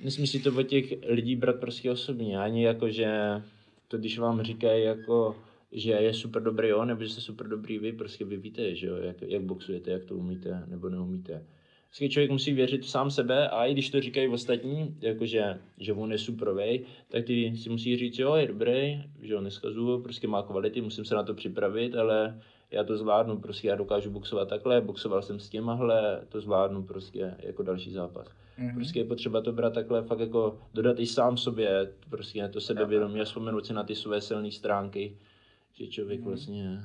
nesmí 0.04 0.26
si 0.26 0.38
to 0.40 0.52
od 0.58 0.62
těch 0.62 0.84
lidí 1.08 1.36
brát 1.36 1.56
prostě 1.60 1.90
osobně, 1.90 2.38
ani 2.38 2.64
jako, 2.64 2.90
že 2.90 3.42
to 3.88 3.98
když 3.98 4.18
vám 4.18 4.42
říkají 4.42 4.84
jako, 4.84 5.36
že 5.72 5.92
je 5.92 6.14
super 6.14 6.42
dobrý 6.42 6.72
on, 6.72 6.88
nebo 6.88 7.02
že 7.02 7.08
jste 7.08 7.20
super 7.20 7.48
dobrý 7.48 7.78
vy, 7.78 7.92
prostě 7.92 8.24
vy 8.24 8.36
víte, 8.36 8.74
že 8.74 8.86
jo, 8.86 8.96
jak, 8.96 9.22
jak 9.22 9.42
boxujete, 9.42 9.90
jak 9.90 10.04
to 10.04 10.16
umíte, 10.16 10.64
nebo 10.66 10.88
neumíte. 10.88 11.42
Vždycky 11.90 12.08
člověk 12.08 12.30
musí 12.30 12.52
věřit 12.52 12.82
v 12.82 12.88
sám 12.88 13.10
sebe 13.10 13.48
a 13.48 13.66
i 13.66 13.72
když 13.72 13.90
to 13.90 14.00
říkají 14.00 14.28
ostatní, 14.28 14.96
jakože, 15.00 15.58
že 15.78 15.92
on 15.92 16.12
je 16.12 16.18
superovej, 16.18 16.84
tak 17.08 17.24
ty 17.24 17.56
si 17.56 17.68
musí 17.68 17.96
říct, 17.96 18.18
jo, 18.18 18.34
je 18.34 18.46
dobrý, 18.46 19.04
že 19.22 19.34
ho 19.34 19.40
neskazuju, 19.40 20.02
prostě 20.02 20.28
má 20.28 20.42
kvality, 20.42 20.80
musím 20.80 21.04
se 21.04 21.14
na 21.14 21.22
to 21.22 21.34
připravit, 21.34 21.94
ale 21.94 22.40
já 22.70 22.84
to 22.84 22.96
zvládnu, 22.96 23.38
prostě 23.38 23.68
já 23.68 23.74
dokážu 23.74 24.10
boxovat 24.10 24.48
takhle, 24.48 24.80
boxoval 24.80 25.22
jsem 25.22 25.40
s 25.40 25.48
těmahle, 25.48 26.20
to 26.28 26.40
zvládnu 26.40 26.82
prostě 26.82 27.34
jako 27.38 27.62
další 27.62 27.90
zápas. 27.90 28.26
Mm-hmm. 28.58 28.74
Prostě 28.74 29.00
je 29.00 29.04
potřeba 29.04 29.40
to 29.40 29.52
brát 29.52 29.74
takhle, 29.74 30.02
fakt 30.02 30.20
jako 30.20 30.58
dodat 30.74 31.00
i 31.00 31.06
sám 31.06 31.36
sobě, 31.36 31.92
prostě 32.10 32.48
to 32.48 32.60
sebevědomí 32.60 33.20
a 33.20 33.24
vzpomenout 33.24 33.66
si 33.66 33.72
na 33.72 33.82
ty 33.82 33.94
své 33.94 34.20
silné 34.20 34.50
stránky, 34.50 35.16
že 35.82 35.88
člověk 35.88 36.20
vlastně 36.20 36.80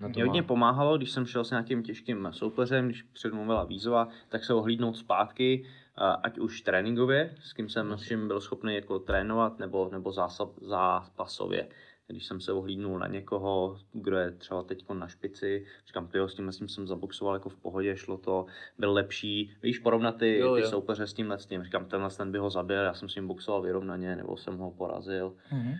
na 0.00 0.08
to 0.08 0.12
Mě 0.14 0.24
hodně 0.24 0.42
má. 0.42 0.48
pomáhalo, 0.48 0.96
když 0.96 1.10
jsem 1.10 1.26
šel 1.26 1.44
s 1.44 1.50
nějakým 1.50 1.82
těžkým 1.82 2.28
soupeřem, 2.30 2.86
když 2.86 3.02
předmluvila 3.02 3.64
výzva, 3.64 4.08
tak 4.28 4.44
se 4.44 4.54
ohlídnout 4.54 4.96
zpátky, 4.96 5.64
ať 5.96 6.38
už 6.38 6.60
tréninkově, 6.60 7.34
s 7.40 7.52
kým 7.52 7.68
jsem 7.68 7.98
s 7.98 8.02
čím 8.02 8.28
byl 8.28 8.40
schopný 8.40 8.74
jako 8.74 8.98
trénovat, 8.98 9.58
nebo, 9.58 9.88
nebo 9.92 10.12
zásap, 10.12 10.50
zápasově. 10.60 11.68
Když 12.06 12.26
jsem 12.26 12.40
se 12.40 12.52
ohlídnul 12.52 12.98
na 12.98 13.06
někoho, 13.06 13.78
kdo 13.92 14.16
je 14.16 14.30
třeba 14.30 14.62
teď 14.62 14.84
na 14.92 15.08
špici, 15.08 15.64
říkám, 15.86 16.08
tyjo, 16.08 16.28
s 16.28 16.34
tímhle 16.34 16.52
s 16.52 16.58
tím 16.58 16.68
jsem 16.68 16.86
zaboxoval 16.86 17.34
jako 17.34 17.48
v 17.48 17.56
pohodě, 17.56 17.96
šlo 17.96 18.18
to, 18.18 18.46
byl 18.78 18.92
lepší. 18.92 19.50
Víš, 19.62 19.78
porovnat 19.78 20.16
ty, 20.16 20.38
Jo, 20.38 20.54
ty 20.54 20.60
jo. 20.60 20.68
soupeře 20.68 21.06
s 21.06 21.14
tímhle 21.14 21.38
s 21.38 21.46
tím. 21.46 21.64
Říkám, 21.64 21.84
tenhle 21.84 22.10
ten 22.10 22.32
by 22.32 22.38
ho 22.38 22.50
zabil, 22.50 22.82
já 22.82 22.94
jsem 22.94 23.08
s 23.08 23.14
ním 23.14 23.26
boxoval 23.26 23.62
vyrovnaně, 23.62 24.16
nebo 24.16 24.36
jsem 24.36 24.56
ho 24.56 24.70
porazil. 24.70 25.34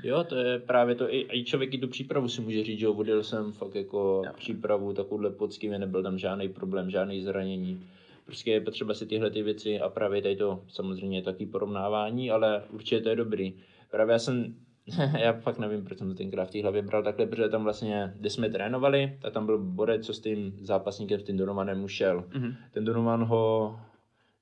Jo, 0.04 0.24
to 0.24 0.36
je 0.36 0.58
právě 0.58 0.94
to, 0.94 1.14
i, 1.14 1.26
i 1.32 1.44
člověk 1.44 1.74
i 1.74 1.78
tu 1.78 1.88
přípravu 1.88 2.28
si 2.28 2.40
může 2.40 2.64
říct, 2.64 2.78
že 2.78 2.88
odjel 2.88 3.22
jsem 3.22 3.52
fakt 3.52 3.74
jako 3.74 4.22
Jo. 4.26 4.32
přípravu 4.36 4.92
takovouhle 4.92 5.30
poctivě, 5.30 5.78
nebyl 5.78 6.02
tam 6.02 6.18
žádný 6.18 6.48
problém, 6.48 6.90
žádný 6.90 7.22
zranění. 7.22 7.86
Prostě 8.26 8.50
je 8.50 8.60
potřeba 8.60 8.94
si 8.94 9.06
tyhle 9.06 9.30
ty 9.30 9.42
věci 9.42 9.80
a 9.80 9.88
právě 9.88 10.22
tady 10.22 10.36
to 10.36 10.64
samozřejmě 10.68 11.18
je 11.18 11.22
taky 11.22 11.46
porovnávání, 11.46 12.30
ale 12.30 12.62
určitě 12.70 13.00
to 13.00 13.08
je 13.08 13.16
dobrý. 13.16 13.54
Právě 13.90 14.12
já 14.12 14.18
jsem, 14.18 14.54
já 15.18 15.32
fakt 15.32 15.58
nevím, 15.58 15.84
proč 15.84 15.98
jsem 15.98 16.08
to 16.08 16.14
tenkrát 16.14 16.44
v 16.44 16.50
té 16.50 16.62
hlavě 16.62 16.82
bral 16.82 17.02
takhle, 17.02 17.26
protože 17.26 17.48
tam 17.48 17.64
vlastně, 17.64 18.14
kde 18.16 18.30
jsme 18.30 18.50
trénovali, 18.50 19.18
tak 19.22 19.32
tam 19.32 19.46
byl 19.46 19.58
borec, 19.58 20.06
co 20.06 20.14
s 20.14 20.20
tím 20.20 20.58
zápasníkem, 20.60 21.20
s 21.20 21.24
tím 21.24 21.36
Donovanem 21.36 21.84
ušel. 21.84 22.24
Mhm. 22.34 22.54
Ten 22.72 22.84
Donovan 22.84 23.24
ho 23.24 23.76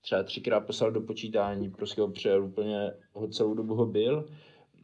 třeba 0.01 0.23
třikrát 0.23 0.61
poslal 0.61 0.91
do 0.91 1.01
počítání, 1.01 1.71
prostě 1.71 2.01
ho 2.01 2.09
přejel 2.09 2.45
úplně, 2.45 2.93
ho 3.13 3.29
celou 3.29 3.55
dobu 3.55 3.75
ho 3.75 3.87
byl 3.87 4.27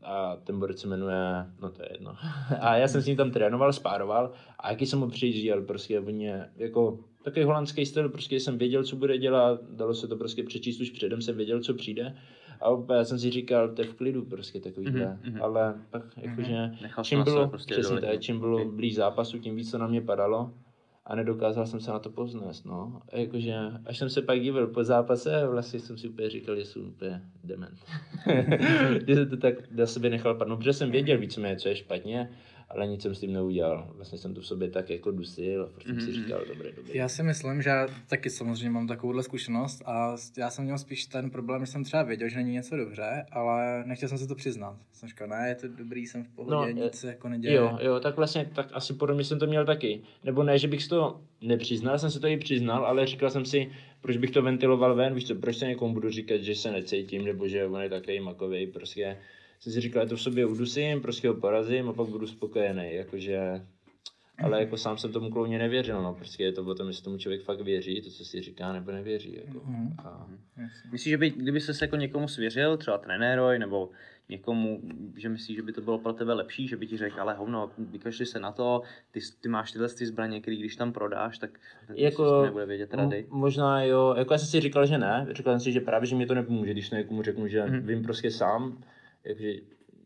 a 0.02 0.36
ten 0.36 0.58
borec 0.58 0.80
se 0.80 0.88
jmenuje, 0.88 1.46
no 1.62 1.70
to 1.70 1.82
je 1.82 1.88
jedno. 1.92 2.16
A 2.60 2.76
já 2.76 2.88
jsem 2.88 3.00
s 3.00 3.06
ním 3.06 3.16
tam 3.16 3.30
trénoval, 3.30 3.72
spároval 3.72 4.32
a 4.58 4.70
jaký 4.70 4.86
jsem 4.86 5.00
ho 5.00 5.08
přijížděl, 5.08 5.62
prostě 5.62 6.00
oni 6.00 6.32
jako 6.56 6.98
takový 7.26 7.44
holandský 7.44 7.86
styl, 7.86 8.08
prostě 8.08 8.40
jsem 8.40 8.58
věděl, 8.58 8.84
co 8.84 8.96
bude 8.96 9.18
dělat, 9.18 9.60
dalo 9.70 9.94
se 9.94 10.08
to 10.08 10.16
prostě 10.16 10.42
přečíst 10.42 10.80
už 10.80 10.90
předem, 10.90 11.22
jsem 11.22 11.36
věděl, 11.36 11.60
co 11.60 11.74
přijde. 11.74 12.16
A 12.60 12.94
já 12.94 13.04
jsem 13.04 13.18
si 13.18 13.30
říkal, 13.30 13.68
to 13.68 13.82
je 13.82 13.88
v 13.88 13.94
klidu 13.94 14.24
prostě 14.24 14.60
takovýhle, 14.60 15.18
Mhm, 15.22 15.32
mhm. 15.32 15.42
ale 15.42 15.74
pak 15.90 16.02
jakože, 16.16 16.70
jsem 16.92 17.04
čím 17.04 17.24
bylo, 17.24 17.48
prostě 17.48 17.74
přesně 17.74 18.00
tak, 18.00 18.20
čím 18.20 18.40
bylo 18.40 18.64
blíž 18.70 18.94
zápasu, 18.94 19.38
tím 19.38 19.56
víc 19.56 19.70
to 19.70 19.78
na 19.78 19.86
mě 19.86 20.00
padalo 20.00 20.50
a 21.06 21.14
nedokázal 21.14 21.66
jsem 21.66 21.80
se 21.80 21.90
na 21.90 21.98
to 21.98 22.10
poznést, 22.10 22.64
no. 22.64 23.02
A 23.12 23.18
jakože, 23.18 23.54
až 23.86 23.98
jsem 23.98 24.10
se 24.10 24.22
pak 24.22 24.40
divil 24.40 24.66
po 24.66 24.84
zápase, 24.84 25.46
vlastně 25.46 25.80
jsem 25.80 25.98
si 25.98 26.08
úplně 26.08 26.30
říkal, 26.30 26.56
že 26.56 26.64
jsem 26.64 26.88
úplně 26.88 27.22
dement. 27.44 27.78
že 29.06 29.14
jsem 29.14 29.30
to 29.30 29.36
tak 29.36 29.70
na 29.70 29.86
sebe 29.86 30.10
nechal 30.10 30.34
padnout, 30.34 30.58
protože 30.58 30.72
jsem 30.72 30.90
věděl 30.90 31.18
víceméně, 31.18 31.56
co 31.56 31.68
je 31.68 31.76
špatně, 31.76 32.30
ale 32.68 32.86
nic 32.86 33.02
jsem 33.02 33.14
s 33.14 33.20
tím 33.20 33.32
neudělal. 33.32 33.90
Vlastně 33.96 34.18
jsem 34.18 34.34
to 34.34 34.40
v 34.40 34.46
sobě 34.46 34.70
tak 34.70 34.90
jako 34.90 35.10
dusil 35.10 35.62
a 35.62 35.66
prostě 35.66 35.90
jsem 35.92 36.00
si 36.00 36.06
Mhm. 36.10 36.22
říkal, 36.24 36.40
dobré, 36.48 36.72
dobré. 36.72 36.92
Já 36.94 37.08
si 37.08 37.22
myslím, 37.22 37.62
že 37.62 37.70
já 37.70 37.88
taky 38.08 38.30
samozřejmě 38.30 38.70
mám 38.70 38.86
takovouhle 38.86 39.22
zkušenost 39.22 39.82
a 39.86 40.16
já 40.38 40.50
jsem 40.50 40.64
měl 40.64 40.78
spíš 40.78 41.06
ten 41.06 41.30
problém, 41.30 41.66
že 41.66 41.72
jsem 41.72 41.84
třeba 41.84 42.02
věděl, 42.02 42.28
že 42.28 42.36
není 42.36 42.52
něco 42.52 42.76
dobře, 42.76 43.26
ale 43.32 43.84
nechtěl 43.86 44.08
jsem 44.08 44.18
si 44.18 44.28
to 44.28 44.34
přiznat. 44.34 44.76
Jsem 44.92 45.08
říkal, 45.08 45.28
ne, 45.28 45.48
je 45.48 45.54
to 45.54 45.68
dobrý, 45.68 46.06
jsem 46.06 46.24
v 46.24 46.28
pohodě, 46.28 46.54
No, 46.56 46.66
nic 46.68 46.84
je- 46.84 46.90
se 47.00 47.06
jako 47.08 47.28
neděje. 47.28 47.54
Jo, 47.54 47.78
jo, 47.80 48.00
tak 48.00 48.16
vlastně, 48.16 48.50
tak 48.54 48.68
asi 48.72 48.94
podobně 48.94 49.24
jsem 49.24 49.38
to 49.38 49.46
měl 49.46 49.64
taky. 49.66 50.00
Nebo 50.24 50.42
ne, 50.42 50.58
že 50.58 50.68
bych 50.68 50.82
si 50.82 50.88
to 50.88 51.20
nepřiznal, 51.40 51.98
jsem 51.98 52.10
si 52.10 52.20
to 52.20 52.26
i 52.26 52.36
přiznal, 52.36 52.86
ale 52.86 53.06
říkal 53.06 53.30
jsem 53.30 53.44
si, 53.44 53.70
proč 54.00 54.16
bych 54.16 54.30
to 54.30 54.42
ventiloval 54.42 54.94
ven, 54.94 55.14
víš 55.14 55.26
co, 55.26 55.34
proč 55.34 55.56
se 55.56 55.66
někomu 55.66 55.94
budu 55.94 56.10
říkat, 56.10 56.40
že 56.40 56.54
se 56.54 56.72
necítím, 56.72 57.24
nebo 57.24 57.48
že 57.48 57.66
on 57.66 57.82
je 57.82 57.88
takový 57.88 58.20
makový, 58.20 58.66
prostě 58.66 59.16
jsem 59.66 59.72
si 59.72 59.80
říkal, 59.80 60.02
já 60.02 60.08
to 60.08 60.16
v 60.16 60.20
sobě 60.22 60.46
udusím, 60.46 61.00
prostě 61.00 61.28
ho 61.28 61.34
porazím 61.34 61.88
a 61.88 61.92
pak 61.92 62.08
budu 62.08 62.26
spokojený, 62.26 62.94
jakože, 62.94 63.40
ale 64.42 64.60
jako 64.60 64.76
sám 64.76 64.98
jsem 64.98 65.12
tomu 65.12 65.30
klouně 65.30 65.58
nevěřil, 65.58 66.02
no, 66.02 66.14
prostě 66.14 66.44
je 66.44 66.52
to 66.52 66.64
o 66.64 66.74
tom, 66.74 66.88
jestli 66.88 67.04
tomu 67.04 67.18
člověk 67.18 67.42
fakt 67.42 67.60
věří, 67.60 68.02
to, 68.02 68.10
co 68.10 68.24
si 68.24 68.42
říká, 68.42 68.72
nebo 68.72 68.92
nevěří, 68.92 69.38
jako. 69.46 69.60
Mhm. 69.66 69.94
A, 69.98 70.26
Myslíš, 70.92 71.10
že 71.10 71.18
by, 71.18 71.30
kdyby 71.30 71.60
se 71.60 71.84
jako 71.84 71.96
někomu 71.96 72.28
svěřil, 72.28 72.76
třeba 72.76 72.98
trenérovi, 72.98 73.58
nebo 73.58 73.90
někomu, 74.28 74.80
že 75.16 75.28
myslíš, 75.28 75.56
že 75.56 75.62
by 75.62 75.72
to 75.72 75.80
bylo 75.80 75.98
pro 75.98 76.12
tebe 76.12 76.32
lepší, 76.34 76.68
že 76.68 76.76
by 76.76 76.86
ti 76.86 76.96
řekl, 76.96 77.20
ale 77.20 77.34
hovno, 77.34 77.70
vykašli 77.78 78.26
se 78.26 78.40
na 78.40 78.52
to, 78.52 78.82
ty, 79.10 79.20
ty 79.40 79.48
máš 79.48 79.72
tyhle 79.72 79.88
ty 79.88 80.06
zbraně, 80.06 80.40
který 80.40 80.56
když 80.56 80.76
tam 80.76 80.92
prodáš, 80.92 81.38
tak 81.38 81.50
jako, 81.94 82.42
nebude 82.42 82.66
vědět 82.66 82.94
rady. 82.94 83.26
možná 83.30 83.82
jo, 83.82 84.14
jako 84.18 84.34
já 84.34 84.38
jsem 84.38 84.48
si 84.48 84.60
říkal, 84.60 84.86
že 84.86 84.98
ne, 84.98 85.26
říkal 85.30 85.52
jsem 85.52 85.60
si, 85.60 85.72
že 85.72 85.80
právě, 85.80 86.06
že 86.06 86.16
mi 86.16 86.26
to 86.26 86.34
nepomůže, 86.34 86.72
když 86.72 86.90
někomu 86.90 87.22
řeknu, 87.22 87.48
že 87.48 87.64
Mhm. 87.64 87.86
vím 87.86 88.02
prostě 88.02 88.30
sám, 88.30 88.78
jakože, 89.26 89.52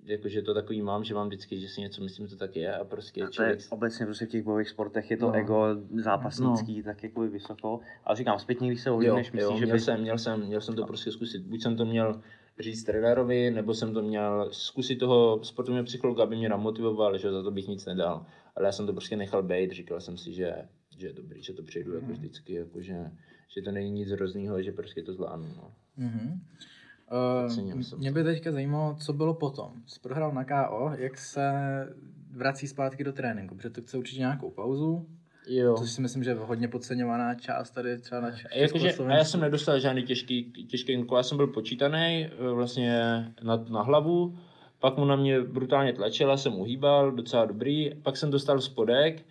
jakože 0.04 0.42
to 0.42 0.54
takový 0.54 0.82
mám, 0.82 1.04
že 1.04 1.14
mám 1.14 1.26
vždycky, 1.28 1.60
že 1.60 1.68
si 1.68 1.80
něco 1.80 2.02
myslím, 2.02 2.28
to 2.28 2.36
tak 2.36 2.56
je 2.56 2.74
a 2.74 2.84
prostě 2.84 3.22
A 3.22 3.24
to 3.24 3.28
je 3.28 3.32
člověk... 3.32 3.60
obecně 3.70 4.06
prostě 4.06 4.26
v 4.26 4.28
těch 4.28 4.42
bojových 4.44 4.68
sportech 4.68 5.10
je 5.10 5.16
to 5.16 5.26
No. 5.26 5.34
ego 5.34 5.64
zápasnický, 6.02 6.76
no. 6.78 6.82
tak 6.84 7.02
jako 7.02 7.20
vysoko. 7.20 7.80
Ale 8.04 8.16
říkám, 8.16 8.38
zpětně, 8.38 8.68
když 8.68 8.80
se 8.80 8.88
Jo, 8.88 8.94
ohlídneš, 8.94 9.26
jo, 9.26 9.32
myslíš, 9.34 9.58
že 9.58 9.64
měl, 9.66 9.76
by... 9.76 9.80
jsem, 9.80 10.00
měl, 10.00 10.18
jsem, 10.18 10.46
měl 10.46 10.60
jsem 10.60 10.74
to 10.74 10.86
prostě 10.86 11.12
zkusit. 11.12 11.42
Buď 11.42 11.62
jsem 11.62 11.76
to 11.76 11.84
měl 11.84 12.20
říct 12.58 12.84
trenérovi, 12.84 13.50
nebo 13.50 13.74
jsem 13.74 13.94
to 13.94 14.02
měl 14.02 14.48
zkusit 14.52 14.96
toho 14.96 15.44
sportovního 15.44 15.84
psychologa, 15.84 16.22
aby 16.22 16.36
mě 16.36 16.48
namotivoval, 16.48 17.18
že 17.18 17.32
za 17.32 17.42
to 17.42 17.50
bych 17.50 17.68
nic 17.68 17.86
nedal. 17.86 18.26
Ale 18.56 18.66
já 18.66 18.72
jsem 18.72 18.86
to 18.86 18.92
prostě 18.92 19.16
nechal 19.16 19.42
být, 19.42 19.72
říkal 19.72 20.00
jsem 20.00 20.16
si, 20.16 20.32
že, 20.32 20.54
že 20.98 21.06
je 21.06 21.12
dobrý, 21.12 21.42
že 21.42 21.52
to 21.52 21.62
přejdu 21.62 21.94
jako 21.94 22.06
vždycky, 22.06 22.54
jako 22.54 22.80
že, 22.80 23.10
že 23.48 23.62
to 23.62 23.70
není 23.72 23.90
nic 23.90 24.10
hroznýho, 24.10 24.62
že 24.62 24.72
prostě 24.72 25.02
to 25.02 25.12
zvládnu. 25.12 25.48
No. 25.56 25.72
Mhm. 25.96 26.40
Uh, 27.42 27.80
jsem 27.82 27.98
mě 27.98 28.12
by 28.12 28.24
teďka 28.24 28.52
zajímalo, 28.52 28.96
co 29.00 29.12
bylo 29.12 29.34
potom. 29.34 29.72
Jsi 29.86 30.00
prohrál 30.00 30.32
na 30.32 30.44
KO, 30.44 30.92
jak 30.98 31.18
se 31.18 31.52
vrací 32.30 32.68
zpátky 32.68 33.04
do 33.04 33.12
tréninku, 33.12 33.54
protože 33.54 33.70
to 33.70 33.80
chce 33.80 33.98
určitě 33.98 34.18
nějakou 34.20 34.50
pauzu, 34.50 35.06
Jo. 35.46 35.74
což 35.78 35.90
si 35.90 36.00
myslím, 36.00 36.24
že 36.24 36.30
je 36.30 36.34
hodně 36.34 36.68
podceňovaná 36.68 37.34
část 37.34 37.70
tady 37.70 37.98
třeba 37.98 38.20
na 38.20 38.30
Jakože, 38.54 38.92
a 38.92 39.16
já 39.16 39.24
jsem 39.24 39.40
nedostal 39.40 39.78
žádný 39.78 40.02
těžký, 40.02 40.52
těžký 40.70 40.96
úkol, 40.96 41.18
já 41.18 41.22
jsem 41.22 41.36
byl 41.36 41.46
počítaný 41.46 42.26
eh, 42.26 42.50
vlastně 42.50 42.98
na, 43.42 43.56
na 43.56 43.82
hlavu, 43.82 44.38
pak 44.78 44.96
mu 44.96 45.04
na 45.04 45.16
mě 45.16 45.40
brutálně 45.40 45.92
tlačil, 45.92 46.28
já 46.28 46.36
jsem 46.36 46.54
uhýbal, 46.54 47.12
docela 47.12 47.44
dobrý, 47.44 47.90
pak 48.02 48.16
jsem 48.16 48.30
dostal 48.30 48.60
spodek, 48.60 49.26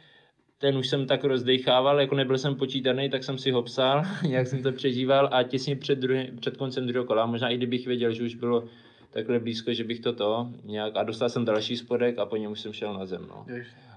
ten 0.59 0.77
už 0.77 0.87
jsem 0.87 1.07
tak 1.07 1.23
rozdechával, 1.23 2.01
jako 2.01 2.15
nebyl 2.15 2.37
jsem 2.37 2.55
počítaný, 2.55 3.09
tak 3.09 3.23
jsem 3.23 3.37
si 3.37 3.51
ho 3.51 3.63
psal, 3.63 4.03
jak 4.29 4.47
jsem 4.47 4.63
to 4.63 4.71
přežíval 4.71 5.29
a 5.31 5.43
těsně 5.43 5.75
před, 5.75 5.99
druhý, 5.99 6.31
před 6.39 6.57
koncem 6.57 6.87
druhého 6.87 7.05
kola, 7.05 7.25
možná 7.25 7.49
i 7.49 7.57
kdybych 7.57 7.87
věděl, 7.87 8.11
že 8.13 8.23
už 8.23 8.35
bylo 8.35 8.63
takhle 9.11 9.39
blízko, 9.39 9.73
že 9.73 9.83
bych 9.83 9.99
to 9.99 10.13
to 10.13 10.49
nějak, 10.63 10.93
a 10.95 11.03
dostal 11.03 11.29
jsem 11.29 11.45
další 11.45 11.77
spodek 11.77 12.19
a 12.19 12.25
po 12.25 12.35
něm 12.35 12.51
už 12.51 12.59
jsem 12.59 12.73
šel 12.73 12.93
na 12.93 13.05
zem, 13.05 13.27
no. 13.29 13.45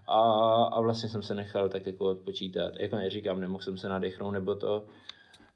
A, 0.06 0.20
a 0.64 0.80
vlastně 0.80 1.08
jsem 1.08 1.22
se 1.22 1.34
nechal 1.34 1.68
tak 1.68 1.86
jako 1.86 2.04
odpočítat. 2.04 2.72
Jako 2.78 2.96
neříkám, 2.96 3.40
nemohl 3.40 3.62
jsem 3.62 3.78
se 3.78 3.88
nadechnout 3.88 4.32
nebo 4.32 4.54
to. 4.54 4.84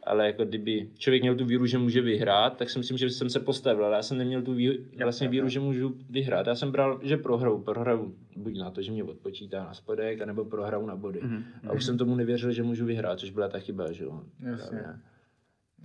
Ale 0.06 0.26
jako 0.26 0.44
kdyby 0.44 0.90
člověk 0.98 1.22
měl 1.22 1.34
tu 1.34 1.44
víru, 1.44 1.66
že 1.66 1.78
může 1.78 2.00
vyhrát, 2.00 2.56
tak 2.56 2.70
si 2.70 2.78
myslím, 2.78 2.98
že 2.98 3.10
jsem 3.10 3.30
se 3.30 3.40
postavil, 3.40 3.84
ale 3.84 3.96
já 3.96 4.02
jsem 4.02 4.18
neměl 4.18 4.42
tu 4.42 4.54
víru, 4.54 4.84
vlastně 5.02 5.28
víru, 5.28 5.48
že 5.48 5.60
můžu 5.60 5.94
vyhrát. 6.10 6.46
Já 6.46 6.54
jsem 6.54 6.72
bral, 6.72 7.00
že 7.02 7.16
prohraju, 7.16 7.62
prohraju 7.62 8.14
buď 8.36 8.58
na 8.58 8.70
to, 8.70 8.82
že 8.82 8.92
mě 8.92 9.04
odpočítá 9.04 9.64
na 9.64 9.74
spodek, 9.74 10.20
anebo 10.20 10.44
prohraju 10.44 10.86
na 10.86 10.96
body. 10.96 11.20
Mhm. 11.22 11.44
A 11.68 11.72
už 11.72 11.84
jsem 11.84 11.98
tomu 11.98 12.16
nevěřil, 12.16 12.52
že 12.52 12.62
můžu 12.62 12.86
vyhrát, 12.86 13.18
což 13.18 13.30
byla 13.30 13.48
ta 13.48 13.58
chyba, 13.58 13.92
že 13.92 14.04
jo. 14.04 14.22
Jasně. 14.40 14.80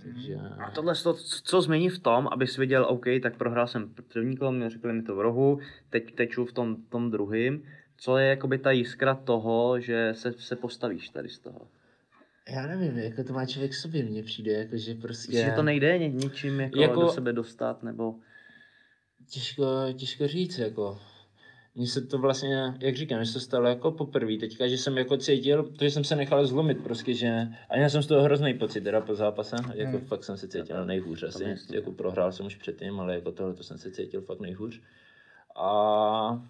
Takže... 0.02 0.36
A 0.36 0.70
tohle, 0.70 0.94
to, 0.94 1.14
co 1.44 1.62
změní 1.62 1.88
v 1.88 1.98
tom, 1.98 2.28
abys 2.32 2.56
viděl, 2.56 2.86
OK, 2.88 3.04
tak 3.22 3.36
prohrál 3.36 3.66
jsem 3.66 3.94
první 4.12 4.36
kolo, 4.36 4.52
mě 4.52 4.70
řekli 4.70 4.92
mi 4.92 5.02
to 5.02 5.16
v 5.16 5.20
rohu, 5.20 5.58
teď 5.90 6.14
teču 6.14 6.44
v 6.44 6.52
tom, 6.52 6.76
tom 6.76 7.10
druhým. 7.10 7.62
Co 7.96 8.16
je 8.16 8.26
jakoby 8.26 8.58
ta 8.58 8.70
jiskra 8.70 9.14
toho, 9.14 9.80
že 9.80 10.12
se, 10.14 10.32
se 10.32 10.56
postavíš 10.56 11.08
tady 11.08 11.28
z 11.28 11.38
toho? 11.38 11.60
Já 12.48 12.66
nevím, 12.66 12.98
jako 12.98 13.24
to 13.24 13.32
má 13.32 13.46
člověk 13.46 13.74
sobě, 13.74 14.02
mně 14.04 14.22
přijde, 14.22 14.52
jako 14.52 14.76
že 14.76 14.94
prostě... 14.94 15.32
Že 15.44 15.52
to 15.56 15.62
nejde 15.62 15.98
ni- 15.98 16.08
ničím 16.08 16.60
jako, 16.60 16.80
Jako- 16.80 17.00
do 17.00 17.08
sebe 17.08 17.32
dostat, 17.32 17.82
nebo... 17.82 18.14
Těžko, 19.30 19.64
těžko 19.96 20.28
říct, 20.28 20.58
jako. 20.58 20.98
Mně 21.74 21.86
se 21.86 22.00
to 22.00 22.18
vlastně, 22.18 22.74
jak 22.80 22.96
říkám, 22.96 23.20
že 23.24 23.26
se 23.26 23.32
to 23.32 23.40
stalo 23.40 23.68
jako 23.68 23.90
poprvé 23.92 24.36
teďka, 24.40 24.68
že 24.68 24.78
jsem 24.78 24.98
jako 24.98 25.16
cítil, 25.16 25.62
to, 25.78 25.84
že 25.84 25.90
jsem 25.90 26.04
se 26.04 26.16
nechal 26.16 26.46
zlomit 26.46 26.82
prostě, 26.82 27.14
že 27.14 27.48
a 27.70 27.76
měl 27.76 27.90
jsem 27.90 28.02
z 28.02 28.06
toho 28.06 28.22
hrozný 28.22 28.54
pocit 28.54 28.80
teda 28.80 29.00
po 29.00 29.14
zápase, 29.14 29.56
jako 29.74 29.96
Hmm. 29.96 30.06
fakt 30.06 30.24
jsem 30.24 30.36
se 30.36 30.48
cítil 30.48 30.86
nejhůř 30.86 31.22
asi, 31.22 31.56
jako 31.72 31.92
prohrál 31.92 32.32
jsem 32.32 32.46
už 32.46 32.56
předtím, 32.56 33.00
ale 33.00 33.14
jako 33.14 33.32
tohle 33.32 33.54
to 33.54 33.62
jsem 33.62 33.78
se 33.78 33.90
cítil 33.90 34.20
fakt 34.20 34.40
nejhůř. 34.40 34.80
A 35.56 36.42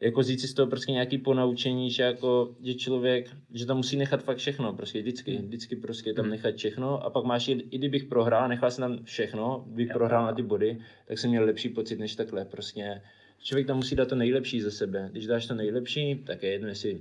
jako 0.00 0.22
říct 0.22 0.40
si 0.40 0.48
z 0.48 0.54
toho 0.54 0.66
prostě 0.66 0.92
nějaký 0.92 1.18
ponaučení, 1.18 1.90
že 1.90 2.02
jako, 2.02 2.54
že 2.62 2.74
člověk, 2.74 3.30
že 3.52 3.66
tam 3.66 3.76
musí 3.76 3.96
nechat 3.96 4.22
fakt 4.22 4.36
všechno, 4.36 4.72
prostě 4.72 5.00
vždycky, 5.00 5.36
vždycky 5.36 5.76
prostě 5.76 6.14
tam 6.14 6.30
nechat 6.30 6.54
všechno 6.54 7.04
a 7.04 7.10
pak 7.10 7.24
máš, 7.24 7.48
i, 7.48 7.52
i 7.52 7.78
kdybych 7.78 8.04
prohrál, 8.04 8.48
nechal 8.48 8.70
jsem 8.70 8.82
tam 8.82 9.04
všechno, 9.04 9.64
bych 9.66 9.88
prohrál 9.92 10.26
na 10.26 10.32
ty 10.32 10.42
body, 10.42 10.78
tak 11.06 11.18
jsem 11.18 11.30
měl 11.30 11.44
lepší 11.44 11.68
pocit 11.68 11.98
než 11.98 12.16
takhle, 12.16 12.44
prostě 12.44 13.02
člověk 13.42 13.66
tam 13.66 13.76
musí 13.76 13.96
dát 13.96 14.08
to 14.08 14.14
nejlepší 14.14 14.60
ze 14.60 14.70
sebe, 14.70 15.08
když 15.12 15.26
dáš 15.26 15.46
to 15.46 15.54
nejlepší, 15.54 16.14
tak 16.26 16.42
je 16.42 16.50
jedno, 16.50 16.68
jestli 16.68 17.00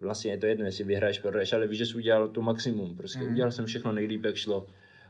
vlastně 0.00 0.30
je 0.30 0.38
to 0.38 0.46
jedno, 0.46 0.64
jestli 0.64 0.84
vyhraješ, 0.84 1.18
prohraješ, 1.18 1.52
ale 1.52 1.66
víš, 1.66 1.78
že 1.78 1.86
jsi 1.86 1.94
udělal 1.94 2.28
to 2.28 2.42
maximum, 2.42 2.96
prostě 2.96 3.22
udělal 3.22 3.52
jsem 3.52 3.66
všechno 3.66 3.92
nejlíp, 3.92 4.24
jak 4.24 4.36
šlo. 4.36 4.66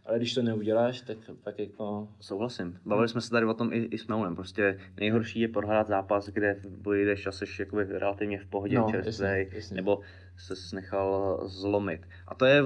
Ale 0.07 0.19
když 0.19 0.35
to 0.35 0.43
neuděláš, 0.43 1.01
tak 1.01 1.19
pak 1.45 1.59
jako... 1.59 2.09
Souhlasím. 2.21 2.79
Bavili 2.85 3.09
jsme 3.09 3.21
se 3.21 3.31
tady 3.31 3.47
o 3.47 3.55
tom 3.55 3.73
i, 3.73 3.77
i 3.77 3.99
s 3.99 4.07
Meulem. 4.07 4.35
Prostě 4.35 4.79
nejhorší 5.01 5.41
je 5.41 5.49
prohrát 5.49 5.87
zápas, 5.87 6.29
kde 6.29 6.55
v 6.65 6.79
boji 6.83 7.05
jdeš 7.05 7.27
a 7.27 7.33
jsi 7.33 7.45
jakoby 7.59 7.85
relativně 7.85 8.39
v 8.39 8.47
pohodě, 8.47 8.77
No, 8.77 8.89
čerstvej, 8.91 9.51
nebo 9.73 10.01
se 10.37 10.77
nechal 10.77 11.41
zlomit. 11.49 12.01
A 12.29 12.35
to 12.35 12.45
je 12.45 12.63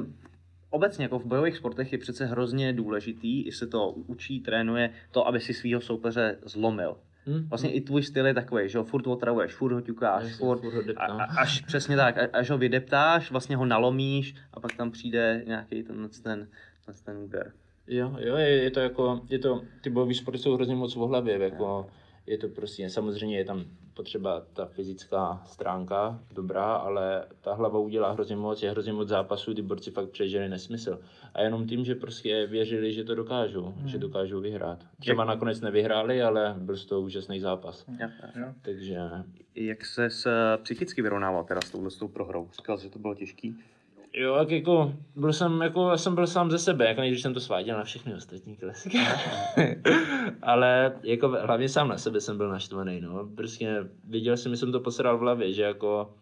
obecně 0.71 1.05
jako 1.05 1.19
v 1.19 1.27
bojových 1.27 1.57
sportech 1.57 1.93
je 1.93 1.99
přece 1.99 2.27
hrozně 2.27 2.73
důležitý, 2.73 3.47
i 3.47 3.53
se 3.53 3.67
to 3.67 3.91
učí, 3.91 4.41
trénuje, 4.41 4.91
to, 5.11 5.27
aby 5.27 5.41
si 5.41 5.55
svého 5.55 5.81
soupeře 5.81 6.39
zlomil. 6.43 6.97
Hm? 7.27 7.49
Vlastně 7.49 7.73
i 7.73 7.81
tvůj 7.81 8.03
styl 8.03 8.27
je 8.27 8.35
takový, 8.35 8.69
že 8.69 8.79
ho 8.79 8.85
furt 8.85 9.07
otravuješ, 9.07 9.55
furt 9.55 9.73
ho 9.73 9.81
ťukáš, 9.81 10.37
furt, 10.37 10.61
furt 10.61 10.75
ho 10.75 10.83
a, 10.97 11.05
a, 11.05 11.41
až 11.41 11.61
přesně 11.61 11.97
tak, 11.97 12.19
a, 12.19 12.29
až 12.33 12.51
ho 12.51 12.59
vydeptáš, 12.59 13.31
vlastně 13.31 13.57
ho 13.57 13.67
nalomíš 13.67 14.35
a 14.53 14.61
pak 14.61 14.73
tam 14.77 14.91
přijde 14.91 15.43
nějaký 15.47 15.83
ten, 15.83 16.09
ten, 16.23 16.49
ten, 16.87 16.95
ten 17.05 17.17
úder. 17.17 17.53
Jo, 17.87 18.17
jo, 18.19 18.37
je, 18.37 18.49
je 18.49 18.71
to 18.71 18.81
jako, 18.81 19.21
je 19.29 19.39
to, 19.39 19.63
ty 19.81 19.91
bojové 19.91 20.15
sporty 20.15 20.39
jsou 20.39 20.55
hrozně 20.55 20.75
moc 20.75 20.97
v 20.97 20.99
hlavě, 20.99 21.39
jako, 21.39 21.87
je 22.27 22.39
to 22.39 22.49
prostě, 22.49 22.91
samozřejmě 22.91 23.39
je 23.39 23.45
tam 23.45 23.65
potřeba 23.95 24.41
ta 24.53 24.67
fyzická 24.67 25.43
stránka 25.47 26.21
dobrá, 26.35 26.75
ale 26.75 27.25
ta 27.41 27.55
hlava 27.55 27.79
udělá 27.79 28.13
hrozně 28.13 28.37
moc, 28.37 28.63
je 28.63 28.71
hrozně 28.71 28.93
moc 28.93 29.09
zápasů, 29.09 29.55
ty 29.55 29.63
borci 29.63 29.91
fakt 29.91 30.11
přežili 30.11 30.49
nesmysl. 30.49 31.01
A 31.35 31.43
jenom 31.43 31.67
tím, 31.67 31.85
že 31.85 31.95
prostě 31.95 32.47
věřili, 32.47 32.93
že 32.93 33.05
to 33.05 33.15
dokážou, 33.15 33.63
hmm. 33.63 33.89
že 33.89 33.99
dokážou 33.99 34.41
vyhrát. 34.41 34.85
Třeba 35.01 35.25
nakonec 35.25 35.61
nevyhráli, 35.61 36.23
ale 36.23 36.55
byl 36.59 36.77
z 36.77 36.87
toho 36.87 37.01
úžasný 37.01 37.41
zápas. 37.41 37.85
Jo, 38.01 38.09
jo. 38.37 38.47
Takže 38.63 38.99
Jak 39.55 39.85
se 39.85 40.11
s 40.11 40.29
psychicky 40.63 41.03
vyrovnával 41.03 41.45
teda 41.45 41.61
s 41.61 41.71
touhle 41.71 41.91
s 41.91 41.97
tou 41.97 42.09
prohrou? 42.09 42.49
Říkal 42.57 42.79
že 42.79 42.91
to 42.91 42.99
bylo 42.99 43.15
těžký. 43.15 43.57
Jo, 44.15 44.37
tak 44.39 44.51
jako, 44.51 44.95
byl 45.17 45.33
jsem, 45.33 45.61
jako, 45.61 45.89
já 45.89 45.97
jsem 45.97 46.15
byl 46.15 46.27
sám 46.27 46.51
ze 46.51 46.59
sebe, 46.59 46.89
jako 46.89 47.01
než 47.01 47.23
jsem 47.23 47.35
to 47.35 47.41
sváděl 47.41 47.77
na 47.77 47.85
všechny 47.85 48.15
ostatní 48.15 48.57
klasiky. 48.57 48.99
Ale 50.43 50.93
jako 51.03 51.29
hlavně 51.29 51.69
sám 51.69 51.89
na 51.89 51.99
sebe 51.99 52.21
jsem 52.21 52.37
byl 52.37 52.49
naštvaný, 52.49 53.01
no. 53.01 53.29
Prostě 53.37 53.89
viděl 54.09 54.37
jsem, 54.37 54.53
že 54.53 54.57
jsem 54.57 54.73
to 54.73 54.81
posral 54.81 55.19
v 55.19 55.21
hlavě, 55.21 55.53
že 55.53 55.63
jako, 55.63 56.15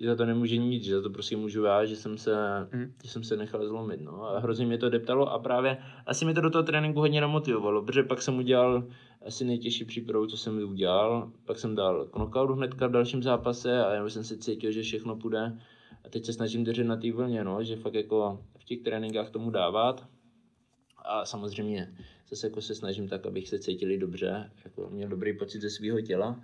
že 0.00 0.06
za 0.08 0.16
to 0.16 0.26
nemůže 0.26 0.56
nic, 0.56 0.84
že 0.84 0.94
za 0.96 1.02
to 1.02 1.10
prostě 1.10 1.36
můžu 1.36 1.64
já, 1.64 1.84
že 1.84 1.96
jsem 1.96 2.18
se, 2.18 2.34
Mhm. 2.72 2.92
že 3.04 3.10
jsem 3.10 3.24
se 3.24 3.36
nechal 3.36 3.66
zlomit, 3.66 4.00
no. 4.00 4.24
A 4.24 4.38
hrozně 4.38 4.66
mě 4.66 4.78
to 4.78 4.90
deptalo 4.90 5.32
a 5.32 5.38
právě 5.38 5.76
asi 6.06 6.24
mě 6.24 6.34
to 6.34 6.40
do 6.40 6.50
toho 6.50 6.62
tréninku 6.62 7.00
hodně 7.00 7.20
namotivovalo, 7.20 7.82
protože 7.82 8.02
pak 8.02 8.22
jsem 8.22 8.38
udělal 8.38 8.84
asi 9.26 9.44
nejtěžší 9.44 9.84
přípravu, 9.84 10.26
co 10.26 10.36
jsem 10.36 10.70
udělal. 10.70 11.30
Pak 11.46 11.58
jsem 11.58 11.74
dal 11.74 12.04
knockout 12.06 12.50
hnedka 12.50 12.86
v 12.86 12.90
dalším 12.90 13.22
zápase 13.22 13.84
a 13.84 13.92
já 13.94 14.08
jsem 14.08 14.24
se 14.24 14.36
cítil, 14.38 14.70
že 14.72 14.82
všechno 14.82 15.16
půjde. 15.16 15.58
A 16.04 16.08
teď 16.08 16.24
se 16.26 16.32
snažím 16.32 16.64
držet 16.64 16.84
na 16.84 16.96
té 16.96 17.12
vlně, 17.12 17.44
no, 17.44 17.64
že 17.64 17.76
fakt 17.76 17.94
jako 17.94 18.44
v 18.58 18.64
těch 18.64 18.80
tréninkách 18.80 19.30
tomu 19.30 19.50
dávat. 19.50 20.06
A 21.04 21.24
samozřejmě 21.24 21.94
zase 22.30 22.46
jako 22.46 22.60
se 22.60 22.74
snažím 22.74 23.08
tak, 23.08 23.26
abych 23.26 23.48
se 23.48 23.58
cítili 23.58 23.98
dobře, 23.98 24.50
jako 24.64 24.90
měl 24.90 25.08
dobrý 25.08 25.38
pocit 25.38 25.60
ze 25.60 25.70
svého 25.70 26.00
těla, 26.00 26.40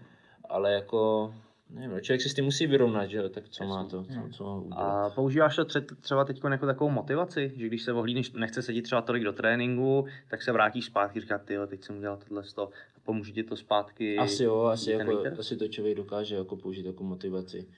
ale 0.49 0.73
jako 0.73 1.35
nevím, 1.71 2.01
člověk 2.01 2.21
se 2.21 2.29
s 2.29 2.35
tím 2.35 2.45
musí 2.45 2.67
vyrovnat, 2.67 3.07
že 3.07 3.17
jo, 3.17 3.29
tak 3.29 3.49
co 3.49 3.65
má 3.65 3.85
to, 3.85 4.05
co, 4.05 4.37
co 4.37 4.45
má 4.45 4.57
udělat. 4.57 5.07
A 5.07 5.11
používáš 5.11 5.57
to 5.57 5.65
tře- 5.65 5.97
třeba 6.01 6.25
teď 6.25 6.41
jako 6.51 6.67
takovou 6.67 6.91
motivaci, 6.91 7.53
že 7.57 7.67
když 7.67 7.83
se 7.83 7.93
ohlídneš, 7.93 8.33
nechce 8.33 8.63
sedět 8.63 8.83
třeba 8.83 9.03
tolik 9.03 9.25
do 9.25 9.33
tréninku, 9.33 10.07
tak 10.29 10.43
se 10.43 10.53
vrátíš 10.53 10.85
zpátky, 10.85 11.21
říká, 11.21 11.39
ty 11.39 11.57
teď 11.67 11.85
jsem 11.85 11.97
udělal 11.97 12.17
tohle 12.17 12.45
sto, 12.45 12.71
pomůže 13.03 13.33
ti 13.33 13.43
to 13.43 13.57
zpátky. 13.57 14.17
Asi 14.17 14.45
jo, 14.45 14.61
asi, 14.61 14.91
jako, 14.91 15.23
asi 15.39 15.57
to 15.57 15.69
člověk 15.69 15.97
dokáže 15.97 16.35
jako 16.35 16.57
použít 16.57 16.87
jako 16.87 17.05
motivaci. 17.05 17.69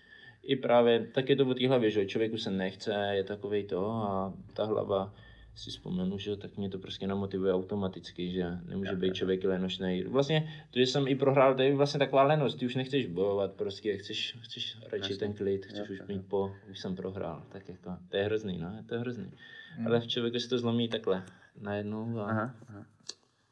I 0.42 0.56
právě, 0.56 1.06
tak 1.14 1.28
je 1.28 1.36
to 1.36 1.46
o 1.46 1.54
té 1.54 1.68
hlavě, 1.68 1.90
že 1.90 2.06
člověku 2.06 2.36
se 2.36 2.50
nechce, 2.50 3.10
je 3.12 3.24
takovej 3.24 3.64
to 3.64 3.90
a 3.90 4.34
ta 4.54 4.64
hlava, 4.64 5.14
si 5.54 5.70
vzpomenu, 5.70 6.18
že 6.18 6.36
tak 6.36 6.56
mě 6.56 6.70
to 6.70 6.78
prostě 6.78 7.06
namotivuje 7.06 7.54
automaticky, 7.54 8.30
že 8.32 8.44
nemůže 8.68 8.96
být 8.96 9.14
člověk 9.14 9.44
lenošnej. 9.44 10.04
Vlastně 10.04 10.52
to, 10.70 10.78
že 10.78 10.86
jsem 10.86 11.08
i 11.08 11.14
prohrál, 11.14 11.54
to 11.54 11.62
je 11.62 11.74
vlastně 11.74 11.98
taková 11.98 12.22
lenost, 12.22 12.58
ty 12.58 12.66
už 12.66 12.74
nechceš 12.74 13.06
bojovat, 13.06 13.52
prostě 13.52 13.96
chceš, 13.96 14.36
chceš 14.40 14.78
radši 14.92 15.16
ten 15.16 15.32
klid, 15.32 15.66
chceš 15.66 15.88
Jo, 15.88 15.94
už 15.94 16.08
mít 16.08 16.28
po, 16.28 16.52
už 16.70 16.78
jsem 16.78 16.96
prohrál, 16.96 17.42
tak 17.52 17.68
jako, 17.68 17.96
to 18.08 18.16
je 18.16 18.24
hrozný, 18.24 18.58
no, 18.58 18.84
to 18.86 18.94
je 18.94 19.00
hrozný. 19.00 19.30
Hmm. 19.76 19.86
Ale 19.86 20.00
v 20.00 20.06
člověku 20.06 20.38
se 20.38 20.48
to 20.48 20.58
zlomí 20.58 20.88
takhle, 20.88 21.22
najednou 21.60 22.18
a 22.18 22.24
Aha, 22.24 22.54
aha. 22.68 22.86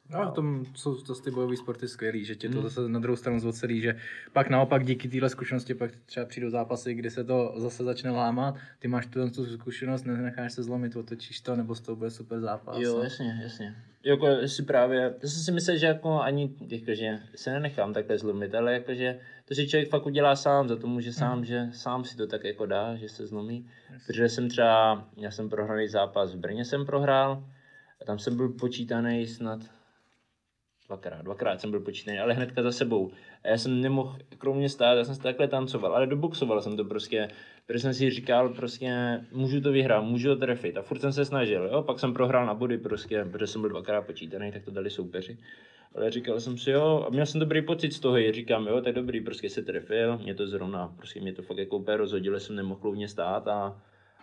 No, 0.09 0.31
v 0.31 0.33
tom 0.33 0.65
jsou 0.75 0.95
to 0.95 1.15
ty 1.15 1.31
bojové 1.31 1.57
sporty 1.57 1.87
skvělý, 1.87 2.25
že 2.25 2.35
tě 2.35 2.49
to 2.49 2.53
Hmm. 2.59 2.63
zase 2.69 2.89
na 2.89 2.99
druhou 2.99 3.15
stranu 3.15 3.39
zvocelí, 3.39 3.81
že 3.81 3.95
pak 4.33 4.49
naopak 4.49 4.85
díky 4.85 5.09
téhle 5.09 5.29
zkušenosti 5.29 5.73
pak 5.73 5.91
třeba 6.05 6.25
přijdou 6.25 6.49
zápasy, 6.49 6.93
kdy 6.93 7.11
se 7.11 7.23
to 7.23 7.53
zase 7.57 7.83
začne 7.83 8.11
lámat, 8.11 8.55
ty 8.79 8.87
máš 8.87 9.05
tu, 9.05 9.29
tu 9.29 9.45
zkušenost, 9.45 10.03
nenecháš 10.03 10.53
se 10.53 10.63
zlomit, 10.63 10.95
otočíš 10.95 11.41
to, 11.41 11.55
nebo 11.55 11.75
z 11.75 11.79
toho 11.81 11.95
bude 11.95 12.11
super 12.11 12.39
zápas. 12.39 12.77
Jo, 12.79 12.97
no. 12.97 13.03
jasně, 13.03 13.39
jasně. 13.43 13.75
Jako 14.03 14.47
si 14.47 14.63
právě, 14.63 14.99
já 15.21 15.29
jsem 15.29 15.43
si 15.43 15.51
myslel, 15.51 15.77
že 15.77 15.85
jako 15.85 16.21
ani, 16.21 16.55
jakože 16.67 17.19
se 17.35 17.51
nenechám 17.53 17.93
takhle 17.93 18.17
zlomit, 18.17 18.55
ale 18.55 18.73
jakože 18.73 19.19
to 19.45 19.55
si 19.55 19.67
člověk 19.67 19.89
fakt 19.89 20.05
udělá 20.05 20.35
sám, 20.35 20.67
za 20.67 20.75
to 20.75 20.87
může 20.87 21.13
sám, 21.13 21.45
že 21.45 21.69
sám 21.73 22.03
si 22.03 22.17
to 22.17 22.27
tak 22.27 22.43
jako 22.43 22.65
dá, 22.65 22.95
že 22.95 23.09
se 23.09 23.27
zlomí. 23.27 23.65
Protože 24.07 24.29
jsem 24.29 24.49
třeba, 24.49 25.07
já 25.17 25.31
jsem 25.31 25.49
prohraný 25.49 25.87
zápas 25.87 26.33
v 26.35 26.37
Brně 26.37 26.65
jsem 26.65 26.85
prohrál 26.85 27.43
a 28.01 28.05
tam 28.05 28.19
jsem 28.19 28.35
byl 28.37 28.49
počítaný 28.49 29.27
snad 29.27 29.59
dvakrát, 30.89 31.21
dvakrát 31.21 31.61
jsem 31.61 31.71
byl 31.71 31.79
počítaný, 31.79 32.19
ale 32.19 32.33
hnedka 32.33 32.63
za 32.63 32.71
sebou. 32.71 33.11
A 33.43 33.47
já 33.47 33.57
jsem 33.57 33.81
nemohl 33.81 34.17
kromě 34.37 34.69
stát, 34.69 34.97
já 34.97 35.03
jsem 35.03 35.15
se 35.15 35.21
takhle 35.21 35.47
tancoval, 35.47 35.95
ale 35.95 36.07
doboxoval 36.07 36.61
jsem 36.61 36.77
to 36.77 36.85
prostě, 36.85 37.27
protože 37.65 37.79
jsem 37.79 37.93
si 37.93 38.09
říkal 38.09 38.49
prostě, 38.49 39.19
můžu 39.31 39.61
to 39.61 39.71
vyhrát, 39.71 40.03
můžu 40.03 40.29
to 40.29 40.35
trefit 40.35 40.77
a 40.77 40.81
furt 40.81 40.99
jsem 40.99 41.13
se 41.13 41.25
snažil, 41.25 41.69
jo, 41.71 41.83
pak 41.83 41.99
jsem 41.99 42.13
prohrál 42.13 42.45
na 42.45 42.53
body 42.53 42.77
prostě, 42.77 43.25
protože 43.31 43.47
jsem 43.47 43.61
byl 43.61 43.69
dvakrát 43.69 44.01
počítaný, 44.01 44.51
tak 44.51 44.65
to 44.65 44.71
dali 44.71 44.89
soupeři. 44.89 45.37
Ale 45.95 46.11
říkal 46.11 46.39
jsem 46.39 46.57
si, 46.57 46.71
jo, 46.71 47.05
a 47.07 47.09
měl 47.09 47.25
jsem 47.25 47.39
dobrý 47.39 47.61
pocit 47.61 47.93
z 47.93 47.99
toho, 47.99 48.17
i 48.17 48.31
říkám, 48.31 48.67
jo, 48.67 48.81
tak 48.81 48.95
dobrý, 48.95 49.21
prostě 49.21 49.49
se 49.49 49.61
trefil, 49.61 50.17
mě 50.17 50.35
to 50.35 50.47
zrovna, 50.47 50.93
prostě 50.97 51.21
mě 51.21 51.33
to 51.33 51.41
fakt 51.41 51.57
jako 51.57 51.77
úplně 51.77 51.97
rozhodilo, 51.97 52.39
jsem 52.39 52.55
nemohl 52.55 52.81
kloudně 52.81 53.07
stát 53.07 53.47
a 53.47 53.81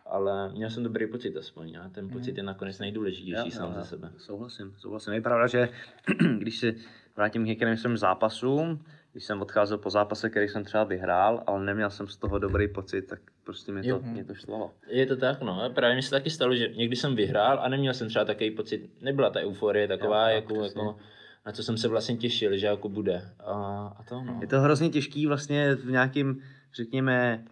ale 0.08 0.52
měl 0.52 0.70
jsem 0.70 0.82
dobrý 0.82 1.06
pocit 1.06 1.36
aspoň 1.36 1.76
a 1.76 1.88
ten 1.88 2.08
pocit 2.08 2.36
je 2.36 2.42
nakonec 2.42 2.78
nejdůležitější 2.78 3.50
sám 3.50 3.74
za 3.74 3.84
sebe. 3.84 4.10
Souhlasím, 4.18 4.74
souhlasím. 4.78 5.12
Je 5.12 5.20
pravda, 5.20 5.46
že 5.46 5.68
když 6.38 6.58
si 6.58 6.76
vrátím 7.16 7.44
k 7.44 7.46
některým 7.46 7.76
svým 7.76 7.96
zápasům, 7.96 8.84
když 9.12 9.24
jsem 9.24 9.42
odcházel 9.42 9.78
po 9.78 9.90
zápase, 9.90 10.30
který 10.30 10.48
jsem 10.48 10.64
třeba 10.64 10.84
vyhrál, 10.84 11.42
ale 11.46 11.64
neměl 11.64 11.90
jsem 11.90 12.06
z 12.06 12.16
toho 12.16 12.38
dobrý 12.38 12.68
pocit, 12.68 13.02
tak 13.02 13.20
prostě 13.44 13.72
mě 13.72 13.82
to, 13.82 13.88
Jo. 13.88 14.00
mě 14.02 14.24
to 14.24 14.34
štvalo. 14.34 14.70
Je 14.86 15.06
to 15.06 15.16
tak, 15.16 15.40
no. 15.40 15.70
Právě 15.74 15.96
mi 15.96 16.02
se 16.02 16.10
taky 16.10 16.30
stalo, 16.30 16.54
že 16.56 16.68
někdy 16.68 16.96
jsem 16.96 17.16
vyhrál 17.16 17.58
a 17.62 17.68
neměl 17.68 17.94
jsem 17.94 18.08
třeba 18.08 18.24
takový 18.24 18.50
pocit, 18.50 18.90
nebyla 19.00 19.30
ta 19.30 19.40
euforie 19.40 19.88
taková, 19.88 20.30
jo, 20.30 20.34
jako, 20.36 20.54
přesně. 20.60 20.80
jako, 20.82 20.98
na 21.46 21.52
co 21.52 21.62
jsem 21.62 21.76
se 21.76 21.88
vlastně 21.88 22.16
těšil, 22.16 22.56
že 22.56 22.66
jako 22.66 22.88
bude. 22.88 23.30
A, 23.38 23.52
a 23.98 24.02
to, 24.02 24.22
no. 24.22 24.38
Je 24.40 24.46
to 24.46 24.60
hrozně 24.60 24.88
těžký 24.88 25.26
vlastně 25.26 25.74
v 25.74 25.90
nějakým, 25.90 26.42
řekněme, 26.74 27.44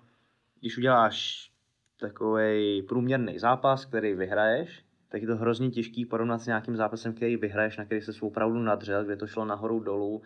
když 0.61 0.79
uděláš 0.79 1.51
takový 2.01 2.83
průměrný 2.83 3.39
zápas, 3.39 3.85
který 3.85 4.15
vyhraješ, 4.15 4.85
tak 5.09 5.23
je 5.23 5.29
to 5.29 5.37
hrozně 5.37 5.71
těžký 5.71 6.05
porovnat 6.05 6.39
s 6.39 6.47
nějakým 6.47 6.77
zápasem, 6.77 7.15
který 7.15 7.37
vyhraješ, 7.37 7.77
na 7.77 7.85
který 7.85 8.01
se 8.01 8.13
opravdu 8.21 8.59
nadřel, 8.59 9.05
kde 9.05 9.17
to 9.17 9.27
šlo 9.27 9.45
nahoru 9.45 9.81
dolů 9.81 10.23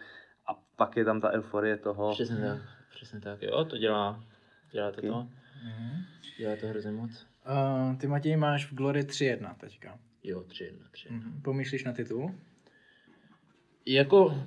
a 0.47 0.55
pak 0.77 0.97
je 0.97 1.05
tam 1.05 1.21
ta 1.21 1.31
euforie 1.31 1.77
toho. 1.77 2.13
Přesně 2.13 2.37
tak, 2.37 2.59
přesně 2.91 3.21
tak. 3.21 3.43
Jo, 3.43 3.65
to 3.65 3.79
dělá, 3.79 4.25
dělá 4.73 4.91
to 4.93 5.01
to. 5.01 5.29
Dělá 6.39 6.57
to 6.57 6.67
hrozně 6.67 6.91
moc. 6.91 7.27
Uh, 7.49 7.97
ty 7.97 8.07
Matěj 8.07 8.37
máš 8.37 8.73
v 8.73 8.75
Glory 8.75 9.03
3-1 9.03 9.55
teďka. 9.55 9.99
Jo, 10.23 10.43
3 10.43 10.65
1 10.65 10.87
3 10.91 11.09
Mm-hmm. 11.09 11.43
Pomýšlíš 11.43 11.85
na 11.85 11.93
titul? 11.93 12.35
Jako 13.87 14.45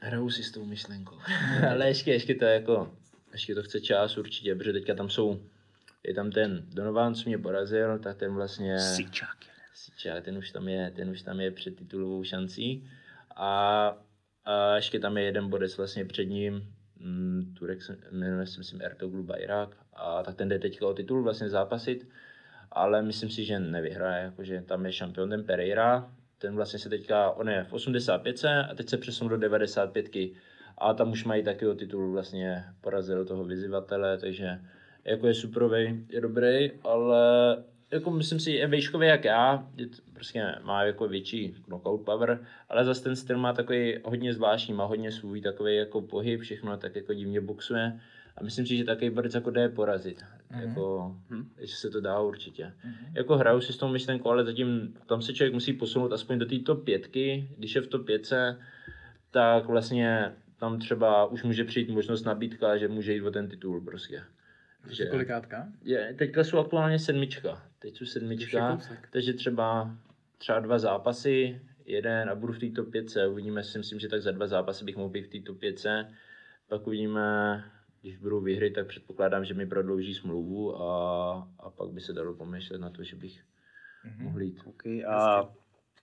hraju 0.00 0.30
si 0.30 0.42
s 0.42 0.50
tou 0.50 0.64
myšlenkou. 0.64 1.18
Ale 1.70 1.88
ještě, 1.88 2.12
ještě 2.12 2.34
to 2.34 2.44
jako, 2.44 2.92
ještě 3.32 3.54
to 3.54 3.62
chce 3.62 3.80
čas 3.80 4.18
určitě, 4.18 4.54
protože 4.54 4.72
teďka 4.72 4.94
tam 4.94 5.10
jsou, 5.10 5.40
je 6.04 6.14
tam 6.14 6.30
ten 6.30 6.64
Donovan, 6.68 7.14
co 7.14 7.28
mě 7.28 7.38
porazil, 7.38 7.98
tak 7.98 8.16
ten 8.16 8.34
vlastně... 8.34 8.78
Sičák. 8.78 9.36
Sičák, 9.74 10.24
ten 10.24 10.38
už 10.38 10.50
tam 10.50 10.68
je, 10.68 10.90
ten 10.90 11.10
už 11.10 11.22
tam 11.22 11.40
je 11.40 11.50
před 11.50 11.76
titulovou 11.76 12.24
šancí. 12.24 12.90
A, 13.36 13.86
a 14.44 14.76
ještě 14.76 14.98
tam 14.98 15.16
je 15.16 15.24
jeden 15.24 15.48
bodec 15.48 15.76
vlastně 15.76 16.04
před 16.04 16.24
ním, 16.24 16.74
mm, 17.00 17.54
Turek, 17.58 17.78
jmenuje 18.10 18.46
se 18.46 18.58
myslím 18.58 18.82
Ertoglu 18.82 19.22
Bajrak, 19.22 19.76
a 19.92 20.22
tak 20.22 20.34
ten 20.34 20.48
jde 20.48 20.58
teďka 20.58 20.86
o 20.86 20.94
titul 20.94 21.22
vlastně 21.22 21.48
zápasit, 21.48 22.08
ale 22.70 23.02
myslím 23.02 23.30
si, 23.30 23.44
že 23.44 23.58
nevyhraje, 23.58 24.24
jakože 24.24 24.62
tam 24.62 24.86
je 24.86 24.92
šampion 24.92 25.30
ten 25.30 25.44
Pereira, 25.44 26.12
ten 26.38 26.54
vlastně 26.56 26.78
se 26.78 26.88
teďka, 26.88 27.30
on 27.30 27.48
je 27.48 27.64
v 27.64 27.72
85 27.72 28.44
a 28.44 28.74
teď 28.74 28.88
se 28.88 28.96
přesunul 28.96 29.30
do 29.30 29.36
95 29.36 30.06
a 30.78 30.94
tam 30.94 31.12
už 31.12 31.24
mají 31.24 31.44
taky 31.44 31.66
o 31.66 31.74
titul 31.74 32.12
vlastně 32.12 32.64
porazil 32.80 33.24
toho 33.24 33.44
vyzývatele, 33.44 34.18
takže 34.18 34.60
jako 35.04 35.26
je 35.26 35.34
superový, 35.34 36.06
je 36.08 36.20
dobrý, 36.20 36.70
ale 36.84 37.56
jako 37.90 38.10
myslím 38.10 38.40
si, 38.40 38.50
je 38.50 38.66
vejškový 38.66 39.06
jak 39.06 39.24
já, 39.24 39.68
je 39.76 39.86
to, 39.86 39.96
prostě 40.14 40.54
má 40.62 40.84
jako 40.84 41.08
větší 41.08 41.54
knockout 41.64 42.04
power, 42.04 42.46
ale 42.68 42.84
zase 42.84 43.02
ten 43.02 43.16
styl 43.16 43.38
má 43.38 43.52
takový 43.52 43.98
hodně 44.04 44.34
zvláštní, 44.34 44.74
má 44.74 44.84
hodně 44.84 45.12
svůj 45.12 45.40
takový 45.40 45.76
jako 45.76 46.00
pohyb, 46.00 46.40
všechno 46.40 46.76
tak 46.76 46.96
jako 46.96 47.14
divně 47.14 47.40
boxuje 47.40 48.00
a 48.36 48.42
myslím 48.42 48.66
si, 48.66 48.76
že 48.76 48.84
takový 48.84 49.10
borec 49.10 49.34
jako 49.34 49.50
jde 49.50 49.68
porazit, 49.68 50.18
mm-hmm. 50.20 50.60
jako, 50.60 51.16
že 51.60 51.76
se 51.76 51.90
to 51.90 52.00
dá 52.00 52.20
určitě. 52.20 52.64
Mm-hmm. 52.64 53.12
Jako 53.14 53.36
hraju 53.36 53.60
si 53.60 53.72
s 53.72 53.76
tou 53.76 53.88
myšlenkou, 53.88 54.30
ale 54.30 54.44
zatím 54.44 54.94
tam 55.06 55.22
se 55.22 55.32
člověk 55.32 55.54
musí 55.54 55.72
posunout 55.72 56.12
aspoň 56.12 56.38
do 56.38 56.46
té 56.46 56.58
top 56.58 56.84
pětky, 56.84 57.48
když 57.58 57.74
je 57.74 57.80
v 57.80 57.86
top 57.86 58.06
pětce, 58.06 58.58
tak 59.30 59.66
vlastně 59.66 60.32
tam 60.60 60.78
třeba 60.78 61.26
už 61.26 61.42
může 61.42 61.64
přijít 61.64 61.88
možnost 61.88 62.24
nabídka, 62.24 62.76
že 62.76 62.88
může 62.88 63.12
jít 63.12 63.22
o 63.22 63.30
ten 63.30 63.48
titul 63.48 63.80
prostě. 63.80 64.22
Že... 64.90 65.06
Kolikátka? 65.06 65.68
Je, 65.82 66.14
teďka 66.18 66.44
jsou 66.44 66.58
aktuálně 66.58 66.98
sedmička. 66.98 67.62
Teď 67.78 67.96
jsou 67.96 68.04
sedmička, 68.04 68.78
takže 69.10 69.32
třeba, 69.32 69.96
třeba 70.38 70.60
dva 70.60 70.78
zápasy, 70.78 71.60
jeden 71.86 72.30
a 72.30 72.34
budu 72.34 72.52
v 72.52 72.58
té 72.58 72.70
top 72.70 72.90
5. 72.90 73.06
Uvidíme, 73.30 73.64
si 73.64 73.78
myslím, 73.78 73.98
že 73.98 74.08
tak 74.08 74.22
za 74.22 74.30
dva 74.30 74.46
zápasy 74.46 74.84
bych 74.84 74.96
mohl 74.96 75.08
být 75.08 75.26
v 75.26 75.28
té 75.28 75.40
top 75.40 75.58
5. 75.58 75.86
Pak 76.68 76.86
uvidíme, 76.86 77.64
když 78.02 78.16
budou 78.16 78.40
výhry, 78.40 78.70
tak 78.70 78.86
předpokládám, 78.86 79.44
že 79.44 79.54
mi 79.54 79.66
prodlouží 79.66 80.14
smlouvu 80.14 80.82
a, 80.82 81.48
a 81.58 81.70
pak 81.70 81.90
by 81.90 82.00
se 82.00 82.12
dalo 82.12 82.34
pomýšlet 82.34 82.78
na 82.78 82.90
to, 82.90 83.02
že 83.02 83.16
bych 83.16 83.40
mm-hmm. 83.40 84.22
mohl 84.22 84.42
jít. 84.42 84.62
Okay, 84.64 85.04
a, 85.04 85.48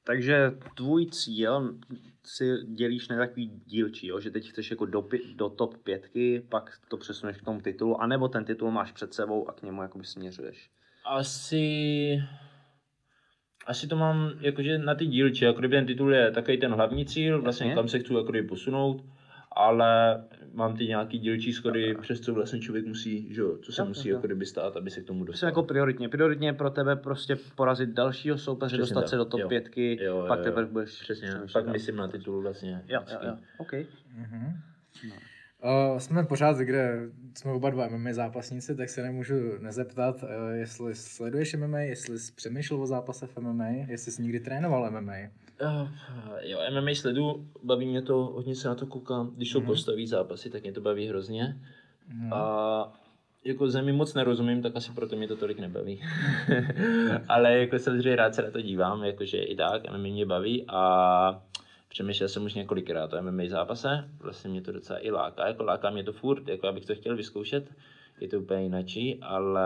takže 0.09 0.51
tvůj 0.75 1.05
cíl 1.05 1.77
si 2.23 2.57
dělíš 2.67 3.07
na 3.07 3.17
takový 3.17 3.51
dílčí, 3.65 4.07
jo? 4.07 4.19
že 4.19 4.31
teď 4.31 4.49
chceš 4.49 4.71
jako 4.71 4.85
do, 4.85 5.07
do 5.35 5.49
top 5.49 5.77
pětky, 5.83 6.45
pak 6.49 6.79
to 6.87 6.97
přesuneš 6.97 7.37
k 7.37 7.45
tomu 7.45 7.61
titulu, 7.61 8.01
anebo 8.01 8.27
ten 8.27 8.45
titul 8.45 8.71
máš 8.71 8.91
před 8.91 9.13
sebou 9.13 9.49
a 9.49 9.53
k 9.53 9.63
němu 9.63 9.81
jakoby 9.81 10.05
směřuješ. 10.05 10.69
Asi... 11.05 12.23
Asi 13.65 13.87
to 13.87 13.95
mám 13.95 14.31
jakože 14.39 14.77
na 14.77 14.95
ty 14.95 15.05
dílče, 15.05 15.45
jako 15.45 15.59
kdyby 15.59 15.75
ten 15.75 15.85
titul 15.85 16.13
je 16.13 16.31
takový 16.31 16.57
ten 16.57 16.73
hlavní 16.73 17.05
cíl, 17.05 17.41
vlastně 17.41 17.65
Jasně. 17.65 17.75
kam 17.75 17.87
se 17.87 17.99
chci 17.99 18.13
jako 18.13 18.33
posunout, 18.49 19.05
ale 19.51 20.23
mám 20.53 20.77
ty 20.77 20.85
nějaký 20.85 21.19
dílčí 21.19 21.53
schody, 21.53 21.95
přes 22.01 22.19
co 22.19 22.33
vlastně 22.33 22.59
člověk 22.59 22.85
musí, 22.85 23.33
že 23.33 23.41
jo, 23.41 23.57
co 23.61 23.71
se 23.71 23.81
Jo, 23.81 23.85
musí 23.85 24.09
jo, 24.09 24.15
jako 24.15 24.27
kdyby 24.27 24.45
stát, 24.45 24.77
aby 24.77 24.89
se 24.89 25.01
k 25.01 25.05
tomu 25.05 25.23
dostal. 25.23 25.49
jako 25.49 25.63
prioritně. 25.63 26.09
Prioritně 26.09 26.53
pro 26.53 26.69
tebe 26.69 26.95
prostě 26.95 27.35
porazit 27.55 27.89
dalšího 27.89 28.37
soupeře, 28.37 28.77
Přesně 28.77 28.79
dostat 28.81 29.01
tak, 29.01 29.09
se 29.09 29.15
do 29.15 29.25
top 29.25 29.39
jo. 29.39 29.47
pětky, 29.49 29.97
Jo, 30.03 30.17
jo, 30.17 30.25
pak 30.27 30.39
jo. 30.39 30.43
teprve 30.45 30.67
budeš 30.67 31.01
Přesně, 31.01 31.29
pak 31.53 31.63
dál. 31.65 31.73
myslím 31.73 31.95
na 31.95 32.07
titul 32.07 32.41
vlastně. 32.41 32.81
Jo, 32.87 32.99
jo, 33.11 33.19
jo, 33.27 33.37
OK. 33.57 33.73
Uh, 35.63 35.97
jsme 35.97 36.23
pořád, 36.23 36.57
kde 36.57 36.99
jsme 37.37 37.51
oba 37.51 37.69
dva 37.69 37.87
MMA 37.87 38.13
zápasníci, 38.13 38.75
tak 38.75 38.89
se 38.89 39.03
nemůžu 39.03 39.35
nezeptat, 39.59 40.23
uh, 40.23 40.29
jestli 40.53 40.95
sleduješ 40.95 41.55
MMA, 41.55 41.79
jestli 41.79 42.19
jsi 42.19 42.31
přemýšlel 42.31 42.81
o 42.81 42.87
zápase 42.87 43.27
v 43.27 43.37
MMA, 43.37 43.67
jestli 43.67 44.11
jsi 44.11 44.21
někdy 44.21 44.39
trénoval 44.39 44.91
MMA. 44.91 45.13
Uh, 45.61 45.87
jo, 46.41 46.59
MMA 46.71 46.91
sledu, 46.95 47.47
baví 47.63 47.85
mě 47.85 48.01
to, 48.01 48.15
hodně 48.15 48.55
se 48.55 48.67
na 48.67 48.75
to 48.75 48.85
koukám, 48.85 49.31
když 49.35 49.51
jsou 49.51 49.59
mm-hmm. 49.59 49.65
postaví 49.65 50.07
zápasy, 50.07 50.49
tak 50.49 50.63
mě 50.63 50.71
to 50.71 50.81
baví 50.81 51.07
hrozně. 51.07 51.57
Mm-hmm. 52.13 52.35
A 52.35 52.93
jako 53.45 53.69
zemi 53.69 53.91
moc 53.91 54.13
nerozumím, 54.13 54.61
tak 54.61 54.75
asi 54.75 54.91
proto 54.91 55.15
mě 55.15 55.27
to 55.27 55.35
tolik 55.35 55.59
nebaví. 55.59 56.01
Ale 57.27 57.57
jako 57.57 57.79
samozřejmě 57.79 58.15
rád 58.15 58.35
se 58.35 58.41
na 58.41 58.51
to 58.51 58.61
dívám, 58.61 59.03
jakože 59.03 59.37
i 59.37 59.55
tak, 59.55 59.91
MMA 59.91 59.97
mě 59.97 60.25
baví 60.25 60.65
a 60.67 61.41
přemýšlel 61.89 62.29
jsem 62.29 62.45
už 62.45 62.53
několikrát 62.53 63.13
o 63.13 63.21
MMA 63.21 63.43
zápase, 63.47 64.09
vlastně 64.19 64.49
mě 64.49 64.61
to 64.61 64.71
docela 64.71 65.05
i 65.05 65.11
láká, 65.11 65.47
jako 65.47 65.63
láká 65.63 65.89
mě 65.89 66.03
to 66.03 66.13
furt, 66.13 66.47
jako 66.47 66.67
abych 66.67 66.85
to 66.85 66.95
chtěl 66.95 67.15
vyzkoušet, 67.15 67.69
je 68.19 68.27
to 68.27 68.39
úplně 68.39 68.63
jinačí, 68.63 69.19
ale 69.21 69.61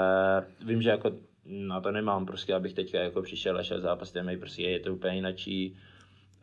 vím, 0.66 0.82
že 0.82 0.90
jako 0.90 1.12
na 1.46 1.82
to 1.82 1.92
nemám 1.92 2.26
prostě, 2.26 2.54
abych 2.54 2.74
teďka 2.74 3.00
jako 3.00 3.22
přišel 3.22 3.58
a 3.58 3.64
šel 3.64 3.82
zápas 3.82 4.14
MMA, 4.14 4.32
prostě 4.40 4.64
je 4.64 4.80
to 4.80 4.94
úplně 4.94 5.16
jinačí. 5.16 5.76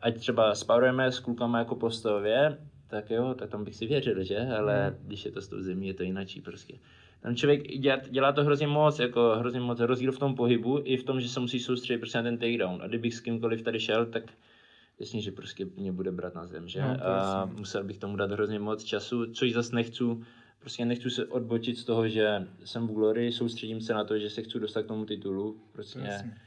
Ať 0.01 0.17
třeba 0.17 0.55
sparujeme 0.55 1.11
s 1.11 1.19
klukama 1.19 1.59
jako 1.59 1.75
postavě, 1.75 2.57
tak 2.87 3.09
jo, 3.11 3.35
tak 3.39 3.49
tam 3.49 3.63
bych 3.63 3.75
si 3.75 3.85
věřil, 3.85 4.23
že? 4.23 4.39
Ale 4.39 4.97
když 5.03 5.25
je 5.25 5.31
to 5.31 5.41
s 5.41 5.47
tou 5.47 5.61
zemí, 5.61 5.87
je 5.87 5.93
to 5.93 6.03
jinačí 6.03 6.41
prostě. 6.41 6.73
Tam 7.21 7.35
člověk 7.35 7.67
dělá, 7.67 7.97
dělá 8.09 8.31
to 8.31 8.43
hrozně 8.43 8.67
moc, 8.67 8.99
jako 8.99 9.35
hrozně 9.39 9.59
moc 9.59 9.79
rozdíl 9.79 10.11
v 10.11 10.19
tom 10.19 10.35
pohybu, 10.35 10.81
i 10.83 10.97
v 10.97 11.03
tom, 11.03 11.21
že 11.21 11.29
se 11.29 11.39
musí 11.39 11.59
soustředit 11.59 11.97
prostě 11.97 12.17
na 12.17 12.23
ten 12.23 12.37
takedown. 12.37 12.81
A 12.81 12.87
kdybych 12.87 13.13
s 13.13 13.19
kýmkoliv 13.19 13.61
tady 13.61 13.79
šel, 13.79 14.05
tak 14.05 14.23
jasně, 14.99 15.21
že 15.21 15.31
prostě 15.31 15.65
mě 15.77 15.91
bude 15.91 16.11
brát 16.11 16.35
na 16.35 16.45
zem, 16.45 16.67
že? 16.67 16.81
No, 16.81 17.07
a 17.07 17.45
musel 17.45 17.83
bych 17.83 17.97
tomu 17.97 18.15
dát 18.15 18.31
hrozně 18.31 18.59
moc 18.59 18.83
času, 18.83 19.33
což 19.33 19.53
zase 19.53 19.75
nechci, 19.75 20.03
prostě 20.61 20.85
nechci 20.85 21.09
se 21.09 21.25
odbočit 21.25 21.77
z 21.77 21.83
toho, 21.83 22.07
že 22.07 22.47
jsem 22.65 22.87
v 22.87 22.91
Glory, 22.93 23.31
soustředím 23.31 23.81
se 23.81 23.93
na 23.93 24.03
to, 24.03 24.19
že 24.19 24.29
se 24.29 24.41
chci 24.41 24.59
dostat 24.59 24.83
k 24.83 24.87
tomu 24.87 25.05
titulu, 25.05 25.57
prostě. 25.71 25.99
Jasně. 25.99 26.37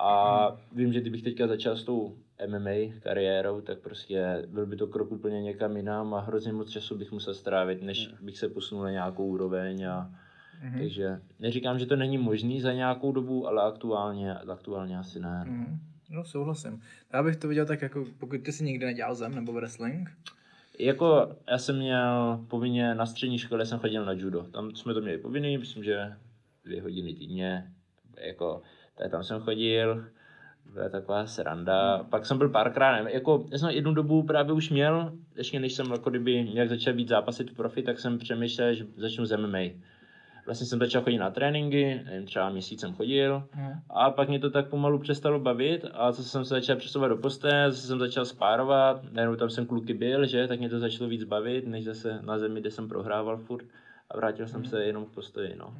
A 0.00 0.48
vím, 0.72 0.92
že 0.92 1.00
kdybych 1.00 1.22
teďka 1.22 1.46
začal 1.46 1.76
s 1.76 1.84
tou 1.84 2.16
MMA 2.46 3.00
kariérou, 3.00 3.60
tak 3.60 3.78
prostě 3.78 4.46
byl 4.48 4.66
by 4.66 4.76
to 4.76 4.86
krok 4.86 5.12
úplně 5.12 5.42
někam 5.42 5.76
jinam 5.76 6.14
a 6.14 6.20
hrozně 6.20 6.52
moc 6.52 6.70
času 6.70 6.98
bych 6.98 7.12
musel 7.12 7.34
strávit, 7.34 7.82
než 7.82 8.08
bych 8.20 8.38
se 8.38 8.48
posunul 8.48 8.84
na 8.84 8.90
nějakou 8.90 9.26
úroveň 9.26 9.84
a 9.88 10.14
Mhm. 10.62 10.78
takže 10.78 11.20
neříkám, 11.40 11.78
že 11.78 11.86
to 11.86 11.96
není 11.96 12.18
možný 12.18 12.60
za 12.60 12.72
nějakou 12.72 13.12
dobu, 13.12 13.46
ale 13.48 13.62
aktuálně, 13.62 14.34
aktuálně 14.34 14.98
asi 14.98 15.20
ne. 15.20 15.44
Mhm. 15.48 15.78
No, 16.10 16.24
souhlasím. 16.24 16.80
Já 17.12 17.22
bych 17.22 17.36
to 17.36 17.48
viděl 17.48 17.66
tak, 17.66 17.82
jako 17.82 18.04
pokud 18.18 18.40
ty 18.42 18.52
si 18.52 18.64
nikdy 18.64 18.86
nedělal 18.86 19.14
zem 19.14 19.34
nebo 19.34 19.52
wrestling, 19.52 20.10
Jako 20.78 21.36
já 21.50 21.58
jsem 21.58 21.76
měl 21.76 22.40
povinně 22.48 22.94
na 22.94 23.06
střední 23.06 23.38
škole 23.38 23.66
jsem 23.66 23.78
chodil 23.78 24.04
na 24.04 24.12
judo. 24.12 24.42
Tam 24.42 24.74
jsme 24.74 24.94
to 24.94 25.00
měli 25.00 25.18
povinný, 25.18 25.58
myslím, 25.58 25.84
že 25.84 26.12
dvě 26.64 26.82
hodiny 26.82 27.14
týdně. 27.14 27.72
Jako, 28.16 28.62
tak 28.94 29.10
tam 29.10 29.24
jsem 29.24 29.40
chodil, 29.40 30.04
byla 30.72 30.88
taková 30.88 31.26
sranda. 31.26 32.06
Pak 32.10 32.26
jsem 32.26 32.38
byl 32.38 32.48
párkrát, 32.48 33.08
jako 33.08 33.46
já 33.52 33.58
jsem 33.58 33.70
jednu 33.70 33.94
dobu 33.94 34.22
právě 34.22 34.52
už 34.52 34.70
měl, 34.70 35.12
ještě 35.36 35.60
než 35.60 35.74
jsem 35.74 35.90
jako 35.90 36.10
kdyby 36.10 36.44
nějak 36.44 36.68
začal 36.68 36.94
být 36.94 37.08
zápasit 37.08 37.56
profi, 37.56 37.82
tak 37.82 37.98
jsem 37.98 38.18
přemýšlel, 38.18 38.74
že 38.74 38.86
začnu 38.96 39.26
s 39.26 39.36
MMA. 39.36 39.58
Vlastně 40.48 40.66
jsem 40.66 40.78
začal 40.78 41.02
chodit 41.02 41.18
na 41.18 41.30
tréninky, 41.30 42.02
nevím, 42.04 42.26
třeba 42.26 42.50
měsíc 42.50 42.80
jsem 42.80 42.94
chodil. 42.94 43.48
A 43.90 44.10
pak 44.10 44.28
mě 44.28 44.38
to 44.38 44.50
tak 44.50 44.68
pomalu 44.68 44.98
přestalo 44.98 45.40
bavit 45.40 45.84
a 45.92 46.12
zase 46.12 46.28
jsem 46.28 46.44
se 46.44 46.54
začal 46.54 46.76
přesouvat 46.76 47.10
do 47.10 47.16
postoje, 47.16 47.70
zase 47.70 47.86
jsem 47.86 47.98
začal 47.98 48.24
spárovat, 48.24 49.12
najednou 49.12 49.36
tam 49.36 49.50
jsem 49.50 49.66
kluky 49.66 49.94
byl, 49.94 50.26
že, 50.26 50.48
tak 50.48 50.58
mě 50.58 50.68
to 50.68 50.78
začalo 50.78 51.10
víc 51.10 51.24
bavit, 51.24 51.66
než 51.66 51.84
zase 51.84 52.18
na 52.22 52.38
zemi, 52.38 52.60
kde 52.60 52.70
jsem 52.70 52.88
prohrával 52.88 53.36
furt. 53.36 53.64
A 54.10 54.16
vrátil 54.16 54.48
jsem 54.48 54.64
se 54.64 54.84
jenom 54.84 55.04
k 55.04 55.08
postoji, 55.08 55.56
no. 55.56 55.74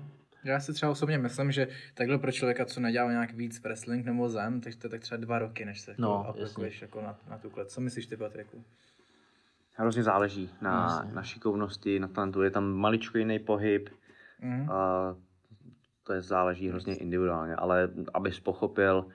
Já 0.45 0.61
si 0.61 0.73
třeba 0.73 0.93
osobně 0.93 1.19
myslím, 1.19 1.53
že 1.53 1.69
takhle 1.95 2.19
pro 2.19 2.33
člověka, 2.33 2.65
co 2.65 2.81
nedělal 2.81 3.11
nějak 3.11 3.35
víc 3.35 3.63
wrestling 3.63 4.07
nebo 4.07 4.29
zem, 4.29 4.61
tak 4.61 4.75
to 4.75 4.87
je 4.87 4.91
tak 4.91 5.01
třeba 5.01 5.19
dva 5.19 5.39
roky, 5.39 5.65
než 5.65 5.81
se 5.81 5.95
No, 5.99 6.25
jako 6.27 6.29
aplikuješ 6.29 6.83
jako 6.83 7.03
na, 7.03 7.19
na 7.31 7.39
tuhle. 7.39 7.67
Co 7.67 7.81
myslíš 7.81 8.07
ty, 8.07 8.17
Patriku? 8.17 8.65
Hrozně 9.75 10.03
záleží 10.03 10.51
na, 10.61 11.05
na 11.15 11.23
šikovnosti, 11.23 12.01
na 12.01 12.09
talentu. 12.09 12.43
Je 12.43 12.51
tam 12.51 12.73
maličko 12.73 13.19
jiný 13.19 13.39
pohyb, 13.39 13.89
Mhm. 14.43 14.71
a 14.71 15.17
to 16.03 16.13
je 16.13 16.23
záleží 16.23 16.69
hrozně 16.69 16.95
individuálně, 16.95 17.57
ale 17.57 17.91
abys 18.15 18.41
pochopil 18.41 19.07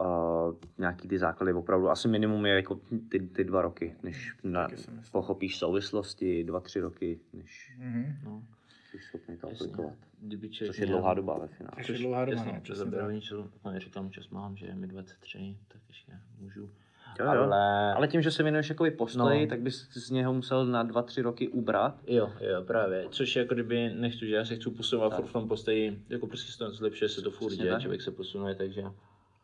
uh, 0.00 0.54
nějaký 0.78 1.08
ty 1.08 1.18
základy 1.18 1.52
opravdu, 1.52 1.90
asi 1.90 2.08
minimum 2.08 2.46
je 2.46 2.54
jako 2.54 2.80
ty, 3.08 3.20
ty 3.20 3.44
dva 3.44 3.62
roky, 3.62 3.96
než 4.02 4.36
na, 4.42 4.68
si 4.68 4.74
myslím. 4.74 5.02
pochopíš 5.12 5.58
souvislosti, 5.58 6.44
dva, 6.44 6.60
tři 6.60 6.80
roky, 6.80 7.20
než... 7.32 7.76
Mhm. 7.78 8.16
no. 8.24 8.42
jsi 8.90 8.98
schopný 8.98 9.36
to 9.36 9.48
Jasně. 9.48 9.66
aplikovat. 9.66 9.94
Kdyby 10.20 10.48
Což 10.48 10.78
je 10.78 10.86
dlouhá 10.86 11.14
doba 11.14 11.38
ve 11.38 11.48
finále. 11.48 11.76
Což 11.76 11.88
je 11.88 11.98
dlouhá 11.98 12.24
doba, 12.24 12.36
jasně, 12.36 12.62
no, 12.68 12.74
zabere 12.74 13.02
tak. 13.02 13.14
něco, 13.14 13.50
jako 13.64 13.80
říkám, 13.80 14.10
čas 14.10 14.28
mám, 14.28 14.56
že 14.56 14.66
je 14.66 14.74
mi 14.74 14.86
23, 14.86 15.58
tak 15.68 15.82
ještě 15.88 16.12
můžu. 16.38 16.70
Jo, 17.20 17.24
jo. 17.34 17.42
Ale, 17.42 17.94
Ale 17.94 18.08
tím, 18.08 18.22
že 18.22 18.30
se 18.30 18.42
věnuješ 18.42 18.68
jakoby 18.68 18.90
postoji, 18.90 19.40
No. 19.40 19.46
tak 19.46 19.60
bys 19.60 19.88
z 19.92 20.10
něho 20.10 20.34
musel 20.34 20.66
na 20.66 20.82
dva, 20.82 21.02
tři 21.02 21.22
roky 21.22 21.48
ubrat. 21.48 22.00
Jo, 22.06 22.32
jo, 22.40 22.62
právě. 22.66 23.06
Což 23.10 23.36
je 23.36 23.42
jako 23.42 23.54
kdyby 23.54 23.90
nechci, 23.94 24.26
že 24.26 24.34
já 24.34 24.44
se 24.44 24.56
chci 24.56 24.70
posouvat 24.70 25.10
Tak. 25.10 25.20
furt 25.20 25.28
v 25.28 25.32
tom 25.32 25.48
postoji, 25.48 26.02
jako 26.08 26.26
prostě 26.26 26.52
se 26.52 26.58
to 26.58 26.70
zlepšuje 26.70 27.08
se 27.08 27.22
to 27.22 27.30
furt, 27.30 27.56
tak. 27.56 27.80
člověk 27.80 28.02
se 28.02 28.10
posunuje, 28.10 28.54
takže 28.54 28.82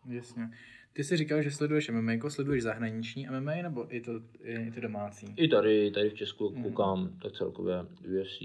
Jasně. 0.09 0.51
Ty 0.93 1.05
jsi 1.05 1.17
říkal, 1.17 1.43
že 1.43 1.51
sleduješ 1.51 1.91
MMA, 1.91 2.13
jako 2.13 2.31
sleduješ 2.31 2.63
zahraniční 2.63 3.27
MMA, 3.31 3.53
nebo 3.63 3.95
i 3.97 4.01
to, 4.01 4.13
i 4.43 4.71
to 4.71 4.81
domácí? 4.81 5.27
i 5.37 5.49
tady, 5.49 5.91
tady 5.91 6.11
v 6.11 6.15
Česku 6.15 6.49
Hmm. 6.49 6.63
koukám 6.63 7.11
tak 7.23 7.33
celkově 7.33 7.75
UFC 8.21 8.41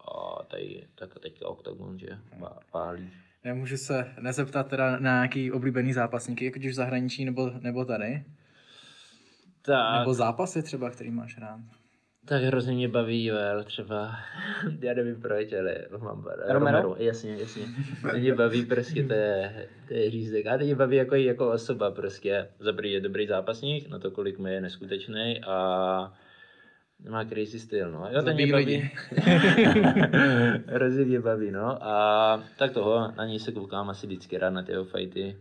a 0.00 0.42
tady 0.50 0.84
tak 0.94 1.18
teďka 1.18 1.48
Octagon, 1.48 1.98
že 1.98 2.06
pá- 2.40 2.58
pálí. 2.72 3.10
Nemůžu 3.44 3.76
se 3.76 4.06
nezeptat 4.20 4.68
teda 4.68 4.90
na 4.90 4.98
nějaký 5.14 5.52
oblíbený 5.52 5.92
zápasníky, 5.92 6.44
jako 6.44 6.58
v 6.58 6.72
zahraničí 6.72 7.24
nebo, 7.24 7.50
nebo 7.60 7.84
tady? 7.84 8.24
Tak, 9.62 9.98
Nebo 9.98 10.14
zápasy 10.14 10.62
třeba, 10.62 10.90
který 10.90 11.10
máš 11.10 11.38
rád? 11.38 11.60
tak 12.30 12.42
hrozně 12.42 12.74
mě 12.74 12.88
baví 12.88 13.24
Joel 13.24 13.64
třeba, 13.64 14.16
já 14.80 14.94
nevím 14.94 15.20
proč, 15.20 15.52
ale 15.52 15.76
mám 15.98 16.24
Romero? 16.24 16.52
Romero, 16.52 16.96
jasně, 16.98 17.36
jasně. 17.36 17.62
Mě 18.18 18.34
baví 18.44 18.66
prostě, 18.66 19.04
to 19.04 19.12
je, 19.12 19.68
to 19.88 19.94
je 19.94 20.10
řízek. 20.10 20.46
A 20.46 20.58
teď 20.58 20.66
mě 20.66 20.74
baví 20.74 20.96
jako, 20.96 21.14
jako 21.14 21.50
osoba 21.50 21.90
prostě. 21.90 22.48
Za 22.58 22.72
je 22.82 23.00
dobrý 23.00 23.26
zápasník, 23.26 23.88
na 23.88 23.98
to 23.98 24.10
kolik 24.10 24.38
mi 24.38 24.54
je 24.54 24.60
neskutečný 24.60 25.40
a 25.46 26.12
má 27.08 27.24
crazy 27.24 27.58
styl, 27.58 27.90
no. 27.90 28.08
Jo, 28.10 28.22
ten 28.22 28.34
mě 28.34 28.52
baví. 28.52 28.90
Hrozně 30.66 31.04
mě 31.04 31.20
baví, 31.20 31.50
no. 31.50 31.84
A 31.84 32.44
tak 32.58 32.72
toho, 32.72 33.12
na 33.16 33.26
něj 33.26 33.38
se 33.38 33.52
koukám 33.52 33.90
asi 33.90 34.06
vždycky 34.06 34.38
rád 34.38 34.50
na 34.50 34.62
ty 34.62 34.72
jeho 34.72 34.84
fighty. 34.84 35.36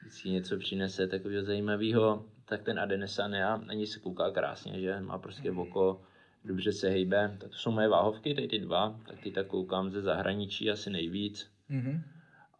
Vždycky 0.00 0.30
něco 0.30 0.58
přinese 0.58 1.06
takového 1.06 1.44
zajímavého. 1.44 2.24
Tak 2.50 2.62
ten 2.62 2.78
Adenesania, 2.80 3.56
na 3.66 3.74
něj 3.74 3.86
se 3.86 4.00
kouká 4.00 4.30
krásně, 4.30 4.80
že 4.80 5.00
má 5.00 5.18
prostě 5.18 5.50
oko, 5.50 6.00
dobře 6.44 6.72
se 6.72 6.88
hejbe. 6.88 7.36
Tak 7.40 7.50
to 7.50 7.56
jsou 7.56 7.70
moje 7.70 7.88
váhovky, 7.88 8.34
tady 8.34 8.48
ty 8.48 8.58
dva, 8.58 8.96
tak 9.06 9.20
ty 9.20 9.30
tak 9.30 9.46
koukám 9.46 9.90
ze 9.90 10.02
zahraničí 10.02 10.70
asi 10.70 10.90
nejvíc. 10.90 11.50
Mhm. 11.68 12.02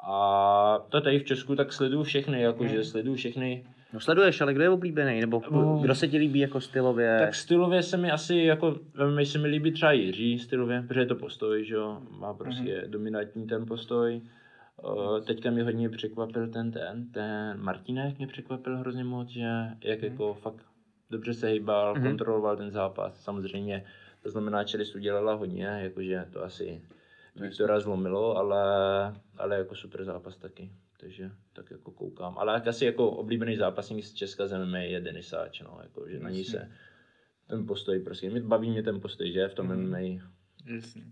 A 0.01 0.79
to 0.89 1.01
tady 1.01 1.19
v 1.19 1.25
Česku 1.25 1.57
tak 1.57 1.73
sleduju 1.73 2.03
všechny, 2.03 2.43
jakože 2.43 2.85
sleduju 2.85 3.15
všechny. 3.17 3.65
No 3.93 4.01
sleduješ, 4.01 4.41
ale 4.41 4.55
kdo 4.55 4.63
je 4.63 4.71
oblíbený? 4.71 5.21
Nebo 5.21 5.43
No. 5.51 5.79
kdo 5.83 5.95
se 5.95 6.09
ti 6.09 6.19
líbí 6.19 6.39
jako 6.41 6.61
stylově? 6.61 7.17
Tak 7.19 7.35
stylově 7.35 7.83
se 7.83 7.97
mi 7.97 8.11
asi, 8.11 8.37
jako, 8.37 8.79
velmi 8.95 9.27
se 9.27 9.39
mi 9.39 9.49
líbí 9.49 9.73
třeba 9.73 9.93
Jiří 9.93 10.39
stylově, 10.39 10.85
protože 10.89 11.01
je 11.01 11.07
to 11.07 11.15
postoj, 11.15 11.65
že 11.65 11.75
jo, 11.75 12.01
má 12.11 12.35
prostě 12.35 12.85
dominantní 12.87 13.47
ten 13.47 13.67
postoj. 13.67 14.21
Uh, 14.85 15.21
teďka 15.25 15.51
mě 15.51 15.63
hodně 15.63 15.89
překvapil 15.89 16.49
ten 16.49 16.71
ten, 16.73 17.11
ten 17.11 17.61
Martinek 17.63 18.19
mě 18.19 18.27
překvapil 18.27 18.79
hrozně 18.79 19.05
moc, 19.05 19.29
že 19.29 19.49
jak 19.85 20.03
jako 20.03 20.35
fakt 20.35 20.67
dobře 21.11 21.35
se 21.35 21.49
hýbal, 21.49 21.95
Mhm. 21.95 22.05
kontroloval 22.07 22.57
ten 22.57 22.71
zápas. 22.71 23.23
Samozřejmě 23.23 23.85
to 24.23 24.31
znamená, 24.31 24.63
že 24.63 24.79
Listu 24.79 24.99
dělala 24.99 25.35
hodně, 25.35 25.65
jakože 25.65 26.27
to 26.33 26.45
asi 26.45 26.83
Viktora 27.37 27.81
zlomilo, 27.81 28.37
ale, 28.37 28.63
ale 29.39 29.57
jako 29.57 29.75
super 29.75 30.05
zápas 30.05 30.37
taky. 30.39 30.73
Takže 31.01 31.31
tak 31.53 31.71
jako 31.71 31.91
koukám. 31.91 32.39
Ale 32.39 32.55
jak 32.55 32.67
asi 32.67 32.85
jako 32.85 33.11
oblíbený 33.11 33.57
zápasník 33.57 34.05
z 34.05 34.15
Česka 34.15 34.47
z 34.47 34.53
MMA 34.59 34.79
je 34.79 35.01
Denisáč, 35.01 35.61
no, 35.61 35.79
jako, 35.83 36.09
že 36.09 36.21
na 36.21 36.31
ní 36.31 36.45
se 36.45 36.71
ten 37.47 37.67
postoj 37.67 38.01
prostě, 38.01 38.31
mě 38.31 38.41
baví 38.41 38.71
mě 38.71 38.83
ten 38.83 39.01
postoj, 39.01 39.33
že 39.33 39.49
v 39.49 39.55
tom 39.55 39.67
Mhm. 39.67 39.77
MMA. 39.81 39.99
Jasně. 40.67 41.03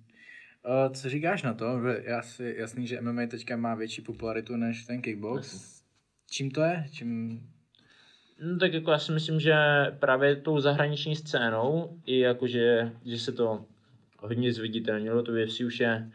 Uh, 0.69 0.93
co 0.93 1.09
říkáš 1.09 1.43
na 1.43 1.55
to, 1.55 1.81
že 1.83 2.03
je 2.07 2.17
asi 2.17 2.55
jasný, 2.59 2.87
že 2.87 3.01
MMA 3.01 3.27
teďka 3.27 3.57
má 3.57 3.75
větší 3.75 4.03
popularitu 4.03 4.57
než 4.57 4.85
ten 4.85 5.03
kickbox. 5.03 5.79
Čím 6.31 6.51
to 6.51 6.63
je? 6.63 6.87
Čím... 6.93 7.41
No, 8.43 8.59
tak 8.59 8.73
jako 8.73 8.91
já 8.91 8.99
si 8.99 9.13
myslím, 9.13 9.41
že 9.41 9.55
právě 9.99 10.37
tou 10.37 10.61
zahraniční 10.61 11.17
scénou 11.17 11.99
i 12.07 12.19
jakože, 12.19 12.93
že 13.05 13.19
se 13.19 13.33
to 13.33 13.65
hodně 14.19 14.53
zviditelnilo, 14.53 15.23
to 15.23 15.33
UFC 15.33 15.61
už 15.61 15.81
je, 15.81 16.11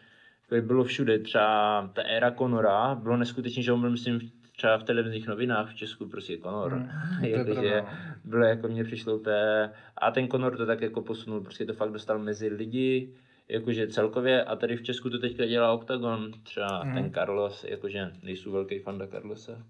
bylo 0.62 0.84
všude, 0.84 1.20
třeba 1.20 1.88
ta 1.94 2.02
éra 2.02 2.32
Conora, 2.32 2.96
bylo 2.96 3.18
neskutečně, 3.18 3.64
že 3.64 3.72
on 3.72 3.82
byl, 3.82 3.90
myslím, 3.90 4.32
třeba 4.58 4.78
v 4.78 4.84
televizních 4.84 5.28
novinách 5.28 5.72
v 5.72 5.76
Česku 5.76 6.06
prostě 6.06 6.38
Conor. 6.38 6.74
Mm, 7.20 7.26
je 7.26 7.32
jakože 7.32 7.82
no. 7.82 7.88
bylo 8.24 8.46
jako 8.46 8.68
mně 8.68 8.84
přišlo 8.84 9.16
úplně, 9.16 9.70
a 9.98 10.12
ten 10.12 10.28
Conor 10.28 10.58
to 10.58 10.66
tak 10.66 10.82
jako 10.82 11.02
posunul, 11.02 11.42
prostě 11.42 11.66
to 11.66 11.74
fakt 11.74 11.92
dostal 11.92 12.20
mezi 12.20 12.48
lidi, 12.48 13.14
jakože 13.54 13.88
celkově 13.88 14.44
a 14.44 14.56
tady 14.56 14.78
v 14.78 14.84
Česku 14.84 15.10
to 15.10 15.20
teďka 15.20 15.46
dělá 15.46 15.72
Octagon, 15.74 16.32
třeba 16.44 16.84
Mhm. 16.84 16.94
ten 16.94 17.12
Carlos, 17.14 17.64
jakože 17.70 18.12
nejsou 18.24 18.52
velký 18.52 18.80
fanda 18.80 19.08
Carlosa, 19.08 19.64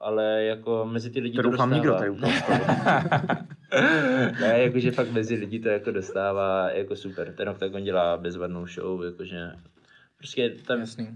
ale 0.00 0.44
jako 0.44 0.88
mezi 0.92 1.10
ty 1.10 1.20
lidi 1.20 1.36
to 1.36 1.42
to, 1.42 1.50
doufám 1.50 1.70
dostává. 1.70 2.06
nikdo 2.06 2.18
tady 2.20 2.34
ne, 4.40 4.62
jakože 4.62 4.90
fakt 4.90 5.10
mezi 5.12 5.34
lidi 5.34 5.58
to 5.60 5.68
jako 5.68 5.90
dostává 5.90 6.70
jako 6.70 6.96
super. 6.96 7.34
Ten 7.36 7.48
Octagon 7.48 7.82
dělá 7.84 8.16
bezvadnou 8.16 8.66
show, 8.66 9.04
jakože 9.04 9.50
prostě 10.18 10.50
tam 10.66 10.80
Jasný. 10.80 11.08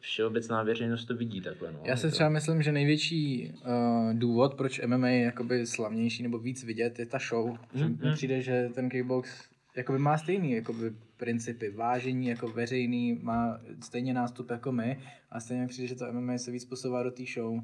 všeobecná 0.00 0.62
veřejnost 0.62 1.04
to 1.04 1.14
vidí 1.16 1.40
takhle. 1.40 1.72
No. 1.72 1.78
Já 1.84 1.96
si 1.96 2.10
třeba 2.10 2.28
myslím, 2.28 2.62
že 2.62 2.72
největší 2.72 3.52
uh, 3.66 4.14
důvod, 4.18 4.54
proč 4.54 4.80
MMA 4.86 5.08
je 5.08 5.20
jakoby 5.24 5.66
slavnější 5.66 6.22
nebo 6.22 6.38
víc 6.38 6.64
vidět, 6.64 6.98
je 6.98 7.06
ta 7.06 7.18
show. 7.28 7.56
Že 7.74 7.84
Mhm. 7.84 7.98
mi 8.08 8.12
přijde, 8.12 8.42
že 8.42 8.68
ten 8.74 8.88
kickbox 8.88 9.30
jakoby 9.76 9.98
má 9.98 10.18
stejný 10.18 10.52
jakoby 10.52 10.92
principy, 11.28 11.70
vážení 11.70 12.26
jako 12.26 12.48
veřejný, 12.48 13.18
má 13.22 13.60
stejně 13.82 14.14
nástup 14.14 14.50
jako 14.50 14.72
my 14.72 15.00
a 15.30 15.40
stejně 15.40 15.62
mi 15.62 15.68
přijde, 15.68 15.88
že 15.88 15.94
to 15.94 16.12
MMA 16.12 16.38
se 16.38 16.50
víc 16.50 16.64
posouvá 16.64 17.02
do 17.02 17.10
té 17.10 17.22
show. 17.34 17.60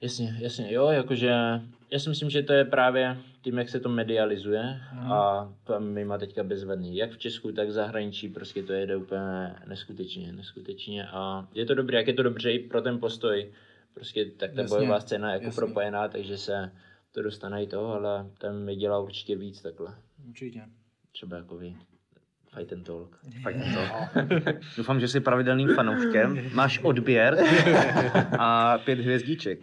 Jasně, 0.00 0.36
jasně, 0.40 0.72
jo, 0.72 0.88
jakože 0.88 1.26
já 1.92 1.98
si 1.98 2.08
myslím, 2.08 2.30
že 2.30 2.42
to 2.42 2.52
je 2.52 2.64
právě 2.64 3.16
tím, 3.42 3.58
jak 3.58 3.68
se 3.68 3.80
to 3.80 3.88
medializuje 3.88 4.62
Mhm. 4.94 5.12
a 5.12 5.54
to 5.64 5.80
my 5.80 6.04
má 6.04 6.18
teďka 6.18 6.44
bezvadný. 6.44 6.96
Jak 6.96 7.10
v 7.10 7.18
Česku, 7.18 7.52
tak 7.52 7.68
v 7.68 7.72
zahraničí, 7.72 8.28
prostě 8.28 8.62
to 8.62 8.72
jede 8.72 8.96
úplně 8.96 9.54
neskutečně, 9.68 10.32
neskutečně 10.32 11.06
a 11.08 11.48
je 11.54 11.66
to 11.66 11.74
dobré, 11.74 11.98
jak 11.98 12.06
je 12.06 12.14
to 12.14 12.22
dobře 12.22 12.52
i 12.52 12.58
pro 12.58 12.82
ten 12.82 12.98
postoj. 13.00 13.52
Prostě 13.94 14.24
tak 14.24 14.52
ta 14.54 14.60
Jasně, 14.62 14.76
bojová 14.76 15.00
scéna 15.00 15.28
je 15.28 15.32
jako 15.34 15.44
jasně. 15.44 15.56
propojená, 15.56 16.08
takže 16.08 16.36
se 16.38 16.72
to 17.12 17.22
dostane 17.22 17.62
i 17.62 17.66
to, 17.66 17.86
ale 17.86 18.26
tam 18.38 18.56
mi 18.64 18.76
dělá 18.76 18.98
určitě 18.98 19.36
víc 19.36 19.62
takhle. 19.62 19.94
Určitě. 20.28 20.62
Třeba 21.12 21.36
jako 21.36 21.56
vy. 21.56 21.76
Fight 22.54 22.72
and 22.72 22.84
talk. 22.86 23.18
Fakt 23.42 23.56
to. 23.56 24.20
Doufám, 24.76 25.00
že 25.00 25.08
jsi 25.08 25.20
pravidelným 25.20 25.74
fanouškem. 25.74 26.50
Máš 26.54 26.78
odběr 26.82 27.38
a 28.38 28.78
pět 28.78 28.98
hvězdíček. 28.98 29.58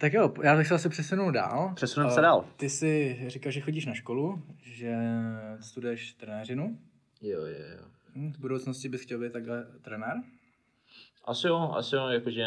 Tak 0.00 0.12
jo, 0.12 0.34
já 0.42 0.56
bych 0.56 0.66
se 0.66 0.74
asi 0.74 0.88
přesunul 0.88 1.32
dál. 1.32 1.72
Přesuneme 1.74 2.10
Eh, 2.12 2.14
se 2.14 2.20
dál. 2.20 2.44
Ty 2.56 2.68
jsi 2.68 3.18
říkal, 3.26 3.52
že 3.52 3.60
chodíš 3.60 3.86
na 3.86 3.94
školu, 3.94 4.42
že 4.62 4.94
studuješ 5.60 6.12
trenéřinu. 6.12 6.78
Jo, 7.22 7.40
jo, 7.40 7.46
jo. 7.78 7.84
Hm, 8.14 8.32
V 8.32 8.38
budoucnosti 8.38 8.88
bys 8.88 9.00
chtěl 9.02 9.18
být 9.20 9.32
takhle 9.32 9.66
trenér? 9.82 10.14
Asi 11.24 11.46
jo, 11.46 11.72
asi 11.76 11.94
jo, 11.96 12.08
jakože 12.08 12.46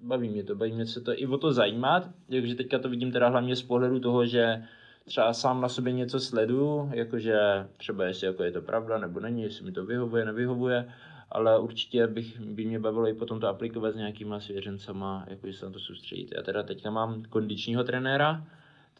baví 0.00 0.28
mě 0.28 0.44
to, 0.44 0.54
baví 0.54 0.72
mě 0.72 0.86
se 0.86 1.00
to 1.00 1.20
i 1.20 1.26
o 1.26 1.38
to 1.38 1.52
zajímat, 1.52 2.10
jakože 2.28 2.54
teďka 2.54 2.78
to 2.78 2.88
vidím 2.88 3.12
teda 3.12 3.28
hlavně 3.28 3.56
z 3.56 3.62
pohledu 3.62 4.00
toho, 4.00 4.26
že 4.26 4.62
třeba 5.04 5.32
sám 5.34 5.60
na 5.60 5.68
sobě 5.68 5.92
něco 5.92 6.20
sleduju, 6.20 6.90
jakože 6.94 7.38
třeba 7.76 8.04
jestli 8.04 8.26
jako 8.26 8.42
je 8.42 8.52
to 8.52 8.62
pravda 8.62 8.98
nebo 8.98 9.20
není, 9.20 9.42
jestli 9.42 9.64
mi 9.64 9.72
to 9.72 9.84
vyhovuje, 9.84 10.24
nevyhovuje, 10.24 10.92
ale 11.30 11.58
určitě 11.58 12.06
bych, 12.06 12.40
by 12.40 12.64
mě 12.64 12.78
bavilo 12.78 13.08
i 13.08 13.14
potom 13.14 13.40
to 13.40 13.48
aplikovat 13.48 13.92
s 13.92 13.96
nějakýma 13.96 14.40
svěřencama, 14.40 15.24
jakože 15.28 15.52
se 15.52 15.66
na 15.66 15.72
to 15.72 15.78
soustředit. 15.78 16.28
Já 16.36 16.42
teda 16.42 16.62
teďka 16.62 16.90
mám 16.90 17.22
kondičního 17.22 17.84
trenéra, 17.84 18.44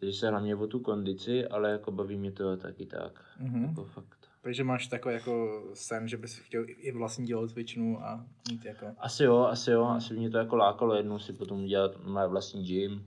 takže 0.01 0.13
se 0.19 0.31
hlavně 0.31 0.57
o 0.57 0.67
tu 0.67 0.81
kondici, 0.81 1.47
ale 1.47 1.71
jako 1.71 1.91
baví 1.93 2.17
mě 2.17 2.33
to 2.33 2.57
taky 2.57 2.87
tak, 2.87 3.13
Mhm. 3.41 3.65
jako 3.65 3.85
fakt. 3.85 4.19
Takže 4.43 4.65
máš 4.65 4.87
takový 4.87 5.15
jako 5.15 5.63
sen, 5.75 6.09
že 6.09 6.17
bys 6.17 6.39
chtěl 6.39 6.65
i 6.69 6.93
vlastní 6.93 7.27
tělocvičnu 7.27 8.05
a 8.05 8.25
mít 8.51 8.65
jako... 8.65 8.87
Asi 8.99 9.25
jo, 9.25 9.37
asi 9.39 9.71
jo, 9.71 9.85
asi 9.85 10.15
mě 10.15 10.31
to 10.31 10.39
jako 10.39 10.57
lákalo 10.57 10.95
jednou 10.95 11.19
si 11.19 11.33
potom 11.33 11.65
udělat 11.65 12.05
mé 12.07 12.27
vlastní 12.27 12.65
gym 12.65 13.07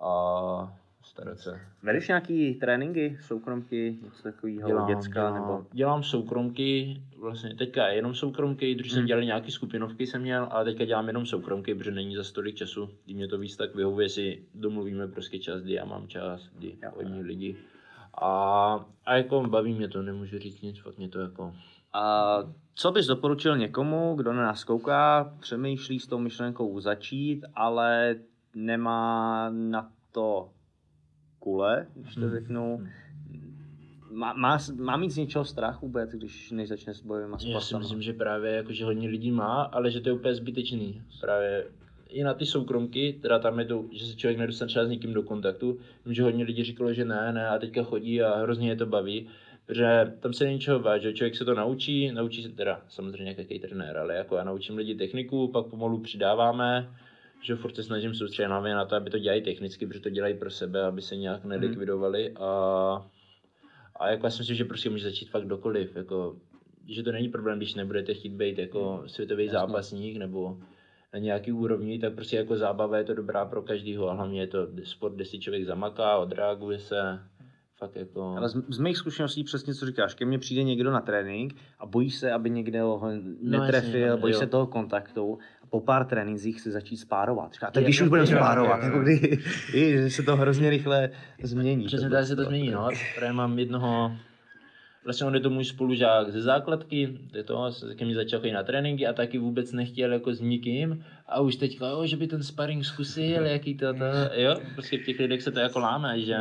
a 0.00 0.76
starat 1.06 1.38
se. 1.38 1.60
Vedeš 1.82 2.08
nějaký 2.08 2.54
tréninky, 2.54 3.18
soukromky, 3.20 3.98
něco 4.02 4.22
takového, 4.22 4.86
děcka, 4.86 5.34
nebo... 5.34 5.66
dělám 5.72 6.02
soukromky, 6.02 7.00
vlastně 7.18 7.54
teďka 7.54 7.86
jenom 7.86 8.14
soukromky, 8.14 8.74
když 8.74 8.92
jsem 8.92 8.98
Hmm. 8.98 9.06
dělal 9.06 9.24
nějaký 9.24 9.50
skupinovky 9.50 10.06
jsem 10.06 10.22
měl, 10.22 10.48
ale 10.50 10.64
teďka 10.64 10.84
dělám 10.84 11.06
jenom 11.06 11.26
soukromky, 11.26 11.74
protože 11.74 11.90
není 11.90 12.16
za 12.16 12.22
tolik 12.34 12.54
času, 12.54 12.90
kdy 13.04 13.14
mě 13.14 13.28
to 13.28 13.38
víc 13.38 13.56
tak 13.56 13.74
vyhovuje, 13.74 14.08
si 14.08 14.42
domluvíme 14.54 15.08
prostě 15.08 15.38
čas, 15.38 15.60
kdy 15.62 15.72
já 15.72 15.84
mám 15.84 16.08
čas, 16.08 16.48
kdy 16.58 16.76
Jo. 16.82 16.90
hodní 16.96 17.22
lidi. 17.22 17.56
A, 18.22 18.86
a 19.06 19.16
jako 19.16 19.42
baví 19.42 19.74
mě 19.74 19.88
to, 19.88 20.02
nemůžu 20.02 20.38
říct 20.38 20.60
nic, 20.62 20.78
fakt 20.78 20.98
mě 20.98 21.08
to 21.08 21.20
jako... 21.20 21.54
A 21.92 22.38
co 22.74 22.92
bys 22.92 23.06
doporučil 23.06 23.56
někomu, 23.56 24.14
kdo 24.14 24.32
na 24.32 24.42
nás 24.42 24.64
kouká, 24.64 25.34
přemýšlí 25.40 26.00
s 26.00 26.06
tou 26.06 26.18
myšlenkou 26.18 26.80
začít, 26.80 27.44
ale 27.54 28.16
nemá 28.54 29.50
na 29.50 29.90
to 30.12 30.50
kule, 31.46 31.86
když 31.94 32.14
to 32.14 32.20
Hmm. 32.20 32.30
řeknu, 32.30 32.86
má, 34.10 34.32
má, 34.32 34.58
má 34.76 34.96
mít 34.96 35.10
z 35.10 35.16
něčeho 35.16 35.44
strach 35.44 35.82
vůbec, 35.82 36.10
když 36.10 36.50
než 36.50 36.68
začne 36.68 36.94
s 36.94 37.00
bojovými 37.02 37.32
Já 37.32 37.38
si 37.38 37.46
sportama? 37.50 37.78
myslím, 37.78 38.02
že 38.02 38.12
právě 38.12 38.52
jako, 38.52 38.72
že 38.72 38.84
hodně 38.84 39.08
lidí 39.08 39.30
má, 39.30 39.62
ale 39.62 39.90
že 39.90 40.00
to 40.00 40.08
je 40.08 40.12
úplně 40.12 40.34
zbytečný. 40.34 41.02
Právě 41.20 41.64
i 42.08 42.22
na 42.24 42.34
ty 42.34 42.46
soukromky, 42.46 43.18
teda 43.22 43.38
tam 43.38 43.58
je 43.58 43.64
to, 43.64 43.84
že 43.92 44.06
se 44.06 44.16
člověk 44.16 44.38
nedostane 44.38 44.68
třeba 44.68 44.84
s 44.84 44.88
někým 44.88 45.12
do 45.14 45.22
kontaktu. 45.22 45.78
Vím, 46.04 46.14
že 46.14 46.22
hodně 46.22 46.44
lidí 46.44 46.64
říkalo, 46.64 46.92
že 46.92 47.04
ne, 47.04 47.32
ne, 47.32 47.48
a 47.48 47.58
teďka 47.58 47.82
chodí 47.82 48.22
a 48.22 48.36
hrozně 48.42 48.68
je 48.68 48.76
to 48.76 48.86
baví. 48.86 49.26
Protože 49.66 50.12
tam 50.20 50.32
se 50.32 50.44
není 50.44 50.58
čeho 50.60 50.78
bát, 50.80 50.98
že 50.98 51.12
člověk 51.12 51.36
se 51.36 51.44
to 51.44 51.54
naučí, 51.54 52.12
naučí 52.12 52.42
se 52.42 52.48
teda 52.48 52.80
samozřejmě 52.88 53.34
jaký 53.38 53.58
trenér, 53.58 53.96
ale 53.98 54.14
jako 54.14 54.36
já 54.36 54.44
naučím 54.44 54.76
lidi 54.76 54.94
techniku, 54.94 55.48
pak 55.48 55.66
pomalu 55.66 55.98
přidáváme, 55.98 56.90
že 57.42 57.56
furt 57.56 57.76
se 57.76 57.82
snažím 57.82 58.14
soustředit 58.14 58.48
hlavně 58.48 58.74
na 58.74 58.84
to, 58.84 58.96
aby 58.96 59.10
to 59.10 59.18
dělají 59.18 59.42
technicky, 59.42 59.86
protože 59.86 60.00
to 60.00 60.10
dělají 60.10 60.34
pro 60.34 60.50
sebe, 60.50 60.84
aby 60.84 61.02
se 61.02 61.16
nějak 61.16 61.44
nelikvidovali. 61.44 62.32
A, 62.32 62.50
a 63.96 64.08
jako 64.08 64.26
já 64.26 64.30
si 64.30 64.38
myslím, 64.38 64.56
že 64.56 64.64
prostě 64.64 64.90
může 64.90 65.04
začít 65.04 65.30
fakt 65.30 65.46
dokoliv, 65.46 65.96
jako, 65.96 66.36
že 66.88 67.02
to 67.02 67.12
není 67.12 67.28
problém, 67.28 67.58
když 67.58 67.74
nebudete 67.74 68.14
chtít 68.14 68.32
být 68.32 68.58
jako 68.58 69.02
světový 69.06 69.48
zápasník 69.48 70.16
nebo 70.16 70.58
na 71.12 71.18
nějaký 71.18 71.52
úrovni, 71.52 71.98
tak 71.98 72.14
prostě 72.14 72.36
jako 72.36 72.56
zábava 72.56 72.98
je 72.98 73.04
to 73.04 73.14
dobrá 73.14 73.44
pro 73.44 73.62
každýho 73.62 74.10
a 74.10 74.14
hlavně 74.14 74.40
je 74.40 74.46
to 74.46 74.68
sport, 74.84 75.14
kde 75.14 75.24
si 75.24 75.38
člověk 75.38 75.64
zamaká, 75.64 76.18
odreaguje 76.18 76.78
se, 76.78 77.20
fakt 77.78 77.96
jako... 77.96 78.34
Ale 78.36 78.48
z, 78.48 78.62
z 78.68 78.78
mých 78.78 78.96
zkušeností 78.96 79.44
přesně 79.44 79.74
co 79.74 79.86
říkáš, 79.86 80.14
ke 80.14 80.24
mně 80.24 80.38
přijde 80.38 80.62
někdo 80.62 80.90
na 80.90 81.00
trénink 81.00 81.54
a 81.78 81.86
bojí 81.86 82.10
se, 82.10 82.32
aby 82.32 82.50
někde 82.50 82.82
ho 82.82 83.10
netrefil, 83.40 84.00
jasně, 84.00 84.20
bojí 84.20 84.32
jo. 84.32 84.38
se 84.38 84.46
toho 84.46 84.66
kontaktu 84.66 85.38
po 85.70 85.80
pár 85.80 86.04
trénincích 86.04 86.60
chce 86.60 86.70
začít 86.70 86.96
spárovat. 86.96 87.52
Říká, 87.52 87.70
tak 87.70 87.80
Je, 87.80 87.84
když 87.84 88.00
už 88.00 88.08
budeme 88.08 88.26
spárovat, 88.26 88.82
jako 88.82 88.98
kdy, 88.98 89.12
i, 89.74 89.92
že 89.92 90.10
se 90.10 90.22
to 90.22 90.36
hrozně 90.36 90.70
rychle 90.70 91.10
změní. 91.42 91.86
Přesně 91.86 92.10
tak 92.10 92.26
se 92.26 92.36
to 92.36 92.42
to. 92.42 92.48
změní, 92.48 92.70
no. 92.70 92.88
Právě 93.16 93.32
mám 93.32 93.58
jednoho, 93.58 94.12
vlastně 95.04 95.26
on 95.26 95.34
je 95.34 95.40
to 95.40 95.50
můj 95.50 95.64
spolužák 95.64 96.32
ze 96.32 96.42
základky, 96.42 97.18
to 97.30 97.36
je 97.38 97.44
to, 97.44 97.72
se 97.72 97.94
ke 97.94 98.04
mně 98.04 98.14
začal 98.14 98.40
chodit 98.40 98.52
na 98.52 98.62
tréninky 98.62 99.06
a 99.06 99.12
taky 99.12 99.38
vůbec 99.38 99.72
nechtěl 99.72 100.12
jako 100.12 100.34
s 100.34 100.40
nikým 100.40 101.04
a 101.26 101.40
už 101.40 101.56
teďka, 101.56 101.86
jo, 101.86 102.06
že 102.06 102.16
by 102.16 102.26
ten 102.26 102.42
sparring 102.42 102.84
zkusil, 102.84 103.46
jaký 103.46 103.74
to, 103.74 103.94
to, 103.94 104.04
jo, 104.34 104.56
prostě 104.74 104.98
v 104.98 105.04
těch 105.04 105.18
lidech 105.18 105.42
se 105.42 105.50
to 105.50 105.60
jako 105.60 105.78
láme, 105.78 106.20
že 106.20 106.36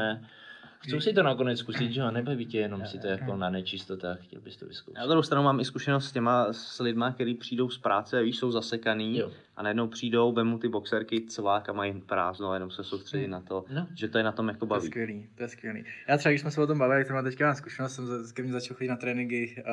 chcou 0.79 0.99
si 0.99 1.13
to 1.13 1.23
nakonec 1.23 1.59
zkusit, 1.59 1.91
že 1.91 2.01
jo, 2.01 2.11
nebaví 2.11 2.45
tě 2.45 2.57
jenom 2.59 2.85
si 2.85 2.99
to 2.99 3.07
jako 3.07 3.35
na 3.35 3.49
nečistotách, 3.49 4.19
chtěl 4.21 4.41
bys 4.41 4.57
to 4.57 4.65
Na 4.65 4.69
vyzkoušet. 4.69 5.03
druhou 5.07 5.23
stranu 5.23 5.43
mám 5.43 5.59
i 5.59 5.65
zkušenost 5.65 6.05
s 6.07 6.11
těma, 6.11 6.47
s 6.53 6.79
lidma, 6.79 7.11
kteří 7.11 7.33
přijdou 7.33 7.69
z 7.69 7.77
práce, 7.77 8.23
víš, 8.23 8.37
jsou 8.37 8.51
zasekaný 8.51 9.17
Jo. 9.17 9.31
a 9.57 9.63
najednou 9.63 9.87
přijdou, 9.87 10.31
vemu 10.31 10.57
ty 10.59 10.67
boxerky 10.67 11.21
celák 11.21 11.69
a 11.69 11.73
mají 11.73 12.01
prázdno 12.01 12.49
a 12.51 12.53
jenom 12.53 12.71
se 12.71 12.83
soustředí 12.83 13.27
na 13.27 13.39
to, 13.41 13.65
No. 13.69 13.87
že 13.95 14.07
to 14.07 14.17
je 14.17 14.23
na 14.23 14.31
tom 14.31 14.47
jako 14.47 14.59
To 14.59 14.65
je 14.65 14.69
baví. 14.79 14.87
skvělý, 14.87 15.27
to 15.35 15.43
je 15.43 15.49
skvělý. 15.49 15.83
Já 16.07 16.17
třeba, 16.17 16.31
když 16.31 16.41
jsme 16.41 16.51
se 16.51 16.61
o 16.61 16.67
tom 16.67 16.77
bavili, 16.79 17.05
jsem 17.05 17.23
teďka 17.23 17.45
mám 17.45 17.55
zkušenost, 17.55 17.93
jsem 17.95 18.05
za- 18.05 18.33
ke 18.33 18.43
mně 18.43 18.51
začal 18.51 18.77
chodit 18.77 18.89
na 18.89 18.95
tréninky 18.95 19.63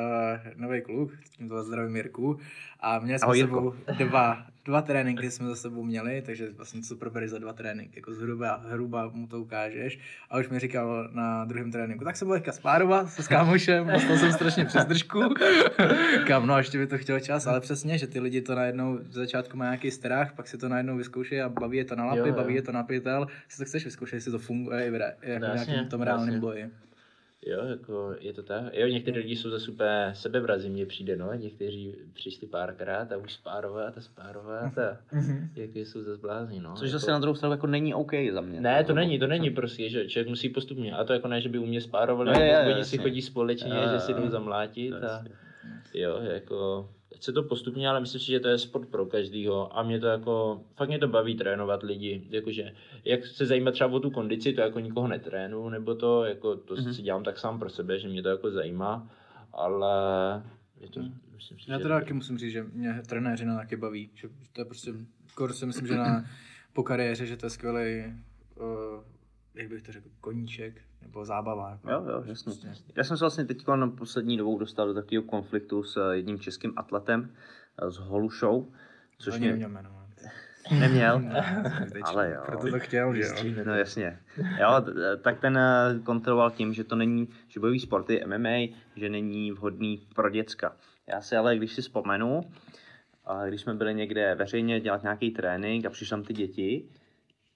uh, 0.55 0.61
nový 0.61 0.81
kluk, 0.81 1.11
tím 1.37 1.49
to 1.49 1.63
zdravím 1.63 1.95
Jirku, 1.95 2.39
a 2.79 2.99
měli 2.99 3.19
jsme 3.19 3.25
Ahoj, 3.25 3.37
s 3.37 3.39
Jirko. 3.39 3.55
sebou 3.55 4.05
dva, 4.09 4.45
dva 4.65 4.81
tréninky 4.81 5.31
jsme 5.31 5.47
za 5.47 5.55
sebou 5.55 5.83
měli, 5.83 6.21
takže 6.21 6.49
vlastně 6.51 6.81
co 6.81 6.95
probereš 6.95 7.29
za 7.29 7.39
dva 7.39 7.53
tréninky, 7.53 7.99
jako 7.99 8.13
zhruba, 8.13 8.61
hruba 8.67 9.09
mu 9.13 9.27
to 9.27 9.41
ukážeš. 9.41 9.99
A 10.29 10.37
už 10.39 10.49
mi 10.49 10.59
říkal 10.59 11.09
na 11.11 11.45
druhém 11.45 11.71
tréninku, 11.71 12.03
tak 12.03 12.15
se 12.15 12.25
teďka 12.25 12.51
spárovat 12.51 13.09
se 13.09 13.23
s 13.23 13.27
kámošem, 13.27 13.87
dostal 13.87 14.17
jsem 14.17 14.31
strašně 14.31 14.65
přes 14.65 14.85
držku. 14.85 15.21
Kam, 16.27 16.47
no, 16.47 16.57
ještě 16.57 16.77
by 16.77 16.87
to 16.87 16.97
chtělo 16.97 17.19
čas, 17.19 17.47
ale 17.47 17.59
přesně, 17.61 17.97
že 17.97 18.07
ty 18.07 18.19
lidi 18.19 18.41
to 18.41 18.55
najednou 18.55 18.97
v 18.97 19.13
začátku 19.13 19.57
mají 19.57 19.67
nějaký 19.67 19.91
strach, 19.91 20.33
pak 20.33 20.47
si 20.47 20.57
to 20.57 20.69
najednou 20.69 20.97
vyzkoušejí 20.97 21.41
a 21.41 21.49
baví 21.49 21.77
je 21.77 21.85
to 21.85 21.95
na 21.95 22.05
lapy, 22.05 22.19
Jo, 22.19 22.25
jo. 22.25 22.33
baví 22.33 22.55
je 22.55 22.61
to 22.61 22.71
na 22.71 22.83
pytel, 22.83 23.27
si 23.47 23.57
to 23.57 23.65
chceš 23.65 23.85
vyzkoušet, 23.85 24.15
jestli 24.15 24.31
to 24.31 24.39
funguje 24.39 24.87
i 24.87 24.91
v, 24.91 24.95
re, 24.95 25.15
jako 25.21 25.45
Jasně, 25.45 25.71
nějakém 25.71 25.89
tom 25.89 26.01
reálném 26.01 26.39
boji. 26.39 26.69
Jo, 27.45 27.65
jako 27.65 28.15
je 28.19 28.33
to 28.33 28.43
tak. 28.43 28.63
Jo, 28.73 28.87
někteří 28.87 29.17
lidi 29.17 29.35
jsou 29.35 29.49
zase 29.49 29.71
úplně 29.71 30.09
sebevrazí, 30.13 30.69
mně 30.69 30.85
přijde, 30.85 31.15
no. 31.15 31.33
Někteří 31.33 31.95
přišli 32.13 32.47
párkrát 32.47 33.11
a 33.11 33.17
už 33.17 33.33
spárovat 33.33 33.97
a 33.97 34.01
spárovat 34.01 34.77
a 34.77 34.97
jak 35.55 35.75
jsou 35.75 36.03
zase 36.03 36.21
blázni, 36.21 36.59
no. 36.59 36.73
Což 36.75 36.87
jako... 36.89 36.99
zase 36.99 37.11
na 37.11 37.19
druhou 37.19 37.35
stranu 37.35 37.53
jako 37.53 37.67
není 37.67 37.93
OK 37.93 38.11
za 38.33 38.41
mě. 38.41 38.61
Ne, 38.61 38.83
to 38.83 38.93
není, 38.93 39.19
to 39.19 39.27
není 39.27 39.49
prostě, 39.49 39.89
že 39.89 40.07
člověk 40.07 40.27
musí 40.29 40.49
postupně. 40.49 40.93
A 40.93 41.03
to 41.03 41.13
jako 41.13 41.27
ne, 41.27 41.41
že 41.41 41.49
by 41.49 41.57
u 41.57 41.65
mě 41.65 41.81
spárovali, 41.81 42.31
No, 42.33 42.39
je, 42.39 42.45
je, 42.45 42.59
oni 42.59 42.73
si 42.73 42.79
jasně. 42.79 42.97
chodí 42.97 43.21
společně, 43.21 43.69
Jo, 43.69 43.81
že 43.93 43.99
si 43.99 44.13
jdou 44.13 44.29
zamlátit. 44.29 44.93
A, 44.93 45.23
jo, 45.93 46.19
jako, 46.21 46.89
chce 47.23 47.31
to 47.31 47.43
postupně, 47.43 47.89
ale 47.89 47.99
myslím 47.99 48.21
si, 48.21 48.27
že 48.27 48.39
to 48.39 48.47
je 48.47 48.57
sport 48.57 48.89
pro 48.89 49.05
každýho. 49.05 49.77
A 49.77 49.83
mě 49.83 49.99
to 49.99 50.07
jako, 50.07 50.61
fakt 50.75 50.87
mě 50.87 50.99
to 50.99 51.07
baví 51.07 51.35
trénovat 51.35 51.83
lidi. 51.83 52.27
Jakože, 52.29 52.71
jak 53.05 53.25
se 53.25 53.45
zajímat 53.45 53.71
třeba 53.71 53.89
o 53.89 53.99
tu 53.99 54.11
kondici, 54.11 54.53
to 54.53 54.61
jako 54.61 54.79
nikoho 54.79 55.07
netrénu, 55.07 55.69
nebo 55.69 55.95
to, 55.95 56.23
jako, 56.25 56.55
to 56.55 56.75
Mhm. 56.75 56.93
si 56.93 57.01
dělám 57.01 57.23
tak 57.23 57.37
sám 57.37 57.59
pro 57.59 57.69
sebe, 57.69 57.99
že 57.99 58.07
mě 58.07 58.23
to 58.23 58.29
jako 58.29 58.51
zajímá. 58.51 59.09
Ale 59.53 59.93
je 60.79 60.89
to, 60.89 60.99
myslím 61.35 61.59
si, 61.59 61.71
Já 61.71 61.79
teda 61.79 61.99
taky 61.99 62.13
musím 62.13 62.37
říct, 62.37 62.51
že 62.51 62.63
mě 62.73 63.01
trenéřina 63.07 63.57
taky 63.57 63.75
baví, 63.75 64.09
že 64.13 64.27
to 64.53 64.61
je 64.61 64.65
prostě, 64.65 64.93
skoro 65.27 65.53
si 65.53 65.65
myslím, 65.65 65.87
že 65.87 65.95
na, 65.95 66.25
po 66.73 66.83
kariéře, 66.83 67.25
že 67.25 67.37
to 67.37 67.45
je 67.45 67.49
skvělý, 67.49 68.03
uh, 68.55 69.03
jak 69.55 69.67
bych 69.69 69.81
to 69.81 69.91
řekl, 69.91 70.09
koníček, 70.21 70.81
nebo 71.01 71.25
zábava. 71.25 71.69
Jako, 71.69 71.89
Jo, 71.89 72.05
jo, 72.09 72.23
jasně. 72.25 72.53
Prostě. 72.53 72.67
Já 72.95 73.03
jsem 73.03 73.17
se 73.17 73.23
vlastně 73.23 73.45
teď 73.45 73.67
na 73.75 73.87
poslední 73.87 74.37
dobou 74.37 74.59
dostal 74.59 74.87
do 74.87 74.93
takového 74.93 75.23
konfliktu 75.23 75.83
s 75.83 75.97
eh, 75.97 76.15
jedním 76.15 76.39
českým 76.39 76.73
atletem, 76.75 77.29
eh, 77.81 77.91
s 77.91 77.97
Holušou, 77.97 78.71
což 79.17 79.33
Ani 79.33 79.41
mě 79.41 79.49
neměl 79.49 79.69
jmenovat. 79.69 80.03
neměl, 80.79 81.21
ale 82.03 82.31
jo. 82.35 82.41
Proto 82.45 82.71
to 82.71 82.79
chtěl, 82.79 83.15
že 83.15 83.21
jo. 83.21 83.63
No 83.65 83.75
jasně. 83.75 84.19
Jo, 84.37 84.85
tak 85.21 85.39
ten 85.39 85.57
eh, 85.57 85.99
kontroloval 86.03 86.51
tím, 86.51 86.73
že 86.73 86.83
to 86.83 86.95
není, 86.95 87.27
že 87.47 87.59
bojový 87.59 87.79
sport 87.79 88.09
je 88.09 88.27
MMA, 88.27 88.75
že 88.95 89.09
není 89.09 89.51
vhodný 89.51 90.07
pro 90.15 90.29
děcka. 90.29 90.75
Já 91.07 91.21
si 91.21 91.35
ale, 91.35 91.57
když 91.57 91.73
si 91.73 91.81
vzpomenu, 91.81 92.41
a 93.25 93.45
když 93.45 93.61
jsme 93.61 93.73
byli 93.73 93.95
někde 93.95 94.35
veřejně 94.35 94.79
dělat 94.79 95.03
nějaký 95.03 95.31
trénink 95.31 95.85
a 95.85 95.89
přišli 95.89 96.09
tam 96.09 96.23
ty 96.23 96.33
děti, 96.33 96.89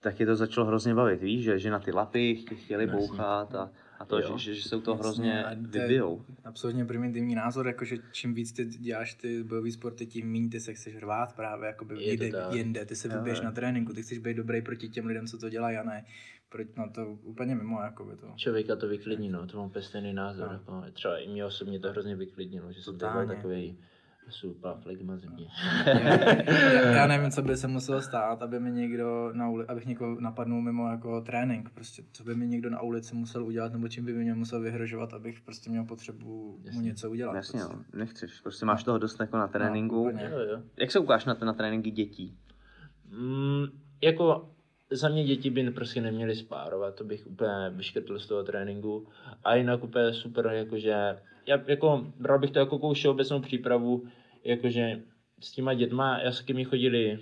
tak 0.07 0.19
je 0.19 0.25
to 0.25 0.35
začalo 0.35 0.67
hrozně 0.67 0.95
bavit, 0.95 1.21
víš, 1.21 1.43
že, 1.43 1.59
že 1.59 1.69
na 1.71 1.79
ty 1.79 1.91
lapy 1.91 2.35
ch- 2.35 2.63
chtěli 2.63 2.87
bouchat 2.87 3.55
a, 3.55 3.71
a 3.99 4.05
to, 4.05 4.21
že, 4.21 4.27
Jo. 4.27 4.37
že, 4.37 4.55
že 4.55 4.69
se 4.69 4.81
to 4.81 4.95
hrozně 4.95 5.45
vybijou. 5.55 6.25
Absolutně 6.45 6.85
primitivní 6.85 7.35
názor, 7.35 7.67
jakože 7.67 7.97
čím 8.11 8.33
víc 8.33 8.51
ty 8.51 8.65
děláš 8.65 9.13
ty 9.13 9.43
bojové 9.43 9.71
sporty, 9.71 10.05
tím 10.05 10.31
méně 10.31 10.49
ty 10.49 10.59
se 10.59 10.73
chceš 10.73 10.95
rvát 10.97 11.35
právě 11.35 11.67
jakoby 11.67 12.03
Je 12.03 12.31
to 12.31 12.55
jinde. 12.55 12.85
Ty 12.85 12.95
se 12.95 13.07
vybiješ 13.09 13.41
na 13.41 13.51
tréninku, 13.51 13.93
ty 13.93 14.01
chceš 14.03 14.17
být 14.17 14.37
dobrý 14.37 14.61
proti 14.61 14.89
těm 14.89 15.05
lidem, 15.05 15.27
co 15.27 15.37
to 15.37 15.49
dělají 15.49 15.77
a 15.77 15.83
ne 15.83 16.05
proti, 16.49 16.71
no 16.77 16.89
to 16.89 17.17
úplně 17.23 17.55
mimo, 17.55 17.81
jakoby 17.81 18.15
to. 18.15 18.27
Člověka 18.35 18.75
to 18.75 18.87
vyklidní, 18.87 19.29
no, 19.29 19.47
to 19.47 19.57
mám 19.57 19.65
úplně 19.65 19.83
stejný 19.83 20.13
názor. 20.13 20.47
No. 20.47 20.53
Jako, 20.53 20.91
třeba 20.93 21.17
i 21.17 21.27
mě 21.27 21.45
osobně 21.45 21.79
to 21.79 21.89
hrozně 21.89 22.15
vyklidnilo, 22.15 22.71
že 22.71 22.83
jsem 22.83 22.97
byl 22.97 23.27
takový 23.27 23.77
super 24.29 24.73
flegma 24.83 25.17
země. 25.17 25.47
já, 25.85 26.91
já 26.95 27.07
nevím, 27.07 27.31
co 27.31 27.41
by 27.41 27.57
se 27.57 27.67
muselo 27.67 28.01
stát, 28.01 28.41
aby 28.41 28.59
mi 28.59 28.71
někdo 28.71 29.29
na 29.33 29.49
uli, 29.49 29.65
abych 29.65 29.85
někoho 29.85 30.19
napadnul 30.19 30.61
mimo 30.61 30.91
jako 30.91 31.21
trénink, 31.21 31.69
prostě 31.69 32.03
co 32.11 32.23
by 32.23 32.35
mi 32.35 32.47
někdo 32.47 32.69
na 32.69 32.81
ulici 32.81 33.15
musel 33.15 33.45
udělat, 33.45 33.73
nebo 33.73 33.87
čím 33.87 34.05
by 34.05 34.13
mi 34.13 34.23
mě 34.23 34.33
musel 34.33 34.61
vyhrožovat, 34.61 35.13
abych 35.13 35.41
prostě 35.41 35.69
měl 35.69 35.83
potřebu 35.85 36.57
mu 36.57 36.65
Jasně. 36.65 36.81
něco 36.81 37.09
udělat. 37.09 37.35
Jasně, 37.35 37.59
prostě. 37.59 37.75
no, 37.75 37.99
nechceš, 37.99 38.41
prostě 38.41 38.65
máš 38.65 38.83
toho 38.83 38.97
dost 38.97 39.19
jako 39.19 39.37
na 39.37 39.47
tréninku. 39.47 40.01
úplně. 40.01 40.29
Jo, 40.31 40.39
jo. 40.39 40.61
Jak 40.77 40.91
se 40.91 40.99
ukáž 40.99 41.25
na, 41.25 41.37
na 41.45 41.53
tréninky 41.53 41.91
dětí? 41.91 42.37
Mm, 43.09 43.65
jako 44.01 44.49
za 44.91 45.09
mě 45.09 45.23
děti 45.23 45.49
by 45.49 45.71
prostě 45.71 46.01
neměly 46.01 46.35
spárovat, 46.35 46.95
to 46.95 47.03
bych 47.03 47.27
úplně 47.27 47.69
vyškrtl 47.69 48.19
z 48.19 48.27
toho 48.27 48.43
tréninku. 48.43 49.07
A 49.43 49.55
jinak 49.55 49.83
úplně 49.83 50.13
super, 50.13 50.47
jakože, 50.47 51.17
já 51.47 51.63
jako, 51.67 52.05
bral 52.19 52.39
bych 52.39 52.51
to 52.51 52.59
jako 52.59 52.75
takovou 52.75 52.93
všeobecnou 52.93 53.39
přípravu, 53.39 54.03
jakože 54.43 55.01
s 55.39 55.51
těma 55.51 55.73
dětma, 55.73 56.19
já 56.19 56.31
ke 56.45 56.53
mně 56.53 56.63
chodili 56.63 57.19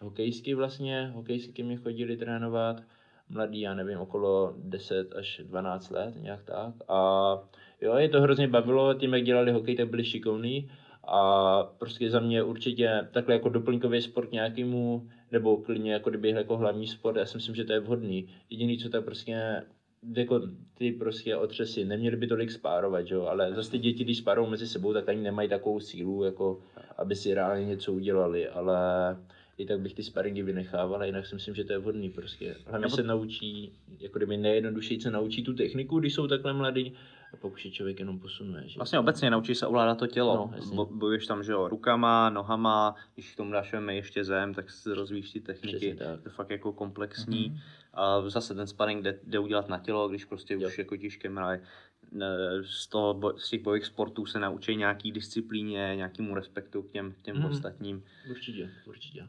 hokejsky 0.00 0.54
vlastně, 0.54 1.10
hokejsky 1.14 1.52
ke 1.52 1.62
mně 1.62 1.76
chodili 1.76 2.16
trénovat, 2.16 2.82
mladý, 3.28 3.60
já 3.60 3.74
nevím, 3.74 3.98
okolo 3.98 4.54
10 4.58 5.14
až 5.14 5.40
12 5.44 5.90
let, 5.90 6.14
nějak 6.22 6.44
tak. 6.44 6.74
A 6.88 6.98
jo, 7.80 7.96
je 7.96 8.08
to 8.08 8.20
hrozně 8.20 8.48
bavilo, 8.48 8.94
tím, 8.94 9.14
jak 9.14 9.24
dělali 9.24 9.52
hokej, 9.52 9.76
tak 9.76 9.88
byli 9.88 10.04
šikovní. 10.04 10.70
A 11.06 11.62
prostě 11.62 12.10
za 12.10 12.20
mě 12.20 12.42
určitě 12.42 13.08
takhle 13.12 13.34
jako 13.34 13.48
doplňkový 13.48 14.02
sport 14.02 14.32
nějakému, 14.32 15.08
nebo 15.32 15.56
klidně 15.56 15.92
jako 15.92 16.10
kdyby 16.10 16.30
jako 16.30 16.56
hlavní 16.56 16.86
sport, 16.86 17.16
já 17.16 17.26
si 17.26 17.36
myslím, 17.36 17.54
že 17.54 17.64
to 17.64 17.72
je 17.72 17.80
vhodný. 17.80 18.28
Jediný, 18.50 18.78
co 18.78 18.88
tak 18.88 19.04
prostě 19.04 19.62
jako 20.12 20.40
ty 20.78 20.92
prostě 20.92 21.36
otřesy, 21.36 21.84
neměli 21.84 22.16
by 22.16 22.26
tolik 22.26 22.50
spárovat, 22.50 23.10
jo? 23.10 23.22
ale 23.22 23.54
zase 23.54 23.70
ty 23.70 23.78
děti, 23.78 24.04
když 24.04 24.18
spárou 24.18 24.46
mezi 24.46 24.68
sebou, 24.68 24.92
tak 24.92 25.08
ani 25.08 25.22
nemají 25.22 25.48
takovou 25.48 25.80
sílu, 25.80 26.24
jako 26.24 26.60
aby 26.98 27.16
si 27.16 27.34
reálně 27.34 27.66
něco 27.66 27.92
udělali, 27.92 28.48
ale 28.48 28.76
i 29.58 29.66
tak 29.66 29.80
bych 29.80 29.94
ty 29.94 30.02
sparingy 30.02 30.42
vynechával, 30.42 31.00
a 31.00 31.04
jinak 31.04 31.26
si 31.26 31.34
myslím, 31.34 31.54
že 31.54 31.64
to 31.64 31.72
je 31.72 31.78
vhodný 31.78 32.10
prostě. 32.10 32.56
Hlavně 32.66 32.90
se 32.90 33.02
naučí, 33.02 33.72
jako 34.00 34.18
kdyby 34.18 34.36
nejjednodušeji 34.36 35.00
se 35.00 35.10
naučí 35.10 35.44
tu 35.44 35.54
techniku, 35.54 35.98
když 35.98 36.14
jsou 36.14 36.26
takhle 36.26 36.52
mladí, 36.52 36.92
a 37.32 37.36
pak 37.36 37.52
už 37.52 37.64
je 37.64 37.70
člověk 37.70 37.98
jenom 37.98 38.18
posunuje. 38.18 38.62
Že? 38.66 38.78
Vlastně 38.78 38.98
obecně 38.98 39.30
naučíš 39.30 39.58
se 39.58 39.66
ovládat 39.66 39.98
to 39.98 40.06
tělo. 40.06 40.36
No, 40.36 40.56
jasně. 40.56 40.76
Bo, 40.76 40.86
bojuješ 40.86 41.26
tam, 41.26 41.42
že 41.42 41.52
jo, 41.52 41.68
rukama, 41.68 42.30
nohama, 42.30 42.94
když 43.14 43.32
k 43.32 43.36
tomu 43.36 43.52
dáš 43.52 43.74
ještě 43.88 44.24
zem, 44.24 44.54
tak 44.54 44.70
se 44.70 44.94
rozvíjíš 44.94 45.30
ty 45.30 45.40
techniky. 45.40 45.76
Přesně 45.76 45.96
tak. 45.96 46.22
To 46.22 46.28
je 46.28 46.32
fakt 46.32 46.50
jako 46.50 46.72
komplexní. 46.72 47.56
A 47.56 47.60
zase 48.28 48.54
ten 48.54 48.66
sparring 48.66 49.04
jde, 49.04 49.18
jde 49.26 49.38
udělat 49.38 49.68
na 49.68 49.78
tělo, 49.78 50.08
když 50.08 50.24
prostě 50.24 50.54
Jo. 50.54 50.68
už 50.68 50.78
jako 50.78 50.96
těžké 50.96 51.28
mraje. 51.30 51.60
z, 52.62 52.86
toho, 52.88 53.34
z 53.38 53.50
těch 53.50 53.62
bojových 53.62 53.84
sportů 53.86 54.26
se 54.26 54.40
naučí 54.40 54.76
nějaký 54.76 55.12
disciplíně, 55.12 55.92
nějakému 55.96 56.34
respektu 56.34 56.82
k 56.82 56.90
těm, 56.90 57.12
k 57.12 57.22
těm 57.22 57.36
Mhm. 57.36 57.44
ostatním. 57.44 58.04
Určitě, 58.30 58.70
určitě. 58.86 59.26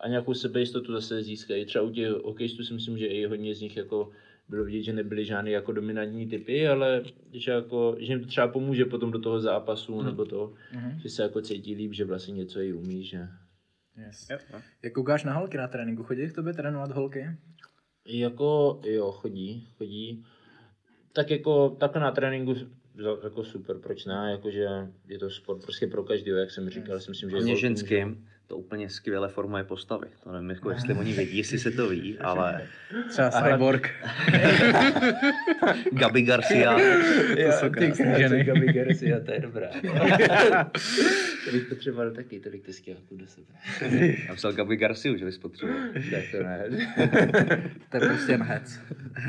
A 0.00 0.08
nějakou 0.08 0.34
sebejistotu 0.34 0.92
zase 0.92 1.22
získají. 1.22 1.64
Třeba 1.66 1.84
u 1.84 1.90
těch 1.90 2.08
hokejistů 2.10 2.64
si 2.64 2.74
myslím, 2.74 2.98
že 2.98 3.06
i 3.06 3.26
hodně 3.26 3.54
z 3.54 3.60
nich 3.60 3.76
jako 3.76 4.10
bylo 4.48 4.64
vidět, 4.64 4.82
že 4.82 4.92
nebyli 4.92 5.24
žádný 5.24 5.50
jako 5.50 5.72
dominantní 5.72 6.26
typy, 6.26 6.68
ale 6.68 7.02
že, 7.32 7.50
jako, 7.50 7.96
že 7.98 8.12
jim 8.12 8.20
to 8.20 8.26
třeba 8.26 8.48
pomůže 8.48 8.84
potom 8.84 9.10
do 9.10 9.18
toho 9.18 9.40
zápasu, 9.40 9.96
Mhm. 9.96 10.06
nebo 10.06 10.24
to, 10.24 10.54
že 11.02 11.08
se 11.08 11.22
jako 11.22 11.40
cítí 11.40 11.74
líp, 11.74 11.92
že 11.92 12.04
vlastně 12.04 12.34
něco 12.34 12.60
i 12.60 12.72
umí, 12.72 13.04
že 13.04 13.28
Yes. 14.06 14.28
Jak 14.82 14.92
koukáš 14.92 15.24
na 15.24 15.32
holky 15.34 15.56
na 15.56 15.68
tréninku? 15.68 16.02
Chodí 16.02 16.28
k 16.28 16.34
tobě 16.34 16.52
trénovat 16.54 16.90
holky? 16.92 17.26
Jako, 18.04 18.80
jo, 18.84 19.12
chodí, 19.12 19.68
chodí. 19.76 20.24
Tak 21.12 21.30
jako, 21.30 21.76
takhle 21.80 22.00
na 22.02 22.10
tréninku 22.10 22.54
jako 23.24 23.44
super, 23.44 23.78
proč 23.78 24.04
ne, 24.04 24.28
jakože 24.30 24.68
je 25.08 25.18
to 25.18 25.30
sport 25.30 25.62
prostě 25.62 25.86
pro 25.86 26.04
každého, 26.04 26.38
jak 26.38 26.50
jsem 26.50 26.70
říkal, 26.70 27.00
si 27.00 27.10
myslím, 27.10 27.30
že 27.30 27.36
Hlavně 27.36 27.56
ženským 27.56 28.28
to 28.52 28.56
úplně 28.58 28.90
skvěle 28.90 29.28
formuje 29.28 29.64
postavy. 29.64 30.06
To 30.24 30.32
nevím, 30.32 30.50
jako 30.50 30.70
jestli 30.70 30.94
oni 30.94 31.12
vědí, 31.12 31.38
jestli 31.38 31.58
se 31.58 31.70
to 31.70 31.88
ví, 31.88 32.18
ale 32.20 32.62
Třeba 33.08 33.30
Cyborg. 33.30 33.90
Gabi 35.92 36.22
Garcia, 36.22 36.78
Jo, 37.38 37.52
jsou 37.52 37.68
ty 37.68 37.86
krásný 37.86 38.04
ženy. 38.18 38.44
Gabi 38.44 38.72
Garcia, 38.72 39.20
to 39.20 39.32
je 39.32 39.40
dobrá. 39.40 39.68
to 41.44 41.50
bych 41.52 41.64
potřeboval 41.68 42.10
taky 42.10 42.40
tolik 42.40 42.62
ty 42.66 42.72
skvělků 42.72 43.16
do 43.16 43.26
sebe. 43.26 43.46
já 44.28 44.34
psal 44.34 44.52
Gabi 44.52 44.76
Garciu, 44.76 45.16
že 45.16 45.24
bys 45.24 45.38
potřeboval. 45.38 45.80
tak 46.10 46.22
to 46.30 46.42
ne. 46.42 46.64
To 47.90 47.96
je 47.96 48.00
prostě 48.08 48.32
jen 48.32 48.42
hec. 48.42 48.80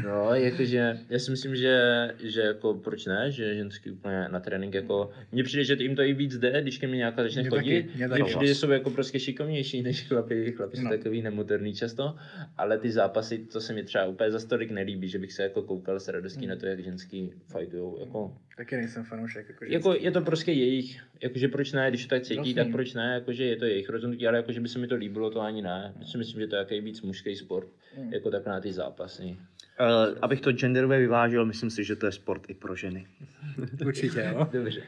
No, 0.06 0.36
jakože, 0.36 0.98
já 1.10 1.20
si 1.20 1.32
myslím, 1.32 1.56
že, 1.56 1.80
že 2.24 2.42
jako 2.42 2.74
proč 2.74 3.06
ne, 3.06 3.32
že 3.32 3.56
ženský 3.56 3.92
úplně 3.92 4.28
na 4.32 4.40
trénink 4.40 4.74
jako, 4.74 5.12
mně 5.32 5.44
přijde, 5.44 5.64
že 5.64 5.76
jim 5.80 5.96
to 5.96 6.02
i 6.02 6.14
víc 6.14 6.38
jde, 6.38 6.62
když 6.62 6.78
ke 6.78 6.88
mně 6.88 6.98
nějaká 6.98 7.24
začne 7.24 7.42
Mně 7.42 7.50
chodit, 7.50 7.82
taky, 7.84 7.98
mně 7.98 8.08
mně 8.08 8.10
taky. 8.10 8.24
přijde, 8.24 8.48
že 8.48 8.56
jsou 8.56 8.72
jako 8.72 8.90
prostě 8.90 9.13
šikovnější 9.20 9.82
než 9.82 10.08
chlapi, 10.08 10.52
chlapi 10.52 10.78
jsou 10.78 10.84
No. 10.84 10.90
takový 10.90 11.22
nemoderný 11.22 11.74
často, 11.74 12.16
ale 12.58 12.78
ty 12.78 12.92
zápasy, 12.92 13.38
to 13.38 13.62
se 13.62 13.74
mi 13.74 13.84
třeba 13.84 14.06
úplně 14.06 14.32
za 14.32 14.40
stolik 14.40 14.72
nelíbí, 14.72 15.08
že 15.08 15.20
bych 15.20 15.34
se 15.34 15.44
jako 15.44 15.62
koukal 15.62 16.00
s 16.00 16.08
radostí 16.08 16.48
na 16.48 16.56
to, 16.56 16.66
jak 16.66 16.84
ženský 16.84 17.32
fightujou, 17.58 18.00
jako, 18.00 18.38
Taky 18.58 18.76
nejsem 18.76 19.04
fanoušek. 19.04 19.50
Jako, 19.50 19.66
jako 19.66 19.94
je 19.94 20.12
to 20.12 20.22
prostě 20.22 20.52
jejich, 20.52 21.02
jakože 21.22 21.48
proč 21.48 21.72
ne, 21.72 21.90
když 21.90 22.04
to 22.06 22.10
tak 22.10 22.22
cítí, 22.24 22.36
Jasný. 22.38 22.54
tak 22.54 22.72
proč 22.72 22.94
ne, 22.94 23.14
jakože 23.14 23.44
je 23.46 23.56
to 23.56 23.66
jejich 23.66 23.90
rozhodnutí, 23.90 24.28
ale 24.28 24.38
jakože 24.38 24.60
by 24.60 24.68
se 24.68 24.80
mi 24.80 24.88
to 24.88 24.96
líbilo, 24.96 25.30
to 25.30 25.42
ani 25.42 25.62
ne. 25.62 25.94
Já 26.00 26.06
si 26.06 26.18
myslím, 26.18 26.42
že 26.42 26.48
to 26.48 26.56
je 26.56 26.60
jaký 26.60 26.82
víc 26.82 27.02
mužský 27.02 27.36
sport, 27.36 27.68
Mm. 27.98 28.14
jako 28.14 28.32
tak 28.32 28.46
na 28.46 28.60
ty 28.62 28.74
zápasy. 28.74 29.38
Uh, 29.80 30.18
abych 30.22 30.42
to 30.42 30.52
genderově 30.52 31.00
vyvážil, 31.00 31.46
myslím 31.46 31.70
si, 31.70 31.84
že 31.84 31.96
to 31.96 32.06
je 32.06 32.12
sport 32.12 32.50
i 32.50 32.54
pro 32.54 32.76
ženy. 32.76 33.08
Určitě, 33.86 34.32
jo. 34.34 34.48
Dobře. 34.54 34.82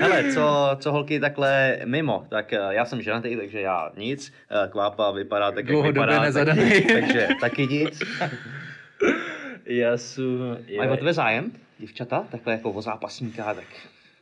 Hele, 0.00 0.32
co, 0.34 0.70
co 0.80 0.92
holky 0.92 1.20
takhle 1.20 1.78
mimo, 1.84 2.26
tak 2.30 2.52
eh, 2.52 2.58
já 2.70 2.84
jsem 2.84 3.02
ženatý, 3.02 3.36
takže 3.36 3.60
já 3.60 3.92
nic. 3.96 4.32
Eh, 4.50 4.68
Kvápa 4.68 5.10
vypadá 5.10 5.52
tak, 5.52 5.68
jak 5.68 5.86
vypadá, 5.86 6.22
nezadaný. 6.22 6.60
takže, 6.70 6.82
takže 7.00 7.28
taky 7.40 7.66
nic. 7.66 8.02
Já 9.66 9.96
jsem... 9.96 10.58
Mají 10.76 10.90
o 10.90 10.96
tebe 10.96 11.12
zájem, 11.12 11.52
děvčata, 11.78 12.26
takhle 12.30 12.52
jako 12.52 12.70
o 12.72 12.82
zápasníka, 12.82 13.54
tak 13.54 13.66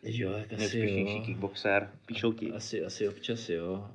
Jo, 0.03 0.33
jak 0.33 0.53
asi 0.53 0.79
jo. 0.79 1.23
kickboxer, 1.27 1.89
píšou 2.07 2.33
ti. 2.33 2.53
Asi, 2.53 2.85
asi 2.85 3.09
občas 3.09 3.49
jo. 3.49 3.89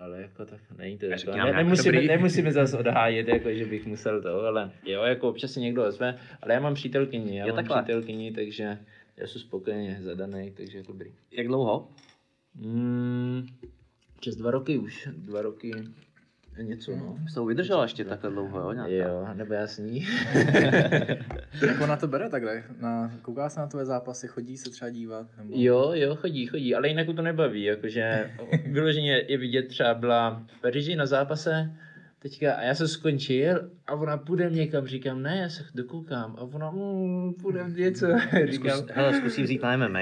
Ale 0.00 0.22
jako 0.22 0.46
tak 0.46 0.60
není 0.78 0.98
to 0.98 1.06
jako, 1.06 1.30
ne, 1.30 1.52
nemusíme, 1.52 1.92
dobrý. 1.92 2.08
nemusíme 2.08 2.52
zase 2.52 2.78
odhájet, 2.78 3.28
jako, 3.28 3.52
že 3.52 3.66
bych 3.66 3.86
musel 3.86 4.22
to, 4.22 4.40
ale 4.42 4.72
jo, 4.86 5.02
jako 5.02 5.28
občas 5.28 5.52
si 5.52 5.60
někdo 5.60 5.86
ozve, 5.86 6.18
ale 6.42 6.54
já 6.54 6.60
mám 6.60 6.74
přítelkyni, 6.74 7.38
já 7.38 7.46
Jo, 7.46 7.54
mám 7.54 7.64
takhle. 7.64 7.82
přítelkyni, 7.82 8.32
takže 8.32 8.78
já 9.16 9.26
jsem 9.26 9.40
spokojeně 9.40 9.98
zadaný, 10.00 10.50
takže 10.56 10.78
je 10.78 10.84
dobrý. 10.84 11.12
Jak 11.30 11.46
dlouho? 11.46 11.88
Mm, 12.54 13.46
přes 14.20 14.36
dva 14.36 14.50
roky 14.50 14.78
už, 14.78 15.08
dva 15.16 15.42
roky 15.42 15.72
něco, 16.58 16.96
no. 16.96 17.18
Jsi 17.28 17.34
to 17.34 17.44
vydržela 17.44 17.82
ještě 17.82 18.04
takhle 18.04 18.30
dlouho, 18.30 18.60
jo? 18.60 18.72
Nějaká? 18.72 18.92
Jo, 18.92 19.28
nebo 19.34 19.54
já 19.54 19.66
s 19.66 19.78
ní. 19.78 20.06
Jak 21.66 21.80
ona 21.80 21.96
to 21.96 22.08
bere 22.08 22.28
takhle? 22.28 22.62
Na, 22.80 23.12
kouká 23.22 23.48
se 23.48 23.60
na 23.60 23.66
tvoje 23.66 23.86
zápasy, 23.86 24.28
chodí 24.28 24.56
se 24.56 24.70
třeba 24.70 24.90
dívat? 24.90 25.26
Nebo... 25.38 25.52
Jo, 25.54 25.90
jo, 25.94 26.16
chodí, 26.16 26.46
chodí, 26.46 26.74
ale 26.74 26.88
jinak 26.88 27.06
to 27.16 27.22
nebaví, 27.22 27.62
jakože 27.64 28.30
vyloženě 28.66 29.24
je 29.28 29.38
vidět, 29.38 29.62
třeba 29.62 29.94
byla 29.94 30.42
v 30.58 30.60
Paříži 30.60 30.96
na 30.96 31.06
zápase, 31.06 31.70
teďka 32.22 32.54
a 32.54 32.62
já 32.62 32.74
jsem 32.74 32.88
skončil 32.88 33.70
a 33.86 33.94
ona 33.94 34.16
půjde 34.16 34.50
někam, 34.50 34.86
říkám, 34.86 35.22
ne, 35.22 35.38
já 35.38 35.48
se 35.48 35.64
dokoukám 35.74 36.36
a 36.38 36.42
ona, 36.42 36.70
mm, 36.70 37.34
půjdem 37.34 37.76
něco, 37.76 38.06
říkám, 38.50 38.78
Zkus, 38.78 38.90
hele, 38.90 39.14
zkusí 39.14 39.42
vzít 39.42 39.62
na 39.62 39.76
MMA. 39.76 40.00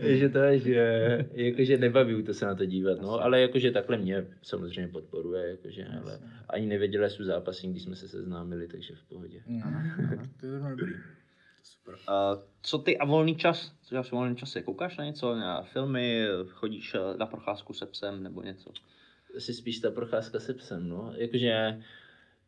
že 0.00 0.28
to 0.28 0.38
je, 0.38 0.58
že 0.58 1.26
jakože 1.32 1.78
nebaví 1.78 2.22
to 2.22 2.34
se 2.34 2.46
na 2.46 2.54
to 2.54 2.64
dívat, 2.64 3.00
no, 3.00 3.10
ale 3.22 3.40
jakože 3.40 3.70
takhle 3.70 3.96
mě 3.96 4.26
samozřejmě 4.42 4.92
podporuje, 4.92 5.50
jakože, 5.50 5.86
ale 6.02 6.18
ani 6.48 6.66
nevěděla, 6.66 7.08
že 7.08 7.14
jsou 7.14 7.24
zápasy, 7.24 7.66
když 7.66 7.82
jsme 7.82 7.96
se 7.96 8.08
seznámili, 8.08 8.68
takže 8.68 8.94
v 8.94 9.08
pohodě. 9.08 9.42
Mhm. 9.46 10.30
To 10.40 10.46
je 10.46 10.60
dobrý. 10.70 10.92
Super. 11.62 11.94
Uh, 11.94 12.42
co 12.62 12.78
ty 12.78 12.98
a 12.98 13.04
volný 13.04 13.36
čas? 13.36 13.72
Co 13.82 13.94
děláš 13.94 14.08
v 14.08 14.12
volném 14.12 14.36
čase? 14.36 14.62
Koukáš 14.62 14.96
na 14.96 15.04
něco, 15.04 15.34
na 15.34 15.62
filmy, 15.62 16.26
chodíš 16.48 16.94
eh, 16.94 17.16
na 17.16 17.26
procházku 17.26 17.72
se 17.72 17.86
psem 17.86 18.22
nebo 18.22 18.42
něco? 18.42 18.70
Asi 19.36 19.54
spíš 19.54 19.78
ta 19.78 19.90
procházka 19.90 20.40
se 20.40 20.54
psem, 20.54 20.88
no. 20.88 21.12
Jakože 21.16 21.80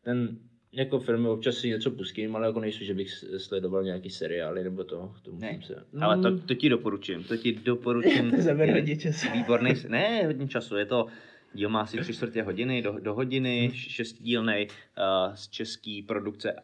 ten, 0.01 0.37
jako 0.71 0.99
filmy 0.99 1.27
občas 1.27 1.55
si 1.55 1.69
něco 1.69 1.91
pustím, 1.91 2.35
ale 2.35 2.47
jako 2.47 2.59
nejsou, 2.59 2.85
že 2.85 2.93
bych 2.93 3.09
sledoval 3.37 3.83
nějaký 3.83 4.09
seriály 4.09 4.63
nebo 4.63 4.83
to, 4.83 5.13
to 5.23 5.31
musím 5.31 5.49
Ne, 5.49 5.59
se... 5.67 5.85
Ale 6.01 6.21
to, 6.21 6.39
to 6.39 6.55
ti 6.55 6.69
doporučím, 6.69 7.23
to 7.23 7.37
ti 7.37 7.51
doporučím. 7.65 8.31
To 8.31 8.41
zabere 8.41 8.73
hodně 8.73 8.97
času. 8.97 9.27
Výborný, 9.33 9.73
ne 9.87 10.25
hodně 10.25 10.47
času, 10.47 10.77
je 10.77 10.85
to, 10.85 11.07
díl 11.53 11.69
má 11.69 11.81
asi 11.81 11.97
tři 11.97 12.13
čtvrtě 12.13 12.43
hodiny, 12.43 12.81
do, 12.81 12.99
do 12.99 13.13
hodiny, 13.13 13.71
šestidílný 13.73 14.67
uh, 14.67 15.35
z 15.35 15.47
české 15.47 16.01
produkce 16.07 16.55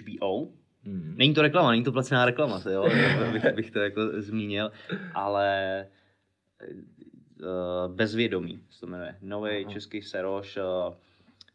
HBO. 0.00 0.48
Hmm. 0.84 1.14
Není 1.16 1.34
to 1.34 1.42
reklama, 1.42 1.70
není 1.70 1.84
to 1.84 1.92
placená 1.92 2.24
reklama, 2.24 2.60
to 2.60 2.70
jo, 2.70 2.88
bych, 3.32 3.54
bych 3.54 3.70
to 3.70 3.78
jako 3.78 4.00
zmínil, 4.22 4.70
ale 5.14 5.86
uh, 7.40 7.94
bezvědomí 7.94 8.60
se 8.70 8.80
to 8.80 8.86
jmenuje. 8.86 9.16
Nový 9.22 9.64
Aha. 9.64 9.72
český 9.72 10.02
seroš 10.02 10.56
uh, 10.56 10.94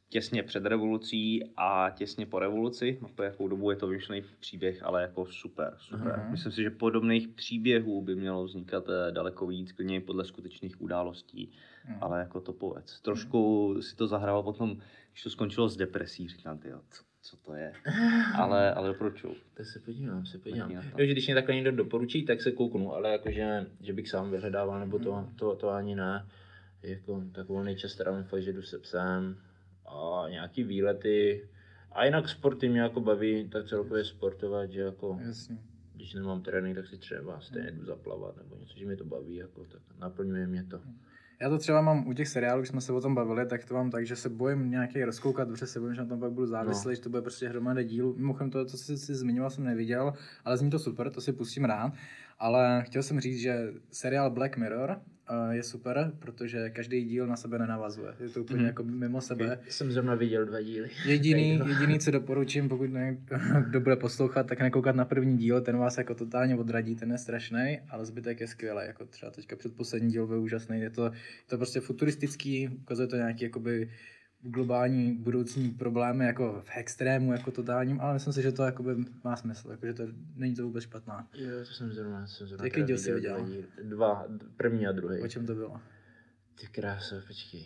těsně 0.09 0.43
před 0.43 0.65
revolucí 0.65 1.43
a 1.57 1.89
těsně 1.95 2.25
po 2.25 2.39
revoluci. 2.39 2.99
No, 3.01 3.07
po 3.15 3.23
jakou 3.23 3.47
dobu 3.47 3.71
je 3.71 3.77
to 3.77 3.87
vymyšlený 3.87 4.23
příběh, 4.39 4.83
ale 4.83 5.01
jako 5.01 5.25
super, 5.25 5.73
super. 5.77 6.11
Aha. 6.19 6.29
Myslím 6.31 6.51
si, 6.51 6.63
že 6.63 6.69
podobných 6.69 7.27
příběhů 7.27 8.01
by 8.01 8.15
mělo 8.15 8.43
vznikat 8.43 8.85
eh, 8.89 9.11
daleko 9.11 9.47
víc, 9.47 9.71
klidně 9.71 10.01
podle 10.01 10.25
skutečných 10.25 10.81
událostí, 10.81 11.51
Mhm. 11.87 11.97
ale 12.01 12.19
jako 12.19 12.41
topovec. 12.41 12.99
Trošku 13.01 13.75
si 13.81 13.95
to 13.95 14.07
zahrával 14.07 14.43
potom, 14.43 14.77
když 15.11 15.23
to 15.23 15.29
skončilo 15.29 15.69
s 15.69 15.77
depresí, 15.77 16.27
říkám, 16.27 16.57
ty 16.57 16.69
co, 16.89 17.03
co 17.23 17.37
to 17.37 17.55
je. 17.55 17.73
Ale, 18.35 18.73
ale 18.73 18.87
doporučuju. 18.87 19.35
Tak 19.53 19.65
se 19.65 19.79
podívám, 19.79 20.25
se 20.25 20.37
podívám. 20.37 20.71
Jo, 20.71 20.81
že 20.97 21.11
když 21.11 21.25
mě 21.25 21.35
takhle 21.35 21.55
někdo 21.55 21.71
doporučí, 21.71 22.25
tak 22.25 22.41
se 22.41 22.51
kouknu, 22.51 22.93
ale 22.93 23.11
jakože, 23.11 23.65
že 23.81 23.93
bych 23.93 24.09
sám 24.09 24.31
vyhledával, 24.31 24.79
nebo 24.79 24.99
to, 24.99 25.29
to, 25.35 25.55
to 25.55 25.69
ani 25.69 25.95
ne. 25.95 26.25
Jako, 26.83 27.23
tak 27.31 27.47
volný 27.47 27.75
čas 27.75 27.95
trávím 27.95 28.23
fakt, 28.23 28.43
že 28.43 28.53
jdu 28.53 28.61
se 28.61 28.79
psem 28.79 29.37
a 29.85 30.25
nějaký 30.29 30.63
výlety. 30.63 31.47
A 31.91 32.05
jinak 32.05 32.29
sporty 32.29 32.69
mě 32.69 32.81
jako 32.81 33.01
baví, 33.01 33.49
tak 33.49 33.67
celkově 33.67 34.05
sportovat, 34.05 34.71
že 34.71 34.81
jako, 34.81 35.19
Jasně. 35.21 35.57
když 35.95 36.13
nemám 36.13 36.41
trénink, 36.41 36.75
tak 36.75 36.87
si 36.87 36.97
třeba 36.97 37.39
stejně 37.39 37.71
jdu 37.71 37.85
zaplavat 37.85 38.37
nebo 38.37 38.55
něco, 38.55 38.79
že 38.79 38.85
mě 38.85 38.97
to 38.97 39.05
baví, 39.05 39.35
jako, 39.35 39.65
tak 39.65 39.81
naplňuje 39.99 40.47
mě 40.47 40.63
to. 40.63 40.81
Já 41.43 41.49
to 41.49 41.57
třeba 41.57 41.81
mám 41.81 42.07
u 42.07 42.13
těch 42.13 42.27
seriálů, 42.27 42.61
když 42.61 42.69
jsme 42.69 42.81
se 42.81 42.93
o 42.93 43.01
tom 43.01 43.15
bavili, 43.15 43.45
tak 43.45 43.65
to 43.65 43.73
mám 43.73 43.91
tak, 43.91 44.05
že 44.05 44.15
se 44.15 44.29
bojím 44.29 44.71
nějaký 44.71 45.03
rozkoukat, 45.03 45.47
protože 45.47 45.67
se 45.67 45.79
bojím, 45.79 45.95
že 45.95 46.01
na 46.01 46.07
tom 46.07 46.19
pak 46.19 46.31
budu 46.31 46.47
závislý, 46.47 46.89
No. 46.89 46.95
že 46.95 47.01
to 47.01 47.09
bude 47.09 47.21
prostě 47.21 47.49
hromada 47.49 47.81
dílů. 47.83 48.15
Mimochodem 48.17 48.49
to, 48.51 48.65
co 48.65 48.77
jsi 48.77 48.97
si 48.97 49.15
zmiňoval, 49.15 49.49
jsem 49.49 49.63
neviděl, 49.63 50.13
ale 50.45 50.57
zní 50.57 50.69
to 50.69 50.79
super, 50.79 51.09
to 51.09 51.21
si 51.21 51.33
pustím 51.33 51.65
rád. 51.65 51.93
Ale 52.39 52.83
chtěl 52.85 53.03
jsem 53.03 53.19
říct, 53.19 53.39
že 53.39 53.73
seriál 53.91 54.29
Black 54.31 54.57
Mirror 54.57 55.01
je 55.51 55.63
super, 55.63 56.11
protože 56.19 56.69
každý 56.69 57.03
díl 57.03 57.27
na 57.27 57.35
sebe 57.35 57.59
nenavazuje. 57.59 58.13
Je 58.19 58.29
to 58.29 58.41
úplně 58.41 58.57
Mhm. 58.57 58.65
jako 58.67 58.83
mimo 58.83 59.21
sebe. 59.21 59.59
Jsem 59.69 59.91
zrovna 59.91 60.15
viděl 60.15 60.45
dva 60.45 60.61
díly. 60.61 60.89
Jediný, 61.05 61.59
jediný, 61.67 61.99
co 61.99 62.11
doporučím, 62.11 62.69
pokud 62.69 62.89
ne, 62.91 63.17
kdo 63.69 63.81
bude 63.81 63.95
poslouchat, 63.95 64.47
tak 64.47 64.59
nekoukat 64.61 64.95
na 64.95 65.05
první 65.05 65.37
díl, 65.37 65.61
ten 65.61 65.77
vás 65.77 65.97
jako 65.97 66.15
totálně 66.15 66.55
odradí, 66.55 66.95
ten 66.95 67.11
je 67.11 67.17
strašný, 67.17 67.79
ale 67.89 68.05
zbytek 68.05 68.41
je 68.41 68.47
skvělý, 68.47 68.81
jako 68.87 69.05
třeba 69.05 69.31
teďka 69.31 69.55
předposlední 69.55 70.11
díl 70.11 70.27
byl 70.27 70.41
úžasný, 70.41 70.81
je 70.81 70.89
to, 70.89 71.05
je 71.05 71.11
to 71.47 71.57
prostě 71.57 71.79
futuristický, 71.79 72.67
ukazuje 72.81 73.07
to 73.07 73.15
nějaký 73.15 73.43
jakoby 73.43 73.89
globální 74.43 75.13
budoucí 75.13 75.69
problémy 75.69 76.25
jako 76.25 76.61
v 76.65 76.69
extrému, 76.77 77.31
jako 77.31 77.51
totálním, 77.51 78.01
ale 78.01 78.13
myslím 78.13 78.33
si, 78.33 78.41
že 78.41 78.51
to 78.51 78.63
jakoby 78.63 78.95
má 79.23 79.35
smysl, 79.35 79.71
jako, 79.71 79.85
že 79.85 79.93
to 79.93 80.03
není 80.35 80.55
to 80.55 80.63
vůbec 80.63 80.83
špatná. 80.83 81.27
Jo, 81.33 81.49
to 81.67 81.73
jsem 81.73 81.93
zrovna, 81.93 82.27
jsem 82.27 82.47
zrovna 82.47 82.65
Jaký 82.65 82.83
díl 82.83 82.97
jsi 82.97 83.13
viděl? 83.13 83.47
Dva, 83.83 84.25
první 84.57 84.87
a 84.87 84.91
druhý. 84.91 85.21
O 85.21 85.27
čem 85.27 85.45
to 85.45 85.55
bylo? 85.55 85.81
Ty 86.59 86.67
kráso, 86.67 87.15
počkej. 87.27 87.65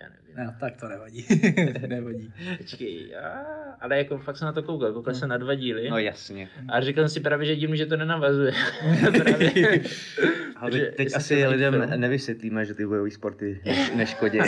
já 0.00 0.08
nevím. 0.08 0.36
No, 0.36 0.54
tak 0.60 0.76
to 0.80 0.88
nevadí. 0.88 1.26
nevadí. 1.86 2.32
Počkej, 2.58 3.16
a, 3.16 3.38
ale 3.80 3.98
jako 3.98 4.18
fakt 4.18 4.36
jsem 4.36 4.46
na 4.46 4.52
to 4.52 4.62
koukal, 4.62 4.92
koukal 4.92 5.14
jsem 5.14 5.28
na 5.28 5.36
dva 5.36 5.54
díly. 5.54 5.90
No 5.90 5.98
jasně. 5.98 6.48
A 6.68 6.80
říkal 6.80 7.04
jsem 7.04 7.14
si 7.14 7.20
právě, 7.20 7.46
že 7.46 7.56
divný, 7.56 7.76
že 7.76 7.86
to 7.86 7.96
nenavazuje. 7.96 8.52
právě. 9.22 9.82
Ale 10.60 10.72
Že 10.72 10.86
teď 10.96 11.08
asi 11.16 11.46
lidem 11.46 11.74
film. 11.74 12.00
nevysvětlíme, 12.00 12.64
že 12.64 12.74
ty 12.74 12.86
bojové 12.86 13.10
sporty 13.10 13.60
ne- 13.66 13.90
neškodí. 13.96 14.38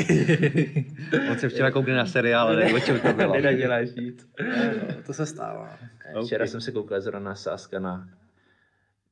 On 1.30 1.38
se 1.38 1.48
včera 1.48 1.70
koukne 1.70 1.94
na 1.96 2.06
seriál, 2.06 2.48
ale 2.48 2.72
o 2.72 2.80
čem 2.80 3.00
to 3.00 3.12
bylo. 3.12 3.34
Nenaděláš 3.34 3.88
nic. 3.94 4.28
No, 4.40 5.02
to 5.06 5.12
se 5.12 5.26
stává. 5.26 5.78
Včera 6.24 6.44
Ok. 6.44 6.50
jsem 6.50 6.60
se 6.60 6.72
koukal 6.72 7.00
zrovna 7.00 7.30
na 7.30 7.34
sázka 7.34 7.78
na... 7.78 8.08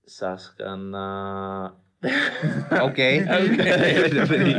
Sázka 0.08 0.76
na... 0.76 1.76
OK. 2.82 2.96
Dobrý. 4.14 4.54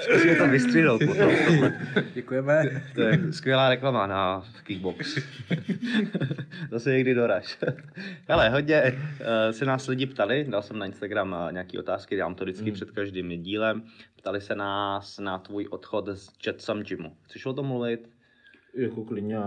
Zkusíme 0.00 0.34
to 0.36 0.98
tohle. 0.98 1.72
Děkujeme. 2.14 2.82
To 2.94 3.00
je 3.00 3.18
skvělá 3.32 3.68
reklama 3.68 4.06
na 4.06 4.44
Kickbox. 4.62 5.18
Zase 6.70 6.92
někdy 6.92 7.14
doraž. 7.14 7.58
Ale 8.28 8.50
hodně 8.50 8.82
uh, 8.82 9.26
se 9.50 9.64
nás 9.64 9.86
lidi 9.86 10.06
ptali, 10.06 10.46
dal 10.48 10.62
jsem 10.62 10.78
na 10.78 10.86
Instagram 10.86 11.32
uh, 11.46 11.52
nějaké 11.52 11.78
otázky, 11.78 12.16
dám 12.16 12.34
to 12.34 12.44
vždycky 12.44 12.64
Hmm. 12.64 12.74
před 12.74 12.90
každým 12.90 13.42
dílem. 13.42 13.82
Ptali 14.16 14.40
se 14.40 14.54
nás 14.54 15.18
na 15.18 15.38
tvůj 15.38 15.66
odchod 15.70 16.08
z 16.14 16.30
Jetsam 16.46 16.82
Gymu. 16.82 17.16
Chceš 17.22 17.46
o 17.46 17.52
tom 17.52 17.66
mluvit? 17.66 18.08
Jako 18.74 19.04
klidně. 19.04 19.38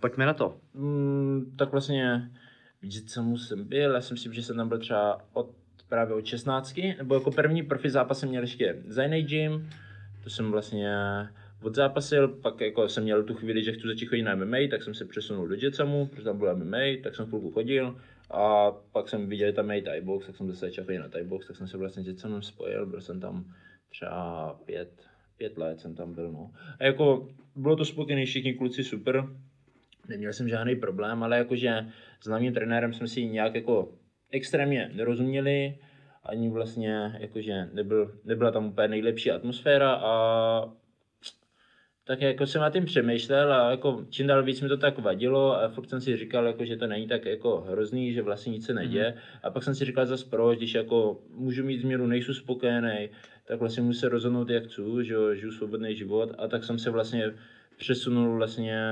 Pojďme 0.00 0.26
na 0.26 0.34
to. 0.34 0.56
Mm, 0.74 1.54
tak 1.58 1.72
vlastně 1.72 2.30
vidět, 2.82 3.10
co 3.10 3.22
mu 3.22 3.38
jsem 3.38 3.64
byl, 3.64 3.94
já 3.94 4.00
si 4.00 4.14
myslím, 4.14 4.32
že 4.32 4.42
jsem 4.42 4.56
tam 4.56 4.68
byl 4.68 4.78
třeba 4.78 5.18
od, 5.32 5.50
právě 5.90 6.14
od 6.14 6.26
16, 6.26 6.80
nebo 6.98 7.14
jako 7.14 7.30
první 7.30 7.62
profi 7.62 7.90
zápas 7.90 8.18
jsem 8.18 8.28
měl 8.28 8.42
ještě 8.42 8.82
za 8.88 9.02
jiný 9.02 9.22
gym, 9.22 9.70
to 10.24 10.30
jsem 10.30 10.50
vlastně 10.50 10.94
odzápasil, 11.62 12.28
pak 12.28 12.60
jako 12.60 12.88
jsem 12.88 13.02
měl 13.02 13.22
tu 13.22 13.34
chvíli, 13.34 13.64
že 13.64 13.72
chci 13.72 13.86
začít 13.86 14.06
chodit 14.06 14.22
na 14.22 14.34
MMA, 14.34 14.56
tak 14.70 14.82
jsem 14.82 14.94
se 14.94 15.04
přesunul 15.04 15.48
do 15.48 15.54
Jetsamu, 15.54 16.06
protože 16.06 16.24
tam 16.24 16.38
byl 16.38 16.56
MMA, 16.56 16.78
tak 17.02 17.16
jsem 17.16 17.26
chvilku 17.26 17.50
chodil 17.50 17.96
a 18.30 18.70
pak 18.92 19.08
jsem 19.08 19.28
viděl, 19.28 19.52
tam 19.52 19.70
je 19.70 19.82
Thai 19.82 20.00
box, 20.00 20.26
tak 20.26 20.36
jsem 20.36 20.48
zase 20.48 20.66
začal 20.66 20.84
chodit 20.84 20.98
na 20.98 21.08
Thai 21.08 21.24
box, 21.24 21.46
tak 21.46 21.56
jsem 21.56 21.68
se 21.68 21.76
vlastně 21.76 22.02
s 22.02 22.06
Jetsamem 22.06 22.42
spojil, 22.42 22.86
byl 22.86 23.00
jsem 23.00 23.20
tam 23.20 23.44
třeba 23.90 24.60
pět, 24.64 24.90
pět 25.36 25.58
let 25.58 25.80
jsem 25.80 25.94
tam 25.94 26.14
byl, 26.14 26.32
no. 26.32 26.50
A 26.80 26.84
jako 26.84 27.28
bylo 27.56 27.76
to 27.76 27.84
spokojený, 27.84 28.26
všichni 28.26 28.54
kluci 28.54 28.84
super, 28.84 29.26
neměl 30.08 30.32
jsem 30.32 30.48
žádný 30.48 30.76
problém, 30.76 31.22
ale 31.22 31.38
jakože 31.38 31.86
s 32.20 32.26
hlavním 32.26 32.54
trenérem 32.54 32.92
jsme 32.92 33.08
si 33.08 33.26
nějak 33.26 33.54
jako 33.54 33.88
extrémně 34.30 34.90
nerozuměli, 34.94 35.78
ani 36.24 36.50
vlastně 36.50 37.16
jakože 37.18 37.68
nebyl, 37.72 38.14
nebyla 38.24 38.50
tam 38.50 38.66
úplně 38.66 38.88
nejlepší 38.88 39.30
atmosféra 39.30 39.92
a 39.92 40.72
tak 42.04 42.20
jako 42.20 42.46
jsem 42.46 42.60
na 42.60 42.70
tím 42.70 42.84
přemýšlel 42.84 43.52
a 43.52 43.70
jako 43.70 44.06
čím 44.10 44.26
dál 44.26 44.42
víc 44.42 44.60
mi 44.60 44.68
to 44.68 44.76
tak 44.76 44.98
vadilo 44.98 45.56
a 45.56 45.68
furt 45.68 45.88
jsem 45.88 46.00
si 46.00 46.16
říkal, 46.16 46.46
jako, 46.46 46.64
že 46.64 46.76
to 46.76 46.86
není 46.86 47.08
tak 47.08 47.24
jako 47.24 47.60
hrozný, 47.60 48.12
že 48.12 48.22
vlastně 48.22 48.52
nic 48.52 48.66
se 48.66 48.74
neděje. 48.74 49.14
A 49.42 49.50
pak 49.50 49.62
jsem 49.62 49.74
si 49.74 49.84
říkal 49.84 50.06
zase 50.06 50.26
proč, 50.30 50.58
když 50.58 50.74
jako 50.74 51.20
můžu 51.34 51.64
mít 51.64 51.80
změnu, 51.80 52.06
nejsem 52.06 52.34
spokojený, 52.34 53.08
tak 53.44 53.60
vlastně 53.60 53.82
musím 53.82 54.00
se 54.00 54.08
rozhodnout, 54.08 54.50
jak 54.50 54.64
chci, 54.64 54.82
že 55.02 55.14
jo, 55.14 55.34
žiju 55.34 55.52
svobodný 55.52 55.96
život. 55.96 56.32
A 56.38 56.48
tak 56.48 56.64
jsem 56.64 56.78
se 56.78 56.90
vlastně 56.90 57.32
přesunul 57.76 58.36
vlastně 58.36 58.82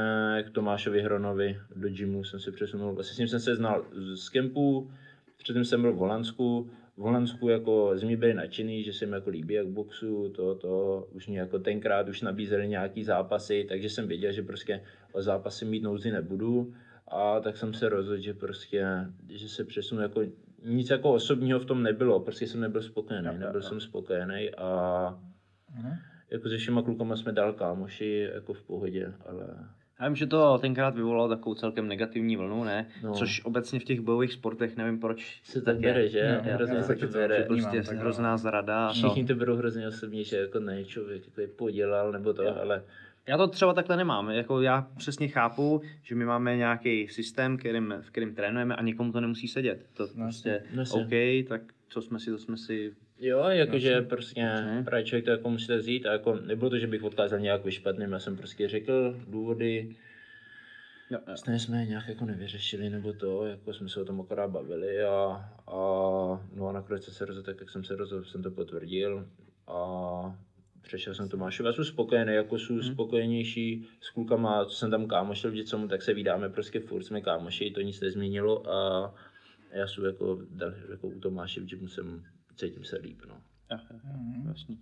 k 0.47 0.51
Tomášovi 0.51 1.02
Hronovi 1.02 1.60
do 1.77 1.89
gymu, 1.89 2.24
jsem 2.24 2.40
se 2.40 2.52
přesunul, 2.52 2.94
vlastně 2.94 3.15
s 3.15 3.19
ním 3.19 3.28
jsem 3.28 3.40
se 3.40 3.56
znal 3.56 3.85
z 4.15 4.28
kempu, 4.28 4.90
předtím 5.43 5.65
jsem 5.65 5.82
byl 5.82 5.93
v 5.93 5.97
Holandsku, 5.97 6.70
v 6.97 7.01
Holandsku 7.01 7.48
jako 7.48 7.94
mě 8.05 8.16
byli 8.16 8.35
nadšený, 8.35 8.85
že 8.85 8.93
se 8.93 9.06
mi 9.06 9.12
jako 9.12 9.31
líbí 9.31 9.55
jak 9.55 9.66
boxu, 9.66 10.28
to, 10.28 10.55
to, 10.55 11.06
už 11.12 11.28
mě 11.28 11.39
jako 11.39 11.59
tenkrát 11.59 12.09
už 12.09 12.23
nabízeli 12.23 12.69
nějaký 12.69 13.05
zápasy, 13.05 13.66
takže 13.69 13.90
jsem 13.90 14.09
věděl, 14.09 14.32
že 14.32 14.43
prostě 14.43 14.82
o 15.12 15.23
zápasy 15.23 15.65
mít 15.65 15.82
nouzi 15.82 16.10
nebudu. 16.10 16.74
A 17.09 17.40
tak 17.40 17.56
jsem 17.56 17.74
se 17.74 17.89
rozhodl, 17.89 18.23
že 18.23 18.35
prostě, 18.35 18.86
že 19.28 19.48
se 19.48 19.65
přesunu 19.65 20.02
jako 20.02 20.23
nic 20.65 20.90
jako 20.90 21.12
osobního 21.12 21.60
v 21.60 21.65
tom 21.65 21.82
nebylo, 21.82 22.20
prostě 22.20 22.47
jsem 22.47 22.60
nebyl 22.60 22.82
spokojený, 22.82 23.28
nebyl 23.39 23.62
jsem 23.62 23.81
spokojený 23.81 24.51
a 24.55 25.20
jako 26.31 26.48
se 26.48 26.56
všema 26.56 26.82
klukama 26.82 27.16
jsme 27.16 27.32
dál 27.32 27.52
kámoši, 27.52 28.31
jako 28.35 28.55
v 28.55 28.62
pohodě, 28.62 29.12
ale 29.27 29.47
Já 30.01 30.09
vím, 30.09 30.16
že 30.16 30.27
to 30.27 30.59
tenkrát 30.59 30.95
vyvolalo 30.95 31.29
takovou 31.29 31.55
celkem 31.55 31.89
negativní 31.89 32.37
vlnu, 32.37 32.65
ne? 32.65 32.87
No. 33.03 33.12
Což 33.15 33.45
obecně 33.45 33.81
v 33.81 33.85
těch 33.85 34.01
bojových 34.01 34.33
sportech, 34.33 34.77
nevím 34.77 35.01
proč 35.01 35.41
se 35.45 35.61
tak 35.62 35.79
bere, 35.81 36.09
že? 36.09 36.41
Jo, 36.45 36.55
Hrozně 36.55 36.77
já 36.77 36.83
se 36.83 36.95
to 36.95 37.07
to 37.07 37.12
bere. 37.12 37.45
Prostě 37.45 37.77
takhle. 37.77 37.95
hrozná 37.97 38.37
zrada. 38.37 38.89
to. 38.89 38.95
Všichni 38.95 39.25
to 39.25 39.35
berou 39.35 39.57
hrozně 39.57 39.89
osobně, 39.89 40.25
že 40.25 40.37
jako 40.37 40.59
ne, 40.61 40.85
člověk 40.85 41.25
jako 41.25 41.41
je 41.41 41.49
podělal 41.49 42.12
nebo 42.12 42.33
to, 42.33 42.61
ale 42.61 42.83
Já 43.27 43.37
to 43.37 43.47
třeba 43.49 43.75
takhle 43.75 43.97
nemám. 43.97 44.31
Jako 44.31 44.61
já 44.61 44.89
přesně 44.97 45.29
chápu, 45.29 45.83
že 46.03 46.15
my 46.15 46.25
máme 46.25 46.57
nějaký 46.57 47.09
systém, 47.09 47.57
kterým, 47.57 47.95
v 48.01 48.11
kterým 48.11 48.35
trénujeme 48.35 48.77
a 48.77 48.83
někomu 48.83 49.12
to 49.12 49.20
nemusí 49.20 49.49
sedět. 49.49 49.87
To 49.95 50.07
prostě 50.15 50.62
Jasně. 50.75 51.03
OK, 51.03 51.49
tak 51.49 51.61
co 51.89 52.03
jsme 52.03 52.20
si, 52.20 52.31
to 52.31 52.39
jsme 52.39 52.57
si... 52.57 52.95
Jo, 53.20 53.45
jakože 53.49 54.03
prostě 54.03 54.40
Jasně. 54.40 54.82
právě 54.85 55.05
člověk 55.05 55.24
to 55.24 55.31
jako 55.31 55.51
musí 55.51 55.73
vzít 55.74 56.07
a 56.07 56.12
jako 56.12 56.35
nebylo 56.35 56.70
to, 56.70 56.78
že 56.78 56.86
bych 56.86 57.03
odkázal 57.03 57.39
nějak 57.39 57.65
vyšpatným, 57.65 58.12
já 58.12 58.19
jsem 58.19 58.36
prostě 58.36 58.69
řekl 58.69 59.20
důvody, 59.27 59.97
Jo, 61.11 61.19
jo. 61.19 61.24
Vlastně 61.27 61.59
jsme 61.59 61.81
je 61.81 61.86
nějak 61.86 62.09
jako 62.09 62.24
nevyřešili 62.24 62.90
nebo 62.90 63.12
to, 63.12 63.47
jako 63.47 63.73
jsme 63.73 63.89
se 63.89 64.01
o 64.01 64.05
tom 64.05 64.20
akorát 64.20 64.51
bavili 64.51 65.03
a, 65.03 65.15
a 65.66 65.74
no 66.55 66.69
a 66.69 66.73
nakonec 66.73 67.05
jsem 67.05 67.15
se 67.15 67.24
rozhodl, 67.24 67.47
tak 67.47 67.61
jak 67.61 67.70
jsem 67.70 67.85
se 67.85 67.97
rozhodl, 67.97 68.24
jsem 68.24 68.43
to 68.43 68.51
potvrdil 68.51 69.28
a 69.66 70.39
přešel 70.82 71.15
jsem 71.15 71.28
Tomášovi. 71.28 71.66
Já 71.66 71.73
jsem 71.73 71.85
spokojený, 71.85 72.35
jako 72.35 72.59
jsem 72.59 72.82
spokojenější 72.82 73.89
s 74.01 74.11
klukama, 74.11 74.65
co 74.65 74.77
jsem 74.77 74.90
tam 74.90 75.07
kámošil 75.07 75.51
vždycky, 75.51 75.77
tak 75.89 76.03
se 76.03 76.15
vydáme 76.15 76.49
prostě 76.49 76.81
furt, 76.81 77.03
jsme 77.03 77.20
kámoši, 77.20 77.70
to 77.70 77.81
nic 77.81 78.01
nezměnilo 78.01 78.70
a 78.73 79.15
já 79.73 79.86
jsem 79.86 80.05
jako, 80.05 80.39
jako 80.90 81.09
u 81.09 81.20
Tomáše, 81.20 81.61
že 81.66 81.77
musím, 81.77 82.24
cítím 82.59 82.85
se 82.85 82.97
líp, 82.97 83.22
no. 83.28 83.40
Jasný. 84.48 84.78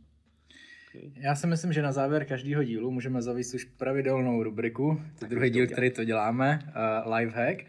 Já 1.15 1.35
si 1.35 1.47
myslím, 1.47 1.73
že 1.73 1.83
na 1.83 1.93
závěr 1.93 2.25
každého 2.25 2.65
dílu 2.65 2.91
můžeme 2.91 3.23
zavést 3.23 3.55
už 3.55 3.65
pravidelnou 3.65 4.43
rubriku. 4.43 5.01
To 5.19 5.27
druhý 5.27 5.51
díl, 5.51 5.67
který 5.67 5.91
to 5.91 6.05
děláme, 6.05 6.59
uh, 7.07 7.15
lifehack. 7.15 7.65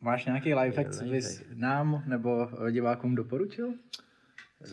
Máš 0.00 0.26
nějaký 0.26 0.54
lifehack, 0.54 0.90
co 0.90 1.04
bys 1.04 1.42
nám 1.54 2.02
nebo 2.06 2.48
eh, 2.66 2.72
divákům 2.72 3.14
doporučil? 3.14 3.74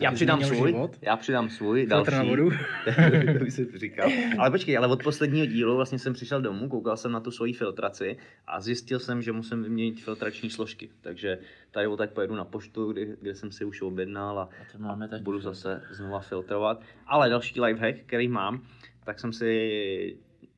Já 0.00 0.12
přidám 0.12 0.44
svůj, 0.44 0.68
život? 0.68 0.96
já 1.02 1.16
přidám 1.16 1.50
svůj, 1.50 1.86
Filtr 1.86 2.10
další. 2.10 2.26
na 2.26 2.30
vodu? 2.30 2.50
to 3.72 3.78
říkal. 3.78 4.10
Ale 4.38 4.50
počkej, 4.50 4.78
ale 4.78 4.86
od 4.86 5.02
posledního 5.02 5.46
dílu 5.46 5.76
vlastně 5.76 5.98
jsem 5.98 6.12
přišel 6.12 6.42
domů, 6.42 6.68
koukal 6.68 6.96
jsem 6.96 7.12
na 7.12 7.20
tu 7.20 7.30
svoji 7.30 7.52
filtraci 7.52 8.16
a 8.46 8.60
zjistil 8.60 8.98
jsem, 8.98 9.22
že 9.22 9.32
musím 9.32 9.62
vyměnit 9.62 10.00
filtrační 10.00 10.50
složky. 10.50 10.90
Takže 11.00 11.38
tady 11.70 11.86
o 11.86 11.96
tak 11.96 12.12
pojedu 12.12 12.34
na 12.34 12.44
poštu, 12.44 12.92
kde, 12.92 13.06
kde 13.20 13.34
jsem 13.34 13.52
si 13.52 13.64
už 13.64 13.82
objednal 13.82 14.38
a, 14.38 14.48
to 14.72 14.78
máme 14.78 15.08
taky 15.08 15.22
budu 15.22 15.40
zase 15.40 15.82
znova 15.90 16.20
filtrovat. 16.20 16.82
Ale 17.06 17.30
další 17.30 17.60
lifehack, 17.60 17.98
který 18.06 18.28
mám, 18.28 18.62
tak 19.04 19.20
jsem 19.20 19.32
si, 19.32 20.16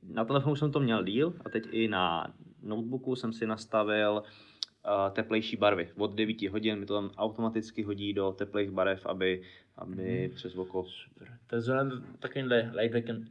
na 0.08 0.24
telefonu 0.24 0.56
jsem 0.56 0.72
to 0.72 0.80
měl 0.80 1.04
díl 1.04 1.34
a 1.44 1.48
teď 1.48 1.68
i 1.70 1.88
na 1.88 2.34
notebooku 2.62 3.16
jsem 3.16 3.32
si 3.32 3.46
nastavil 3.46 4.12
uh, 4.12 4.51
teplejší 5.12 5.56
barvy. 5.56 5.88
Od 5.96 6.14
9 6.14 6.42
hodin 6.42 6.78
mi 6.78 6.86
to 6.86 6.94
tam 6.94 7.10
automaticky 7.16 7.82
hodí 7.82 8.12
do 8.12 8.32
teplých 8.32 8.70
barev, 8.70 9.06
aby, 9.06 9.42
aby 9.76 10.30
přes 10.34 10.56
oko 10.56 10.84
Super. 10.84 11.28
Tak 11.46 11.58
vzhledem 11.58 12.04
takovýmhle 12.18 12.72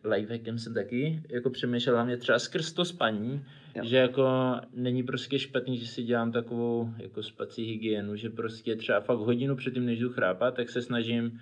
lifehackem, 0.03 0.59
jsem 0.59 0.73
taky 0.73 1.23
jako 1.29 1.49
přemýšlel 1.49 1.95
hlavně 1.95 2.17
třeba 2.17 2.39
skrz 2.39 2.73
to 2.73 2.85
spaní, 2.85 3.45
Jo. 3.75 3.83
že 3.85 3.97
jako 3.97 4.27
není 4.73 5.03
prostě 5.03 5.39
špatný, 5.39 5.77
že 5.77 5.87
si 5.87 6.03
dělám 6.03 6.31
takovou 6.31 6.89
jako 6.97 7.23
spací 7.23 7.63
hygienu, 7.63 8.15
že 8.15 8.29
prostě 8.29 8.75
třeba 8.75 8.99
fakt 8.99 9.19
hodinu 9.19 9.55
předtím, 9.55 9.85
než 9.85 9.99
jdu 9.99 10.09
chrápat, 10.09 10.55
tak 10.55 10.69
se 10.69 10.81
snažím 10.81 11.39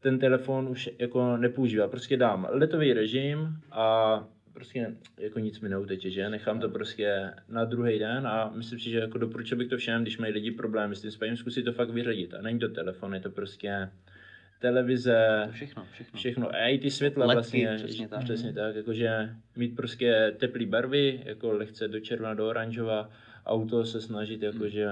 ten 0.00 0.18
telefon 0.18 0.68
už 0.68 0.90
jako 0.98 1.36
nepoužívat. 1.36 1.90
Prostě 1.90 2.16
dám 2.16 2.48
letový 2.50 2.92
režim 2.92 3.48
a 3.72 4.24
prostě 4.58 4.94
jako 5.18 5.38
nic 5.38 5.60
mi 5.60 5.68
neuteče, 5.68 6.10
že? 6.10 6.30
Nechám 6.30 6.60
to 6.60 6.68
prostě 6.68 7.30
na 7.48 7.64
druhý 7.64 7.98
den 7.98 8.26
a 8.26 8.50
myslím 8.54 8.78
si, 8.78 8.90
že 8.90 8.98
jako 8.98 9.18
doporučil 9.18 9.58
bych 9.58 9.68
to 9.68 9.76
všem, 9.76 10.02
když 10.02 10.18
mají 10.18 10.32
lidi 10.32 10.50
problémy 10.50 10.96
s 10.96 11.00
tím 11.00 11.10
spaním, 11.10 11.36
zkusit 11.36 11.62
to 11.62 11.72
fakt 11.72 11.90
vyřadit. 11.90 12.34
A 12.34 12.42
není 12.42 12.58
to 12.58 12.68
telefon, 12.68 13.14
je 13.14 13.20
to 13.20 13.30
prostě 13.30 13.90
televize, 14.58 15.48
všechno, 15.50 15.86
všechno. 15.92 16.18
všechno. 16.18 16.54
A 16.54 16.68
i 16.68 16.78
ty 16.78 16.90
světla 16.90 17.26
Ledky, 17.26 17.36
vlastně. 17.36 17.72
přesně 17.76 18.08
tak. 18.08 18.24
Přesně 18.24 18.52
tak, 18.52 18.76
jakože 18.76 19.30
mít 19.56 19.76
prostě 19.76 20.34
teplý 20.38 20.66
barvy, 20.66 21.22
jako 21.24 21.52
lehce 21.52 21.88
do 21.88 22.00
červena, 22.00 22.34
do 22.34 22.48
oranžova, 22.48 23.10
auto 23.46 23.84
se 23.84 24.00
snažit 24.00 24.42
jakože 24.42 24.86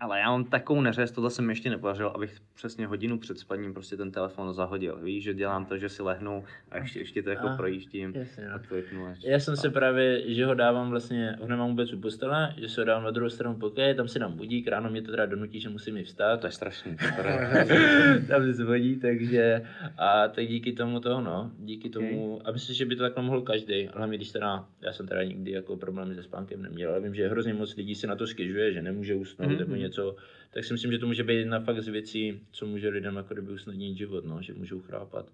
Ale 0.00 0.18
já 0.18 0.30
mám 0.30 0.44
takovou 0.44 0.80
neřest, 0.80 1.14
tohle 1.14 1.30
jsem 1.30 1.50
ještě 1.50 1.70
nepodařil, 1.70 2.08
abych 2.08 2.36
přesně 2.54 2.86
hodinu 2.86 3.18
před 3.18 3.38
spaním 3.38 3.74
prostě 3.74 3.96
ten 3.96 4.10
telefon 4.12 4.54
zahodil. 4.54 4.98
Víš, 5.02 5.24
že 5.24 5.34
dělám 5.34 5.66
to, 5.66 5.78
že 5.78 5.88
si 5.88 6.02
lehnu 6.02 6.44
a 6.70 6.78
ještě, 6.78 6.98
ještě 6.98 7.22
to 7.22 7.30
jako 7.30 7.48
A, 7.48 7.56
projíždím. 7.56 8.12
jasně, 8.16 8.44
no. 8.48 8.54
a 8.54 8.58
to 8.58 8.74
až 8.74 9.18
Já 9.24 9.38
jsem 9.40 9.56
se 9.56 9.70
právě, 9.70 10.34
že 10.34 10.46
ho 10.46 10.54
dávám 10.54 10.90
vlastně, 10.90 11.36
ho 11.40 11.48
nemám 11.48 11.68
vůbec 11.68 11.92
u 11.92 12.00
postele, 12.00 12.54
že 12.56 12.68
se 12.68 12.80
ho 12.80 12.84
dávám 12.84 13.04
na 13.04 13.10
druhou 13.10 13.30
stranu 13.30 13.54
pokoje, 13.56 13.94
tam 13.94 14.08
si 14.08 14.18
dám 14.18 14.36
budík, 14.36 14.68
ráno 14.68 14.90
mě 14.90 15.02
to 15.02 15.10
teda 15.10 15.26
donutí, 15.26 15.60
že 15.60 15.68
musím 15.68 15.96
i 15.96 16.04
vstát. 16.04 16.40
To 16.40 16.46
je 16.46 16.50
strašný. 16.52 16.96
tam 18.28 18.42
se 18.42 18.52
zvodí, 18.52 18.96
takže 18.96 19.62
a 19.98 20.28
tak 20.28 20.46
díky 20.46 20.72
tomu 20.72 21.00
toho, 21.00 21.20
no, 21.20 21.50
díky 21.58 21.90
tomu, 21.90 22.40
a 22.44 22.52
myslím, 22.52 22.76
že 22.76 22.86
by 22.86 22.96
to 22.96 23.02
takhle 23.02 23.22
mohl 23.22 23.42
každý, 23.42 23.88
hlavně 23.94 24.16
když 24.16 24.30
teda, 24.32 24.64
já 24.80 24.92
jsem 24.92 25.06
teda 25.08 25.22
nikdy 25.24 25.50
jako 25.50 25.76
problémy 25.76 26.14
se 26.14 26.22
spánkem 26.22 26.62
neměl, 26.62 26.90
ale 26.90 27.00
vím, 27.00 27.14
že 27.14 27.28
hrozně 27.28 27.54
moc 27.54 27.76
lidí 27.76 27.94
si 27.94 28.06
na 28.06 28.16
to 28.16 28.26
stěžuje, 28.26 28.72
že 28.72 28.82
nemůže 28.82 29.14
usnout 29.14 29.48
Mhm. 29.50 29.58
nebo 29.58 29.74
něco, 29.88 30.16
tak 30.50 30.64
si 30.64 30.72
myslím, 30.72 30.92
že 30.92 30.98
to 30.98 31.06
může 31.06 31.24
být 31.24 31.34
jedna 31.38 31.60
fakt 31.60 31.80
z 31.82 31.88
věcí, 31.88 32.40
co 32.52 32.66
může 32.66 32.88
lidem 32.88 33.16
jako 33.16 33.34
kdyby 33.34 33.52
usnadnit 33.52 33.96
život, 33.96 34.24
no, 34.24 34.42
že 34.42 34.54
můžou 34.54 34.80
chrápat 34.80 35.32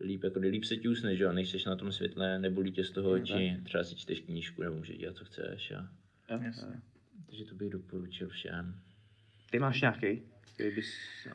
líp, 0.00 0.24
jako 0.24 0.40
kdy 0.40 0.48
líp 0.48 0.64
se 0.64 0.76
ti 0.76 0.88
usne, 0.88 1.16
že 1.16 1.24
jo, 1.24 1.32
nejseš 1.32 1.64
na 1.64 1.76
tom 1.76 1.92
světle, 1.92 2.38
nebolí 2.38 2.72
tě 2.72 2.84
z 2.84 2.90
toho 2.90 3.10
oči, 3.10 3.56
třeba 3.64 3.84
si 3.84 3.96
čteš 3.96 4.20
knížku, 4.20 4.62
nebo 4.62 4.76
můžeš 4.76 4.98
dělat, 4.98 5.16
co 5.16 5.24
chceš 5.24 5.72
a 5.72 5.88
Jasně. 6.44 6.80
takže 7.26 7.44
to 7.44 7.54
bych 7.54 7.70
doporučil 7.70 8.28
všem. 8.28 8.74
Ty 9.50 9.58
máš 9.58 9.80
nějaký? 9.80 10.22
Který 10.54 10.74
bys 10.74 10.86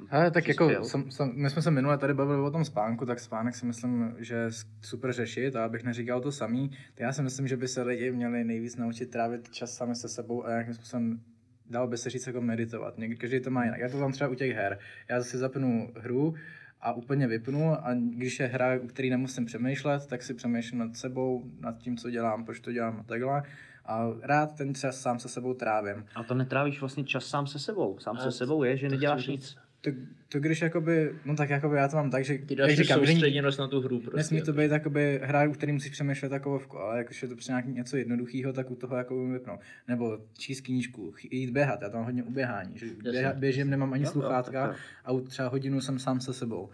Ale 0.10 0.32
tak 0.32 0.48
jako, 0.48 0.68
přispěl? 0.68 0.86
sam, 0.86 1.12
sam, 1.12 1.32
my 1.36 1.50
jsme 1.50 1.62
se 1.62 1.72
minule 1.72 1.98
tady 1.98 2.14
bavili 2.14 2.42
o 2.42 2.52
tom 2.52 2.66
spánku, 2.66 3.06
tak 3.06 3.20
spánek 3.20 3.56
si 3.56 3.66
myslím, 3.66 4.16
že 4.20 4.36
je 4.36 4.50
super 4.82 5.14
řešit 5.14 5.56
a 5.56 5.66
abych 5.66 5.84
neříkal 5.84 6.22
to 6.22 6.32
samý, 6.32 6.70
tak 6.70 7.00
já 7.00 7.14
si 7.14 7.22
myslím, 7.22 7.48
že 7.48 7.58
by 7.58 7.68
se 7.68 7.82
lidi 7.82 8.12
měli 8.12 8.44
nejvíc 8.44 8.76
naučit 8.76 9.10
trávit 9.10 9.50
čas 9.50 9.76
sami 9.76 9.96
se 9.96 10.10
sebou 10.10 10.46
a 10.46 10.50
nějakým 10.50 10.74
způsobem 10.74 11.22
dalo 11.70 11.88
by 11.88 11.98
se 11.98 12.10
říct 12.10 12.28
jako 12.28 12.42
meditovat. 12.42 12.98
Někdy 12.98 13.16
každý 13.16 13.40
to 13.40 13.50
má 13.50 13.64
jinak. 13.64 13.80
Já 13.80 13.90
to 13.90 13.98
mám 13.98 14.12
třeba 14.12 14.30
u 14.30 14.36
těch 14.36 14.56
her. 14.56 14.80
Já 15.10 15.24
si 15.24 15.38
zapnu 15.38 15.92
hru 15.96 16.36
a 16.82 16.94
úplně 16.94 17.28
vypnu 17.28 17.72
a 17.72 17.94
když 17.94 18.40
je 18.40 18.46
hra, 18.48 18.80
u 18.82 18.88
který 18.88 19.10
nemusím 19.10 19.46
přemýšlet, 19.46 20.08
tak 20.08 20.24
si 20.24 20.34
přemýšlím 20.34 20.80
nad 20.80 20.96
sebou, 20.96 21.44
nad 21.60 21.78
tím, 21.78 21.98
co 21.98 22.10
dělám, 22.10 22.46
proč 22.46 22.60
to 22.60 22.72
dělám 22.72 23.00
a 23.00 23.04
takhle. 23.04 23.44
A 23.86 24.08
rád 24.22 24.58
ten 24.58 24.76
čas 24.76 25.02
sám 25.02 25.20
se 25.20 25.30
sebou 25.30 25.54
trávím. 25.54 26.06
A 26.16 26.24
to 26.24 26.34
netrávíš 26.34 26.80
vlastně 26.80 27.04
čas 27.04 27.26
sám 27.26 27.48
se 27.48 27.60
sebou. 27.60 28.00
Sám 28.00 28.18
A 28.18 28.20
se 28.20 28.32
sebou 28.32 28.64
je, 28.64 28.78
že 28.78 28.90
neděláš 28.90 29.28
nic. 29.28 29.58
To, 29.82 29.92
to 30.30 30.40
když 30.40 30.62
jakoby, 30.62 31.12
no 31.26 31.36
tak 31.36 31.50
jakoby 31.50 31.78
já 31.78 31.88
to 31.88 31.98
mám 31.98 32.12
tak, 32.12 32.26
že 32.26 32.38
Ty 32.38 32.56
dáš 32.56 32.70
jak 32.70 32.80
říkám, 32.80 33.06
že 33.06 33.42
na 33.60 33.68
tu 33.68 33.82
hru 33.82 34.00
prostě. 34.00 34.18
Nesmí 34.18 34.42
to 34.42 34.54
být 34.54 34.72
jakoby 34.72 35.20
hra, 35.24 35.50
u 35.50 35.52
který 35.52 35.72
musíš 35.72 35.92
přemýšlet 35.92 36.30
takovovku, 36.30 36.78
ale 36.78 36.98
jakož 36.98 37.22
je 37.22 37.28
to 37.28 37.36
přesně 37.36 37.52
nějaký 37.52 37.72
něco 37.72 37.98
jednoduchého, 37.98 38.54
tak 38.54 38.72
u 38.72 38.76
toho 38.76 38.96
jako 38.98 39.28
vypnout. 39.28 39.60
Nebo 39.88 40.18
číst 40.38 40.62
knížku, 40.62 41.14
jít 41.32 41.50
běhat, 41.50 41.82
já 41.82 41.90
tam 41.90 41.98
mám 42.00 42.06
hodně 42.06 42.24
uběhání, 42.24 42.78
že 42.78 42.86
běha, 43.12 43.34
běžím, 43.34 43.70
nemám 43.70 43.94
ani 43.94 44.04
Jo, 44.04 44.08
jo, 44.08 44.12
sluchátka 44.12 44.76
a 45.06 45.12
u 45.12 45.22
třeba 45.22 45.48
hodinu 45.48 45.82
jsem 45.82 46.00
sám 46.00 46.20
se 46.22 46.34
sebou. 46.34 46.70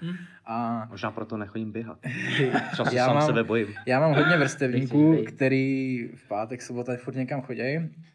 A 0.45 0.87
Možná 0.91 1.11
proto 1.11 1.37
nechodím 1.37 1.71
běhat. 1.71 1.99
Já 2.91 3.05
sám 3.05 3.15
mám- 3.15 3.25
sebe 3.27 3.43
bojím. 3.43 3.67
já 3.85 3.99
mám 3.99 4.13
hodně 4.13 4.37
vrstevníků, 4.37 5.17
který 5.27 6.09
v 6.15 6.27
pátek, 6.27 6.61
sobota 6.61 6.97
furt 6.97 7.15
někam 7.15 7.41
chodí 7.41 7.61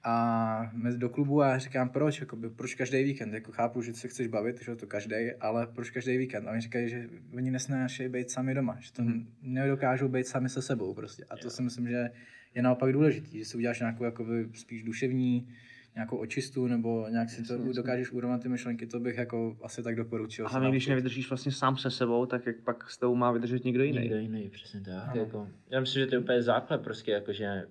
a 0.05 0.71
mezi 0.73 0.99
do 0.99 1.09
klubu 1.09 1.43
a 1.43 1.49
já 1.49 1.59
říkám, 1.59 1.89
proč, 1.89 2.21
jakoby, 2.21 2.51
proč 2.51 2.75
každý 2.75 3.05
víkend, 3.05 3.35
jako 3.35 3.53
chápu, 3.53 3.83
že 3.83 3.95
se 3.95 4.09
chceš 4.09 4.27
bavit, 4.27 4.63
že 4.63 4.77
to 4.81 4.87
každý, 4.87 5.33
ale 5.41 5.67
proč 5.67 5.91
každý 5.91 6.17
víkend? 6.17 6.49
A 6.49 6.53
oni 6.53 6.61
říkají, 6.61 6.89
že 6.89 7.09
oni 7.35 7.51
nesnášejí 7.51 8.09
být 8.09 8.31
sami 8.31 8.55
doma, 8.55 8.77
že 8.81 8.93
to 8.93 9.03
nedokážou 9.43 10.09
být 10.09 10.27
sami 10.27 10.49
se 10.49 10.63
sebou 10.63 10.95
prostě. 10.95 11.25
A 11.31 11.37
to 11.37 11.51
si 11.51 11.63
myslím, 11.63 11.89
že 11.89 12.11
je 12.55 12.63
naopak 12.63 12.93
důležitý, 12.93 13.39
že 13.39 13.45
si 13.45 13.57
uděláš 13.57 13.81
nějakou 13.81 14.05
jakoby, 14.05 14.49
spíš 14.55 14.83
duševní 14.83 15.49
nějakou 15.95 16.17
očistu, 16.17 16.67
nebo 16.67 17.07
nějak 17.11 17.31
si 17.31 17.43
to 17.43 17.73
dokážeš 17.73 18.13
urovnat 18.13 18.43
ty 18.43 18.49
myšlenky, 18.49 18.87
to 18.87 19.01
bych 19.01 19.17
jako 19.17 19.57
asi 19.63 19.83
tak 19.83 19.97
doporučil. 19.97 20.47
A 20.47 20.71
když 20.71 20.87
nevydržíš 20.87 21.31
vlastně 21.31 21.53
sám 21.53 21.77
se 21.77 21.91
sebou, 21.91 22.27
tak 22.27 22.47
jak 22.47 22.57
pak 22.61 22.91
s 22.91 22.99
tebou 22.99 23.15
má 23.15 23.33
vydržet 23.33 23.65
někdo 23.65 23.85
jiný. 23.85 23.99
Někdo 23.99 24.17
jiný, 24.17 24.51
přesně 24.51 24.81
tak. 24.81 25.15
Jako, 25.15 25.49
já 25.71 25.81
myslím, 25.81 26.01
že 26.03 26.07
to 26.07 26.15
je 26.15 26.19
úplně 26.19 26.43
základ 26.43 26.83
prostě, 26.83 27.13
jakože 27.13 27.67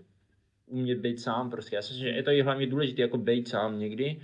umět 0.65 0.99
být 0.99 1.19
sám 1.19 1.49
prostě. 1.49 1.75
Já 1.75 1.81
si 1.81 1.93
myslím, 1.93 2.09
že 2.09 2.15
je 2.15 2.23
to 2.23 2.31
i 2.31 2.41
hlavně 2.41 2.67
důležité 2.67 3.01
jako 3.01 3.17
být 3.17 3.47
sám 3.47 3.79
někdy, 3.79 4.19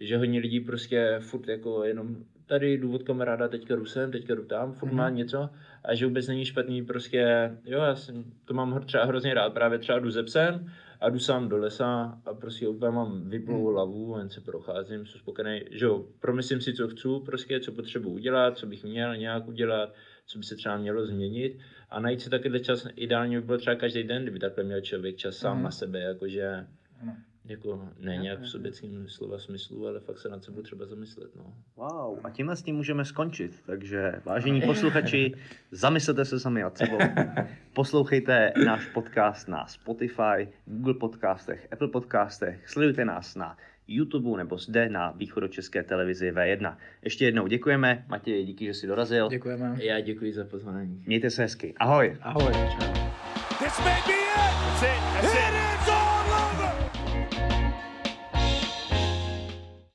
že 0.00 0.18
hodně 0.18 0.40
lidí 0.40 0.60
prostě 0.60 1.16
furt 1.20 1.48
jako 1.48 1.84
jenom 1.84 2.16
tady 2.46 2.72
jdu 2.74 2.94
od 2.94 3.02
kamaráda, 3.02 3.48
teďka 3.48 3.76
jdu 3.76 3.84
sem, 3.86 4.10
teďka 4.10 4.34
jdu 4.34 4.44
tam, 4.44 4.72
furt 4.72 4.92
má 4.92 5.10
něco 5.10 5.50
a 5.84 5.94
že 5.94 6.06
vůbec 6.06 6.28
není 6.28 6.44
špatný 6.44 6.84
prostě, 6.84 7.50
jo, 7.64 7.78
já 7.80 7.94
jsem, 7.94 8.24
to 8.44 8.54
mám 8.54 8.82
třeba 8.86 9.04
hrozně 9.04 9.34
rád, 9.34 9.52
právě 9.52 9.78
třeba 9.78 9.98
jdu 9.98 10.10
ze 10.10 10.22
psem 10.22 10.72
a 11.00 11.08
jdu 11.10 11.18
sám 11.18 11.48
do 11.48 11.56
lesa 11.58 12.18
a 12.26 12.34
prostě 12.34 12.68
úplně 12.68 12.90
mám 12.92 13.28
vyplou 13.30 13.66
hlavu, 13.66 14.18
jen 14.18 14.28
se 14.30 14.40
procházím, 14.40 15.06
jsem 15.06 15.20
spokojený, 15.20 15.60
že 15.70 15.84
jo, 15.84 16.06
promyslím 16.20 16.60
si, 16.60 16.74
co 16.74 16.88
chci, 16.88 17.08
prostě, 17.24 17.60
co 17.60 17.72
potřebuji 17.72 18.10
udělat, 18.10 18.58
co 18.58 18.66
bych 18.66 18.84
měl 18.84 19.16
nějak 19.16 19.48
udělat, 19.48 19.94
co 20.26 20.38
by 20.38 20.44
se 20.44 20.56
třeba 20.56 20.76
mělo 20.76 21.06
změnit 21.06 21.58
a 21.90 22.00
najít 22.00 22.20
si 22.20 22.30
takovýhle 22.30 22.60
čas, 22.60 22.86
ideálně 22.96 23.40
by 23.40 23.46
bylo 23.46 23.58
třeba 23.58 23.76
každý 23.76 24.02
den, 24.02 24.22
kdyby 24.22 24.38
takhle 24.38 24.64
měl 24.64 24.80
člověk 24.80 25.16
čas 25.16 25.36
sám 25.36 25.56
Mhm. 25.56 25.64
na 25.64 25.70
sebe, 25.70 26.00
jakože 26.00 26.66
Ano. 27.02 27.16
Jako 27.44 27.88
ne 27.98 28.16
nějak 28.16 28.40
v 28.40 28.48
sobeckém 28.48 29.08
slova 29.08 29.38
smyslu, 29.38 29.86
ale 29.86 30.00
fakt 30.00 30.18
se 30.18 30.28
nad 30.28 30.44
sebou 30.44 30.62
třeba 30.62 30.86
zamyslet, 30.86 31.36
no. 31.36 31.54
Wow, 31.76 32.18
a 32.24 32.30
tímhle 32.30 32.56
s 32.56 32.62
tím 32.62 32.76
můžeme 32.76 33.04
skončit. 33.04 33.62
Takže, 33.66 34.12
vážení 34.24 34.60
posluchači, 34.66 35.34
zamyslete 35.70 36.24
se 36.24 36.40
sami 36.40 36.62
nad 36.62 36.78
sebou. 36.78 36.98
Poslouchejte 37.72 38.52
náš 38.64 38.86
podcast 38.86 39.48
na 39.48 39.66
Spotify, 39.66 40.48
Google 40.66 40.94
podcastech, 40.94 41.68
Apple 41.72 41.88
podcastech, 41.88 42.68
sledujte 42.68 43.04
nás 43.04 43.36
na 43.36 43.56
YouTube 43.88 44.38
nebo 44.38 44.58
zde 44.58 44.88
na 44.88 45.10
východočeské 45.10 45.82
televizi 45.82 46.32
V1. 46.32 46.76
Ještě 47.02 47.24
jednou 47.24 47.46
děkujeme. 47.46 48.04
Matěj, 48.08 48.44
díky, 48.44 48.66
že 48.66 48.74
jsi 48.74 48.86
dorazil. 48.86 49.28
Děkujeme. 49.28 49.76
Já 49.84 50.00
děkuji 50.00 50.32
za 50.32 50.44
pozvání. 50.44 51.02
Mějte 51.06 51.30
se 51.30 51.42
hezky. 51.42 51.74
Ahoj. 51.76 52.16
Ahoj. 52.20 52.52
This 53.58 53.80